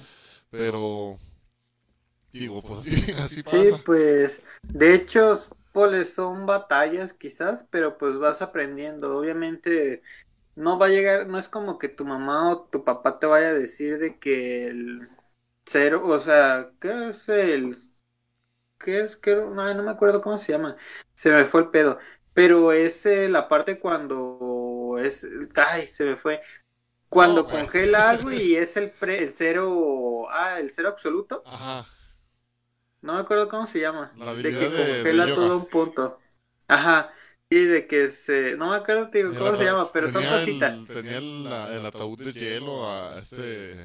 Pero, 0.50 1.18
digo, 2.32 2.62
pues 2.62 2.80
así, 2.80 3.12
así 3.18 3.34
Sí, 3.36 3.42
pasa. 3.42 3.80
pues 3.84 4.42
de 4.62 4.94
hecho, 4.94 5.38
son 6.04 6.46
batallas 6.46 7.12
quizás, 7.14 7.66
pero 7.70 7.98
pues 7.98 8.18
vas 8.18 8.42
aprendiendo. 8.42 9.16
Obviamente 9.18 10.02
no 10.56 10.78
va 10.78 10.86
a 10.86 10.88
llegar, 10.90 11.26
no 11.28 11.38
es 11.38 11.48
como 11.48 11.78
que 11.78 11.88
tu 11.88 12.04
mamá 12.04 12.52
o 12.52 12.64
tu 12.68 12.84
papá 12.84 13.18
te 13.18 13.26
vaya 13.26 13.48
a 13.50 13.54
decir 13.54 13.98
de 13.98 14.18
que 14.18 14.66
el 14.68 15.08
cero, 15.66 16.02
o 16.06 16.18
sea, 16.20 16.72
¿qué 16.80 17.10
es 17.10 17.28
el 17.28 17.78
¿Qué 18.78 19.00
es? 19.00 19.16
¿Qué? 19.16 19.34
No, 19.34 19.74
no 19.74 19.82
me 19.82 19.90
acuerdo 19.90 20.22
cómo 20.22 20.38
se 20.38 20.52
llama. 20.52 20.76
Se 21.14 21.30
me 21.32 21.44
fue 21.44 21.62
el 21.62 21.70
pedo. 21.70 21.98
Pero 22.32 22.72
es 22.72 23.04
eh, 23.06 23.28
la 23.28 23.48
parte 23.48 23.80
cuando 23.80 24.96
es. 25.02 25.26
Ay, 25.56 25.88
se 25.88 26.04
me 26.04 26.16
fue. 26.16 26.40
Cuando 27.08 27.46
No, 27.46 27.48
pues. 27.48 27.78
congela 27.78 28.10
algo 28.10 28.32
y 28.32 28.56
es 28.56 28.76
el, 28.76 28.92
pre- 28.92 29.22
el 29.24 29.30
cero. 29.32 30.28
Ah, 30.30 30.60
el 30.60 30.72
cero 30.72 30.90
absoluto. 30.90 31.44
Ajá, 31.44 31.84
No 33.02 33.14
me 33.14 33.20
acuerdo 33.20 33.48
cómo 33.48 33.66
se 33.66 33.80
llama. 33.80 34.12
La 34.16 34.32
de 34.34 34.42
que 34.42 34.48
habilidad 34.48 34.70
de- 34.70 34.84
de 34.84 34.92
congela 34.94 35.26
todo 35.34 35.56
un 35.58 35.66
punto. 35.66 36.18
Ajá. 36.68 37.12
Sí, 37.50 37.64
de 37.64 37.86
que 37.86 38.10
se. 38.10 38.56
No 38.56 38.70
me 38.70 38.76
acuerdo 38.76 39.06
digo, 39.06 39.32
cómo 39.38 39.56
se 39.56 39.64
llama, 39.64 39.90
pero 39.92 40.08
son 40.08 40.22
tenía 40.22 40.34
el- 40.34 40.40
cositas. 40.40 40.86
tenía 40.86 41.18
el, 41.18 41.46
el 41.78 41.86
ataúd 41.86 42.18
de 42.18 42.32
hielo 42.32 42.90
a 42.90 43.18
este. 43.18 43.84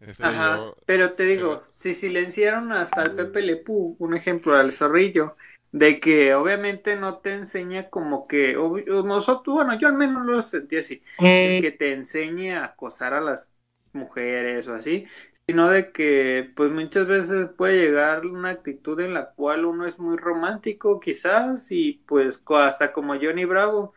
este 0.00 0.22
Ajá, 0.22 0.56
yo- 0.56 0.76
pero 0.86 1.12
te 1.14 1.24
digo, 1.24 1.62
si 1.74 1.92
silenciaron 1.94 2.72
hasta 2.72 3.02
el 3.02 3.12
Pepe 3.14 3.42
Le 3.42 3.56
Pew, 3.56 3.96
un 3.98 4.14
ejemplo 4.14 4.54
al 4.54 4.72
zorrillo, 4.72 5.36
de 5.72 6.00
que 6.00 6.34
obviamente 6.34 6.96
no 6.96 7.18
te 7.18 7.32
enseña 7.32 7.90
como 7.90 8.26
que, 8.26 8.56
ob- 8.56 8.88
o 8.90 9.02
nosotros, 9.02 9.56
bueno, 9.56 9.78
yo 9.78 9.88
al 9.88 9.94
menos 9.94 10.24
lo 10.24 10.40
sentí 10.42 10.76
así, 10.78 11.02
de 11.42 11.54
que 11.60 11.70
te 11.70 11.92
enseñe 11.92 12.52
a 12.56 12.64
acosar 12.64 13.12
a 13.14 13.20
las 13.20 13.48
mujeres 13.92 14.66
o 14.68 14.74
así, 14.74 15.06
sino 15.48 15.70
de 15.70 15.92
que 15.92 16.50
pues 16.56 16.70
muchas 16.72 17.06
veces 17.06 17.48
puede 17.56 17.78
llegar 17.78 18.26
una 18.26 18.50
actitud 18.50 18.98
en 19.00 19.14
la 19.14 19.30
cual 19.30 19.64
uno 19.64 19.86
es 19.86 19.98
muy 19.98 20.16
romántico 20.16 20.98
quizás 20.98 21.70
y 21.70 22.02
pues 22.06 22.40
hasta 22.48 22.92
como 22.92 23.14
Johnny 23.14 23.44
Bravo 23.44 23.94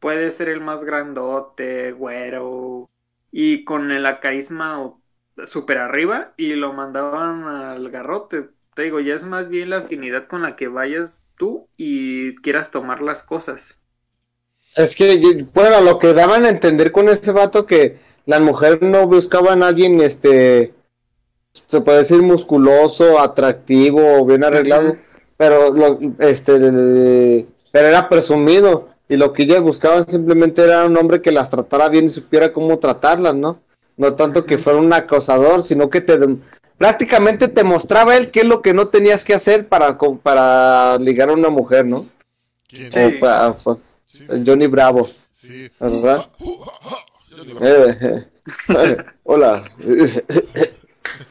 puede 0.00 0.30
ser 0.30 0.48
el 0.48 0.60
más 0.60 0.84
grandote, 0.84 1.92
güero, 1.92 2.88
y 3.30 3.64
con 3.64 3.90
el 3.90 4.06
carisma 4.20 4.94
súper 5.44 5.78
arriba 5.78 6.32
y 6.38 6.54
lo 6.54 6.72
mandaban 6.72 7.44
al 7.44 7.90
garrote. 7.90 8.48
Te 8.74 8.82
digo, 8.82 9.00
ya 9.00 9.14
es 9.14 9.24
más 9.24 9.48
bien 9.48 9.70
la 9.70 9.78
afinidad 9.78 10.26
con 10.28 10.42
la 10.42 10.56
que 10.56 10.68
vayas 10.68 11.22
tú 11.36 11.68
y 11.76 12.36
quieras 12.36 12.70
tomar 12.70 13.02
las 13.02 13.22
cosas. 13.22 13.78
Es 14.74 14.94
que, 14.94 15.46
bueno, 15.52 15.80
lo 15.82 15.98
que 15.98 16.12
daban 16.12 16.44
a 16.44 16.50
entender 16.50 16.92
con 16.92 17.08
este 17.08 17.32
vato 17.32 17.66
que 17.66 17.98
las 18.26 18.40
mujeres 18.40 18.82
no 18.82 19.06
buscaban 19.06 19.62
a 19.62 19.68
alguien, 19.68 20.00
este, 20.00 20.75
se 21.66 21.80
puede 21.80 21.98
decir 21.98 22.22
musculoso, 22.22 23.18
atractivo, 23.20 24.24
bien 24.26 24.44
arreglado, 24.44 24.96
pero 25.36 25.72
lo, 25.72 25.98
este, 26.18 26.56
el- 26.56 27.46
pero 27.72 27.88
era 27.88 28.08
presumido 28.08 28.88
y 29.08 29.16
lo 29.16 29.32
que 29.32 29.44
ellas 29.44 29.60
buscaban 29.60 30.08
simplemente 30.08 30.62
era 30.62 30.84
un 30.86 30.96
hombre 30.96 31.22
que 31.22 31.30
las 31.32 31.50
tratara 31.50 31.88
bien 31.88 32.06
y 32.06 32.08
supiera 32.10 32.52
cómo 32.52 32.78
tratarlas, 32.78 33.34
¿no? 33.34 33.60
No 33.96 34.14
tanto 34.14 34.44
que 34.44 34.58
fuera 34.58 34.78
un 34.78 34.92
acosador, 34.92 35.62
sino 35.62 35.88
que 35.90 36.00
te 36.00 36.18
dem- 36.18 36.38
prácticamente 36.78 37.48
te 37.48 37.64
mostraba 37.64 38.16
él 38.16 38.30
qué 38.30 38.40
es 38.40 38.46
lo 38.46 38.60
que 38.62 38.74
no 38.74 38.88
tenías 38.88 39.24
que 39.24 39.34
hacer 39.34 39.68
para, 39.68 39.96
para 40.22 40.98
ligar 40.98 41.30
a 41.30 41.34
una 41.34 41.48
mujer, 41.50 41.86
¿no? 41.86 42.06
O 42.96 43.54
pues, 43.64 44.00
Sí. 44.06 44.24
el 44.28 44.44
Johnny 44.46 44.66
Bravo. 44.66 45.08
Sí. 45.32 45.70
Hola. 49.24 49.64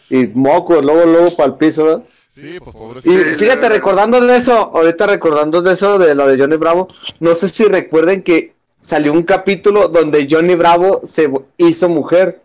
Y 0.10 0.28
moco, 0.28 0.82
luego, 0.82 1.06
luego 1.06 1.36
para 1.36 1.48
el 1.50 1.56
piso. 1.56 1.86
¿verdad? 1.86 2.04
Sí, 2.36 2.60
pues 2.60 3.06
Y 3.06 3.18
fíjate, 3.38 3.70
recordando 3.70 4.20
de 4.20 4.38
eso, 4.38 4.54
ahorita 4.74 5.08
recordando 5.08 5.62
de 5.62 5.74
eso, 5.74 5.98
de 5.98 6.14
lo 6.16 6.28
de 6.28 6.38
Johnny 6.38 6.58
Bravo, 6.58 6.88
no 7.20 7.34
sé 7.36 7.48
si 7.50 7.64
recuerden 7.66 8.24
que 8.24 8.54
salió 8.78 9.14
un 9.14 9.24
capítulo 9.24 9.88
donde 9.88 10.28
Johnny 10.30 10.56
Bravo 10.56 11.02
se 11.04 11.30
hizo 11.58 11.90
mujer. 11.90 12.42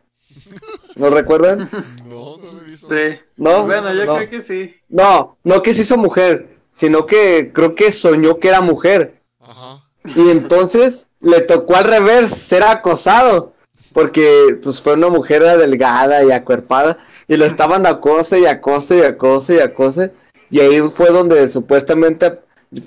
¿No 0.96 1.10
recuerdan? 1.10 1.68
No, 2.04 2.36
no 2.38 2.52
lo 2.52 2.60
he 2.62 2.64
visto. 2.64 2.88
Sí. 2.88 3.18
No, 3.36 3.64
Bueno, 3.66 3.92
yo 3.94 4.04
no. 4.06 4.16
creo 4.16 4.30
que 4.30 4.42
sí. 4.42 4.74
No, 4.88 5.36
no 5.44 5.62
que 5.62 5.74
se 5.74 5.82
hizo 5.82 5.96
mujer, 5.96 6.48
sino 6.72 7.06
que 7.06 7.50
creo 7.52 7.74
que 7.74 7.92
soñó 7.92 8.38
que 8.38 8.48
era 8.48 8.60
mujer. 8.60 9.20
Ajá. 9.40 9.82
Y 10.04 10.30
entonces 10.30 11.08
le 11.20 11.40
tocó 11.42 11.76
al 11.76 11.84
revés 11.84 12.30
ser 12.30 12.62
acosado. 12.62 13.54
Porque 13.92 14.58
pues 14.62 14.80
fue 14.80 14.94
una 14.94 15.08
mujer 15.08 15.42
delgada 15.42 16.24
y 16.24 16.30
acuerpada. 16.30 16.98
Y 17.26 17.36
lo 17.36 17.44
estaban 17.44 17.86
acose 17.86 18.40
y 18.40 18.46
acose 18.46 18.98
y 18.98 19.02
acose 19.02 19.56
y 19.56 19.58
acose. 19.60 20.12
Y 20.50 20.60
ahí 20.60 20.80
fue 20.80 21.10
donde 21.10 21.48
supuestamente. 21.48 22.38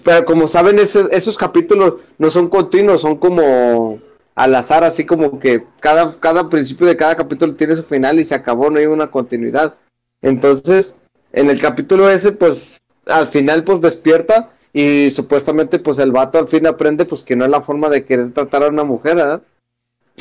Pero 0.03 0.25
como 0.25 0.47
saben, 0.47 0.79
esos, 0.79 1.11
esos 1.11 1.37
capítulos 1.37 1.95
no 2.17 2.29
son 2.29 2.47
continuos, 2.47 3.01
son 3.01 3.17
como 3.17 3.99
al 4.35 4.55
azar, 4.55 4.83
así 4.83 5.05
como 5.05 5.39
que 5.39 5.63
cada, 5.79 6.19
cada 6.19 6.49
principio 6.49 6.87
de 6.87 6.97
cada 6.97 7.15
capítulo 7.15 7.53
tiene 7.55 7.75
su 7.75 7.83
final 7.83 8.19
y 8.19 8.25
se 8.25 8.35
acabó, 8.35 8.69
no 8.69 8.79
hay 8.79 8.85
una 8.85 9.11
continuidad. 9.11 9.75
Entonces, 10.21 10.95
en 11.33 11.49
el 11.49 11.59
capítulo 11.59 12.09
ese, 12.09 12.31
pues 12.31 12.81
al 13.07 13.27
final, 13.27 13.63
pues 13.63 13.81
despierta 13.81 14.51
y 14.71 15.11
supuestamente, 15.11 15.79
pues 15.79 15.99
el 15.99 16.11
vato 16.11 16.39
al 16.39 16.47
fin 16.47 16.65
aprende, 16.65 17.05
pues 17.05 17.23
que 17.23 17.35
no 17.35 17.45
es 17.45 17.51
la 17.51 17.61
forma 17.61 17.89
de 17.89 18.05
querer 18.05 18.33
tratar 18.33 18.63
a 18.63 18.69
una 18.69 18.83
mujer, 18.83 19.17
¿verdad? 19.17 19.43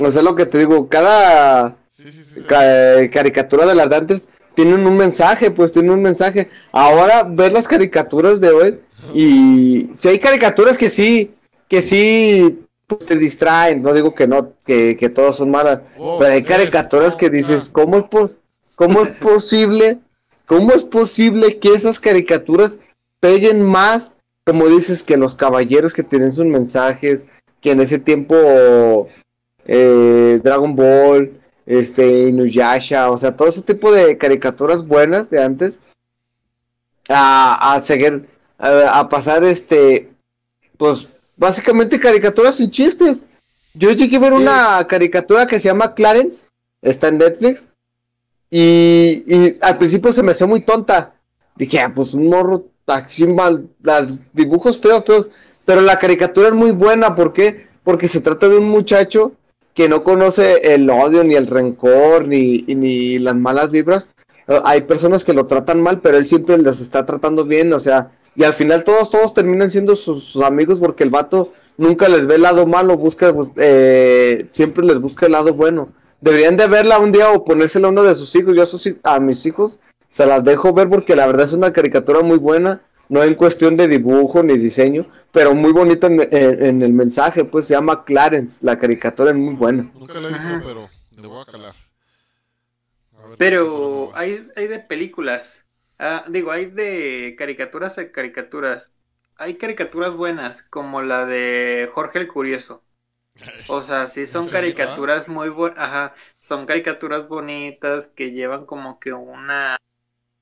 O 0.00 0.10
sea, 0.10 0.22
lo 0.22 0.34
que 0.34 0.46
te 0.46 0.58
digo, 0.58 0.88
cada 0.88 1.76
Sí, 1.90 2.10
sí, 2.10 2.22
sí. 2.24 2.40
ca- 2.42 3.08
caricatura 3.10 3.66
de 3.66 3.74
las 3.74 3.88
de 3.90 3.96
antes 3.96 4.24
tienen 4.54 4.86
un 4.86 4.96
mensaje, 4.96 5.50
pues 5.50 5.72
tienen 5.72 5.92
un 5.92 6.02
mensaje. 6.02 6.48
Ahora, 6.72 7.22
ver 7.22 7.52
las 7.52 7.68
caricaturas 7.68 8.40
de 8.40 8.48
hoy 8.50 8.80
y 9.14 9.90
si 9.94 10.08
hay 10.08 10.18
caricaturas 10.18 10.78
que 10.78 10.88
sí, 10.88 11.32
que 11.68 11.82
sí 11.82 12.60
pues, 12.86 13.04
te 13.06 13.16
distraen, 13.16 13.82
no 13.82 13.92
digo 13.94 14.14
que 14.14 14.26
no, 14.26 14.52
que, 14.64 14.96
que 14.96 15.08
todas 15.10 15.36
son 15.36 15.50
malas, 15.50 15.80
Oh, 15.98 16.18
pero 16.18 16.32
hay 16.34 16.42
ves, 16.42 16.48
caricaturas 16.50 17.14
que 17.16 17.30
dices. 17.30 17.68
¿cómo 17.70 17.98
es, 17.98 18.04
po- 18.04 18.30
cómo 18.74 19.02
es 19.02 19.08
posible? 19.16 19.98
¿Cómo 20.46 20.72
es 20.72 20.84
posible 20.84 21.58
que 21.58 21.70
esas 21.74 22.00
caricaturas 22.00 22.78
peguen 23.20 23.62
más, 23.62 24.12
como 24.44 24.66
dices, 24.68 25.04
que 25.04 25.16
los 25.16 25.34
caballeros 25.34 25.92
que 25.92 26.02
tienen 26.02 26.32
sus 26.32 26.46
mensajes, 26.46 27.26
que 27.60 27.70
en 27.70 27.80
ese 27.80 27.98
tiempo 27.98 29.08
eh, 29.66 30.40
Dragon 30.42 30.74
Ball, 30.74 31.32
este, 31.66 32.28
Inuyasha, 32.28 33.10
o 33.10 33.18
sea, 33.18 33.36
todo 33.36 33.48
ese 33.48 33.62
tipo 33.62 33.92
de 33.92 34.18
caricaturas 34.18 34.86
buenas 34.86 35.30
de 35.30 35.42
antes, 35.42 35.78
a, 37.08 37.74
a 37.74 37.80
seguir, 37.80 38.28
a, 38.58 38.98
a 38.98 39.08
pasar 39.08 39.44
este, 39.44 40.10
pues, 40.76 41.08
básicamente 41.36 42.00
caricaturas 42.00 42.56
sin 42.56 42.70
chistes. 42.70 43.26
Yo 43.74 43.90
llegué 43.92 44.16
a 44.16 44.20
ver 44.20 44.32
una 44.32 44.86
caricatura 44.86 45.46
que 45.46 45.58
se 45.58 45.68
llama 45.68 45.94
Clarence, 45.94 46.48
está 46.82 47.08
en 47.08 47.18
Netflix, 47.18 47.66
y, 48.50 49.24
y 49.26 49.58
al 49.62 49.78
principio 49.78 50.12
se 50.12 50.22
me 50.22 50.32
hacía 50.32 50.46
muy 50.46 50.60
tonta. 50.60 51.14
Dije, 51.56 51.80
ah, 51.80 51.92
pues 51.94 52.12
un 52.12 52.28
morro 52.28 52.66
así 52.86 53.26
mal, 53.26 53.68
los 53.82 54.14
dibujos 54.32 54.78
feos, 54.78 55.04
feos, 55.04 55.30
pero 55.64 55.80
la 55.80 55.98
caricatura 55.98 56.48
es 56.48 56.54
muy 56.54 56.72
buena, 56.72 57.14
¿por 57.14 57.32
qué? 57.32 57.66
Porque 57.84 58.08
se 58.08 58.20
trata 58.20 58.48
de 58.48 58.58
un 58.58 58.68
muchacho 58.68 59.32
que 59.74 59.88
no 59.88 60.04
conoce 60.04 60.74
el 60.74 60.88
odio, 60.90 61.24
ni 61.24 61.34
el 61.34 61.46
rencor, 61.46 62.26
ni, 62.26 62.58
ni 62.68 63.18
las 63.18 63.36
malas 63.36 63.70
vibras. 63.70 64.08
Eh, 64.48 64.60
Hay 64.64 64.82
personas 64.82 65.24
que 65.24 65.32
lo 65.32 65.46
tratan 65.46 65.80
mal, 65.82 66.00
pero 66.00 66.16
él 66.18 66.26
siempre 66.26 66.58
los 66.58 66.80
está 66.80 67.06
tratando 67.06 67.44
bien, 67.44 67.72
o 67.72 67.80
sea, 67.80 68.10
y 68.34 68.44
al 68.44 68.52
final 68.54 68.84
todos, 68.84 69.10
todos 69.10 69.34
terminan 69.34 69.70
siendo 69.70 69.94
sus, 69.96 70.24
sus 70.24 70.42
amigos 70.42 70.78
porque 70.78 71.04
el 71.04 71.10
vato 71.10 71.52
nunca 71.76 72.08
les 72.08 72.26
ve 72.26 72.36
el 72.36 72.42
lado 72.42 72.66
malo, 72.66 72.96
busca, 72.96 73.30
bus- 73.30 73.50
eh, 73.56 74.46
siempre 74.50 74.84
les 74.84 75.00
busca 75.00 75.26
el 75.26 75.32
lado 75.32 75.54
bueno. 75.54 75.88
Deberían 76.20 76.56
de 76.56 76.66
verla 76.66 76.98
un 76.98 77.10
día 77.12 77.30
o 77.30 77.44
ponérsela 77.44 77.88
a 77.88 77.90
uno 77.90 78.04
de 78.04 78.14
sus 78.14 78.34
hijos. 78.36 78.54
Yo 78.54 78.62
a, 78.62 78.66
sus 78.66 78.88
a 79.02 79.18
mis 79.20 79.44
hijos 79.44 79.80
se 80.08 80.24
las 80.24 80.44
dejo 80.44 80.72
ver 80.72 80.88
porque 80.88 81.16
la 81.16 81.26
verdad 81.26 81.46
es 81.46 81.52
una 81.52 81.72
caricatura 81.72 82.20
muy 82.22 82.38
buena, 82.38 82.80
no 83.12 83.22
en 83.22 83.34
cuestión 83.34 83.76
de 83.76 83.88
dibujo 83.88 84.42
ni 84.42 84.56
diseño, 84.58 85.06
pero 85.32 85.54
muy 85.54 85.72
bonita 85.72 86.06
en, 86.08 86.20
en- 86.20 86.64
en 86.64 86.82
el 86.82 86.92
mensaje, 86.92 87.44
pues 87.44 87.66
se 87.66 87.74
llama 87.74 88.04
Clarence, 88.04 88.64
la 88.64 88.78
caricatura 88.78 89.30
es 89.30 89.36
muy 89.36 89.54
buena. 89.54 89.90
Nunca 89.98 90.14
lo 90.20 90.28
he 90.28 90.32
visto, 90.32 90.44
Ajá. 90.54 90.62
pero 90.64 90.88
le 91.16 91.26
voy 91.28 91.42
a 91.42 91.44
calar. 91.44 91.74
A 93.22 93.26
ver, 93.28 93.38
Pero 93.38 94.10
hay, 94.16 94.38
hay 94.56 94.66
de 94.68 94.78
películas. 94.80 95.64
Ah, 95.98 96.24
digo, 96.28 96.50
hay 96.50 96.66
de 96.66 97.34
caricaturas 97.38 97.98
a 97.98 98.10
caricaturas. 98.10 98.92
Hay 99.36 99.56
caricaturas 99.56 100.14
buenas, 100.14 100.62
como 100.62 101.02
la 101.02 101.24
de 101.26 101.88
Jorge 101.92 102.18
el 102.18 102.28
Curioso. 102.28 102.84
O 103.66 103.82
sea, 103.82 104.08
sí 104.08 104.26
son 104.28 104.48
caricaturas 104.48 105.28
muy 105.28 105.48
buenas. 105.50 105.78
Ajá, 105.78 106.14
son 106.40 106.66
caricaturas 106.66 107.28
bonitas 107.28 108.08
que 108.08 108.32
llevan 108.32 108.66
como 108.66 109.00
que 109.00 109.12
una, 109.12 109.78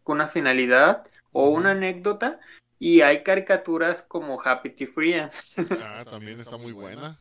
una 0.04 0.28
finalidad 0.28 1.06
o 1.32 1.50
una 1.50 1.72
anécdota. 1.72 2.40
Y 2.82 3.02
hay 3.02 3.22
caricaturas 3.22 4.02
como 4.02 4.40
Happy 4.42 4.70
Tree 4.70 4.86
Friends. 4.88 5.52
Ah, 5.82 6.02
también 6.10 6.40
está 6.40 6.56
muy 6.56 6.72
buena. 6.72 7.20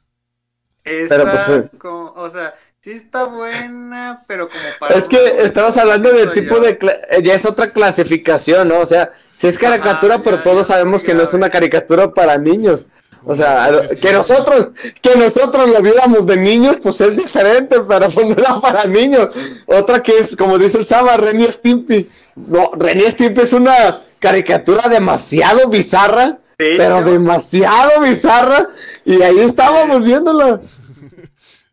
Esa, 0.85 1.21
pues, 1.29 1.49
eh. 1.65 1.69
como- 1.77 2.13
o 2.15 2.31
sea, 2.31 2.55
sí 2.81 2.91
está 2.91 3.25
buena, 3.25 4.23
pero 4.25 4.47
como 4.47 4.63
para 4.79 4.95
Es 4.95 5.03
que 5.09 5.17
estamos 5.43 5.75
hablando 5.77 6.11
de 6.13 6.23
Soy 6.23 6.33
tipo 6.33 6.55
yo. 6.55 6.61
de... 6.61 6.79
cla- 6.79 6.97
eh, 7.11 7.21
Ya 7.21 7.33
es 7.35 7.45
otra 7.45 7.71
clasificación, 7.73 8.69
¿no? 8.69 8.79
O 8.79 8.85
sea, 8.85 9.11
si 9.35 9.47
es 9.47 9.57
caricatura, 9.59 10.15
Ajá, 10.15 10.23
pero 10.23 10.37
ya, 10.37 10.43
todos 10.43 10.67
ya 10.69 10.73
sabemos 10.75 11.03
que 11.03 11.13
no 11.13 11.23
es 11.23 11.33
una 11.33 11.49
caricatura 11.49 12.13
para 12.13 12.37
niños. 12.37 12.85
O 13.25 13.35
sea, 13.35 13.69
que 14.01 14.13
nosotros, 14.13 14.69
que 15.01 15.17
nosotros 15.17 15.69
lo 15.69 15.81
viéramos 15.81 16.25
de 16.25 16.37
niños, 16.37 16.77
pues 16.81 17.01
es 17.01 17.17
diferente, 17.17 17.81
pero 17.81 18.09
pues 18.09 18.27
no 18.29 18.31
era 18.33 18.61
para 18.61 18.85
niños. 18.85 19.27
Otra 19.65 20.01
que 20.01 20.19
es, 20.19 20.37
como 20.37 20.57
dice 20.57 20.77
el 20.77 20.85
Saba, 20.85 21.17
Renny 21.17 21.51
Stimpy. 21.51 22.09
No, 22.37 22.71
Renny 22.75 23.11
Stimpy 23.11 23.41
es 23.41 23.51
una 23.51 24.03
caricatura 24.19 24.87
demasiado 24.89 25.69
bizarra, 25.69 26.39
pero 26.57 27.03
demasiado 27.03 28.01
bizarra, 28.01 28.69
y 29.05 29.21
ahí 29.21 29.39
estábamos 29.39 30.03
viéndola. 30.03 30.61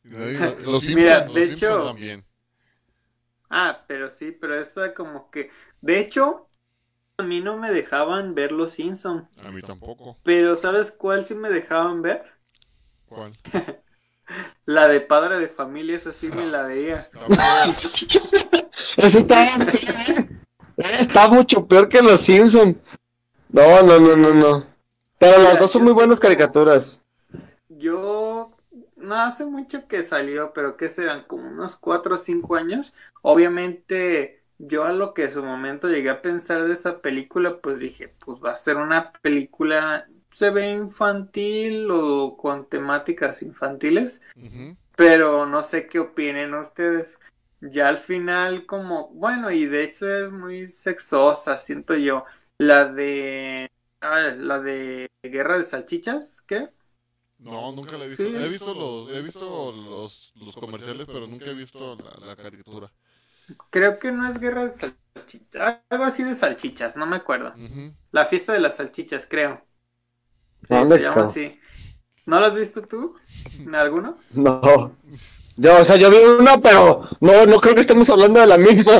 Los 0.65 0.83
Simpsons, 0.85 0.95
Mira, 0.95 1.25
los 1.27 1.35
de 1.35 1.47
Simpsons 1.49 1.63
hecho- 1.63 1.85
también. 1.85 2.25
Ah, 3.49 3.85
pero 3.87 4.11
sí, 4.11 4.33
pero 4.33 4.61
esa 4.61 4.93
como 4.95 5.31
que... 5.31 5.51
De 5.81 6.01
hecho, 6.01 6.49
a 7.19 7.23
mí 7.23 7.41
no 7.41 7.57
me 7.57 7.71
dejaban 7.71 8.35
ver 8.35 8.51
Los 8.53 8.73
Simpson. 8.73 9.29
A 9.45 9.51
mí 9.51 9.63
tampoco. 9.63 10.19
Pero 10.25 10.57
¿sabes 10.57 10.91
cuál 10.91 11.25
sí 11.25 11.35
me 11.35 11.49
dejaban 11.49 12.03
ver? 12.03 12.25
¿Cuál? 13.07 13.33
La 14.65 14.89
de 14.89 15.01
Padre 15.01 15.39
de 15.39 15.49
Familia, 15.49 15.97
esa 15.97 16.13
sí 16.13 16.29
me 16.29 16.45
la 16.47 16.65
veía. 16.65 17.09
Eso 18.97 19.19
está, 19.19 19.47
está 20.77 21.29
mucho 21.29 21.67
peor 21.67 21.89
que 21.89 22.03
los 22.03 22.21
Simpson. 22.21 22.81
No, 23.51 23.83
no, 23.83 23.99
no, 23.99 24.17
no, 24.17 24.35
no. 24.35 24.67
Pero 25.19 25.43
las 25.43 25.59
dos 25.59 25.71
son 25.73 25.85
muy 25.85 25.93
buenas 25.93 26.21
caricaturas. 26.21 27.01
Yo... 27.69 28.53
No 28.97 29.15
hace 29.15 29.45
mucho 29.45 29.87
que 29.87 30.03
salió, 30.03 30.53
pero 30.55 30.77
¿qué 30.77 30.89
serán? 30.89 31.25
Como 31.25 31.49
unos 31.49 31.77
4 31.77 32.15
o 32.15 32.19
5 32.19 32.57
años. 32.57 32.95
Obviamente, 33.21 34.43
yo 34.59 34.85
a 34.85 34.93
lo 34.93 35.13
que 35.13 35.25
en 35.25 35.31
su 35.33 35.45
momento 35.45 35.89
llegué 35.89 36.09
a 36.11 36.23
pensar 36.23 36.65
de 36.65 36.73
esa 36.73 37.03
película, 37.03 37.59
pues 37.61 37.79
dije, 37.79 38.15
pues 38.25 38.39
va 38.43 38.53
a 38.53 38.57
ser 38.57 38.79
una 38.79 39.13
película, 39.13 40.09
se 40.33 40.49
ve 40.51 40.73
infantil 40.73 41.89
o 41.91 42.37
con 42.39 42.65
temáticas 42.65 43.43
infantiles. 43.43 44.23
Pero 44.97 45.45
no 45.45 45.63
sé 45.63 45.87
qué 45.87 46.01
opinen 46.01 46.55
ustedes. 46.55 47.19
Ya 47.71 47.89
al 47.89 47.99
final, 47.99 48.67
como, 48.67 49.09
bueno, 49.15 49.51
y 49.51 49.67
de 49.67 49.85
hecho 49.85 50.09
es 50.15 50.33
muy 50.33 50.67
sexosa, 50.67 51.59
siento 51.59 51.95
yo. 51.97 52.25
La 52.59 52.85
de, 52.87 53.71
ah, 54.01 54.21
la 54.39 54.59
de 54.61 55.11
Guerra 55.23 55.59
de 55.59 55.65
Salchichas, 55.65 56.43
¿qué? 56.43 56.71
No, 57.39 57.71
nunca 57.73 57.97
la 57.99 58.05
he 58.07 58.09
visto. 58.09 58.29
Sí. 58.29 58.35
He 58.35 58.49
visto 58.49 58.75
los, 58.75 59.11
he 59.15 59.21
visto 59.23 59.73
los, 59.73 60.33
los 60.37 60.57
comerciales, 60.57 61.07
pero 61.07 61.27
nunca 61.27 61.47
he 61.47 61.55
visto 61.55 61.97
la, 61.97 62.27
la 62.27 62.37
caricatura. 62.37 62.91
Creo 63.71 63.99
que 63.99 64.11
no 64.13 64.29
es 64.29 64.39
Guerra 64.41 64.67
de 64.67 64.73
Salchichas, 64.73 65.81
algo 65.91 66.05
así 66.05 66.23
de 66.25 66.35
salchichas, 66.35 66.97
no 66.97 67.07
me 67.07 67.17
acuerdo. 67.17 67.57
La 68.13 68.27
fiesta 68.27 68.53
de 68.53 68.61
las 68.61 68.77
salchichas, 68.77 69.27
creo. 69.27 69.65
Sí, 70.65 70.75
¿Dónde 70.79 70.97
se 70.97 71.03
llama 71.03 71.23
así. 71.25 71.61
¿No 72.27 72.41
lo 72.41 72.47
has 72.47 72.55
visto 72.55 72.87
tú? 72.89 73.17
¿En 73.65 73.75
alguno? 73.75 74.19
No. 74.35 74.93
Yo, 75.57 75.81
o 75.81 75.85
sea, 75.85 75.97
yo 75.97 76.11
vi 76.11 76.19
uno, 76.19 76.61
pero 76.61 77.09
no, 77.21 77.47
no 77.47 77.61
creo 77.61 77.75
que 77.75 77.81
estemos 77.81 78.09
hablando 78.11 78.41
de 78.41 78.47
la 78.47 78.59
misma. 78.59 78.93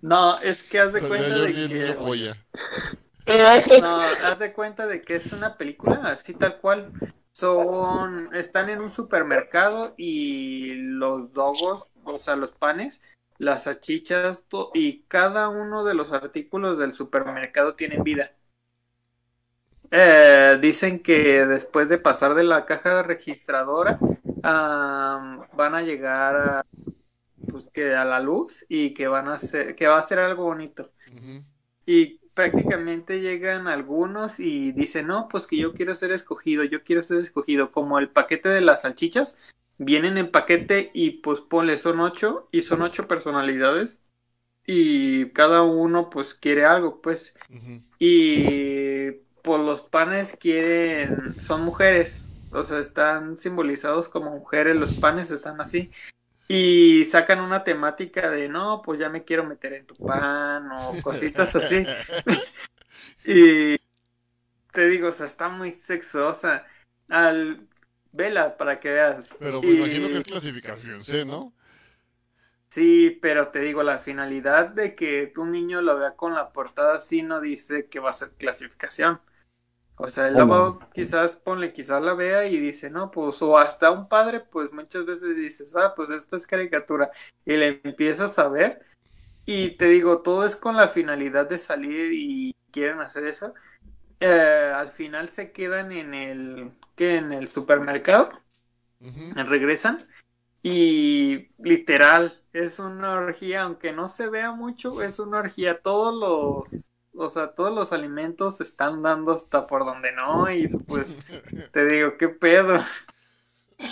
No, 0.00 0.38
es 0.40 0.62
que 0.64 0.80
haz 0.80 0.92
de 0.94 1.00
cuenta 1.00 1.28
de 1.28 1.96
una 1.96 3.62
que... 3.62 3.80
No, 3.80 4.00
haz 4.00 4.38
de 4.38 4.52
cuenta 4.52 4.86
de 4.86 5.02
que 5.02 5.16
es 5.16 5.32
una 5.32 5.56
película 5.56 6.00
así 6.06 6.34
tal 6.34 6.58
cual. 6.58 6.90
Son, 7.30 8.34
están 8.34 8.68
en 8.68 8.82
un 8.82 8.90
supermercado 8.90 9.94
y 9.96 10.74
los 10.74 11.32
dogos, 11.32 11.92
o 12.04 12.18
sea, 12.18 12.36
los 12.36 12.52
panes, 12.52 13.00
las 13.38 13.64
salchichas 13.64 14.44
y 14.74 15.02
cada 15.08 15.48
uno 15.48 15.82
de 15.82 15.94
los 15.94 16.12
artículos 16.12 16.78
del 16.78 16.94
supermercado 16.94 17.74
tienen 17.74 18.02
vida. 18.02 18.32
Eh, 19.90 20.58
dicen 20.60 21.02
que 21.02 21.46
después 21.46 21.88
de 21.88 21.98
pasar 21.98 22.34
de 22.34 22.44
la 22.44 22.66
caja 22.66 23.02
registradora, 23.02 23.98
am, 24.42 25.46
van 25.54 25.74
a 25.74 25.82
llegar 25.82 26.36
a, 26.36 26.66
pues 27.50 27.68
que 27.72 27.94
a 27.94 28.04
la 28.04 28.20
luz 28.20 28.64
y 28.68 28.94
que 28.94 29.08
van 29.08 29.28
a 29.28 29.38
ser, 29.38 29.74
que 29.74 29.86
va 29.86 29.98
a 29.98 30.02
ser 30.02 30.18
algo 30.18 30.44
bonito. 30.44 30.90
Y 31.86 32.18
prácticamente 32.34 33.20
llegan 33.20 33.68
algunos 33.68 34.40
y 34.40 34.72
dicen, 34.72 35.08
no, 35.08 35.28
pues 35.28 35.46
que 35.46 35.56
yo 35.56 35.72
quiero 35.72 35.94
ser 35.94 36.12
escogido, 36.12 36.64
yo 36.64 36.82
quiero 36.82 37.02
ser 37.02 37.18
escogido, 37.18 37.72
como 37.72 37.98
el 37.98 38.08
paquete 38.08 38.48
de 38.48 38.60
las 38.60 38.82
salchichas, 38.82 39.36
vienen 39.78 40.16
en 40.16 40.30
paquete 40.30 40.90
y 40.94 41.10
pues 41.10 41.40
ponle, 41.40 41.76
son 41.76 42.00
ocho 42.00 42.48
y 42.52 42.62
son 42.62 42.82
ocho 42.82 43.08
personalidades 43.08 44.02
y 44.64 45.30
cada 45.30 45.62
uno 45.62 46.08
pues 46.08 46.34
quiere 46.34 46.64
algo, 46.64 47.00
pues. 47.00 47.34
Y 47.98 49.10
pues 49.42 49.60
los 49.60 49.82
panes 49.82 50.36
quieren, 50.38 51.40
son 51.40 51.62
mujeres, 51.62 52.24
o 52.52 52.64
sea, 52.64 52.78
están 52.78 53.36
simbolizados 53.36 54.08
como 54.08 54.30
mujeres, 54.30 54.76
los 54.76 54.94
panes 54.94 55.30
están 55.30 55.60
así. 55.60 55.90
Y 56.48 57.04
sacan 57.06 57.40
una 57.40 57.64
temática 57.64 58.30
de, 58.30 58.48
no, 58.48 58.82
pues 58.82 59.00
ya 59.00 59.08
me 59.08 59.24
quiero 59.24 59.44
meter 59.44 59.72
en 59.74 59.86
tu 59.86 59.94
pan 59.96 60.70
o 60.72 60.92
cositas 61.02 61.54
así. 61.56 61.86
Y 63.24 63.76
te 64.72 64.86
digo, 64.88 65.08
o 65.08 65.12
sea, 65.12 65.26
está 65.26 65.48
muy 65.48 65.72
sexosa. 65.72 66.66
Al, 67.08 67.68
vela 68.12 68.56
para 68.56 68.80
que 68.80 68.90
veas. 68.90 69.28
Pero 69.38 69.60
me 69.62 69.68
Y- 69.68 69.76
imagino 69.78 70.08
que 70.08 70.18
es 70.18 70.24
clasificación 70.24 71.02
C, 71.04 71.24
¿no? 71.24 71.54
Sí, 72.68 73.18
pero 73.20 73.48
te 73.48 73.60
digo, 73.60 73.82
la 73.82 73.98
finalidad 73.98 74.68
de 74.68 74.94
que 74.94 75.30
un 75.36 75.52
niño 75.52 75.82
lo 75.82 75.98
vea 75.98 76.16
con 76.16 76.34
la 76.34 76.52
portada 76.52 76.96
así 76.96 77.22
no 77.22 77.40
dice 77.40 77.86
que 77.88 78.00
va 78.00 78.10
a 78.10 78.14
ser 78.14 78.30
clasificación. 78.32 79.20
O 79.96 80.10
sea, 80.10 80.30
la 80.30 80.40
¿Cómo? 80.40 80.78
va- 80.78 80.90
quizás 80.92 81.36
ponle, 81.36 81.72
quizás 81.72 82.02
la 82.02 82.14
vea 82.14 82.46
y 82.46 82.58
dice, 82.58 82.90
no, 82.90 83.10
pues, 83.10 83.40
o 83.42 83.56
hasta 83.58 83.90
un 83.90 84.08
padre, 84.08 84.40
pues 84.40 84.72
muchas 84.72 85.04
veces 85.06 85.36
dices, 85.36 85.74
ah, 85.76 85.94
pues 85.94 86.10
esta 86.10 86.36
es 86.36 86.46
caricatura, 86.46 87.10
y 87.44 87.56
le 87.56 87.80
empiezas 87.84 88.38
a 88.38 88.48
ver, 88.48 88.84
y 89.46 89.76
te 89.76 89.86
digo, 89.86 90.22
todo 90.22 90.44
es 90.44 90.56
con 90.56 90.76
la 90.76 90.88
finalidad 90.88 91.48
de 91.48 91.58
salir 91.58 92.12
y 92.12 92.54
quieren 92.70 93.00
hacer 93.00 93.26
eso. 93.26 93.54
Eh, 94.20 94.72
al 94.74 94.92
final 94.92 95.28
se 95.28 95.52
quedan 95.52 95.92
en 95.92 96.14
el, 96.14 96.72
¿qué? 96.96 97.16
En 97.16 97.32
el 97.32 97.48
supermercado 97.48 98.30
regresan 99.34 100.06
y 100.62 101.50
literal 101.62 102.42
es 102.52 102.78
una 102.78 103.14
orgía, 103.14 103.62
aunque 103.62 103.92
no 103.92 104.08
se 104.08 104.28
vea 104.28 104.52
mucho, 104.52 105.02
es 105.02 105.18
una 105.18 105.38
orgía. 105.38 105.80
Todos 105.80 106.14
los, 106.14 106.92
o 107.14 107.30
sea, 107.30 107.54
todos 107.54 107.74
los 107.74 107.92
alimentos 107.92 108.56
se 108.56 108.62
están 108.62 109.02
dando 109.02 109.32
hasta 109.32 109.66
por 109.66 109.84
donde 109.84 110.12
no 110.12 110.50
y 110.50 110.68
pues 110.68 111.18
te 111.72 111.86
digo, 111.86 112.16
¿qué 112.16 112.28
pedo? 112.28 112.80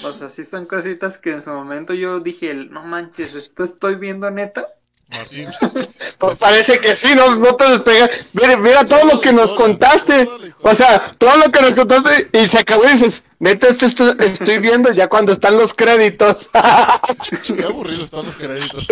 O 0.04 0.12
sea, 0.12 0.30
sí 0.30 0.44
son 0.44 0.66
cositas 0.66 1.18
que 1.18 1.32
en 1.32 1.42
su 1.42 1.50
momento 1.50 1.94
yo 1.94 2.20
dije, 2.20 2.54
no 2.54 2.84
manches, 2.84 3.34
esto 3.34 3.64
estoy 3.64 3.96
viendo 3.96 4.30
neta. 4.30 4.66
Martín. 5.10 5.48
Pues 6.18 6.36
parece 6.36 6.78
que 6.80 6.94
sí, 6.96 7.14
no, 7.14 7.34
no 7.36 7.56
te 7.56 7.64
despegas. 7.70 8.10
Mira, 8.34 8.54
mira 8.58 8.84
todo 8.84 9.06
lo 9.06 9.20
que 9.22 9.32
nos 9.32 9.52
contaste. 9.52 10.28
O 10.60 10.74
sea, 10.74 11.10
todo 11.16 11.34
lo 11.38 11.50
que 11.50 11.60
nos 11.62 11.72
contaste 11.72 12.28
y 12.38 12.46
se 12.46 12.58
acabó 12.58 12.84
y 12.84 12.88
dices, 12.92 13.22
neta, 13.38 13.68
esto, 13.68 13.86
esto 13.86 14.12
estoy 14.18 14.58
viendo 14.58 14.92
ya 14.92 15.08
cuando 15.08 15.32
están 15.32 15.56
los 15.56 15.72
créditos. 15.72 16.50
Qué 17.56 17.64
aburridos 17.64 18.04
están 18.04 18.26
los 18.26 18.36
créditos. 18.36 18.86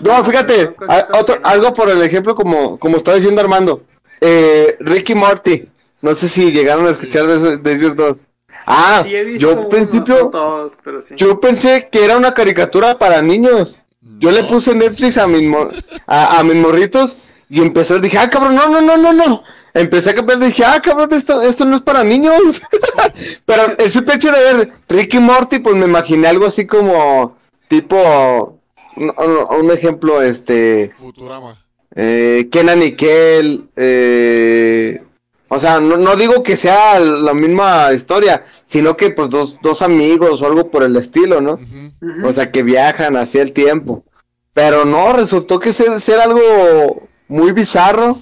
No, 0.00 0.24
fíjate, 0.24 0.74
otro- 1.12 1.40
algo 1.42 1.74
por 1.74 1.90
el 1.90 2.02
ejemplo 2.02 2.34
como, 2.36 2.78
como 2.78 2.98
está 2.98 3.14
diciendo 3.14 3.40
Armando. 3.40 3.82
Eh, 4.20 4.76
Ricky 4.80 5.14
Morty. 5.14 5.68
No 6.00 6.14
sé 6.14 6.28
si 6.28 6.52
llegaron 6.52 6.86
a 6.86 6.90
escuchar 6.90 7.26
de, 7.26 7.36
esos- 7.36 7.62
de 7.62 7.72
ellos 7.74 7.96
dos. 7.96 8.24
Ah, 8.66 9.00
Sí, 9.02 9.14
he 9.14 9.24
visto 9.24 9.40
yo 9.52 9.58
al 9.60 9.68
principio, 9.68 10.14
no 10.24 10.30
todos, 10.30 10.76
pero 10.84 11.00
sí. 11.02 11.14
yo 11.16 11.40
pensé 11.40 11.88
que 11.90 12.04
era 12.04 12.16
una 12.16 12.32
caricatura 12.34 12.96
para 12.98 13.22
niños. 13.22 13.80
Yo 14.18 14.30
le 14.30 14.44
puse 14.44 14.74
Netflix 14.74 15.16
a 15.18 15.26
mis, 15.26 15.46
mo- 15.46 15.68
a, 16.06 16.38
a 16.38 16.42
mis 16.42 16.56
morritos 16.56 17.16
y 17.50 17.60
empezó, 17.60 17.98
dije, 17.98 18.18
ah, 18.18 18.28
cabrón, 18.28 18.54
no, 18.56 18.68
no, 18.68 18.80
no, 18.80 18.96
no, 18.96 19.12
no. 19.12 19.42
Empecé 19.74 20.10
a 20.10 20.14
cambiar, 20.14 20.38
dije, 20.40 20.64
ah, 20.64 20.80
cabrón, 20.82 21.12
esto, 21.12 21.40
esto 21.42 21.64
no 21.64 21.76
es 21.76 21.82
para 21.82 22.02
niños. 22.02 22.60
Pero 23.46 23.76
el 23.78 23.90
simple 23.90 24.14
hecho 24.14 24.32
de 24.32 24.38
ver 24.54 24.72
Ricky 24.88 25.18
Morty, 25.18 25.58
pues 25.60 25.76
me 25.76 25.86
imaginé 25.86 26.26
algo 26.28 26.46
así 26.46 26.66
como, 26.66 27.36
tipo, 27.68 28.58
un, 28.96 29.12
un- 29.16 29.64
un 29.64 29.70
ejemplo, 29.70 30.20
este, 30.22 30.90
Futurama. 30.98 31.64
eh, 31.94 32.48
Kenan 32.50 32.82
y 32.82 32.92
Kel, 32.92 33.68
eh, 33.76 35.02
o 35.48 35.58
sea, 35.58 35.80
no, 35.80 35.96
no 35.96 36.16
digo 36.16 36.42
que 36.42 36.56
sea 36.56 36.98
la 37.00 37.34
misma 37.34 37.92
historia, 37.92 38.44
sino 38.66 38.96
que 38.96 39.10
pues 39.10 39.30
dos, 39.30 39.56
dos 39.62 39.82
amigos 39.82 40.42
o 40.42 40.46
algo 40.46 40.70
por 40.70 40.82
el 40.82 40.96
estilo, 40.96 41.40
¿no? 41.40 41.54
Ujú. 41.54 41.92
Ujú. 42.00 42.28
O 42.28 42.32
sea, 42.32 42.50
que 42.52 42.62
viajan 42.62 43.16
hacia 43.16 43.42
el 43.42 43.52
tiempo. 43.52 44.04
Pero 44.52 44.84
no, 44.84 45.12
resultó 45.12 45.58
que 45.60 45.72
ser, 45.72 46.00
ser 46.00 46.20
algo 46.20 47.08
muy 47.28 47.52
bizarro. 47.52 48.18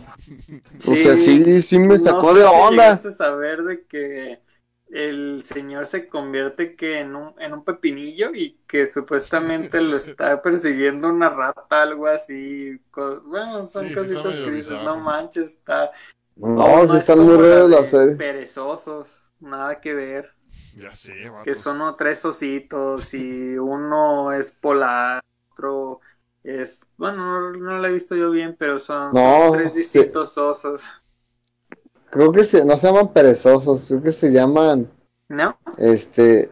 O 0.86 0.94
sea, 0.94 1.16
sí, 1.16 1.62
sí 1.62 1.78
me 1.78 1.98
sacó 1.98 2.28
no 2.28 2.34
sé 2.34 2.38
de 2.40 2.44
si 2.46 2.54
onda. 2.54 2.92
a 2.92 2.96
saber 3.10 3.62
de 3.64 3.86
que 3.86 4.40
el 4.88 5.42
señor 5.42 5.86
se 5.86 6.08
convierte 6.08 6.76
que 6.76 7.00
en 7.00 7.16
un, 7.16 7.34
en 7.40 7.52
un 7.52 7.64
pepinillo 7.64 8.30
y 8.34 8.60
que 8.66 8.86
supuestamente 8.86 9.80
lo 9.80 9.96
está 9.96 10.40
persiguiendo 10.42 11.08
una 11.08 11.30
rata, 11.30 11.82
algo 11.82 12.06
así. 12.06 12.80
Bueno, 13.24 13.64
son 13.66 13.84
Sí, 13.84 13.90
sí 13.90 13.94
cositas 13.94 14.34
que 14.36 14.50
dices, 14.50 14.82
no 14.84 14.98
manches, 14.98 15.50
está. 15.50 15.90
No, 16.36 16.86
sí 16.86 16.96
es 16.96 17.00
están 17.00 17.18
muy 17.20 17.36
la 17.36 17.42
raras 17.42 17.70
las 17.70 17.88
series. 17.88 18.16
Perezosos, 18.16 19.30
nada 19.40 19.80
que 19.80 19.94
ver. 19.94 20.34
Ya 20.76 20.90
sé, 20.94 21.28
vatos. 21.30 21.44
Que 21.44 21.54
son 21.54 21.80
o 21.82 21.96
tres 21.96 22.24
ositos 22.24 23.14
y 23.14 23.56
uno 23.58 24.32
es 24.32 24.52
polar, 24.52 25.20
otro 25.52 26.00
es. 26.42 26.86
Bueno, 26.96 27.50
no, 27.52 27.52
no 27.52 27.78
lo 27.78 27.86
he 27.86 27.92
visto 27.92 28.14
yo 28.16 28.30
bien, 28.30 28.56
pero 28.58 28.78
son, 28.78 29.14
No, 29.14 29.48
son 29.48 29.52
tres 29.52 29.74
sí. 29.74 29.78
distintos 29.78 30.36
osos. 30.38 30.82
Creo 32.10 32.32
que 32.32 32.44
se, 32.44 32.64
no 32.64 32.76
se 32.76 32.86
llaman 32.86 33.12
perezosos, 33.12 33.86
creo 33.88 34.02
que 34.02 34.12
se 34.12 34.30
llaman, 34.32 34.90
¿No? 35.28 35.58
este... 35.78 36.50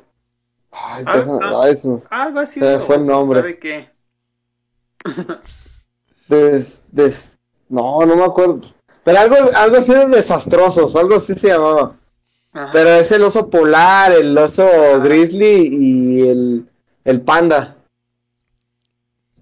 Ay, 0.70 1.04
Ah, 1.06 1.16
déjame- 1.18 1.40
ah. 1.42 1.60
ay, 1.64 1.76
se 1.76 1.88
me- 1.88 2.02
Algo 2.10 2.38
así 2.40 2.60
Se 2.60 2.78
me 2.78 2.94
el 2.94 3.06
nombre. 3.06 3.40
¿Sabe 3.40 3.58
qué? 3.58 3.90
des, 6.28 6.82
des- 6.92 7.38
no, 7.68 8.04
no 8.04 8.16
me 8.16 8.24
acuerdo. 8.24 8.73
Pero 9.04 9.18
algo, 9.18 9.36
algo 9.54 9.76
así 9.76 9.92
de 9.94 10.06
desastrosos, 10.08 10.96
algo 10.96 11.16
así 11.16 11.34
se 11.34 11.48
llamaba. 11.48 11.96
Ajá. 12.52 12.70
Pero 12.72 12.90
es 12.94 13.10
el 13.12 13.22
oso 13.24 13.50
polar, 13.50 14.12
el 14.12 14.36
oso 14.38 14.66
grizzly 15.02 15.68
y 15.72 16.28
el, 16.28 16.70
el 17.04 17.20
panda. 17.22 17.76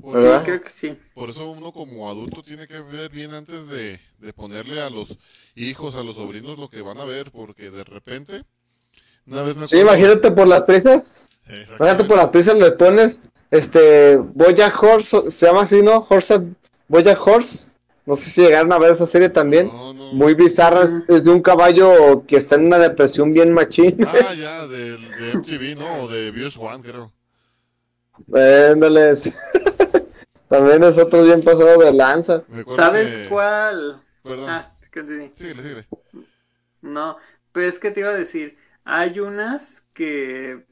Por 0.00 0.18
¿verdad? 0.18 0.36
eso, 0.36 0.44
Creo 0.44 0.60
que 0.62 0.70
sí. 0.70 0.98
por 1.14 1.30
eso 1.30 1.50
uno 1.50 1.72
como 1.72 2.10
adulto 2.10 2.42
tiene 2.42 2.66
que 2.66 2.80
ver 2.80 3.10
bien 3.10 3.34
antes 3.34 3.68
de, 3.68 4.00
de 4.18 4.32
ponerle 4.32 4.82
a 4.82 4.90
los 4.90 5.18
hijos, 5.54 5.94
a 5.94 6.02
los 6.02 6.16
sobrinos 6.16 6.58
lo 6.58 6.68
que 6.68 6.82
van 6.82 6.98
a 6.98 7.04
ver, 7.04 7.30
porque 7.30 7.70
de 7.70 7.84
repente, 7.84 8.44
una 9.26 9.42
vez 9.42 9.56
me 9.56 9.68
Sí, 9.68 9.78
imagínate 9.78 10.30
por 10.32 10.48
las 10.48 10.62
prisas. 10.62 11.24
Imagínate 11.48 12.04
por 12.04 12.16
las 12.16 12.28
prisas 12.30 12.56
le 12.58 12.72
pones 12.72 13.20
este 13.50 14.16
Boya 14.16 14.72
Horse, 14.76 15.30
se 15.30 15.46
llama 15.46 15.62
así, 15.62 15.82
¿no? 15.82 16.06
Horse, 16.08 16.40
Boya 16.88 17.18
Horse. 17.20 17.70
No 18.04 18.16
sé 18.16 18.30
si 18.30 18.40
llegaron 18.42 18.72
a 18.72 18.78
ver 18.78 18.92
esa 18.92 19.06
serie 19.06 19.28
también. 19.28 19.68
No, 19.68 19.94
no. 19.94 20.12
Muy 20.12 20.34
bizarra. 20.34 20.82
Es, 20.82 20.90
es 21.08 21.24
de 21.24 21.30
un 21.30 21.40
caballo 21.40 22.24
que 22.26 22.36
está 22.36 22.56
en 22.56 22.66
una 22.66 22.78
depresión 22.78 23.32
bien 23.32 23.52
machín. 23.52 23.96
Ah, 24.06 24.34
ya, 24.38 24.66
de, 24.66 24.96
de 24.98 25.32
MTV, 25.34 25.78
¿no? 25.78 26.02
O 26.02 26.08
de 26.08 26.30
Views 26.30 26.56
One, 26.56 26.82
creo. 26.82 27.12
Éndales. 28.34 29.30
también 30.48 30.82
es 30.84 30.98
otro 30.98 31.22
bien 31.24 31.42
pasado 31.42 31.78
de 31.80 31.92
lanza. 31.92 32.44
¿Sabes 32.76 33.16
que- 33.16 33.28
cuál? 33.28 34.02
Perdón. 34.22 34.50
Ah, 34.50 34.76
es 34.80 34.88
que 34.88 35.02
te- 35.02 35.32
Síguele, 35.34 35.62
síguele. 35.62 35.88
No, 36.80 37.16
pues 37.52 37.74
es 37.74 37.78
que 37.78 37.90
te 37.90 38.00
iba 38.00 38.10
a 38.10 38.14
decir, 38.14 38.58
hay 38.84 39.20
unas 39.20 39.82
que 39.94 40.66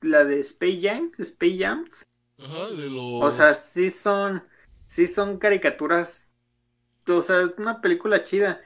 la 0.00 0.24
de 0.24 0.40
Space 0.40 0.80
Jam, 0.82 1.10
Space 1.18 1.58
Jams, 1.58 2.04
Ajá, 2.38 2.68
de 2.70 2.90
los... 2.90 3.22
o 3.22 3.30
sea, 3.30 3.54
sí 3.54 3.90
son, 3.90 4.42
sí 4.86 5.06
son 5.06 5.38
caricaturas, 5.38 6.31
o 7.06 7.22
sea, 7.22 7.42
es 7.42 7.50
una 7.58 7.80
película 7.80 8.22
chida, 8.22 8.60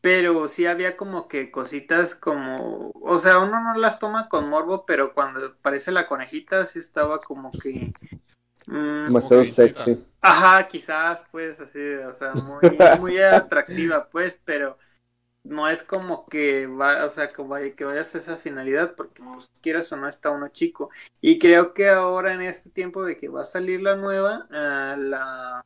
pero 0.00 0.48
sí 0.48 0.66
había 0.66 0.96
como 0.96 1.28
que 1.28 1.50
cositas 1.50 2.14
como, 2.14 2.90
o 2.94 3.18
sea, 3.18 3.38
uno 3.38 3.60
no 3.60 3.74
las 3.78 3.98
toma 3.98 4.28
con 4.28 4.48
morbo, 4.48 4.84
pero 4.86 5.14
cuando 5.14 5.46
aparece 5.46 5.92
la 5.92 6.06
conejita 6.06 6.66
sí 6.66 6.78
estaba 6.78 7.20
como 7.20 7.50
que, 7.50 7.92
mm, 8.66 9.06
Demasiado 9.06 9.44
sí, 9.44 9.50
sexy. 9.50 10.04
Ajá, 10.20 10.68
quizás, 10.68 11.24
pues, 11.30 11.60
así, 11.60 11.80
o 11.80 12.14
sea, 12.14 12.32
muy, 12.34 12.76
muy 12.98 13.18
atractiva, 13.22 14.08
pues, 14.10 14.38
pero 14.44 14.78
no 15.44 15.68
es 15.68 15.82
como 15.82 16.26
que 16.26 16.66
va, 16.66 17.04
o 17.04 17.08
sea, 17.08 17.30
que, 17.32 17.42
vaya, 17.42 17.74
que 17.76 17.84
vayas 17.84 18.14
a 18.14 18.18
esa 18.18 18.36
finalidad, 18.36 18.94
porque 18.96 19.22
pues, 19.22 19.50
quieras 19.60 19.92
o 19.92 19.96
no 19.96 20.08
está 20.08 20.30
uno 20.30 20.48
chico. 20.48 20.90
Y 21.20 21.38
creo 21.38 21.74
que 21.74 21.90
ahora 21.90 22.32
en 22.32 22.42
este 22.42 22.70
tiempo 22.70 23.04
de 23.04 23.18
que 23.18 23.28
va 23.28 23.42
a 23.42 23.44
salir 23.46 23.82
la 23.82 23.96
nueva, 23.96 24.46
ah, 24.50 24.96
la, 24.98 25.64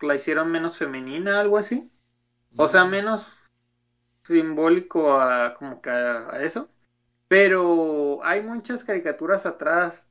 la 0.00 0.14
hicieron 0.14 0.50
menos 0.50 0.78
femenina, 0.78 1.40
algo 1.40 1.58
así. 1.58 1.90
O 2.56 2.68
sea, 2.68 2.84
menos 2.84 3.26
simbólico 4.24 5.12
a 5.20 5.54
como 5.54 5.80
que 5.80 5.90
a, 5.90 6.30
a 6.34 6.42
eso. 6.42 6.68
Pero 7.28 8.20
hay 8.24 8.42
muchas 8.42 8.84
caricaturas 8.84 9.46
atrás. 9.46 10.08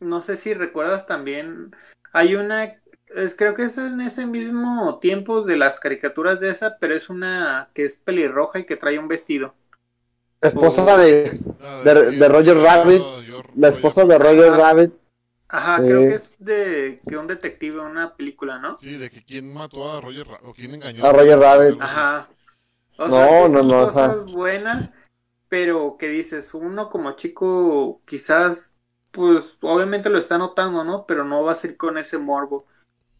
No 0.00 0.20
sé 0.20 0.36
si 0.36 0.54
recuerdas 0.54 1.06
también. 1.06 1.74
Hay 2.12 2.34
una, 2.34 2.64
es- 3.08 3.34
creo 3.36 3.54
que 3.54 3.64
es 3.64 3.78
en 3.78 4.00
ese 4.00 4.26
mismo 4.26 4.98
tiempo 4.98 5.42
de 5.42 5.56
las 5.56 5.80
caricaturas 5.80 6.40
de 6.40 6.50
esa, 6.50 6.78
pero 6.78 6.94
es 6.94 7.08
una 7.08 7.70
que 7.74 7.84
es 7.84 7.94
pelirroja 7.94 8.58
y 8.58 8.64
que 8.66 8.76
trae 8.76 8.98
un 8.98 9.08
vestido. 9.08 9.54
Esposa 10.40 10.96
de. 10.98 11.40
Ah, 11.60 11.80
de- 11.84 12.10
de 12.12 12.28
Roger 12.28 12.56
Rabbit, 12.58 13.02
La 13.56 13.68
esposa 13.68 14.04
de 14.04 14.18
Roger. 14.18 14.52
Rabbit. 14.52 14.92
Ajá, 15.48 15.84
creo 15.86 16.06
que 16.06 16.14
es 16.16 16.30
de 16.38 17.00
que 17.06 17.16
un 17.16 17.26
detective, 17.26 17.80
una 17.80 18.16
película, 18.16 18.58
¿no? 18.58 18.78
Sí, 18.80 18.96
de 18.96 19.10
que 19.10 19.22
quién 19.22 19.52
mató 19.52 19.90
a 19.92 20.00
Roger 20.00 20.26
Ra- 20.26 20.40
o 20.44 20.54
quién 20.54 20.74
engañó 20.74 21.04
A 21.04 21.12
Roger 21.12 21.38
Rabbit. 21.38 21.80
Ajá. 21.80 22.28
O 22.98 23.10
No, 23.10 23.12
sea, 23.12 23.48
no, 23.48 23.48
son 23.48 23.62
no, 23.62 23.82
o 23.84 23.88
cosas 23.88 24.26
buenas, 24.26 24.92
pero 25.48 25.96
que 25.98 26.08
dices, 26.08 26.54
uno 26.54 26.88
como 26.90 27.12
chico 27.16 28.02
quizás, 28.06 28.74
pues 29.12 29.58
obviamente 29.62 30.10
lo 30.10 30.18
está 30.18 30.38
notando, 30.38 30.84
¿no? 30.84 31.06
Pero 31.06 31.24
no 31.24 31.44
va 31.44 31.52
a 31.52 31.54
ser 31.56 31.76
con 31.76 31.98
ese 31.98 32.18
morbo. 32.18 32.66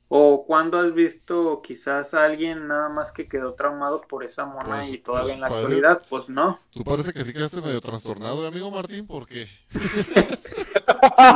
O 0.09 0.45
cuando 0.47 0.78
has 0.78 0.95
visto 0.95 1.61
quizás 1.62 2.15
a 2.15 2.24
alguien 2.24 2.69
nada 2.69 2.89
más 2.89 3.11
que 3.11 3.27
quedó 3.28 3.55
traumado 3.55 4.03
por 4.03 4.23
esa 4.24 4.45
mona 4.45 4.77
Pues- 4.78 4.93
y 4.93 4.99
todavía 4.99 5.24
pues 5.24 5.35
en 5.35 5.41
la 5.41 5.47
actualidad, 5.49 6.03
pues 6.09 6.28
no. 6.28 6.61
Tú 6.70 6.85
parece 6.85 7.12
que 7.12 7.24
sí 7.24 7.33
quedaste 7.33 7.61
medio 7.61 7.81
trastornado, 7.81 8.47
amigo 8.47 8.70
Martín, 8.70 9.07
porque 9.07 9.49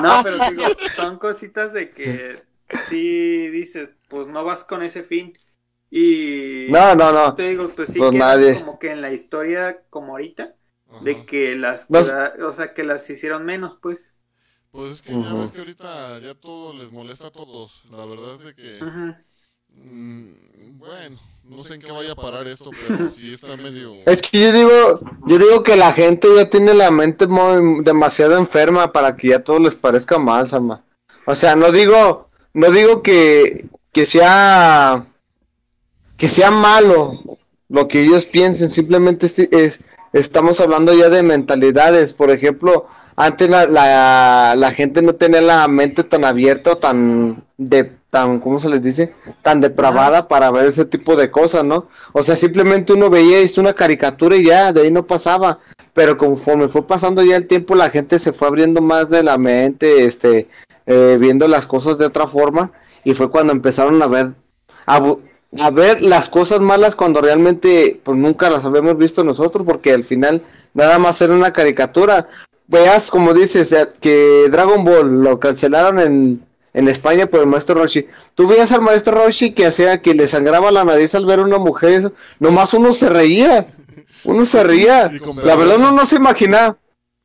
No, 0.02 0.20
pero 0.22 0.36
digo, 0.50 0.62
son 0.94 1.18
cositas 1.18 1.72
de 1.72 1.90
que 1.90 2.42
sí 2.84 3.48
dices, 3.48 3.90
pues 4.08 4.26
no 4.28 4.44
vas 4.44 4.64
con 4.64 4.82
ese 4.82 5.02
fin. 5.02 5.36
Y 5.90 6.66
No, 6.70 6.94
no, 6.94 7.10
no. 7.12 7.34
te 7.34 7.48
digo, 7.48 7.68
pues 7.74 7.88
sí 7.92 7.98
Pues 7.98 8.12
nadie. 8.12 8.54
como 8.60 8.78
que 8.78 8.92
en 8.92 9.00
la 9.02 9.10
historia 9.12 9.82
como 9.90 10.12
ahorita. 10.12 10.54
Ajá. 10.92 11.04
de 11.04 11.24
que 11.24 11.54
las 11.54 11.88
No. 11.88 12.00
queda- 12.02 12.34
o 12.48 12.52
sea 12.52 12.74
que 12.74 12.82
las 12.82 13.08
hicieron 13.08 13.44
menos 13.44 13.78
pues 13.80 14.09
Pues 14.72 14.92
es 14.96 15.02
que 15.02 15.12
ya 15.12 15.18
Ujú. 15.18 15.40
ves 15.42 15.50
que 15.50 15.58
ahorita 15.58 16.18
ya 16.20 16.34
todo 16.34 16.72
les 16.72 16.92
molesta 16.92 17.26
a 17.28 17.30
todos. 17.32 17.82
La 17.90 18.04
verdad 18.06 18.34
es 18.36 18.44
de 18.44 18.54
que, 18.54 18.78
mm, 19.74 20.78
bueno, 20.78 21.18
no 21.44 21.64
sé 21.64 21.74
en 21.74 21.80
qué 21.80 21.90
vaya 21.90 22.12
a 22.12 22.16
parar 22.16 22.46
esto, 22.46 22.70
pero 22.70 23.10
sí 23.10 23.34
está 23.34 23.56
medio... 23.56 23.94
Es 24.06 24.22
que 24.22 24.40
yo 24.40 24.52
digo, 24.52 25.00
yo 25.26 25.38
digo 25.38 25.62
que 25.64 25.76
la 25.76 25.92
gente 25.92 26.28
ya 26.36 26.48
tiene 26.48 26.72
la 26.74 26.90
mente 26.92 27.26
muy- 27.26 27.82
demasiado 27.82 28.38
enferma 28.38 28.92
para 28.92 29.16
que 29.16 29.28
ya 29.28 29.42
todo 29.42 29.58
les 29.58 29.74
parezca 29.74 30.18
mal, 30.18 30.46
Sama. 30.46 30.84
O 31.26 31.34
sea, 31.34 31.56
no 31.56 31.72
digo, 31.72 32.28
no 32.54 32.70
digo 32.70 33.02
que, 33.02 33.66
que 33.92 34.06
sea, 34.06 35.06
que 36.16 36.28
sea 36.28 36.50
malo 36.52 37.14
lo 37.68 37.88
que 37.88 38.02
ellos 38.02 38.26
piensen, 38.26 38.68
simplemente 38.68 39.26
es, 39.26 39.38
es- 39.38 39.84
estamos 40.12 40.60
hablando 40.60 40.92
ya 40.94 41.08
de 41.08 41.22
mentalidades. 41.22 42.12
Por 42.12 42.30
ejemplo, 42.30 42.86
antes 43.20 43.50
la, 43.50 43.66
la, 43.66 44.54
la 44.56 44.72
gente 44.72 45.02
no 45.02 45.14
tenía 45.14 45.40
la 45.40 45.68
mente 45.68 46.04
tan 46.04 46.24
abierta 46.24 46.72
o 46.72 46.78
tan 46.78 47.44
de 47.58 47.92
tan, 48.10 48.40
¿cómo 48.40 48.58
se 48.58 48.68
les 48.68 48.82
dice? 48.82 49.14
Tan 49.42 49.60
depravada 49.60 50.26
para 50.26 50.50
ver 50.50 50.66
ese 50.66 50.84
tipo 50.84 51.14
de 51.16 51.30
cosas, 51.30 51.64
¿no? 51.64 51.86
O 52.12 52.22
sea, 52.22 52.34
simplemente 52.34 52.92
uno 52.92 53.08
veía 53.08 53.38
es 53.38 53.56
una 53.56 53.72
caricatura 53.72 54.36
y 54.36 54.44
ya, 54.44 54.72
de 54.72 54.82
ahí 54.82 54.90
no 54.90 55.06
pasaba. 55.06 55.60
Pero 55.92 56.18
conforme 56.18 56.68
fue 56.68 56.86
pasando 56.86 57.22
ya 57.22 57.36
el 57.36 57.46
tiempo, 57.46 57.74
la 57.74 57.90
gente 57.90 58.18
se 58.18 58.32
fue 58.32 58.48
abriendo 58.48 58.80
más 58.80 59.10
de 59.10 59.22
la 59.22 59.38
mente, 59.38 60.04
este, 60.04 60.48
eh, 60.86 61.18
viendo 61.20 61.46
las 61.46 61.66
cosas 61.66 61.98
de 61.98 62.06
otra 62.06 62.26
forma, 62.26 62.72
y 63.04 63.14
fue 63.14 63.30
cuando 63.30 63.52
empezaron 63.52 64.02
a 64.02 64.06
ver, 64.08 64.34
a, 64.86 65.14
a 65.60 65.70
ver 65.70 66.02
las 66.02 66.28
cosas 66.28 66.60
malas 66.60 66.96
cuando 66.96 67.20
realmente, 67.20 68.00
pues 68.02 68.18
nunca 68.18 68.50
las 68.50 68.64
habíamos 68.64 68.96
visto 68.96 69.22
nosotros, 69.22 69.64
porque 69.64 69.92
al 69.92 70.04
final 70.04 70.42
nada 70.74 70.98
más 70.98 71.20
era 71.20 71.34
una 71.34 71.52
caricatura. 71.52 72.26
Veas, 72.70 73.10
como 73.10 73.34
dices, 73.34 73.68
que 74.00 74.46
Dragon 74.50 74.84
Ball 74.84 75.22
lo 75.22 75.40
cancelaron 75.40 75.98
en, 75.98 76.40
en 76.72 76.88
España 76.88 77.26
por 77.26 77.40
el 77.40 77.46
maestro 77.46 77.74
Roshi. 77.74 78.06
Tú 78.34 78.46
veías 78.46 78.70
al 78.72 78.80
maestro 78.80 79.24
Roshi 79.24 79.52
que 79.52 79.66
hacía 79.66 80.00
que 80.00 80.14
le 80.14 80.28
sangraba 80.28 80.70
la 80.70 80.84
nariz 80.84 81.14
al 81.14 81.26
ver 81.26 81.40
a 81.40 81.42
una 81.42 81.58
mujer, 81.58 81.90
eso, 81.92 82.12
nomás 82.38 82.72
uno 82.72 82.92
se 82.92 83.08
reía, 83.08 83.66
uno 84.24 84.44
se 84.44 84.62
reía. 84.62 85.08
La 85.48 85.56
verdad 85.56 85.76
uno 85.78 85.90
no 85.92 86.06
se 86.06 86.16
imaginaba. 86.16 86.76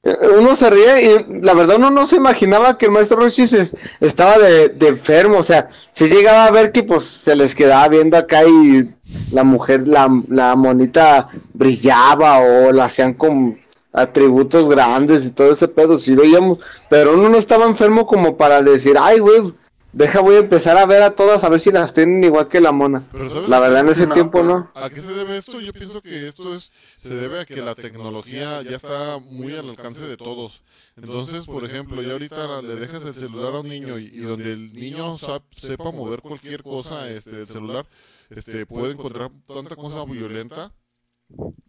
eh, 0.03 0.15
Uno 0.39 0.55
se 0.55 0.69
reía 0.69 0.99
y 1.01 1.26
la 1.41 1.53
verdad 1.53 1.77
uno 1.77 1.91
no 1.91 2.07
se 2.07 2.15
imaginaba 2.15 2.77
que 2.77 2.88
el 2.88 2.91
maestro 2.91 3.17
Roshi 3.17 3.45
se- 3.47 3.69
estaba 4.01 4.38
de, 4.39 4.69
de 4.69 4.88
enfermo, 4.88 5.38
o 5.39 5.43
sea, 5.43 5.67
se 5.91 6.07
llegaba 6.09 6.45
a 6.45 6.51
ver 6.51 6.72
que 6.72 6.81
pues 6.84 7.03
se 7.05 7.35
les 7.35 7.53
quedaba 7.53 7.88
viendo 7.88 8.15
acá 8.17 8.43
y 8.45 8.93
la 9.31 9.43
mujer, 9.43 9.88
la, 9.88 10.07
la 10.30 10.55
monita 10.55 11.27
brillaba 11.53 12.39
o 12.39 12.72
la 12.72 12.85
hacían 12.85 13.13
con 13.13 13.57
atributos 13.95 14.69
grandes 14.69 15.26
y 15.26 15.31
todo 15.31 15.51
ese 15.51 15.67
pedo, 15.67 15.97
sí 15.99 16.15
veíamos, 16.15 16.59
pero 16.89 17.13
uno 17.13 17.30
no 17.30 17.38
estaba 17.38 17.65
enfermo 17.65 18.05
como 18.05 18.38
para 18.38 18.61
decir, 18.61 18.95
ay 18.99 19.19
güey, 19.19 19.53
deja 19.93 20.19
voy 20.19 20.35
a 20.35 20.39
empezar 20.39 20.77
a 20.77 20.85
ver 20.85 21.01
a 21.03 21.11
todas 21.15 21.45
a 21.45 21.49
ver 21.49 21.61
si 21.61 21.72
las 21.72 21.93
tienen 21.93 22.22
igual 22.22 22.49
que 22.49 22.59
la 22.59 22.73
mona. 22.73 23.07
Pero 23.13 23.30
¿sabes 23.30 23.47
La 23.47 23.61
verdad 23.61 23.80
en 23.80 23.85
se- 23.88 23.91
ese 23.93 24.07
No, 24.07 24.13
tiempo 24.13 24.43
no. 24.43 24.69
¿A 24.76 24.89
qué 24.89 25.01
se 25.01 25.13
debe 25.13 25.38
esto? 25.38 25.61
Yo 25.61 25.72
pienso 25.72 26.01
que 26.01 26.27
esto 26.27 26.53
es 26.53 26.69
se 26.97 27.15
debe 27.15 27.39
a 27.39 27.45
que 27.45 27.61
la 27.61 27.76
tecnología 27.76 28.61
ya 28.61 28.76
está 28.76 29.19
muy 29.19 29.55
al 29.55 29.69
alcance 29.69 30.03
de 30.05 30.17
todos. 30.17 30.63
Entonces, 30.97 31.45
por 31.45 31.63
ejemplo, 31.63 32.01
ya 32.01 32.11
ahorita 32.11 32.61
le 32.61 32.76
dejas 32.76 33.05
el 33.05 33.13
celular 33.13 33.55
a 33.55 33.59
un 33.61 33.69
niño 33.69 33.97
y, 33.97 34.07
y 34.13 34.19
donde 34.19 34.51
el 34.51 34.73
niño 34.73 35.17
sepa 35.55 35.91
mover 35.91 36.19
cualquier 36.22 36.61
cosa 36.63 37.09
este 37.09 37.31
del 37.38 37.47
celular, 37.47 37.85
este 38.30 38.65
puede 38.65 38.91
encontrar 38.91 39.31
tanta 39.47 39.77
cosa 39.77 40.03
violenta 40.03 40.73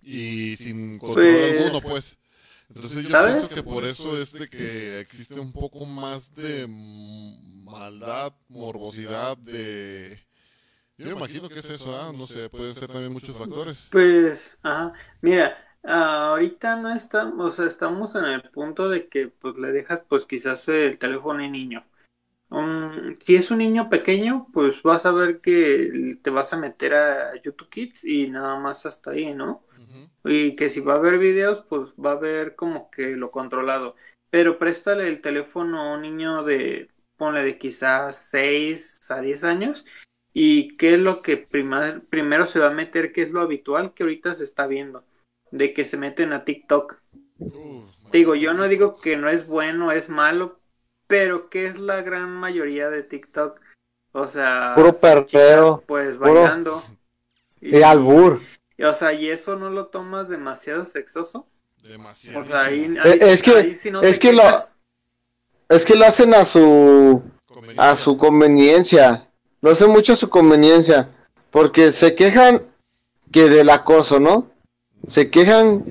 y 0.02 0.56
sin 0.56 0.98
control 0.98 1.43
Pues, 1.43 1.43
alguno, 1.43 1.82
pues. 1.82 2.18
Entonces 2.68 3.06
yo 3.06 3.14
¿sabes? 3.14 3.16
pienso 3.16 3.51
que 3.51 3.62
por 3.62 3.84
eso 3.84 4.18
es 4.20 4.36
de 4.36 4.48
que 4.48 5.01
existe 5.01 5.40
un 5.40 5.52
poco 5.52 5.86
más 5.86 6.34
de 6.34 6.66
maldad, 6.68 8.34
morbosidad, 8.48 9.36
de... 9.38 10.18
Yo 10.98 11.06
me 11.06 11.12
imagino 11.14 11.51
que 11.51 11.60
es 11.60 11.70
eso, 11.70 11.97
¿ah? 11.97 12.12
No 12.14 12.26
sé, 12.26 12.51
pueden 12.51 12.74
ser 12.76 12.90
también 12.90 13.12
muchos 13.12 13.36
factores. 13.38 13.90
pues 13.90 14.56
ajá 14.62 14.93
mira 15.20 15.56
ah, 15.84 16.28
ahorita 16.30 16.76
no 16.76 16.93
estamos 16.94 17.55
o 17.55 17.56
sea 17.56 17.66
estamos 17.66 18.14
en 18.14 18.24
el 18.26 18.43
punto 18.51 18.88
de 18.88 19.09
que 19.09 19.28
pues 19.28 19.56
le 19.56 19.72
dejas 19.72 20.02
pues 20.09 20.26
quizás 20.26 20.68
el 20.68 20.98
teléfono 20.98 21.43
al 21.43 21.52
niño 21.52 21.86
Um, 22.48 23.16
si 23.16 23.35
es 23.35 23.51
un 23.51 23.59
niño 23.59 23.90
pequeño 23.90 24.47
pues 24.52 24.81
vas 24.82 25.05
a 25.05 25.10
ver 25.12 25.40
que 25.40 26.16
te 26.23 26.31
vas 26.31 26.52
a 26.52 26.56
meter 26.56 26.94
a 26.94 27.35
YouTube 27.43 27.68
Kids 27.68 28.05
y 28.05 28.28
nada 28.31 28.59
más 28.59 28.86
hasta 28.86 29.10
ahí 29.12 29.35
no. 29.35 29.64
Y 30.24 30.56
que 30.56 30.70
si 30.70 30.81
va 30.81 30.94
a 30.94 30.97
haber 30.97 31.18
videos, 31.18 31.64
pues 31.68 31.90
va 31.94 32.10
a 32.10 32.14
haber 32.14 32.56
como 32.56 32.90
que 32.90 33.16
lo 33.16 33.31
controlado. 33.31 33.94
Pero 34.31 34.59
préstale 34.59 35.09
el 35.09 35.20
teléfono 35.20 35.81
a 35.81 35.94
un 35.94 36.02
niño 36.02 36.43
de, 36.44 36.90
ponle 37.16 37.43
de 37.44 37.59
quizás 37.59 38.16
6 38.31 38.98
a 39.10 39.20
10 39.20 39.44
años. 39.44 39.85
¿Y 40.32 40.77
qué 40.77 40.94
es 40.94 41.01
lo 41.01 41.23
que 41.23 41.36
prima- 41.39 42.02
primero 42.10 42.47
se 42.47 42.59
va 42.59 42.66
a 42.68 42.70
meter? 42.70 43.12
¿Qué 43.12 43.23
es 43.23 43.31
lo 43.31 43.40
habitual 43.40 43.94
que 43.94 44.02
ahorita 44.02 44.35
se 44.35 44.44
está 44.44 44.66
viendo? 44.66 45.05
De 45.51 45.73
que 45.73 45.85
se 45.85 45.97
meten 45.97 46.32
a 46.32 46.44
TikTok. 46.44 47.01
Uh, 47.39 47.85
Te 48.10 48.18
digo, 48.18 48.35
yo 48.35 48.52
no 48.52 48.66
digo 48.68 48.98
que 49.01 49.16
no 49.16 49.28
es 49.28 49.47
bueno, 49.47 49.93
es 49.93 50.09
malo, 50.09 50.60
pero 51.07 51.49
¿qué 51.49 51.66
es 51.66 51.78
la 51.78 52.03
gran 52.03 52.31
mayoría 52.31 52.91
de 52.91 53.03
TikTok? 53.03 53.61
O 54.12 54.27
sea, 54.27 54.73
Puro 54.74 54.93
perreo, 54.95 55.24
chicas, 55.27 55.81
Pues 55.87 56.16
puro- 56.16 56.35
bailando. 56.35 56.83
Y 57.61 57.83
albur. 57.83 58.41
y, 58.77 58.85
o 58.85 58.95
sea, 58.95 59.12
¿y 59.12 59.28
eso 59.28 59.57
no 59.57 59.70
lo 59.70 59.87
tomas 59.87 60.28
demasiado 60.28 60.85
sexoso? 60.85 61.47
Demasiado. 61.83 62.41
O 62.41 62.45
sea, 62.45 62.65
ahí, 62.65 62.85
Eh, 62.85 63.01
ahí- 63.03 63.19
es 63.33 63.43
que- 63.43 63.51
ahí 63.57 63.77
no 63.91 64.03
es 64.03 64.19
que 64.19 64.33
lo-. 64.33 64.43
Es 65.69 65.85
que 65.85 65.97
lo 65.97 66.05
hacen 66.07 66.35
a 66.35 66.45
su 66.45 67.23
a 67.77 67.97
su 67.97 68.16
conveniencia. 68.16 69.28
Lo 69.62 69.70
hacen 69.70 69.91
mucho 69.91 70.12
a 70.12 70.16
su 70.16 70.28
conveniencia. 70.28 71.11
Porque 71.51 71.91
se 71.93 72.15
quejan 72.15 72.62
que 73.33 73.49
del 73.49 73.70
acoso, 73.70 74.20
¿no? 74.20 74.51
Se 75.09 75.31
quejan 75.31 75.83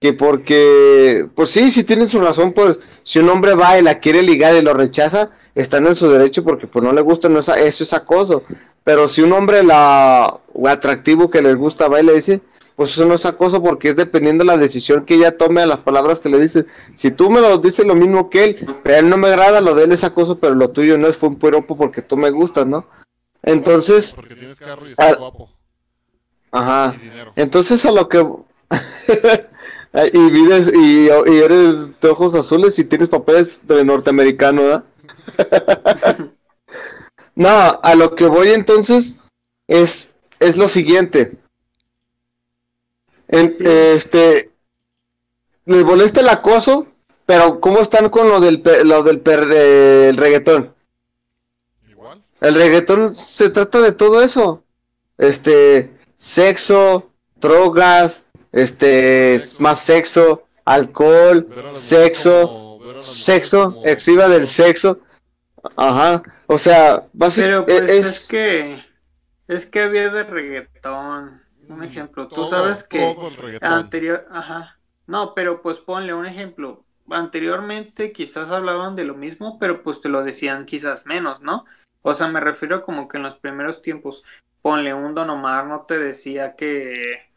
que 0.00 0.12
porque, 0.14 1.28
pues 1.34 1.50
sí, 1.50 1.70
si 1.70 1.84
tienen 1.84 2.08
su 2.08 2.20
razón, 2.20 2.52
pues 2.52 2.78
si 3.10 3.18
un 3.18 3.28
hombre 3.28 3.56
va 3.56 3.76
y 3.76 3.82
la 3.82 3.98
quiere 3.98 4.22
ligar 4.22 4.54
y 4.54 4.62
lo 4.62 4.72
rechaza, 4.72 5.30
están 5.56 5.84
en 5.88 5.96
su 5.96 6.08
derecho 6.08 6.44
porque 6.44 6.68
pues 6.68 6.84
no 6.84 6.92
le 6.92 7.00
gusta, 7.00 7.28
no 7.28 7.40
es, 7.40 7.48
eso 7.48 7.82
es 7.82 7.92
acoso. 7.92 8.44
Pero 8.84 9.08
si 9.08 9.20
un 9.20 9.32
hombre 9.32 9.64
la 9.64 10.38
atractivo 10.68 11.28
que 11.28 11.42
les 11.42 11.56
gusta 11.56 11.88
va 11.88 12.00
y 12.00 12.04
le 12.04 12.14
dice, 12.14 12.40
pues 12.76 12.92
eso 12.92 13.06
no 13.06 13.14
es 13.14 13.26
acoso 13.26 13.60
porque 13.64 13.88
es 13.88 13.96
dependiendo 13.96 14.44
de 14.44 14.46
la 14.52 14.56
decisión 14.56 15.04
que 15.04 15.14
ella 15.14 15.36
tome 15.36 15.60
a 15.60 15.66
las 15.66 15.80
palabras 15.80 16.20
que 16.20 16.28
le 16.28 16.38
dices. 16.38 16.66
Si 16.94 17.10
tú 17.10 17.30
me 17.30 17.40
lo 17.40 17.58
dices 17.58 17.84
lo 17.84 17.96
mismo 17.96 18.30
que 18.30 18.44
él, 18.44 18.78
pero 18.84 18.98
él 18.98 19.08
no 19.08 19.16
me 19.16 19.26
agrada, 19.26 19.60
lo 19.60 19.74
de 19.74 19.86
él 19.86 19.90
es 19.90 20.04
acoso, 20.04 20.38
pero 20.38 20.54
lo 20.54 20.70
tuyo 20.70 20.96
no 20.96 21.08
es 21.08 21.16
fue 21.16 21.30
un 21.30 21.36
piropo 21.40 21.76
porque 21.76 22.02
tú 22.02 22.16
me 22.16 22.30
gustas, 22.30 22.68
¿no? 22.68 22.86
Entonces, 23.42 24.12
Porque 24.14 24.36
tienes 24.36 24.60
carro 24.60 24.86
y 24.86 24.90
estás 24.90 25.18
guapo. 25.18 25.50
ajá. 26.52 26.94
Y. 26.94 27.40
Entonces 27.40 27.84
a 27.84 27.90
lo 27.90 28.08
que 28.08 28.24
y 30.12 30.30
vives 30.30 30.72
y, 30.74 31.06
y 31.06 31.38
eres 31.38 32.00
de 32.00 32.08
ojos 32.08 32.34
azules 32.34 32.78
y 32.78 32.84
tienes 32.84 33.08
papeles 33.08 33.60
de 33.64 33.84
norteamericano, 33.84 34.62
¿verdad? 34.62 34.84
no, 37.34 37.48
a 37.82 37.94
lo 37.94 38.14
que 38.14 38.26
voy 38.26 38.50
entonces 38.50 39.14
es 39.66 40.08
es 40.38 40.56
lo 40.56 40.68
siguiente. 40.68 41.36
En- 43.28 43.56
este 43.60 44.50
les 45.66 45.84
molesta 45.84 46.20
el 46.20 46.28
acoso, 46.28 46.86
pero 47.26 47.60
¿cómo 47.60 47.80
están 47.80 48.08
con 48.10 48.28
lo 48.28 48.40
del 48.40 48.62
lo 48.84 49.02
del 49.02 49.20
per- 49.20 49.50
eh, 49.52 50.08
el 50.08 50.16
reggaetón? 50.16 50.74
Igual. 51.88 52.22
El 52.40 52.54
reggaetón 52.54 53.14
se 53.14 53.50
trata 53.50 53.80
de 53.80 53.92
todo 53.92 54.22
eso. 54.22 54.64
Este, 55.18 55.90
sexo, 56.16 57.10
drogas, 57.36 58.24
este, 58.52 59.38
Sexo. 59.38 59.62
más 59.62 59.80
sexo, 59.80 60.44
alcohol, 60.64 61.46
sexo, 61.74 62.46
como- 62.48 62.96
sexo, 62.98 63.74
como- 63.74 63.86
exhiba 63.86 64.28
del 64.28 64.46
sexo. 64.46 65.00
Ajá. 65.76 66.22
O 66.46 66.58
sea, 66.58 66.96
Pero 66.96 67.08
básicamente 67.12 67.78
pues 67.78 67.90
es, 67.90 68.06
es, 68.06 68.28
que 68.28 68.84
es 69.46 69.66
que 69.66 69.80
había 69.82 70.08
de 70.10 70.24
reggaetón. 70.24 71.42
Un 71.68 71.84
ejemplo, 71.84 72.26
tú 72.26 72.34
Todo, 72.34 72.50
sabes 72.50 72.82
que 72.82 73.14
todo 73.14 73.28
el 73.28 73.36
reggaetón. 73.36 73.72
anterior, 73.72 74.26
ajá. 74.32 74.78
No, 75.06 75.34
pero 75.34 75.62
pues 75.62 75.78
ponle 75.78 76.12
un 76.14 76.26
ejemplo. 76.26 76.84
Anteriormente 77.08 78.12
quizás 78.12 78.50
hablaban 78.50 78.96
de 78.96 79.04
lo 79.04 79.14
mismo, 79.14 79.58
pero 79.58 79.82
pues 79.82 80.00
te 80.00 80.08
lo 80.08 80.24
decían 80.24 80.64
quizás 80.66 81.06
menos, 81.06 81.40
¿no? 81.40 81.64
O 82.02 82.14
sea, 82.14 82.26
me 82.28 82.40
refiero 82.40 82.82
como 82.84 83.06
que 83.08 83.18
en 83.18 83.22
los 83.24 83.36
primeros 83.38 83.82
tiempos, 83.82 84.24
ponle 84.62 84.94
un 84.94 85.14
Don 85.14 85.30
Omar 85.30 85.66
no 85.66 85.82
te 85.86 85.98
decía 85.98 86.56
que 86.56 87.29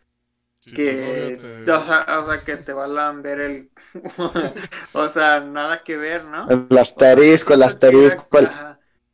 Que 0.66 1.38
te- 1.40 1.72
o, 1.72 1.86
sea, 1.86 2.20
o 2.20 2.30
sea, 2.30 2.42
que 2.44 2.58
te 2.58 2.74
va 2.74 2.86
a 2.86 2.88
lamber 2.88 3.40
el 3.42 3.70
o 4.94 5.08
sea, 5.10 5.40
nada 5.42 5.84
que 5.84 5.98
ver, 5.98 6.24
¿no? 6.26 6.46
el 6.50 6.78
asterisco, 6.78 7.54
el 7.54 7.64
asterisco, 7.64 8.40
el- 8.40 8.50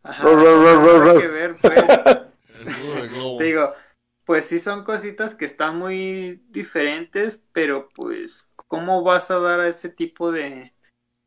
Ajá, 0.02 0.24
nada 0.24 1.20
que 1.20 1.28
ver, 1.28 1.56
pues. 1.62 1.76
Te 3.38 3.44
digo, 3.44 3.74
pues 4.26 4.46
sí 4.46 4.60
son 4.60 4.84
cositas 4.84 5.36
que 5.36 5.46
están 5.46 5.78
muy 5.78 6.42
diferentes, 6.50 7.42
pero 7.52 7.90
pues, 7.96 8.46
¿cómo 8.68 9.04
vas 9.04 9.30
a 9.32 9.40
dar 9.40 9.60
a 9.60 9.68
ese 9.68 9.90
tipo 9.90 10.32
de, 10.32 10.74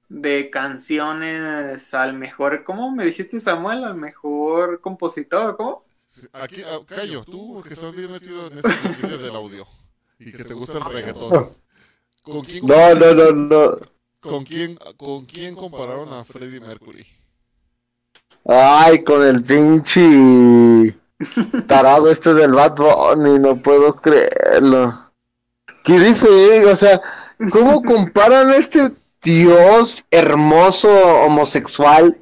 de 0.09 0.51
canciones 0.51 1.94
al 1.94 2.15
mejor, 2.15 2.65
¿cómo 2.65 2.90
me 2.90 3.05
dijiste 3.05 3.40
Samuel? 3.40 3.85
Al 3.85 3.94
mejor 3.94 4.81
compositor, 4.81 5.57
¿cómo? 5.57 5.85
Aquí, 6.32 6.62
ah, 6.65 6.81
Cayo, 6.86 7.24
tú 7.24 7.62
que 7.66 7.74
estás 7.74 7.94
bien 7.94 8.12
metido 8.12 8.47
en 8.49 8.59
estas 8.59 8.85
noticias 8.85 9.20
del 9.20 9.35
audio 9.35 9.66
y 10.27 10.32
que 10.32 10.44
te 10.44 10.55
gusta 10.55 10.78
el 10.78 10.85
reggaetón. 10.85 11.51
¿Con 12.23 12.43
quién, 12.43 12.66
No, 12.66 12.94
no, 12.94 13.15
no, 13.15 13.32
no. 13.32 13.77
¿con 14.20 14.44
quién, 14.44 14.78
con 14.97 15.27
quién 15.27 15.55
compararon 15.55 16.12
a 16.12 16.24
Freddie 16.24 16.61
Mercury? 16.61 17.05
Ay, 18.44 19.03
con 19.03 19.27
el 19.27 19.43
pinche 19.43 20.97
tarado 21.66 22.11
este 22.11 22.35
del 22.35 22.53
Bad 22.53 22.77
Bunny, 22.77 23.39
no 23.39 23.57
puedo 23.57 23.94
creerlo. 23.94 25.11
Qué 25.85 25.99
diferente, 25.99 26.66
o 26.66 26.77
sea, 26.77 27.01
¿cómo 27.51 27.82
comparan 27.82 28.51
a 28.51 28.57
este 28.57 28.93
dios 29.23 30.05
hermoso 30.11 30.89
homosexual 31.24 32.16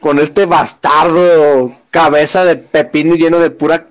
con 0.00 0.18
este 0.18 0.46
bastardo 0.46 1.72
cabeza 1.90 2.44
de 2.44 2.56
pepino 2.56 3.14
lleno 3.14 3.38
de 3.38 3.50
pura 3.50 3.88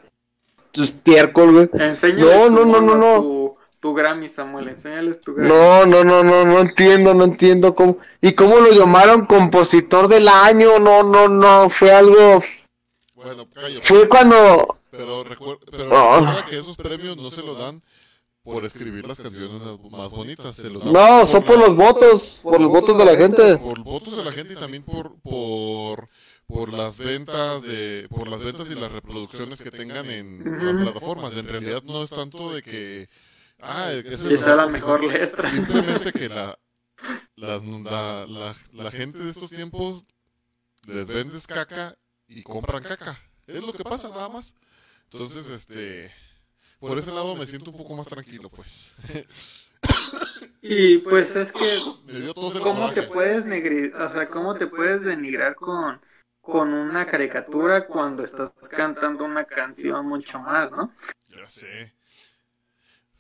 estiércol, 0.74 1.52
güey? 1.52 1.70
No, 2.18 2.50
no, 2.50 2.66
no, 2.66 2.82
no, 2.82 2.96
no. 2.96 3.41
Tu, 3.82 3.94
Grammy, 3.96 4.30
Samuel, 4.30 4.68
enséñales 4.70 5.22
tu 5.22 5.34
Grammy. 5.34 5.50
No, 5.50 5.86
no, 5.88 6.04
no, 6.04 6.24
no, 6.24 6.46
no 6.46 6.60
entiendo, 6.60 7.14
no 7.16 7.24
entiendo 7.24 7.74
cómo. 7.76 7.98
¿Y 8.22 8.34
cómo 8.34 8.58
lo 8.58 8.72
llamaron 8.72 9.26
compositor 9.26 10.08
del 10.08 10.28
año? 10.28 10.78
No, 10.80 11.02
no, 11.02 11.28
no, 11.28 11.68
fue 11.70 11.92
algo. 11.92 12.44
Bueno, 13.16 13.48
Cayo, 13.50 13.80
Fue 13.82 14.08
cuando. 14.08 14.78
pero, 14.92 15.24
recuer- 15.26 15.58
pero 15.72 15.90
Ah. 15.92 16.20
recuerda 16.20 16.46
que 16.46 16.60
esos 16.60 16.78
premios 16.78 17.18
no 17.18 17.32
se 17.32 17.42
los 17.42 17.58
dan 17.58 17.82
por 18.44 18.64
escribir 18.66 19.08
las 19.08 19.20
canciones 19.20 19.62
más 19.90 20.12
bonitas. 20.12 20.56
Se 20.56 20.70
los 20.70 20.84
dan 20.84 20.94
No, 20.94 21.26
son 21.26 21.44
por 21.44 21.58
la- 21.58 21.68
los 21.68 21.76
votos, 21.76 22.40
por 22.44 22.62
los 22.62 22.70
votos 22.72 22.96
de 22.98 23.06
la 23.06 23.16
gente. 23.16 23.58
por 23.58 23.80
votos 23.84 24.16
de 24.16 24.24
la 24.24 24.32
gente 24.32 24.54
y 24.54 24.58
también 24.58 24.84
por 24.84 25.20
por 25.22 26.08
por 26.48 26.72
las 26.74 26.98
ventas 27.00 27.62
de 27.64 28.08
por 28.10 28.28
las 28.28 28.44
ventas 28.44 28.70
y 28.70 28.76
las 28.76 28.92
reproducciones 28.92 29.60
que 29.62 29.72
tengan 29.72 30.10
en 30.12 30.44
las 30.68 30.78
plataformas 30.78 31.34
en 31.36 31.48
realidad 31.48 31.82
no 31.84 32.04
es 32.04 32.10
tanto 32.12 32.52
de 32.54 32.62
que 32.62 33.08
ah 33.62 33.92
esa 33.92 34.34
es 34.34 34.46
la 34.46 34.68
mejor 34.68 35.04
letra. 35.14 35.50
simplemente 35.50 36.12
que 36.12 36.30
la 36.30 36.58
las- 37.36 37.64
la, 37.64 38.26
la, 38.28 38.56
la 38.74 38.92
gente 38.92 39.20
de 39.20 39.30
estos 39.32 39.50
tiempos 39.52 40.06
les 40.88 41.08
vendes 41.08 41.48
caca 41.48 41.98
y 42.28 42.44
compran 42.44 42.84
caca 42.84 43.18
es 43.48 43.66
lo 43.66 43.74
que 43.74 43.84
pasa 43.84 44.10
nada 44.10 44.30
más 44.30 44.54
entonces 45.12 45.50
este 45.50 46.12
por 46.80 46.98
ese 46.98 47.12
lado 47.12 47.36
me 47.36 47.46
siento 47.46 47.72
un 47.72 47.78
poco 47.78 47.96
más 47.96 48.08
tranquilo 48.08 48.50
pues 48.50 48.94
Y 50.62 51.00
pues 51.00 51.36
es 51.36 51.52
que 51.52 51.60
me 52.06 52.20
dio 52.20 52.34
todo 52.34 52.56
el 52.58 52.64
¿Cómo 52.64 52.92
te 52.92 53.04
puedes 53.04 53.46
negri- 53.46 53.94
o 53.94 54.12
sea, 54.12 54.28
cómo 54.30 54.56
te 54.56 54.68
puedes 54.68 55.04
denigrar 55.04 55.56
con, 55.56 56.00
con 56.40 56.74
una 56.74 57.06
caricatura 57.06 57.88
cuando 57.88 58.24
estás 58.24 58.52
cantando 58.70 59.24
una 59.26 59.46
canción 59.46 60.06
mucho 60.06 60.40
más, 60.40 60.72
¿no? 60.72 60.94
Ya 61.30 61.46
sé. 61.46 61.94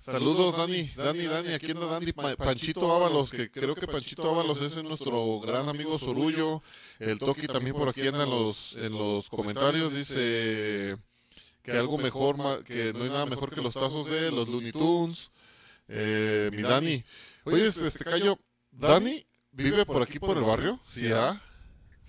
Saludos, 0.03 0.57
Dani. 0.57 0.89
Dani, 0.95 1.25
Dani, 1.27 1.53
aquí 1.53 1.71
anda 1.71 1.85
Dani. 1.85 2.11
Pa- 2.11 2.35
Panchito 2.35 2.91
Ábalos, 2.95 3.29
que 3.29 3.51
creo 3.51 3.75
que 3.75 3.85
Panchito 3.87 4.29
Ábalos 4.29 4.59
es 4.61 4.75
nuestro 4.83 5.39
gran 5.41 5.69
amigo 5.69 5.99
Sorullo. 5.99 6.63
El 6.99 7.19
Toki 7.19 7.45
también 7.47 7.75
por 7.75 7.87
aquí 7.89 8.07
anda 8.07 8.23
en 8.23 8.29
los, 8.31 8.75
en 8.77 8.93
los 8.97 9.29
comentarios. 9.29 9.93
Dice 9.93 10.95
que 11.61 11.71
algo 11.73 11.99
mejor, 11.99 12.35
que 12.63 12.93
no 12.93 13.03
hay 13.03 13.09
nada 13.09 13.27
mejor 13.27 13.53
que 13.53 13.61
los 13.61 13.75
tazos 13.75 14.09
de 14.09 14.31
los 14.31 14.49
Looney 14.49 14.71
Tunes. 14.71 15.29
Eh, 15.87 16.49
mi 16.51 16.63
Dani. 16.63 17.03
Oye, 17.43 17.67
este 17.67 17.91
Cayo, 18.03 18.37
¿Dani 18.71 19.23
vive 19.51 19.85
por 19.85 20.01
aquí 20.01 20.17
por 20.19 20.35
el 20.37 20.43
barrio? 20.43 20.79
Sí, 20.83 21.11
¿ah? 21.13 21.39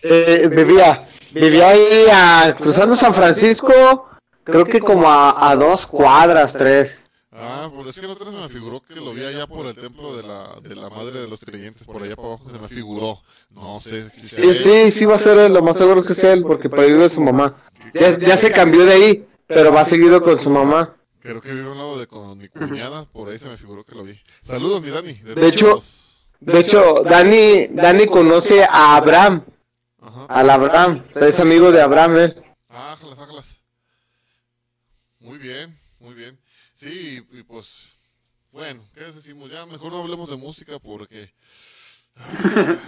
Eh, 0.05 0.49
vivía, 0.51 1.07
vivía 1.33 1.69
ahí 1.69 2.07
a- 2.11 2.55
cruzando 2.57 2.97
San 2.97 3.15
Francisco, 3.15 4.09
creo 4.45 4.65
que 4.65 4.81
como 4.81 5.07
a, 5.11 5.51
a 5.51 5.55
dos 5.57 5.87
cuadras, 5.87 6.55
tres. 6.55 7.05
Ah, 7.35 7.71
pues 7.75 7.87
es 7.89 7.99
que 8.01 8.07
la 8.07 8.13
otra 8.13 8.27
vez 8.27 8.35
se 8.35 8.41
me 8.43 8.49
figuró 8.51 8.83
que 8.83 8.95
lo 8.97 9.15
vi 9.15 9.25
allá 9.25 9.47
por 9.47 9.67
el 9.67 9.75
templo 9.75 10.15
de 10.17 10.23
la, 10.23 10.55
de 10.61 10.75
la 10.77 10.91
madre 10.91 11.21
de 11.21 11.27
los 11.29 11.41
creyentes, 11.41 11.85
por 11.87 12.03
allá 12.03 12.15
para 12.15 12.29
abajo 12.29 12.51
se 12.51 12.59
me 12.59 12.69
figuró. 12.69 13.23
No 13.51 13.81
sé 13.81 14.11
si 14.11 14.29
sea 14.29 14.43
Sí, 14.45 14.49
él. 14.51 14.55
sí, 14.55 14.99
sí 14.99 15.05
va 15.07 15.17
a 15.17 15.19
ser 15.19 15.39
él, 15.39 15.55
lo 15.55 15.63
más 15.63 15.79
seguro 15.79 16.01
es 16.01 16.07
que 16.07 16.15
sea 16.15 16.35
él, 16.35 16.43
porque 16.43 16.69
por 16.69 16.81
ahí 16.81 16.93
vive 16.93 17.09
su 17.09 17.23
mamá. 17.23 17.57
Ya, 17.95 18.19
ya 18.19 18.37
se 18.37 18.53
cambió 18.53 18.85
de 18.85 18.93
ahí, 18.93 19.27
pero 19.47 19.73
va 19.73 19.85
seguido 19.87 20.23
con 20.23 20.39
su 20.39 20.51
mamá. 20.51 20.95
Creo 21.21 21.41
que 21.41 21.55
vive 21.55 21.69
a 21.69 21.71
un 21.71 21.79
lado 21.79 21.99
de 21.99 22.07
con 22.07 22.37
mi 22.37 22.49
cuñada, 22.49 23.07
por 23.07 23.29
ahí 23.31 23.39
se 23.39 23.49
me 23.49 23.57
figuró 23.57 23.83
que 23.85 23.95
lo 23.95 24.05
vi. 24.05 24.21
Saludos, 24.43 24.83
mi 24.83 24.91
Dani. 24.91 25.15
De 25.15 25.49
hecho-. 25.49 25.83
De 26.41 26.59
hecho, 26.59 27.03
Dani, 27.05 27.69
Dani 27.69 28.07
conoce 28.09 28.65
a 28.65 28.97
Abraham, 28.97 29.45
Ajá. 30.01 30.27
al 30.29 30.51
Abraham, 30.51 31.03
o 31.09 31.19
sea, 31.19 31.29
es 31.29 31.39
amigo 31.41 31.71
de 31.71 31.81
Abraham 31.81 32.17
él. 32.19 32.43
Ah, 32.69 32.93
ájalas, 32.93 33.19
ájalas. 33.21 33.57
Muy 35.21 35.39
bien, 35.39 35.79
muy 36.01 36.15
bien. 36.15 36.37
Sí, 36.83 37.25
y 37.31 37.45
pues, 37.45 37.93
bueno, 38.51 38.85
¿qué 38.93 39.05
decimos? 39.05 39.49
Ya 39.49 39.65
mejor 39.67 39.93
no 39.93 40.01
hablemos 40.03 40.29
de 40.31 40.37
música 40.37 40.81
porque 40.81 41.33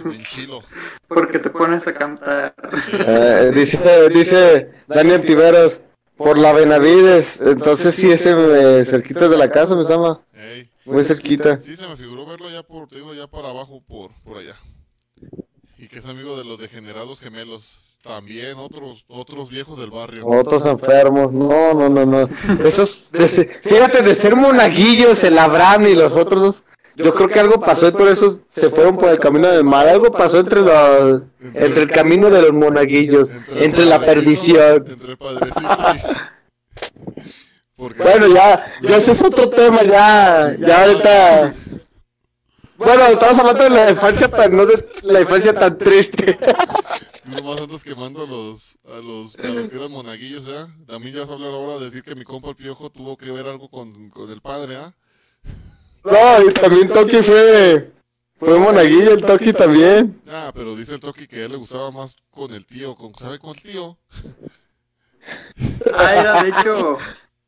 Bien 0.03 0.21
chilo. 0.23 0.61
Porque 1.07 1.39
te 1.39 1.49
pones 1.49 1.87
a 1.87 1.93
cantar. 1.93 2.53
Eh, 2.91 3.51
dice, 3.55 4.09
dice 4.09 4.73
Daniel 4.87 5.21
Tiveros, 5.21 5.79
por 6.17 6.37
la 6.37 6.51
Benavides. 6.51 7.39
Entonces 7.39 7.95
sí, 7.95 8.11
ese 8.11 8.31
eh, 8.31 8.83
cerquita 8.83 9.29
de 9.29 9.37
la 9.37 9.49
casa 9.49 9.77
me 9.77 9.85
llama. 9.85 10.21
Ey. 10.33 10.69
Muy 10.83 11.05
cerquita. 11.05 11.61
Sí, 11.61 11.77
se 11.77 11.87
me 11.87 11.95
figuró 11.95 12.25
verlo 12.25 12.49
ya 12.49 12.63
por, 12.63 12.89
te 12.89 12.95
digo, 12.95 13.13
ya 13.13 13.27
para 13.27 13.49
abajo, 13.49 13.81
por, 13.87 14.11
por 14.23 14.39
allá. 14.39 14.57
Y 15.77 15.87
que 15.87 15.99
es 15.99 16.05
amigo 16.05 16.37
de 16.37 16.43
los 16.43 16.59
degenerados 16.59 17.21
gemelos. 17.21 17.84
También 18.05 18.55
otros, 18.59 19.03
otros 19.07 19.49
viejos 19.49 19.79
del 19.79 19.89
barrio. 19.89 20.27
Otros 20.27 20.63
enfermos. 20.67 21.33
No, 21.33 21.73
no, 21.73 21.89
no, 21.89 22.05
no. 22.05 22.29
Esos, 22.63 23.09
de 23.11 23.27
se- 23.27 23.45
fíjate, 23.47 24.03
de 24.03 24.13
ser 24.13 24.35
monaguillos, 24.35 25.23
el 25.23 25.39
Abraham 25.39 25.87
y 25.87 25.95
los 25.95 26.13
otros, 26.13 26.63
yo 26.95 27.15
creo 27.15 27.27
que 27.27 27.39
algo 27.39 27.59
pasó 27.59 27.87
y 27.87 27.93
por 27.93 28.07
eso 28.07 28.41
se 28.47 28.69
fueron 28.69 28.95
por 28.97 29.09
el 29.09 29.17
camino 29.17 29.47
del 29.47 29.63
mal. 29.63 29.89
Algo 29.89 30.11
pasó 30.11 30.37
entre 30.39 30.61
los, 30.61 31.23
entre 31.55 31.81
el 31.81 31.91
camino 31.91 32.29
de 32.29 32.43
los 32.43 32.53
monaguillos, 32.53 33.29
entre 33.55 33.85
la 33.85 33.99
perdición. 33.99 34.85
Entre 34.87 35.11
el 35.11 35.17
padrecito 35.17 35.59
y... 35.95 35.99
Porque, 37.75 38.03
Bueno, 38.03 38.27
ya, 38.27 38.71
ya 38.83 38.97
ese 38.97 39.13
es 39.13 39.21
otro 39.23 39.49
tema, 39.49 39.81
ya, 39.81 40.55
ya 40.59 40.83
ahorita. 40.83 41.53
Bueno, 42.77 43.03
estamos 43.07 43.39
hablando 43.39 43.63
de 43.63 43.69
la 43.71 43.89
infancia, 43.91 44.29
pero 44.29 44.49
no 44.49 44.65
de 44.67 44.85
la 45.01 45.21
infancia 45.21 45.53
tan 45.53 45.75
triste. 45.77 46.37
nomás 47.27 47.61
andas 47.61 47.83
quemando 47.83 48.23
a 48.23 48.27
los, 48.27 48.77
a 48.85 48.97
los, 48.97 49.37
a 49.37 49.47
los 49.47 49.69
que 49.69 49.75
eran 49.75 49.91
monaguillos, 49.91 50.47
¿eh? 50.47 50.65
También 50.87 51.15
ya 51.15 51.21
vas 51.21 51.31
a 51.31 51.33
hablar 51.33 51.51
ahora 51.51 51.79
de 51.79 51.85
decir 51.85 52.03
que 52.03 52.15
mi 52.15 52.23
compa 52.23 52.49
el 52.49 52.55
piojo 52.55 52.89
tuvo 52.89 53.17
que 53.17 53.31
ver 53.31 53.47
algo 53.47 53.69
con, 53.69 54.09
con 54.09 54.31
el 54.31 54.41
padre, 54.41 54.75
¿ah? 54.77 54.93
No, 56.03 56.49
y 56.49 56.53
también 56.53 56.87
Toki 56.87 57.23
fue, 57.23 57.91
fue 58.37 58.59
monaguillo, 58.59 59.13
el 59.13 59.21
Toki 59.21 59.53
también. 59.53 60.21
Ah, 60.27 60.51
pero 60.53 60.75
dice 60.75 60.93
el 60.93 60.99
Toki 60.99 61.27
que 61.27 61.41
a 61.41 61.45
él 61.45 61.51
le 61.51 61.57
gustaba 61.57 61.89
más 61.91 62.15
con 62.29 62.53
el 62.53 62.65
tío, 62.65 62.93
con, 62.95 63.13
¿sabe 63.15 63.39
con 63.39 63.55
el 63.55 63.61
tío? 63.61 63.97
Ah, 65.95 66.13
era, 66.15 66.43
de 66.43 66.49
hecho, 66.49 66.97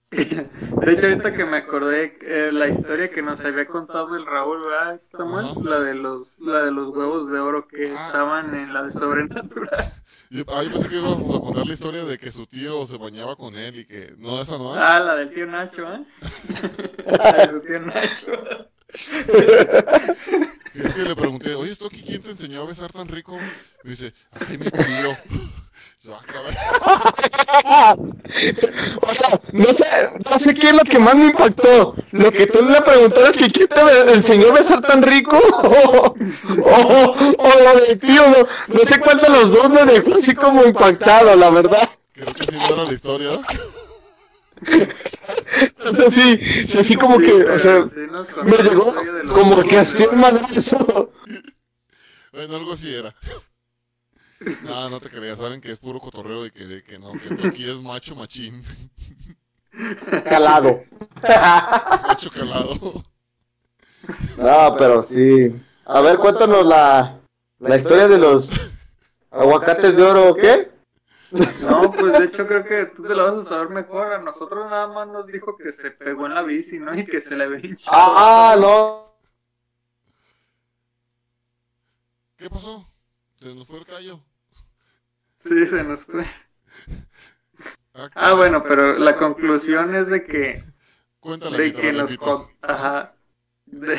de 0.11 0.93
hecho 0.93 1.07
ahorita 1.07 1.34
que 1.34 1.43
me 1.45 1.57
acordé 1.57 2.17
eh, 2.21 2.49
la 2.53 2.67
historia 2.69 3.11
que 3.11 3.21
nos 3.21 3.41
había 3.43 3.67
contado 3.67 4.15
el 4.15 4.25
Raúl, 4.25 4.63
¿verdad, 4.63 5.01
Samuel? 5.11 5.45
Ajá. 5.47 5.59
La 5.63 5.79
de 5.81 5.95
los, 5.95 6.39
la 6.39 6.63
de 6.63 6.71
los 6.71 6.95
huevos 6.95 7.29
de 7.29 7.39
oro 7.39 7.67
que 7.67 7.91
Ah. 7.91 8.05
estaban 8.07 8.55
en 8.55 8.73
la 8.73 8.84
de 8.84 8.91
sobrenatural. 8.93 9.93
Yo, 10.29 10.43
ah, 10.49 10.61
yo 10.61 10.71
pensé 10.71 10.89
que 10.89 10.97
íbamos 10.97 11.35
a 11.38 11.39
contar 11.39 11.65
la 11.65 11.73
historia 11.73 12.03
de 12.03 12.17
que 12.17 12.31
su 12.34 12.45
tío 12.47 12.85
se 12.85 12.97
bañaba 12.97 13.38
con 13.38 13.55
él 13.55 13.79
y 13.79 13.85
que... 13.85 14.13
No, 14.17 14.41
esa 14.41 14.57
no 14.57 14.75
es. 14.75 14.81
Ah, 14.81 14.99
la 14.99 15.15
del 15.15 15.34
tío 15.34 15.47
Nacho, 15.47 15.88
¿eh? 15.89 16.03
La 17.05 17.31
de 17.31 17.49
su 17.49 17.61
tío 17.61 17.79
Nacho. 17.79 18.31
Es 20.75 20.93
que 20.93 21.03
le 21.03 21.15
pregunté, 21.15 21.55
oye, 21.55 21.73
Toki, 21.77 22.03
¿quién 22.03 22.21
te 22.21 22.31
enseñó 22.31 22.61
a 22.63 22.65
besar 22.65 22.91
tan 22.91 23.07
rico? 23.07 23.38
Me 23.84 23.91
dice, 23.91 24.13
ay, 24.34 24.57
mi 24.57 24.65
tío. 24.69 25.15
O 29.01 29.13
sea, 29.13 29.39
no 29.53 29.73
sé, 29.73 29.85
no 30.29 30.39
sé 30.39 30.53
qué 30.53 30.69
es 30.69 30.75
lo 30.75 30.84
que 30.84 30.99
más 30.99 31.15
me 31.15 31.27
impactó. 31.27 31.95
Lo 32.11 32.31
que 32.31 32.47
tú 32.47 32.59
le 32.61 32.81
preguntabas 32.81 33.38
que 33.38 33.49
quién 33.49 33.67
te 33.67 34.13
enseñó 34.13 34.49
a 34.49 34.53
besar 34.53 34.81
tan 34.81 35.01
rico 35.01 35.38
o, 35.63 36.15
o, 36.63 37.15
o 37.38 37.49
lo 37.63 37.97
tío, 37.97 38.27
no, 38.27 38.47
no 38.67 38.79
sé 38.85 38.99
cuál 38.99 39.21
de 39.21 39.29
los 39.29 39.51
dos 39.51 39.69
me 39.69 39.85
dejó 39.85 40.15
así 40.15 40.35
como 40.35 40.65
impactado, 40.65 41.35
la 41.35 41.49
verdad. 41.49 41.89
Creo 42.13 42.34
que 42.34 42.43
sí 42.43 42.57
era 42.71 42.84
la 42.84 42.93
historia. 42.93 43.29
O 45.85 45.93
sea, 45.93 46.11
sí, 46.11 46.38
sí, 46.65 46.79
así 46.79 46.95
como 46.95 47.19
que, 47.19 47.31
o 47.31 47.59
sea, 47.59 47.85
me 48.43 48.57
llegó 48.57 48.93
como 49.29 49.63
que 49.63 49.79
hacía 49.79 50.09
un 50.09 50.19
madrazo. 50.19 51.11
Bueno, 52.34 52.55
algo 52.55 52.73
así 52.73 52.93
era. 52.93 53.15
No, 54.64 54.89
no 54.89 54.99
te 54.99 55.09
creas, 55.09 55.38
saben 55.38 55.61
que 55.61 55.72
es 55.72 55.80
puro 55.80 55.99
cotorreo 55.99 56.45
y 56.45 56.51
que, 56.51 56.84
que 56.84 56.99
no, 56.99 57.14
que 57.14 57.35
Toki 57.35 57.69
es 57.69 57.81
macho 57.81 58.15
machín, 58.15 58.64
Calado. 60.26 60.84
macho 62.07 62.30
calado. 62.31 63.03
No, 64.38 64.76
pero 64.77 65.01
sí. 65.03 65.53
A 65.85 66.01
ver, 66.01 66.18
cuéntanos 66.18 66.65
la, 66.65 67.19
la 67.59 67.77
historia 67.77 68.07
de 68.07 68.18
los 68.18 68.47
aguacates 69.31 69.95
de 69.95 70.03
oro, 70.03 70.30
¿o 70.30 70.35
qué? 70.35 70.72
No, 71.61 71.91
pues 71.91 72.18
de 72.18 72.26
hecho 72.26 72.47
creo 72.47 72.64
que 72.64 72.85
tú 72.85 73.03
te 73.03 73.14
la 73.14 73.23
vas 73.31 73.45
a 73.45 73.49
saber 73.49 73.69
mejor. 73.69 74.14
A 74.14 74.19
nosotros 74.19 74.69
nada 74.69 74.88
más 74.88 75.07
nos 75.07 75.27
dijo 75.27 75.57
que 75.57 75.72
se 75.72 75.91
pegó 75.91 76.26
en 76.26 76.35
la 76.35 76.43
bici, 76.43 76.80
¿no? 76.80 76.97
Y 76.97 77.03
que 77.05 77.19
se 77.22 77.35
le 77.35 77.43
había 77.43 77.59
hinchado. 77.65 77.97
Ah, 77.97 78.55
no. 78.59 79.05
¿Qué 82.38 82.49
pasó? 82.49 82.85
Se 83.39 83.53
nos 83.53 83.68
fue 83.68 83.80
el 83.80 83.85
callo. 83.85 84.23
Sí, 85.38 85.68
se 85.68 85.84
nos 85.84 86.05
fue. 86.05 86.26
Ah, 87.93 88.09
Ah, 88.14 88.34
bueno, 88.34 88.64
pero 88.64 88.97
la 88.97 89.18
conclusión 89.18 89.95
es 89.95 90.09
de 90.09 90.26
que, 90.26 90.64
Cuéntale, 91.19 91.57
de 91.57 91.73
que 91.73 91.93
nos, 91.93 92.15
ajá, 92.61 93.15
de, 93.65 93.97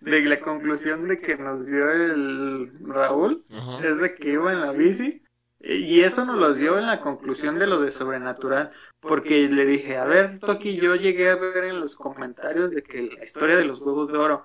de 0.00 0.22
la 0.22 0.40
conclusión 0.40 1.06
de 1.06 1.20
que 1.20 1.36
nos 1.36 1.66
dio 1.66 1.90
el 1.90 2.72
Raúl 2.80 3.44
Ajá. 3.50 3.86
es 3.86 4.00
de 4.00 4.14
que 4.14 4.32
iba 4.32 4.52
en 4.52 4.60
la 4.60 4.72
bici 4.72 5.22
y 5.60 6.00
eso 6.00 6.24
nos 6.24 6.36
lo 6.36 6.54
dio 6.54 6.78
en 6.78 6.86
la 6.86 7.00
conclusión 7.00 7.58
de 7.58 7.66
lo 7.66 7.80
de 7.80 7.90
sobrenatural 7.92 8.72
porque 9.00 9.48
le 9.48 9.66
dije 9.66 9.96
a 9.96 10.04
ver 10.04 10.38
Toki 10.40 10.76
yo 10.76 10.94
llegué 10.96 11.30
a 11.30 11.36
ver 11.36 11.64
en 11.64 11.80
los 11.80 11.96
comentarios 11.96 12.70
de 12.72 12.82
que 12.82 13.02
la 13.02 13.24
historia 13.24 13.56
de 13.56 13.64
los 13.64 13.80
huevos 13.80 14.10
de 14.12 14.18
oro 14.18 14.44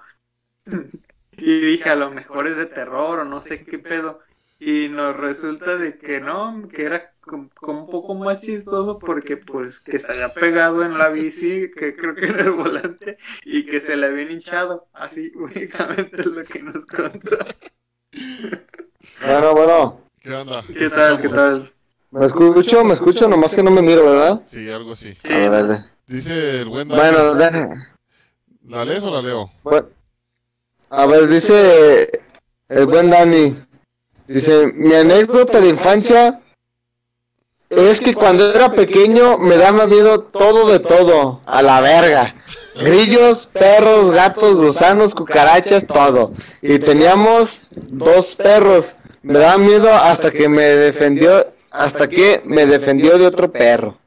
y 1.37 1.59
dije 1.61 1.89
a 1.89 1.95
lo 1.95 2.09
mejor 2.11 2.47
es 2.47 2.57
de 2.57 2.65
terror 2.65 3.19
o 3.19 3.25
no 3.25 3.41
sé 3.41 3.63
qué 3.65 3.79
pedo 3.79 4.19
y 4.59 4.87
nos 4.89 5.15
resulta 5.17 5.75
de 5.75 5.97
que 5.97 6.21
no 6.21 6.67
que 6.69 6.83
era 6.83 7.11
como, 7.21 7.49
un 7.61 7.87
poco 7.89 8.15
más 8.15 8.41
chistoso 8.41 8.99
porque 8.99 9.37
pues 9.37 9.79
que 9.79 9.99
se 9.99 10.11
había 10.11 10.33
pegado 10.33 10.83
en 10.83 10.97
la 10.97 11.09
bici 11.09 11.71
que 11.71 11.95
creo 11.95 12.15
que 12.15 12.25
en 12.27 12.39
el 12.39 12.51
volante 12.51 13.17
y 13.45 13.65
que 13.65 13.81
se 13.81 13.95
le 13.95 14.07
habían 14.07 14.31
hinchado 14.31 14.87
así 14.93 15.31
únicamente 15.35 16.21
es 16.21 16.25
lo 16.27 16.43
que 16.43 16.63
nos 16.63 16.85
contó 16.85 17.37
Bueno, 19.21 19.53
bueno. 19.53 19.99
¿Qué 20.21 20.33
onda? 20.33 20.63
¿Qué 20.73 20.89
tal? 20.89 21.21
¿Qué 21.21 21.29
tal? 21.29 21.73
¿Me 22.11 22.25
escucho? 22.25 22.83
¿Me 22.85 22.93
escucho? 22.93 23.27
Nomás 23.27 23.55
que 23.55 23.63
no 23.63 23.71
me 23.71 23.81
miro, 23.81 24.05
¿verdad? 24.05 24.41
Sí, 24.45 24.69
algo 24.69 24.93
así. 24.93 25.13
Sí, 25.23 25.33
A 25.33 25.49
ver, 25.49 25.65
Dice 26.07 26.61
el 26.61 26.69
buen 26.69 26.87
Dani. 26.87 27.01
bueno, 27.15 27.33
deja- 27.35 27.97
¿La 28.65 28.85
lees 28.85 29.03
o 29.03 29.11
la 29.11 29.21
leo? 29.21 29.49
bueno. 29.63 29.87
A 30.95 31.07
ver, 31.07 31.27
dice 31.27 32.21
el 32.69 32.85
buen 32.85 33.09
Dani. 33.09 33.57
Dice, 34.27 34.71
mi 34.75 34.93
anécdota 34.93 35.59
de 35.59 35.69
infancia 35.69 36.39
es 37.67 37.99
que 37.99 38.13
cuando 38.13 38.53
era 38.53 38.71
pequeño 38.71 39.39
me 39.39 39.57
daba 39.57 39.87
miedo 39.87 40.21
todo 40.21 40.69
de 40.69 40.79
todo, 40.79 41.41
a 41.47 41.63
la 41.63 41.81
verga. 41.81 42.35
Grillos, 42.75 43.47
perros, 43.47 44.11
gatos, 44.11 44.55
gusanos, 44.55 45.15
cucarachas, 45.15 45.87
todo. 45.87 46.31
Y 46.61 46.77
teníamos 46.77 47.63
dos 47.71 48.35
perros. 48.35 48.95
Me 49.23 49.39
daba 49.39 49.57
miedo 49.57 49.89
hasta 49.91 50.29
que 50.29 50.47
me 50.47 50.61
defendió, 50.61 51.43
hasta 51.71 52.07
que 52.07 52.43
me 52.45 52.67
defendió 52.67 53.17
de 53.17 53.25
otro 53.25 53.51
perro. 53.51 53.97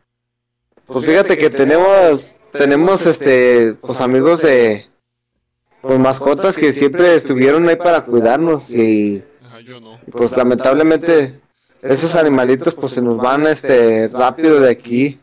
Pues 0.86 1.04
fíjate 1.04 1.36
que 1.36 1.50
tenemos, 1.50 2.36
tenemos 2.52 3.06
este, 3.06 3.74
pues 3.80 4.00
amigos 4.00 4.40
de, 4.42 4.86
pues 5.86 5.98
mascotas 5.98 6.56
que 6.56 6.72
siempre 6.72 7.14
estuvieron 7.14 7.68
ahí 7.68 7.76
para 7.76 8.04
cuidarnos 8.04 8.70
y 8.70 9.22
Ajá, 9.44 9.60
yo 9.60 9.80
no. 9.80 9.98
pues 10.10 10.36
lamentablemente 10.36 11.40
esos 11.82 12.14
animalitos 12.14 12.74
pues 12.74 12.92
se 12.92 13.02
nos 13.02 13.16
van 13.16 13.46
este 13.46 14.08
rápido 14.08 14.60
de 14.60 14.70
aquí. 14.70 15.20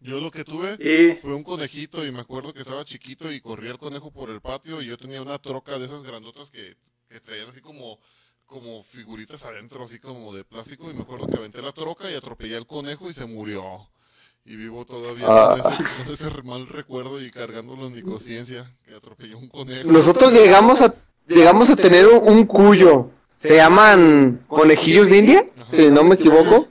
Yo 0.00 0.18
lo 0.18 0.30
que 0.30 0.44
tuve 0.44 1.18
fue 1.20 1.34
un 1.34 1.42
conejito 1.42 2.06
y 2.06 2.10
me 2.10 2.20
acuerdo 2.20 2.54
que 2.54 2.60
estaba 2.60 2.84
chiquito 2.84 3.30
y 3.30 3.40
corría 3.40 3.72
el 3.72 3.78
conejo 3.78 4.10
por 4.10 4.30
el 4.30 4.40
patio 4.40 4.80
y 4.80 4.86
yo 4.86 4.96
tenía 4.96 5.20
una 5.20 5.38
troca 5.38 5.78
de 5.78 5.84
esas 5.84 6.02
grandotas 6.02 6.50
que, 6.50 6.74
que 7.08 7.20
traían 7.20 7.50
así 7.50 7.60
como, 7.60 7.98
como 8.46 8.82
figuritas 8.82 9.44
adentro, 9.44 9.84
así 9.84 9.98
como 9.98 10.32
de 10.32 10.44
plástico 10.44 10.90
y 10.90 10.94
me 10.94 11.02
acuerdo 11.02 11.26
que 11.26 11.36
aventé 11.36 11.60
la 11.60 11.72
troca 11.72 12.10
y 12.10 12.14
atropellé 12.14 12.56
al 12.56 12.66
conejo 12.66 13.10
y 13.10 13.12
se 13.14 13.26
murió. 13.26 13.62
Y 14.44 14.56
vivo 14.56 14.84
todavía 14.84 15.26
Ah. 15.28 15.56
con, 15.60 15.72
ese, 15.72 16.04
con 16.04 16.30
ese 16.30 16.42
mal 16.42 16.66
recuerdo 16.66 17.20
y 17.22 17.30
cargándolo 17.30 17.86
en 17.86 17.94
mi 17.94 18.02
conciencia, 18.02 18.74
que 18.86 18.94
atropellé 18.94 19.34
un 19.34 19.48
conejo. 19.48 19.90
Nosotros 19.90 20.32
llegamos 20.32 20.80
a 20.80 20.94
llegamos 21.26 21.70
a 21.70 21.76
tener 21.76 22.06
un, 22.06 22.28
un 22.28 22.46
cuyo. 22.46 23.10
Se 23.36 23.56
llaman 23.56 24.44
conejillos 24.48 25.08
de 25.08 25.18
India, 25.18 25.46
si 25.70 25.90
no 25.90 26.04
me 26.04 26.16
equivoco. 26.16 26.68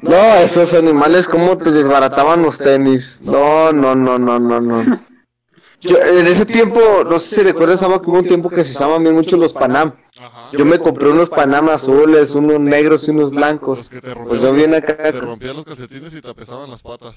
No, 0.00 0.34
esos 0.36 0.74
animales 0.74 1.26
cómo 1.26 1.56
te 1.56 1.70
desbarataban 1.70 2.42
los 2.42 2.58
tenis. 2.58 3.18
No, 3.22 3.72
no, 3.72 3.94
no, 3.94 4.18
no, 4.18 4.38
no, 4.38 4.60
no. 4.60 4.84
Yo, 5.80 5.96
en 5.96 6.26
ese 6.26 6.44
tiempo, 6.44 6.80
no 7.08 7.18
sé 7.18 7.36
si 7.36 7.42
recuerdas, 7.42 7.80
que 7.80 7.86
hubo 7.86 8.18
un 8.18 8.26
tiempo 8.26 8.50
que 8.50 8.64
se 8.64 8.72
usaban 8.72 9.02
bien 9.02 9.14
mucho 9.14 9.36
los 9.36 9.52
Panam. 9.52 9.92
Ajá. 10.20 10.50
Yo 10.52 10.64
me 10.64 10.78
compré 10.78 11.08
unos 11.10 11.30
Panam 11.30 11.68
azules, 11.68 12.34
unos 12.34 12.58
negros 12.60 13.06
y 13.08 13.10
unos 13.12 13.30
blancos. 13.30 13.78
Los 13.78 13.88
que 13.90 14.00
te 14.00 14.08
rompían, 14.14 14.28
Pues 14.28 14.40
yo 14.42 14.48
los- 14.52 14.56
vine 14.56 14.76
acá. 14.78 14.96
te 14.96 15.12
rompían 15.20 15.56
los 15.56 15.64
calcetines 15.64 16.14
y 16.14 16.20
te 16.20 16.28
apesaban 16.30 16.70
las 16.70 16.82
patas. 16.82 17.14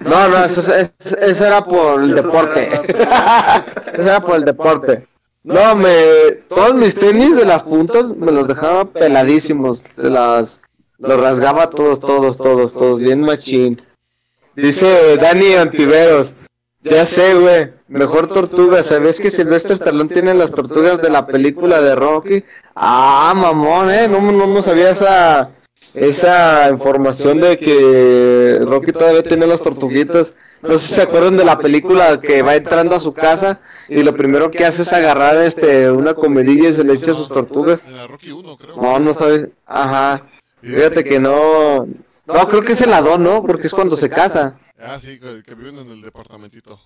No, 0.00 0.28
no, 0.28 0.44
eso, 0.44 0.60
es- 0.74 0.90
eso 1.20 1.44
era 1.46 1.64
por 1.64 2.02
el 2.02 2.12
Eso 2.12 2.22
deporte. 2.22 2.68
Eso 3.94 4.02
era 4.02 4.20
por 4.20 4.36
el 4.36 4.44
deporte. 4.44 5.06
No, 5.44 5.74
me. 5.76 5.92
Todos 6.48 6.74
mis 6.74 6.94
tenis 6.94 7.36
de 7.36 7.44
las 7.44 7.62
puntas 7.64 8.06
me 8.16 8.32
los 8.32 8.48
dejaba 8.48 8.86
peladísimos. 8.86 9.82
Se 9.94 10.08
las. 10.08 10.60
Los 10.98 11.20
rasgaba 11.20 11.68
todos, 11.70 12.00
todos, 12.00 12.36
todos, 12.38 12.72
todos. 12.72 12.98
Bien 13.00 13.20
machín. 13.20 13.80
Dice 14.56 15.16
Dani 15.18 15.52
Antiveros. 15.54 16.32
Ya 16.80 17.04
sé, 17.04 17.34
güey. 17.34 17.73
Mejor 17.88 18.26
tortuga. 18.28 18.82
¿Sabes 18.82 19.20
que 19.20 19.30
Sylvester 19.30 19.72
Stallone 19.72 20.08
tiene 20.08 20.34
las 20.34 20.50
tortugas 20.50 21.02
de 21.02 21.10
la 21.10 21.26
película 21.26 21.80
de 21.80 21.94
Rocky? 21.94 22.44
Ah, 22.74 23.34
mamón, 23.36 23.90
eh. 23.90 24.08
No, 24.08 24.20
no, 24.20 24.46
no 24.46 24.62
sabía 24.62 24.90
esa. 24.90 25.50
Esa 25.92 26.68
información 26.70 27.40
de 27.40 27.56
que 27.56 28.58
Rocky 28.66 28.90
todavía 28.90 29.22
tiene 29.22 29.46
las 29.46 29.60
tortuguitas. 29.60 30.34
No 30.60 30.76
sé 30.76 30.88
si 30.88 30.94
se 30.94 31.02
acuerdan 31.02 31.36
de 31.36 31.44
la 31.44 31.58
película 31.58 32.20
que 32.20 32.42
va 32.42 32.56
entrando 32.56 32.96
a 32.96 33.00
su 33.00 33.12
casa 33.12 33.60
y 33.88 34.02
lo 34.02 34.16
primero 34.16 34.50
que 34.50 34.64
hace 34.64 34.82
es 34.82 34.92
agarrar 34.92 35.36
este 35.36 35.88
una 35.92 36.14
comidilla 36.14 36.70
y 36.70 36.74
se 36.74 36.82
le 36.82 36.94
echa 36.94 37.14
sus 37.14 37.28
tortugas. 37.28 37.86
En 37.86 37.96
la 37.96 38.08
Rocky 38.08 38.32
1, 38.32 38.56
creo. 38.56 38.76
No, 38.76 38.98
no 38.98 39.14
sabes. 39.14 39.50
Ajá. 39.66 40.26
Fíjate 40.62 41.04
que 41.04 41.20
no. 41.20 41.86
No, 42.26 42.48
creo 42.48 42.62
que 42.62 42.72
es 42.72 42.80
el 42.80 42.92
Adón, 42.92 43.22
¿no? 43.22 43.42
Porque 43.42 43.68
es 43.68 43.74
cuando 43.74 43.96
se 43.96 44.10
casa. 44.10 44.58
Ah, 44.80 44.98
sí, 45.00 45.20
que 45.20 45.54
viven 45.54 45.78
en 45.78 45.90
el 45.92 46.02
departamentito. 46.02 46.80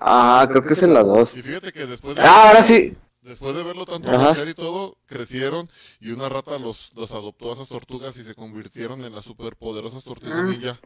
Ajá, 0.00 0.48
creo 0.48 0.64
que 0.64 0.74
es 0.74 0.82
en 0.82 0.94
la 0.94 1.02
2. 1.02 1.36
Y 1.36 1.42
fíjate 1.42 1.72
que 1.72 1.86
después 1.86 2.16
de, 2.16 2.22
Ah, 2.22 2.48
ahora 2.48 2.62
sí. 2.62 2.96
después 3.22 3.54
de 3.54 3.62
verlo 3.62 3.84
tanto 3.86 4.08
crecer 4.10 4.48
y 4.48 4.54
todo, 4.54 4.96
crecieron 5.06 5.68
y 6.00 6.10
una 6.12 6.28
rata 6.28 6.58
los, 6.58 6.92
los 6.94 7.10
adoptó 7.12 7.50
a 7.50 7.54
esas 7.54 7.68
tortugas 7.68 8.16
y 8.18 8.24
se 8.24 8.34
convirtieron 8.34 9.04
en 9.04 9.14
las 9.14 9.24
superpoderosas 9.24 10.04
tortugas 10.04 10.36
Ah. 10.38 10.42
ninja. 10.42 10.78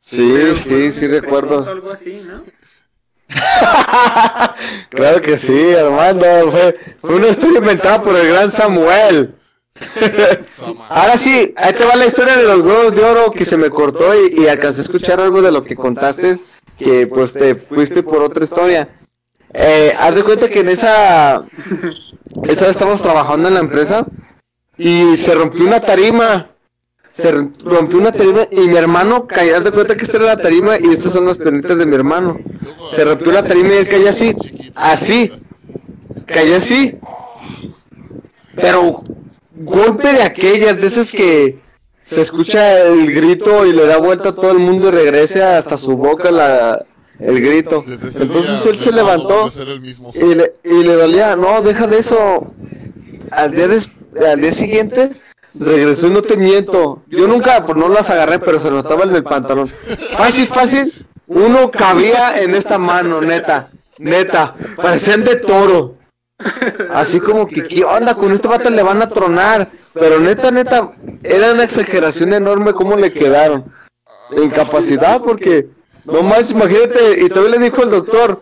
Sí, 0.00 0.54
sí, 0.56 0.90
sí 0.92 1.06
recuerdo. 1.06 1.64
Algo 1.68 1.90
así, 1.92 2.22
¿no? 2.26 2.42
Claro 4.90 5.20
que 5.22 5.38
sí, 5.38 5.74
Armando. 5.74 6.50
Fue, 6.50 6.78
fue 7.00 7.14
una 7.16 7.28
historia 7.28 7.58
inventada 7.58 8.02
por 8.02 8.16
el 8.16 8.28
gran 8.28 8.50
Samuel. 8.50 9.34
Ahora 10.90 11.16
sí, 11.16 11.54
ahí 11.56 11.72
te 11.72 11.84
va 11.84 11.96
la 11.96 12.06
historia 12.06 12.36
de 12.36 12.44
los 12.44 12.58
huevos 12.60 12.94
de 12.94 13.02
oro 13.04 13.30
que 13.30 13.44
se 13.44 13.56
me 13.56 13.70
cortó 13.70 14.12
y, 14.14 14.42
y 14.42 14.46
alcancé 14.48 14.80
a 14.80 14.82
escuchar 14.82 15.20
algo 15.20 15.40
de 15.40 15.50
lo 15.50 15.62
que 15.62 15.74
contaste, 15.74 16.38
que 16.82 17.06
pues 17.06 17.32
te 17.32 17.54
fuiste 17.54 18.02
por 18.02 18.22
otra 18.22 18.44
historia. 18.44 18.88
Eh, 19.54 19.94
haz 19.98 20.14
de 20.14 20.24
cuenta 20.24 20.48
que 20.48 20.60
en 20.60 20.68
esa, 20.70 21.44
esa 22.48 22.70
estamos 22.70 23.02
trabajando 23.02 23.48
en 23.48 23.54
la 23.54 23.60
empresa 23.60 24.06
y 24.76 25.16
se 25.16 25.34
rompió 25.34 25.66
una 25.66 25.80
tarima. 25.80 26.48
Se 27.12 27.30
rompió 27.30 27.98
una 27.98 28.10
tarima 28.10 28.48
y 28.50 28.60
mi 28.60 28.76
hermano 28.76 29.26
cayó. 29.26 29.56
Haz 29.56 29.64
de 29.64 29.72
cuenta 29.72 29.94
que 29.94 30.04
esta 30.04 30.16
era 30.16 30.26
la 30.26 30.42
tarima 30.42 30.78
y 30.78 30.86
estas 30.92 31.12
son 31.12 31.26
las 31.26 31.36
piernitas 31.36 31.76
de 31.76 31.84
mi 31.84 31.94
hermano. 31.94 32.38
Se 32.94 33.04
rompió 33.04 33.32
la 33.32 33.42
tarima 33.42 33.74
y 33.74 33.78
él 33.78 33.88
cayó 33.88 34.08
así, 34.08 34.34
así, 34.74 35.30
cayó 36.26 36.56
así. 36.56 36.98
Pero 38.54 39.02
golpe 39.54 40.12
de 40.12 40.22
aquellas, 40.22 40.80
de 40.80 40.86
esas 40.86 41.12
que 41.12 41.60
se 42.04 42.20
escucha 42.22 42.80
el 42.82 43.12
grito 43.14 43.64
y 43.66 43.72
le 43.72 43.86
da 43.86 43.98
vuelta 43.98 44.30
a 44.30 44.34
todo 44.34 44.50
el 44.50 44.58
mundo 44.58 44.88
y 44.88 44.90
regresa 44.90 45.58
hasta 45.58 45.76
su 45.78 45.96
boca 45.96 46.30
la, 46.30 46.84
el 47.18 47.40
grito. 47.40 47.84
Entonces 48.22 48.66
él 48.66 48.78
se 48.78 48.92
levantó 48.92 49.50
y 50.14 50.34
le, 50.34 50.54
y 50.64 50.82
le 50.84 50.92
dolía, 50.94 51.36
no, 51.36 51.62
deja 51.62 51.86
de 51.86 51.98
eso. 51.98 52.52
Al 53.30 53.50
día, 53.52 53.68
des- 53.68 53.90
al 54.30 54.40
día 54.40 54.52
siguiente 54.52 55.10
regresó 55.54 56.06
y 56.08 56.10
no 56.10 56.22
te 56.22 56.36
miento. 56.36 57.02
Yo 57.08 57.26
nunca, 57.26 57.64
pues 57.64 57.78
no 57.78 57.88
las 57.88 58.10
agarré, 58.10 58.38
pero 58.38 58.60
se 58.60 58.70
notaba 58.70 59.04
en 59.04 59.14
el 59.14 59.22
pantalón. 59.22 59.68
Fácil, 60.16 60.46
fácil. 60.48 61.06
Uno 61.28 61.70
cabía 61.70 62.38
en 62.42 62.54
esta 62.54 62.76
mano, 62.78 63.20
neta. 63.22 63.70
Neta. 63.98 64.54
Parecían 64.76 65.24
de 65.24 65.36
toro. 65.36 65.94
Así 66.90 67.20
como 67.20 67.46
que, 67.46 67.64
¿qué 67.64 67.84
onda? 67.84 68.14
Con 68.14 68.32
este 68.32 68.48
vato 68.48 68.70
le 68.70 68.82
van 68.82 69.02
a 69.02 69.08
tronar. 69.08 69.68
Pero 69.94 70.20
neta, 70.20 70.50
neta, 70.50 70.92
era 71.22 71.52
una 71.52 71.64
exageración 71.64 72.32
enorme 72.32 72.72
cómo 72.72 72.96
le 72.96 73.12
quedaron. 73.12 73.72
Incapacidad, 74.36 75.20
porque, 75.20 75.68
no 76.04 76.22
más, 76.22 76.50
imagínate, 76.50 77.20
y 77.20 77.28
todavía 77.28 77.58
le 77.58 77.64
dijo 77.64 77.82
el 77.82 77.90
doctor, 77.90 78.40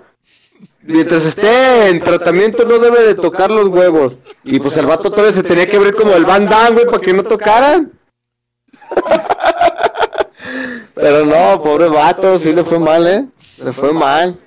mientras 0.82 1.24
esté 1.24 1.88
en 1.88 2.00
tratamiento 2.00 2.64
no 2.64 2.78
debe 2.78 3.02
de 3.02 3.14
tocar 3.14 3.50
los 3.50 3.68
huevos. 3.68 4.20
Y 4.44 4.60
pues 4.60 4.76
el 4.76 4.86
vato 4.86 5.10
todavía 5.10 5.34
se 5.34 5.42
tenía 5.42 5.68
que 5.68 5.76
abrir 5.76 5.94
como 5.94 6.14
el 6.14 6.24
Damme, 6.24 6.70
güey, 6.70 6.86
para 6.86 7.00
que 7.00 7.12
no 7.12 7.24
tocaran. 7.24 7.92
Pero 10.94 11.24
no, 11.24 11.62
pobre 11.62 11.88
vato, 11.88 12.38
sí 12.38 12.52
le 12.52 12.62
fue 12.64 12.78
mal, 12.78 13.06
¿eh? 13.06 13.26
Le 13.64 13.72
fue 13.72 13.92
mal. 13.92 14.38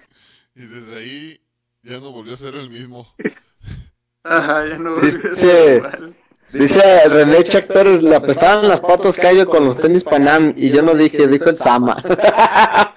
Y 0.55 0.65
desde 0.65 0.97
ahí 0.97 1.32
ya 1.83 1.99
no 1.99 2.11
volvió 2.11 2.33
a 2.33 2.37
ser 2.37 2.55
el 2.55 2.69
mismo. 2.69 3.07
Ajá, 4.23 4.65
ya 4.67 4.77
no 4.77 4.95
Dice- 5.01 5.17
volvió 5.17 5.31
a 5.31 5.35
ser 5.35 5.75
igual. 5.77 6.15
Dice 6.53 7.09
René 7.09 7.43
Chuck 7.43 7.63
Pérez, 7.65 8.03
le 8.03 8.15
apestaban 8.15 8.67
las 8.67 8.79
patas 8.79 9.17
callo 9.17 9.47
con 9.49 9.65
los 9.65 9.75
tenis 9.75 10.03
Panam. 10.03 10.53
Y 10.55 10.69
yo 10.69 10.83
no 10.83 10.93
dije, 10.93 11.27
dijo 11.27 11.49
el 11.49 11.57
Sama. 11.57 11.95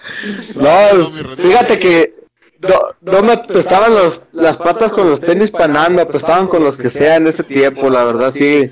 no, 0.54 1.36
fíjate 1.36 1.78
que 1.78 2.14
no, 2.58 2.74
no 3.00 3.22
me 3.22 3.32
apestaban 3.32 3.94
los, 3.94 4.20
las 4.32 4.58
patas 4.58 4.92
con 4.92 5.08
los 5.08 5.20
tenis 5.20 5.50
Panam, 5.50 5.94
me 5.94 6.02
apestaban 6.02 6.48
con 6.48 6.62
los 6.64 6.76
que 6.76 6.90
sea 6.90 7.16
en 7.16 7.28
ese 7.28 7.44
tiempo, 7.44 7.88
la 7.88 8.04
verdad, 8.04 8.30
sí. 8.30 8.70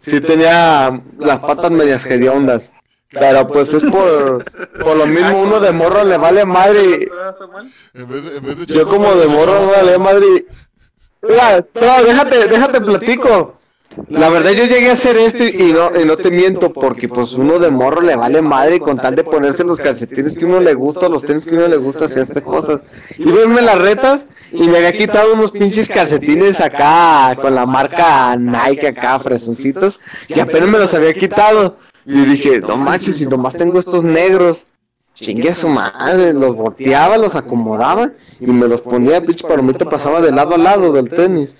Sí 0.00 0.20
tenía 0.20 1.02
las 1.18 1.38
patas 1.40 1.70
medias 1.70 2.04
hediondas. 2.06 2.72
Pero 3.10 3.46
pues 3.46 3.72
es 3.72 3.82
por, 3.84 4.44
por 4.80 4.96
lo 4.96 5.06
mismo 5.06 5.40
uno 5.42 5.60
de 5.60 5.72
morro 5.72 6.04
le 6.04 6.16
vale 6.16 6.44
madre. 6.44 7.08
En 7.94 8.08
vez 8.08 8.24
de, 8.24 8.36
en 8.38 8.44
vez 8.44 8.58
de 8.58 8.66
Yo 8.66 8.86
como 8.88 9.04
para 9.08 9.16
de 9.20 9.26
morro 9.28 9.60
no 9.62 9.70
vale 9.70 9.98
madre. 9.98 10.26
y- 10.26 10.46
Mira, 11.28 11.64
no, 11.74 12.04
déjate, 12.04 12.46
déjate 12.48 12.80
platico. 12.80 13.54
La 14.08 14.28
verdad 14.28 14.50
yo 14.50 14.64
llegué 14.66 14.90
a 14.90 14.92
hacer 14.92 15.16
esto 15.16 15.42
y, 15.42 15.70
y 15.70 15.72
no, 15.72 15.90
y 15.98 16.04
no 16.04 16.16
te 16.18 16.30
miento 16.30 16.70
porque 16.72 17.08
pues 17.08 17.32
uno 17.32 17.58
de 17.58 17.70
morro 17.70 18.02
le 18.02 18.14
vale 18.14 18.42
madre 18.42 18.78
con 18.78 18.98
tal 18.98 19.14
de 19.14 19.24
ponerse 19.24 19.64
los 19.64 19.78
calcetines 19.80 20.36
que 20.36 20.44
uno 20.44 20.60
le 20.60 20.74
gusta, 20.74 21.08
los 21.08 21.22
tenis 21.22 21.46
que 21.46 21.54
uno 21.54 21.66
le 21.68 21.76
gusta, 21.78 22.04
hacer 22.04 22.24
estas 22.24 22.42
cosas. 22.42 22.80
Y 23.16 23.24
verme 23.30 23.62
las 23.62 23.78
retas 23.78 24.26
y 24.52 24.68
me 24.68 24.76
había 24.78 24.92
quitado 24.92 25.32
unos 25.32 25.50
pinches 25.52 25.88
calcetines 25.88 26.60
acá 26.60 27.36
con 27.40 27.54
la 27.54 27.64
marca 27.64 28.36
Nike 28.36 28.88
acá, 28.88 29.18
fresoncitos, 29.18 29.98
y 30.28 30.38
apenas 30.40 30.68
me 30.68 30.78
los 30.78 30.92
había 30.92 31.14
quitado. 31.14 31.78
Y 32.06 32.24
dije, 32.24 32.60
no 32.60 32.76
manches, 32.76 33.16
si 33.16 33.26
nomás 33.26 33.54
tengo 33.54 33.78
estos 33.80 34.04
negros. 34.04 34.64
Chingue 35.14 35.48
a 35.50 35.54
su 35.54 35.68
madre, 35.68 36.34
los 36.34 36.54
volteaba, 36.54 37.16
los 37.16 37.34
acomodaba 37.34 38.12
y 38.38 38.46
me 38.46 38.68
los 38.68 38.82
ponía, 38.82 39.24
pinche 39.24 39.48
palomita 39.48 39.88
pasaba 39.88 40.20
de 40.20 40.30
lado 40.30 40.54
a 40.54 40.58
lado 40.58 40.92
del 40.92 41.08
tenis. 41.08 41.56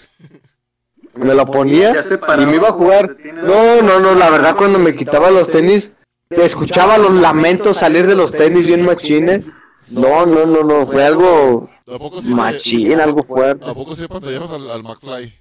Me 1.15 1.35
lo 1.35 1.47
ponía 1.47 2.03
se 2.03 2.17
y 2.17 2.47
me 2.47 2.57
iba 2.57 2.69
a 2.69 2.73
jugar. 2.73 3.17
se 3.23 3.33
No, 3.33 3.81
no, 3.81 3.99
no, 3.99 4.15
la 4.15 4.29
verdad 4.29 4.57
cuando 4.57 4.79
me 4.79 4.95
quitaba 4.95 5.31
los 5.31 5.49
tenis, 5.51 5.91
escuchaba 6.29 6.99
los 6.99 7.13
lamentos 7.15 7.79
salir 7.79 8.07
de 8.07 8.15
los 8.15 8.31
tenis 8.31 8.67
bien 8.67 8.85
machines. 8.85 9.47
No, 9.89 10.27
no, 10.27 10.45
no, 10.45 10.63
no, 10.63 10.85
fue 10.87 11.05
algo 11.05 11.71
¿A 11.89 11.99
poco 11.99 12.21
sí 12.21 12.29
le- 12.29 12.35
machín, 12.35 13.01
algo 13.01 13.23
fuerte. 13.23 13.65
¿A 13.65 13.73
poco 13.73 13.97
sí 13.97 14.07
pantallabas 14.07 14.51
al, 14.51 14.71
al 14.71 14.83
McFly? 14.83 15.33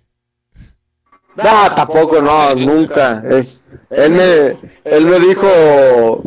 No, 1.35 1.75
tampoco, 1.75 2.21
no, 2.21 2.55
nunca. 2.55 3.21
Es, 3.29 3.63
él 3.89 4.11
me, 4.11 4.57
él 4.83 5.05
me 5.05 5.19
dijo, 5.19 6.23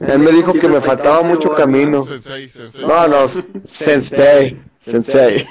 él 0.00 0.18
me 0.18 0.32
dijo 0.32 0.52
que 0.54 0.68
me 0.68 0.80
faltaba 0.80 1.22
mucho 1.22 1.54
camino. 1.54 2.02
Sensei, 2.02 2.48
sensei. 2.48 2.86
No, 2.86 3.06
no, 3.06 3.28
sensei, 3.64 4.60
sensei. 4.78 5.46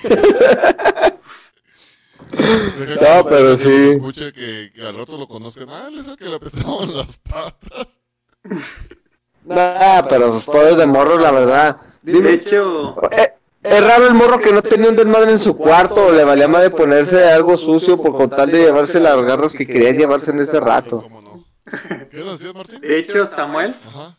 Deja 2.31 2.97
que 2.97 3.05
No, 3.05 3.23
pero 3.25 3.57
sí. 3.57 3.91
Escuche 3.91 4.33
que, 4.33 4.71
que 4.73 4.81
al 4.85 4.97
rato 4.97 5.17
lo 5.17 5.27
conozcan. 5.27 5.69
Ah, 5.69 5.87
él 5.87 5.99
es 5.99 6.07
el 6.07 6.17
que 6.17 6.25
le 6.25 6.35
apestaban 6.35 6.95
las 6.97 7.17
patas. 7.17 7.87
Nah, 9.45 10.01
pero 10.09 10.31
pues, 10.31 10.45
todo 10.45 10.67
es 10.69 10.77
de 10.77 10.85
morro, 10.85 11.17
la 11.19 11.31
verdad. 11.31 11.77
De 12.01 12.13
Dime, 12.13 12.31
hecho, 12.33 12.95
eh, 13.11 13.34
es 13.69 13.87
raro 13.87 14.07
el 14.07 14.13
morro 14.13 14.39
que 14.39 14.51
no 14.51 14.61
tenía 14.61 14.89
un 14.89 14.95
desmadre 14.95 15.31
en 15.31 15.39
su 15.39 15.57
cuarto 15.57 16.07
o 16.07 16.11
le 16.11 16.23
valía 16.23 16.47
más 16.47 16.61
de 16.63 16.69
ponerse 16.69 17.23
algo 17.25 17.57
sucio 17.57 17.97
por 18.01 18.15
con 18.17 18.29
tal 18.29 18.51
de 18.51 18.59
llevarse 18.63 18.99
las 18.99 19.21
garras 19.23 19.53
que 19.53 19.65
quería 19.65 19.91
llevarse 19.91 20.31
en 20.31 20.39
ese 20.39 20.59
rato. 20.59 21.01
¿Cómo 21.01 21.21
no? 21.21 21.45
¿Qué 22.09 22.19
nos 22.19 22.39
decías, 22.39 22.55
Martín? 22.55 22.79
de 22.81 22.97
hecho, 22.99 23.25
Samuel, 23.25 23.75
Ajá. 23.87 24.17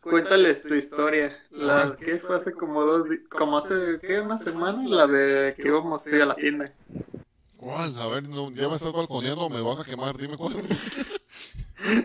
cuéntales 0.00 0.62
tu 0.62 0.74
historia. 0.74 1.36
La 1.50 1.96
que 1.98 2.18
fue 2.18 2.36
hace 2.36 2.52
como 2.52 2.84
dos, 2.84 3.06
como 3.28 3.58
hace, 3.58 3.98
¿qué? 4.00 4.20
Una 4.20 4.38
semana, 4.38 4.82
la 4.86 5.06
de 5.06 5.54
que 5.54 5.68
íbamos 5.68 6.06
a 6.06 6.10
ir 6.10 6.22
a 6.22 6.26
la 6.26 6.36
tienda. 6.36 6.72
¿Cuál? 7.56 7.98
A 7.98 8.06
ver, 8.06 8.28
no, 8.28 8.50
ya 8.52 8.68
me 8.68 8.76
estás 8.76 8.92
balconeando, 8.92 9.48
me 9.48 9.62
vas 9.62 9.80
a 9.80 9.84
quemar, 9.84 10.16
dime 10.16 10.36
cuál. 10.36 10.54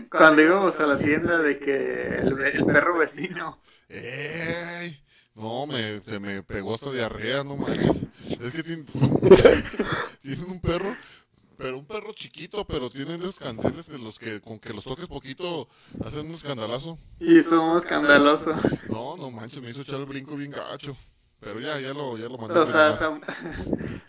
Cuando 0.10 0.42
íbamos 0.42 0.80
a 0.80 0.88
la 0.88 0.98
tienda 0.98 1.38
de 1.38 1.60
que 1.60 2.18
el, 2.20 2.40
el 2.42 2.66
perro 2.66 2.98
vecino. 2.98 3.60
¡Ey! 3.90 5.02
No, 5.36 5.66
me, 5.66 6.02
se 6.02 6.20
me 6.20 6.44
pegó 6.44 6.76
hasta 6.76 6.92
diarrea, 6.92 7.44
no 7.44 7.56
manches. 7.56 8.02
Es 8.40 8.52
que 8.54 8.64
tiene, 8.64 8.84
tiene 10.22 10.44
un 10.46 10.60
perro, 10.60 10.96
pero 11.58 11.78
un 11.78 11.86
perro 11.86 12.12
chiquito, 12.14 12.66
pero 12.66 12.90
tiene 12.90 13.16
esos 13.16 13.40
canceles 13.40 13.88
que 13.88 13.98
los 13.98 14.20
que 14.20 14.42
con 14.42 14.60
que 14.60 14.74
los 14.74 14.84
toques 14.84 15.08
poquito 15.08 15.70
hacen 16.06 16.28
un 16.28 16.34
escandalazo. 16.34 16.98
Y 17.20 17.42
somos 17.44 17.84
escandaloso. 17.84 18.56
No, 18.90 19.16
no 19.18 19.32
manches, 19.32 19.62
me 19.62 19.70
hizo 19.70 19.82
echar 19.82 20.00
el 20.00 20.06
brinco 20.06 20.36
bien 20.36 20.52
gacho. 20.52 20.98
Pero 21.40 21.60
ya, 21.60 21.80
ya 21.80 21.94
lo, 21.94 22.18
ya 22.18 22.28
lo 22.28 22.38
mandé. 22.38 22.60
O 22.60 22.68
sea. 22.68 22.98
Sam- 23.00 23.22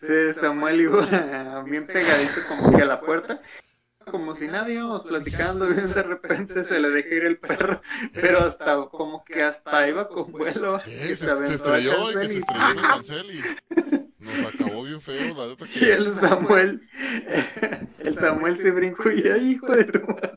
Sí, 0.00 0.32
Samuel 0.32 0.80
iba 0.82 1.62
bien 1.64 1.84
pegadito 1.84 2.40
como 2.46 2.70
que 2.76 2.82
a 2.82 2.86
la 2.86 3.00
puerta. 3.00 3.42
Como 4.10 4.34
si 4.34 4.48
nadie 4.48 4.74
íbamos 4.74 5.04
platicando 5.04 5.70
y 5.70 5.74
de 5.74 6.02
repente 6.02 6.64
se 6.64 6.80
le 6.80 6.90
dejó 6.90 7.14
ir 7.14 7.24
el 7.24 7.38
perro. 7.38 7.80
Pero 8.14 8.40
hasta 8.40 8.76
como 8.90 9.24
que 9.24 9.42
hasta 9.42 9.88
iba 9.88 10.08
con 10.08 10.32
vuelo. 10.32 10.80
Y 10.86 10.90
se, 10.90 11.16
se 11.16 11.54
estrelló 11.54 12.10
y 12.10 12.14
que 12.14 12.32
se 12.32 12.38
estrelló 12.38 12.70
en 12.70 12.78
el 12.78 12.82
cancel 12.82 13.30
y 13.30 13.42
nos 14.28 14.54
acabó 14.54 14.82
bien 14.82 15.00
feo, 15.00 15.34
la 15.34 15.46
neta 15.46 15.64
Y 15.80 15.84
el 15.84 16.12
Samuel, 16.12 16.82
el 17.98 18.18
Samuel 18.18 18.56
se 18.56 18.70
brincó 18.70 19.10
y 19.10 19.28
ay, 19.28 19.50
hijo 19.52 19.66
de 19.74 19.84
tu 19.84 20.00
madre. 20.00 20.34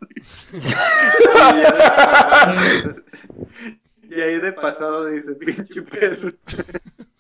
Y, 4.10 4.22
ahí 4.22 4.40
de 4.40 4.52
pasado 4.52 5.06
dice, 5.06 5.34
pinche 5.36 5.82
perro. 5.82 6.32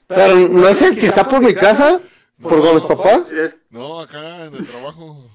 Pero 0.07 0.35
no 0.49 0.67
es 0.67 0.81
el 0.81 0.99
que 0.99 1.07
está 1.07 1.27
por 1.27 1.41
mi 1.41 1.53
casa, 1.53 2.01
por 2.41 2.59
con 2.59 2.75
los 2.75 2.85
papás. 2.85 3.27
No, 3.69 4.01
acá 4.01 4.45
en 4.45 4.55
el 4.55 4.67
trabajo. 4.67 5.30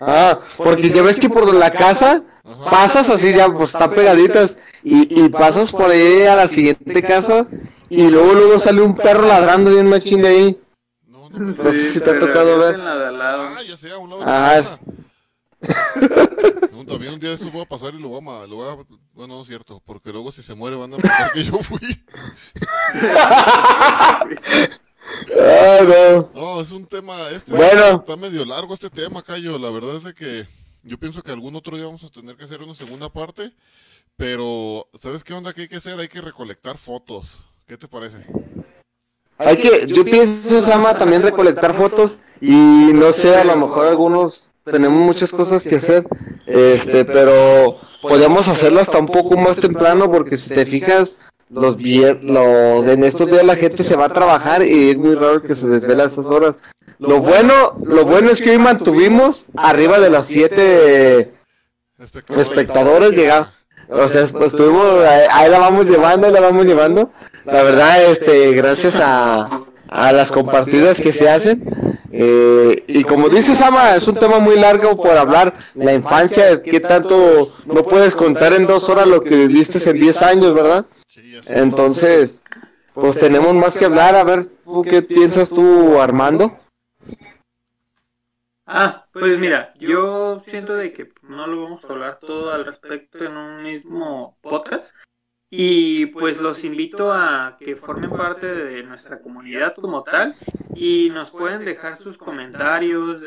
Ah, 0.00 0.38
porque 0.56 0.90
ya 0.90 1.02
ves 1.02 1.16
que 1.18 1.28
por 1.28 1.52
la 1.52 1.70
casa 1.72 2.22
Ajá. 2.44 2.70
pasas 2.70 3.10
así 3.10 3.32
ya, 3.34 3.48
pues 3.52 3.72
están 3.74 3.90
pegaditas 3.90 4.56
y, 4.82 5.24
y 5.24 5.28
pasas 5.28 5.72
por 5.72 5.90
ahí 5.90 6.22
a 6.22 6.36
la 6.36 6.48
siguiente 6.48 7.02
casa 7.02 7.46
y 7.88 8.08
luego 8.08 8.32
luego 8.34 8.58
sale 8.58 8.80
un 8.80 8.94
perro 8.94 9.26
ladrando 9.26 9.70
bien 9.70 9.88
machín 9.88 10.22
de 10.22 10.28
ahí. 10.28 10.60
No, 11.06 11.28
no, 11.30 11.38
no. 11.38 11.54
sé 11.54 11.92
si 11.92 12.00
te 12.00 12.10
ha 12.10 12.18
tocado 12.18 12.58
ver. 12.58 12.74
en 12.76 12.84
la 12.84 12.96
de 12.96 13.06
al 13.08 13.18
lado. 13.18 13.48
Ah, 13.56 13.62
ya 13.66 13.76
sé, 13.76 13.90
a 13.90 13.98
un 13.98 14.10
lado 14.10 14.24
de 14.24 14.30
Ah, 14.30 14.54
la 14.56 14.62
casa. 14.62 14.78
No, 16.72 16.86
también 16.86 17.14
un 17.14 17.20
día 17.20 17.30
de 17.30 17.34
eso 17.34 17.50
voy 17.50 17.62
a 17.62 17.68
pasar 17.68 17.92
y 17.94 17.98
lo 17.98 18.08
voy 18.08 18.20
a, 18.20 18.46
lo 18.46 18.56
voy 18.56 18.68
a... 18.68 18.76
Bueno, 19.14 19.34
no 19.34 19.40
es 19.42 19.48
cierto, 19.48 19.82
porque 19.84 20.12
luego 20.12 20.30
si 20.30 20.42
se 20.42 20.54
muere 20.54 20.76
van 20.76 20.94
a 20.94 20.96
pensar 20.98 21.32
que 21.32 21.42
yo 21.42 21.58
fui. 21.58 21.80
Ah, 25.40 25.78
no. 25.86 26.30
No, 26.34 26.60
es 26.60 26.72
un 26.72 26.86
tema, 26.86 27.30
este 27.30 27.52
Bueno. 27.52 27.96
está 27.96 28.16
medio 28.16 28.44
largo 28.44 28.74
este 28.74 28.90
tema, 28.90 29.22
Cayo. 29.22 29.58
La 29.58 29.70
verdad 29.70 29.96
es 29.96 30.04
de 30.04 30.14
que 30.14 30.46
yo 30.82 30.98
pienso 30.98 31.22
que 31.22 31.32
algún 31.32 31.56
otro 31.56 31.76
día 31.76 31.86
vamos 31.86 32.04
a 32.04 32.10
tener 32.10 32.36
que 32.36 32.44
hacer 32.44 32.62
una 32.62 32.74
segunda 32.74 33.08
parte, 33.08 33.52
pero 34.16 34.86
¿sabes 35.00 35.24
qué 35.24 35.34
onda 35.34 35.52
que 35.52 35.62
hay 35.62 35.68
que 35.68 35.76
hacer? 35.76 35.98
Hay 35.98 36.08
que 36.08 36.20
recolectar 36.20 36.78
fotos. 36.78 37.42
¿Qué 37.66 37.76
te 37.76 37.88
parece? 37.88 38.24
Hay 39.38 39.56
que, 39.56 39.86
yo 39.86 40.04
pienso, 40.04 40.62
Sama, 40.62 40.98
también 40.98 41.22
recolectar 41.22 41.74
fotos 41.74 42.18
y 42.40 42.90
no 42.92 43.12
sé, 43.12 43.36
a 43.36 43.44
lo 43.44 43.54
mejor 43.56 43.86
algunos 43.86 44.50
tenemos 44.64 45.00
muchas 45.00 45.30
cosas 45.30 45.62
que 45.62 45.76
hacer, 45.76 46.06
este, 46.46 47.04
pero 47.04 47.78
podemos 48.02 48.48
hacerlo 48.48 48.80
hasta 48.80 48.98
un 48.98 49.06
poco 49.06 49.36
más 49.36 49.56
temprano 49.56 50.10
porque 50.10 50.36
si 50.36 50.50
te 50.50 50.66
fijas, 50.66 51.16
los 51.50 51.76
vier- 51.78 52.20
los, 52.22 52.86
en 52.86 53.04
estos 53.04 53.30
días 53.30 53.44
la 53.44 53.56
gente 53.56 53.82
se 53.84 53.96
va 53.96 54.06
a 54.06 54.12
trabajar 54.12 54.62
y 54.62 54.90
es 54.90 54.96
muy 54.98 55.14
raro 55.14 55.42
que 55.42 55.54
se 55.54 55.66
desvela 55.66 56.04
a 56.04 56.06
esas 56.08 56.26
horas. 56.26 56.56
Lo 56.98 57.20
bueno, 57.20 57.74
lo 57.84 58.04
bueno 58.04 58.30
es 58.30 58.40
que 58.42 58.50
hoy 58.50 58.58
mantuvimos 58.58 59.46
arriba 59.56 60.00
de 60.00 60.10
las 60.10 60.26
siete 60.26 61.32
Espectadores. 62.28 63.12
llegaron. 63.12 63.48
O 63.90 64.08
sea, 64.08 64.26
pues 64.26 64.52
estuvimos, 64.52 64.84
ahí 65.30 65.50
la 65.50 65.58
vamos 65.58 65.86
llevando, 65.86 66.26
ahí 66.26 66.32
la 66.32 66.40
vamos 66.40 66.66
llevando. 66.66 67.10
La 67.46 67.62
verdad, 67.62 68.04
este, 68.04 68.52
gracias 68.52 68.96
a, 69.00 69.48
a 69.88 70.12
las 70.12 70.30
compartidas 70.30 71.00
que 71.00 71.12
se 71.12 71.28
hacen. 71.28 71.64
Eh, 72.10 72.84
y 72.86 73.04
como 73.04 73.28
dice 73.28 73.54
Sama, 73.54 73.96
es 73.96 74.08
un 74.08 74.16
tema 74.16 74.38
muy 74.38 74.58
largo 74.58 74.96
por 74.96 75.16
hablar. 75.16 75.54
La 75.74 75.92
infancia, 75.92 76.62
que 76.62 76.80
tanto 76.80 77.54
no 77.66 77.82
puedes 77.82 78.14
contar 78.14 78.52
en 78.52 78.66
dos 78.66 78.88
horas 78.88 79.06
lo 79.06 79.22
que 79.22 79.46
viviste 79.46 79.78
en 79.88 80.00
diez 80.00 80.22
años, 80.22 80.54
¿verdad? 80.54 80.86
Entonces, 81.48 82.42
pues 82.94 83.18
tenemos 83.18 83.54
más 83.54 83.76
que 83.76 83.84
hablar. 83.84 84.14
A 84.14 84.24
ver, 84.24 84.46
¿tú 84.64 84.82
qué 84.82 85.02
piensas 85.02 85.50
tú, 85.50 86.00
Armando? 86.00 86.58
Ah, 88.66 89.06
pues 89.12 89.38
mira, 89.38 89.72
yo 89.78 90.42
siento 90.46 90.74
de 90.74 90.92
que 90.92 91.10
no 91.22 91.46
lo 91.46 91.62
vamos 91.62 91.84
a 91.84 91.88
hablar 91.88 92.18
todo 92.20 92.52
al 92.52 92.66
respecto 92.66 93.24
en 93.24 93.34
un 93.34 93.62
mismo 93.62 94.36
podcast. 94.42 94.94
Y 95.50 96.06
pues 96.06 96.36
los 96.36 96.62
invito 96.64 97.10
a 97.10 97.56
que 97.58 97.74
formen 97.74 98.10
parte 98.10 98.46
de 98.54 98.82
nuestra 98.82 99.20
comunidad 99.20 99.74
como 99.74 100.02
tal 100.02 100.34
y 100.74 101.08
nos 101.10 101.30
pueden 101.30 101.64
dejar 101.64 101.96
sus 101.96 102.18
comentarios, 102.18 103.22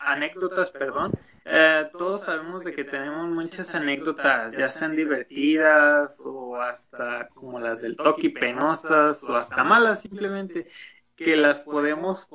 anécdotas, 0.00 0.70
perdón. 0.70 1.12
Eh, 1.44 1.90
todos 1.92 2.22
sabemos 2.22 2.64
de 2.64 2.72
que 2.72 2.84
tenemos 2.84 3.28
muchas 3.28 3.74
anécdotas, 3.74 4.56
ya 4.56 4.70
sean 4.70 4.94
divertidas 4.94 6.20
o 6.24 6.56
hasta 6.56 7.28
como 7.28 7.58
las 7.58 7.82
del 7.82 7.96
Toki 7.96 8.28
penosas 8.28 9.22
o 9.24 9.34
hasta 9.34 9.64
malas 9.64 10.02
simplemente 10.02 10.68
que 11.16 11.36
las 11.36 11.60
podemos 11.60 12.26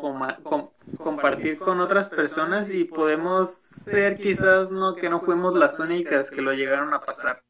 compartir 0.98 1.58
con 1.58 1.82
otras 1.82 2.08
personas 2.08 2.70
y 2.70 2.84
podemos 2.84 3.50
ser 3.52 4.18
quizás 4.18 4.70
no 4.70 4.96
que 4.96 5.10
no 5.10 5.22
fuimos 5.22 5.56
las 5.56 5.80
únicas 5.80 6.30
que 6.30 6.42
lo 6.44 6.54
llegaron 6.54 6.94
a 6.94 7.02
pasar. 7.02 7.42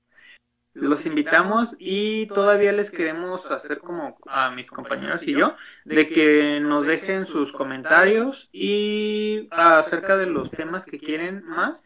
Los 0.75 1.05
invitamos 1.05 1.77
y 1.79 2.27
todavía 2.27 2.73
les 2.73 2.91
queremos 2.91 3.49
hacer 3.49 3.79
como 3.79 4.17
a 4.27 4.51
mis 4.51 4.69
compañeros 4.69 5.23
y 5.23 5.31
yo 5.31 5.55
de 5.85 6.07
que 6.09 6.59
nos 6.59 6.85
dejen 6.85 7.25
sus 7.25 7.53
comentarios 7.53 8.49
y 8.51 9.47
acerca 9.51 10.17
de 10.17 10.25
los 10.25 10.51
temas 10.51 10.85
que 10.85 10.99
quieren 10.99 11.45
más 11.45 11.85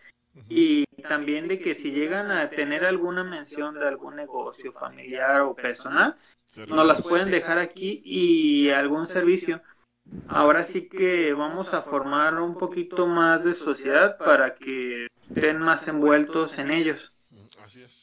y 0.50 0.86
también 1.08 1.48
de 1.48 1.60
que 1.60 1.76
si 1.76 1.92
llegan 1.92 2.32
a 2.32 2.50
tener 2.50 2.84
alguna 2.84 3.24
mención 3.24 3.76
de 3.76 3.88
algún 3.88 4.16
negocio 4.16 4.74
familiar 4.74 5.42
o 5.42 5.56
personal 5.56 6.16
nos 6.68 6.88
las 6.88 7.04
pueden 7.04 7.30
dejar 7.30 7.60
aquí 7.60 8.02
y 8.04 8.70
algún 8.72 9.06
servicio. 9.06 9.62
Ahora 10.28 10.64
sí 10.64 10.90
que 10.90 11.34
vamos 11.34 11.76
a 11.76 11.84
formar 11.84 12.42
un 12.42 12.58
poquito 12.58 13.06
más 13.06 13.44
de 13.44 13.54
sociedad 13.54 14.18
para 14.18 14.56
que 14.56 15.06
estén 15.30 15.60
más 15.60 15.88
envueltos 15.88 16.58
en 16.58 16.72
ellos. 16.72 17.14
Así 17.64 17.84
es. 17.84 17.99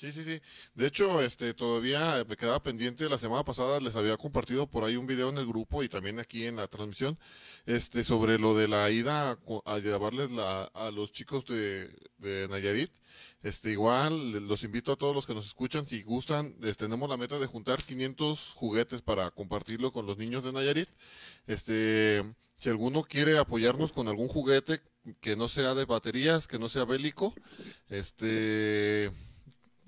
Sí, 0.00 0.12
sí, 0.12 0.24
sí. 0.24 0.40
De 0.74 0.86
hecho, 0.86 1.20
este, 1.20 1.52
todavía 1.52 2.24
me 2.26 2.34
quedaba 2.34 2.62
pendiente. 2.62 3.06
La 3.10 3.18
semana 3.18 3.44
pasada 3.44 3.78
les 3.80 3.96
había 3.96 4.16
compartido 4.16 4.66
por 4.66 4.82
ahí 4.82 4.96
un 4.96 5.06
video 5.06 5.28
en 5.28 5.36
el 5.36 5.46
grupo 5.46 5.82
y 5.82 5.90
también 5.90 6.18
aquí 6.18 6.46
en 6.46 6.56
la 6.56 6.68
transmisión, 6.68 7.18
este, 7.66 8.02
sobre 8.02 8.38
lo 8.38 8.56
de 8.56 8.66
la 8.66 8.88
ida 8.88 9.38
a, 9.66 9.78
llevarles 9.78 10.30
la, 10.30 10.62
a 10.62 10.90
los 10.90 11.12
chicos 11.12 11.44
de, 11.44 12.48
Nayarit. 12.48 12.90
Este, 13.42 13.72
igual, 13.72 14.48
los 14.48 14.64
invito 14.64 14.92
a 14.92 14.96
todos 14.96 15.14
los 15.14 15.26
que 15.26 15.34
nos 15.34 15.44
escuchan, 15.44 15.86
si 15.86 16.02
gustan, 16.02 16.58
tenemos 16.78 17.10
la 17.10 17.18
meta 17.18 17.38
de 17.38 17.46
juntar 17.46 17.82
500 17.82 18.54
juguetes 18.56 19.02
para 19.02 19.30
compartirlo 19.30 19.92
con 19.92 20.06
los 20.06 20.16
niños 20.16 20.44
de 20.44 20.52
Nayarit. 20.54 20.88
Este, 21.46 22.24
si 22.58 22.70
alguno 22.70 23.02
quiere 23.02 23.36
apoyarnos 23.36 23.92
con 23.92 24.08
algún 24.08 24.28
juguete 24.28 24.80
que 25.20 25.36
no 25.36 25.46
sea 25.46 25.74
de 25.74 25.84
baterías, 25.84 26.48
que 26.48 26.58
no 26.58 26.70
sea 26.70 26.86
bélico, 26.86 27.34
este, 27.90 29.10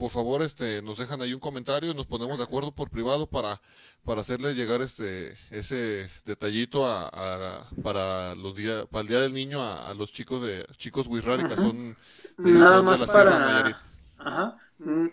por 0.03 0.11
favor, 0.11 0.43
este, 0.43 0.83
nos 0.83 0.99
dejan 0.99 1.23
ahí 1.23 1.33
un 1.33 1.39
comentario 1.39 1.93
y 1.93 1.95
nos 1.95 2.07
ponemos 2.07 2.37
de 2.37 2.43
acuerdo 2.43 2.73
por 2.75 2.91
privado 2.91 3.29
para, 3.29 3.61
para 4.05 4.23
hacerle 4.23 4.53
llegar 4.55 4.83
este, 4.83 5.37
ese 5.53 6.11
detallito 6.25 6.85
a, 6.89 7.07
a- 7.07 7.71
para 7.85 8.35
los 8.35 8.57
días, 8.57 8.85
para 8.91 9.03
el 9.03 9.07
día 9.09 9.21
del 9.21 9.33
niño 9.33 9.63
a, 9.63 9.89
a 9.89 9.95
los 9.95 10.11
chicos 10.11 10.43
de, 10.43 10.67
chicos 10.77 11.07
Wizrari 11.07 11.45
que 11.45 11.53
Ajá. 11.55 11.63
son, 11.63 11.97
Nada 12.37 12.77
son 12.77 12.77
de 12.79 12.83
más 12.83 12.99
la 13.01 13.07
Sierra 13.07 13.31
para- 13.31 13.47
Nayarit. 13.47 13.77
Ajá. 14.19 14.57
Mm. 14.79 15.07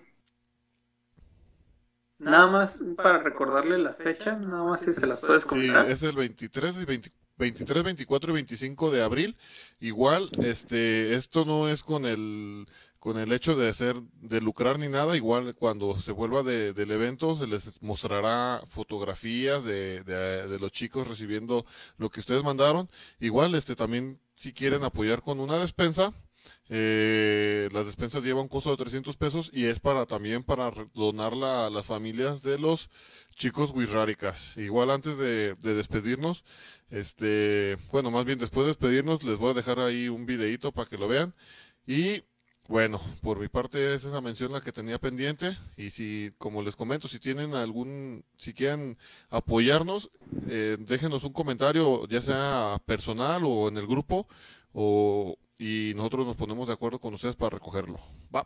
Nada 2.18 2.48
más 2.48 2.80
para 2.98 3.20
recordarle 3.20 3.78
la 3.78 3.94
fecha, 3.94 4.36
nada 4.38 4.64
más 4.64 4.82
si 4.82 4.94
se 4.96 5.06
las 5.06 5.20
puedes 5.20 5.44
Sí, 5.44 5.50
comentar. 5.50 5.86
es 5.90 6.02
el 6.02 6.16
23 6.16 6.78
y 6.78 6.86
20 6.86 7.12
23, 7.38 7.84
24 7.84 8.32
y 8.32 8.34
25 8.34 8.92
de 8.92 9.02
abril. 9.02 9.38
Igual, 9.80 10.30
este, 10.44 11.16
esto 11.16 11.46
no 11.46 11.70
es 11.70 11.84
con 11.84 12.06
el, 12.06 12.68
con 13.00 13.18
el 13.18 13.32
hecho 13.32 13.56
de 13.56 13.70
hacer, 13.70 14.02
de 14.22 14.42
lucrar 14.42 14.78
ni 14.80 14.88
nada. 14.90 15.16
Igual, 15.16 15.56
cuando 15.56 15.96
se 16.00 16.12
vuelva 16.12 16.44
de- 16.44 16.74
del 16.74 16.92
evento, 16.92 17.36
se 17.36 17.48
les 17.48 17.82
mostrará 17.82 18.62
fotografías 18.68 19.64
de, 19.64 20.58
los 20.60 20.72
chicos 20.72 21.08
recibiendo 21.08 21.66
lo 21.98 22.10
que 22.10 22.20
ustedes 22.20 22.44
mandaron. 22.44 22.90
Igual, 23.20 23.56
este, 23.56 23.76
también, 23.76 24.20
si 24.36 24.52
quieren 24.54 24.84
apoyar 24.84 25.22
con 25.22 25.40
una 25.40 25.58
despensa, 25.60 26.14
eh, 26.70 27.70
las 27.74 27.86
despensas 27.86 28.24
llevan 28.24 28.44
un 28.44 28.48
costo 28.48 28.72
de 28.72 28.78
300 28.78 29.18
pesos 29.18 29.50
y 29.54 29.66
es 29.66 29.80
para 29.80 30.06
también 30.06 30.44
para 30.44 30.72
re- 30.72 30.88
donarla 30.94 31.66
a 31.68 31.70
las 31.70 31.86
familias 31.88 32.42
de 32.44 32.58
los 32.60 32.90
chicos 33.36 33.72
wixárikas. 33.72 34.56
Igual 34.58 34.92
antes 34.92 35.18
de, 35.18 35.54
de 35.56 35.74
despedirnos, 35.74 36.44
este, 36.90 37.78
bueno, 37.92 38.12
más 38.12 38.26
bien 38.26 38.40
después 38.40 38.64
de 38.66 38.70
despedirnos, 38.70 39.24
les 39.24 39.38
voy 39.38 39.52
a 39.52 39.54
dejar 39.54 39.80
ahí 39.80 40.10
un 40.10 40.26
videito 40.26 40.72
para 40.72 40.90
que 40.90 40.98
lo 40.98 41.08
vean. 41.08 41.34
Y 41.86 42.24
bueno, 42.70 43.02
por 43.24 43.40
mi 43.40 43.48
parte 43.48 43.96
es 43.96 44.06
esa 44.06 44.22
mención 44.22 44.52
la 44.52 44.62
que 44.62 44.72
tenía 44.72 45.00
pendiente. 45.00 45.58
Y 45.76 45.90
si, 45.90 46.32
como 46.38 46.62
les 46.62 46.76
comento, 46.76 47.08
si 47.08 47.18
tienen 47.18 47.56
algún, 47.56 48.24
si 48.38 48.54
quieren 48.54 48.96
apoyarnos, 49.32 50.12
eh, 50.48 50.78
déjenos 50.80 51.24
un 51.24 51.34
comentario, 51.34 52.08
ya 52.08 52.22
sea 52.22 52.80
personal 52.86 53.42
o 53.44 53.70
en 53.70 53.78
el 53.78 53.88
grupo, 53.88 54.28
o, 54.72 55.36
y 55.58 55.94
nosotros 55.96 56.28
nos 56.28 56.36
ponemos 56.36 56.68
de 56.68 56.76
acuerdo 56.76 57.00
con 57.00 57.16
ustedes 57.16 57.36
para 57.36 57.56
recogerlo. 57.56 58.00
Va. 58.34 58.46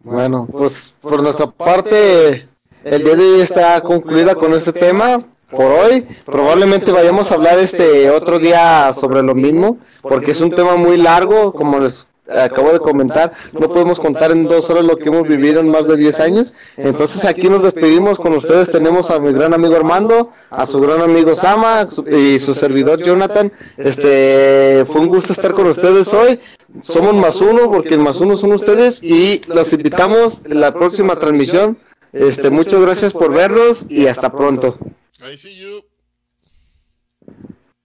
Bueno, 0.00 0.48
pues 0.50 0.94
por 1.02 1.22
nuestra 1.22 1.50
parte, 1.50 2.48
el 2.82 3.04
día 3.04 3.14
de 3.14 3.22
hoy 3.22 3.40
está 3.42 3.78
concluida 3.82 4.34
con 4.34 4.54
este 4.54 4.72
tema. 4.72 5.22
por 5.50 5.70
hoy. 5.70 6.06
Probablemente 6.24 6.92
vayamos 6.92 7.30
a 7.30 7.34
hablar 7.34 7.58
este 7.58 8.10
otro 8.10 8.38
día 8.38 8.92
sobre 8.94 9.22
lo 9.22 9.34
mismo, 9.34 9.78
porque 10.00 10.30
es 10.30 10.40
un 10.40 10.50
tema 10.50 10.76
muy 10.76 10.96
largo, 10.96 11.52
como 11.52 11.78
les 11.78 12.08
acabo 12.28 12.72
de 12.72 12.78
comentar, 12.78 13.32
no 13.52 13.68
podemos 13.68 13.98
contar 13.98 14.32
en 14.32 14.44
dos 14.44 14.68
horas 14.70 14.84
lo 14.84 14.96
que 14.96 15.08
hemos 15.08 15.26
vivido 15.28 15.60
en 15.60 15.70
más 15.70 15.86
de 15.86 15.96
10 15.96 16.20
años. 16.20 16.54
Entonces 16.76 17.24
aquí 17.24 17.48
nos 17.48 17.62
despedimos 17.62 18.18
con 18.18 18.32
ustedes. 18.34 18.70
Tenemos 18.70 19.10
a 19.10 19.18
mi 19.18 19.32
gran 19.32 19.54
amigo 19.54 19.76
Armando, 19.76 20.32
a 20.50 20.66
su 20.66 20.80
gran 20.80 21.02
amigo 21.02 21.34
Sama 21.34 21.88
y 22.06 22.40
su 22.40 22.54
servidor 22.54 23.02
Jonathan. 23.02 23.52
Este 23.76 24.84
fue 24.86 25.00
un 25.02 25.08
gusto 25.08 25.32
estar 25.32 25.52
con 25.52 25.66
ustedes 25.66 26.12
hoy. 26.12 26.40
Somos 26.82 27.14
más 27.14 27.40
uno 27.40 27.70
porque 27.70 27.94
el 27.94 28.00
más 28.00 28.20
uno 28.20 28.36
son 28.36 28.52
ustedes 28.52 29.02
y 29.02 29.42
los 29.46 29.72
invitamos 29.72 30.42
en 30.44 30.60
la 30.60 30.72
próxima 30.72 31.16
transmisión. 31.18 31.78
Este, 32.12 32.50
muchas 32.50 32.80
gracias 32.80 33.12
por 33.12 33.32
vernos 33.32 33.86
y 33.88 34.06
hasta 34.06 34.32
pronto. 34.32 34.78
I 35.20 35.36
see 35.36 35.56
you. 35.56 35.82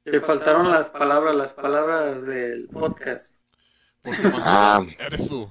Le 0.03 0.19
faltaron 0.19 0.71
las 0.71 0.89
palabras, 0.89 1.35
las 1.35 1.53
palabras 1.53 2.25
del 2.25 2.67
podcast. 2.67 3.40
Porque 4.03 4.27
más 4.29 4.41
Ah. 4.45 4.81
eres 4.99 5.27
tú. 5.29 5.49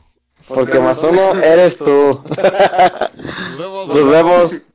Porque 0.48 0.80
más 0.80 1.02
uno 1.04 1.34
eres 1.34 1.76
tú. 1.76 1.84
Nos 1.84 3.58
vemos. 3.58 3.88
Nos 3.88 4.10
vemos. 4.10 4.66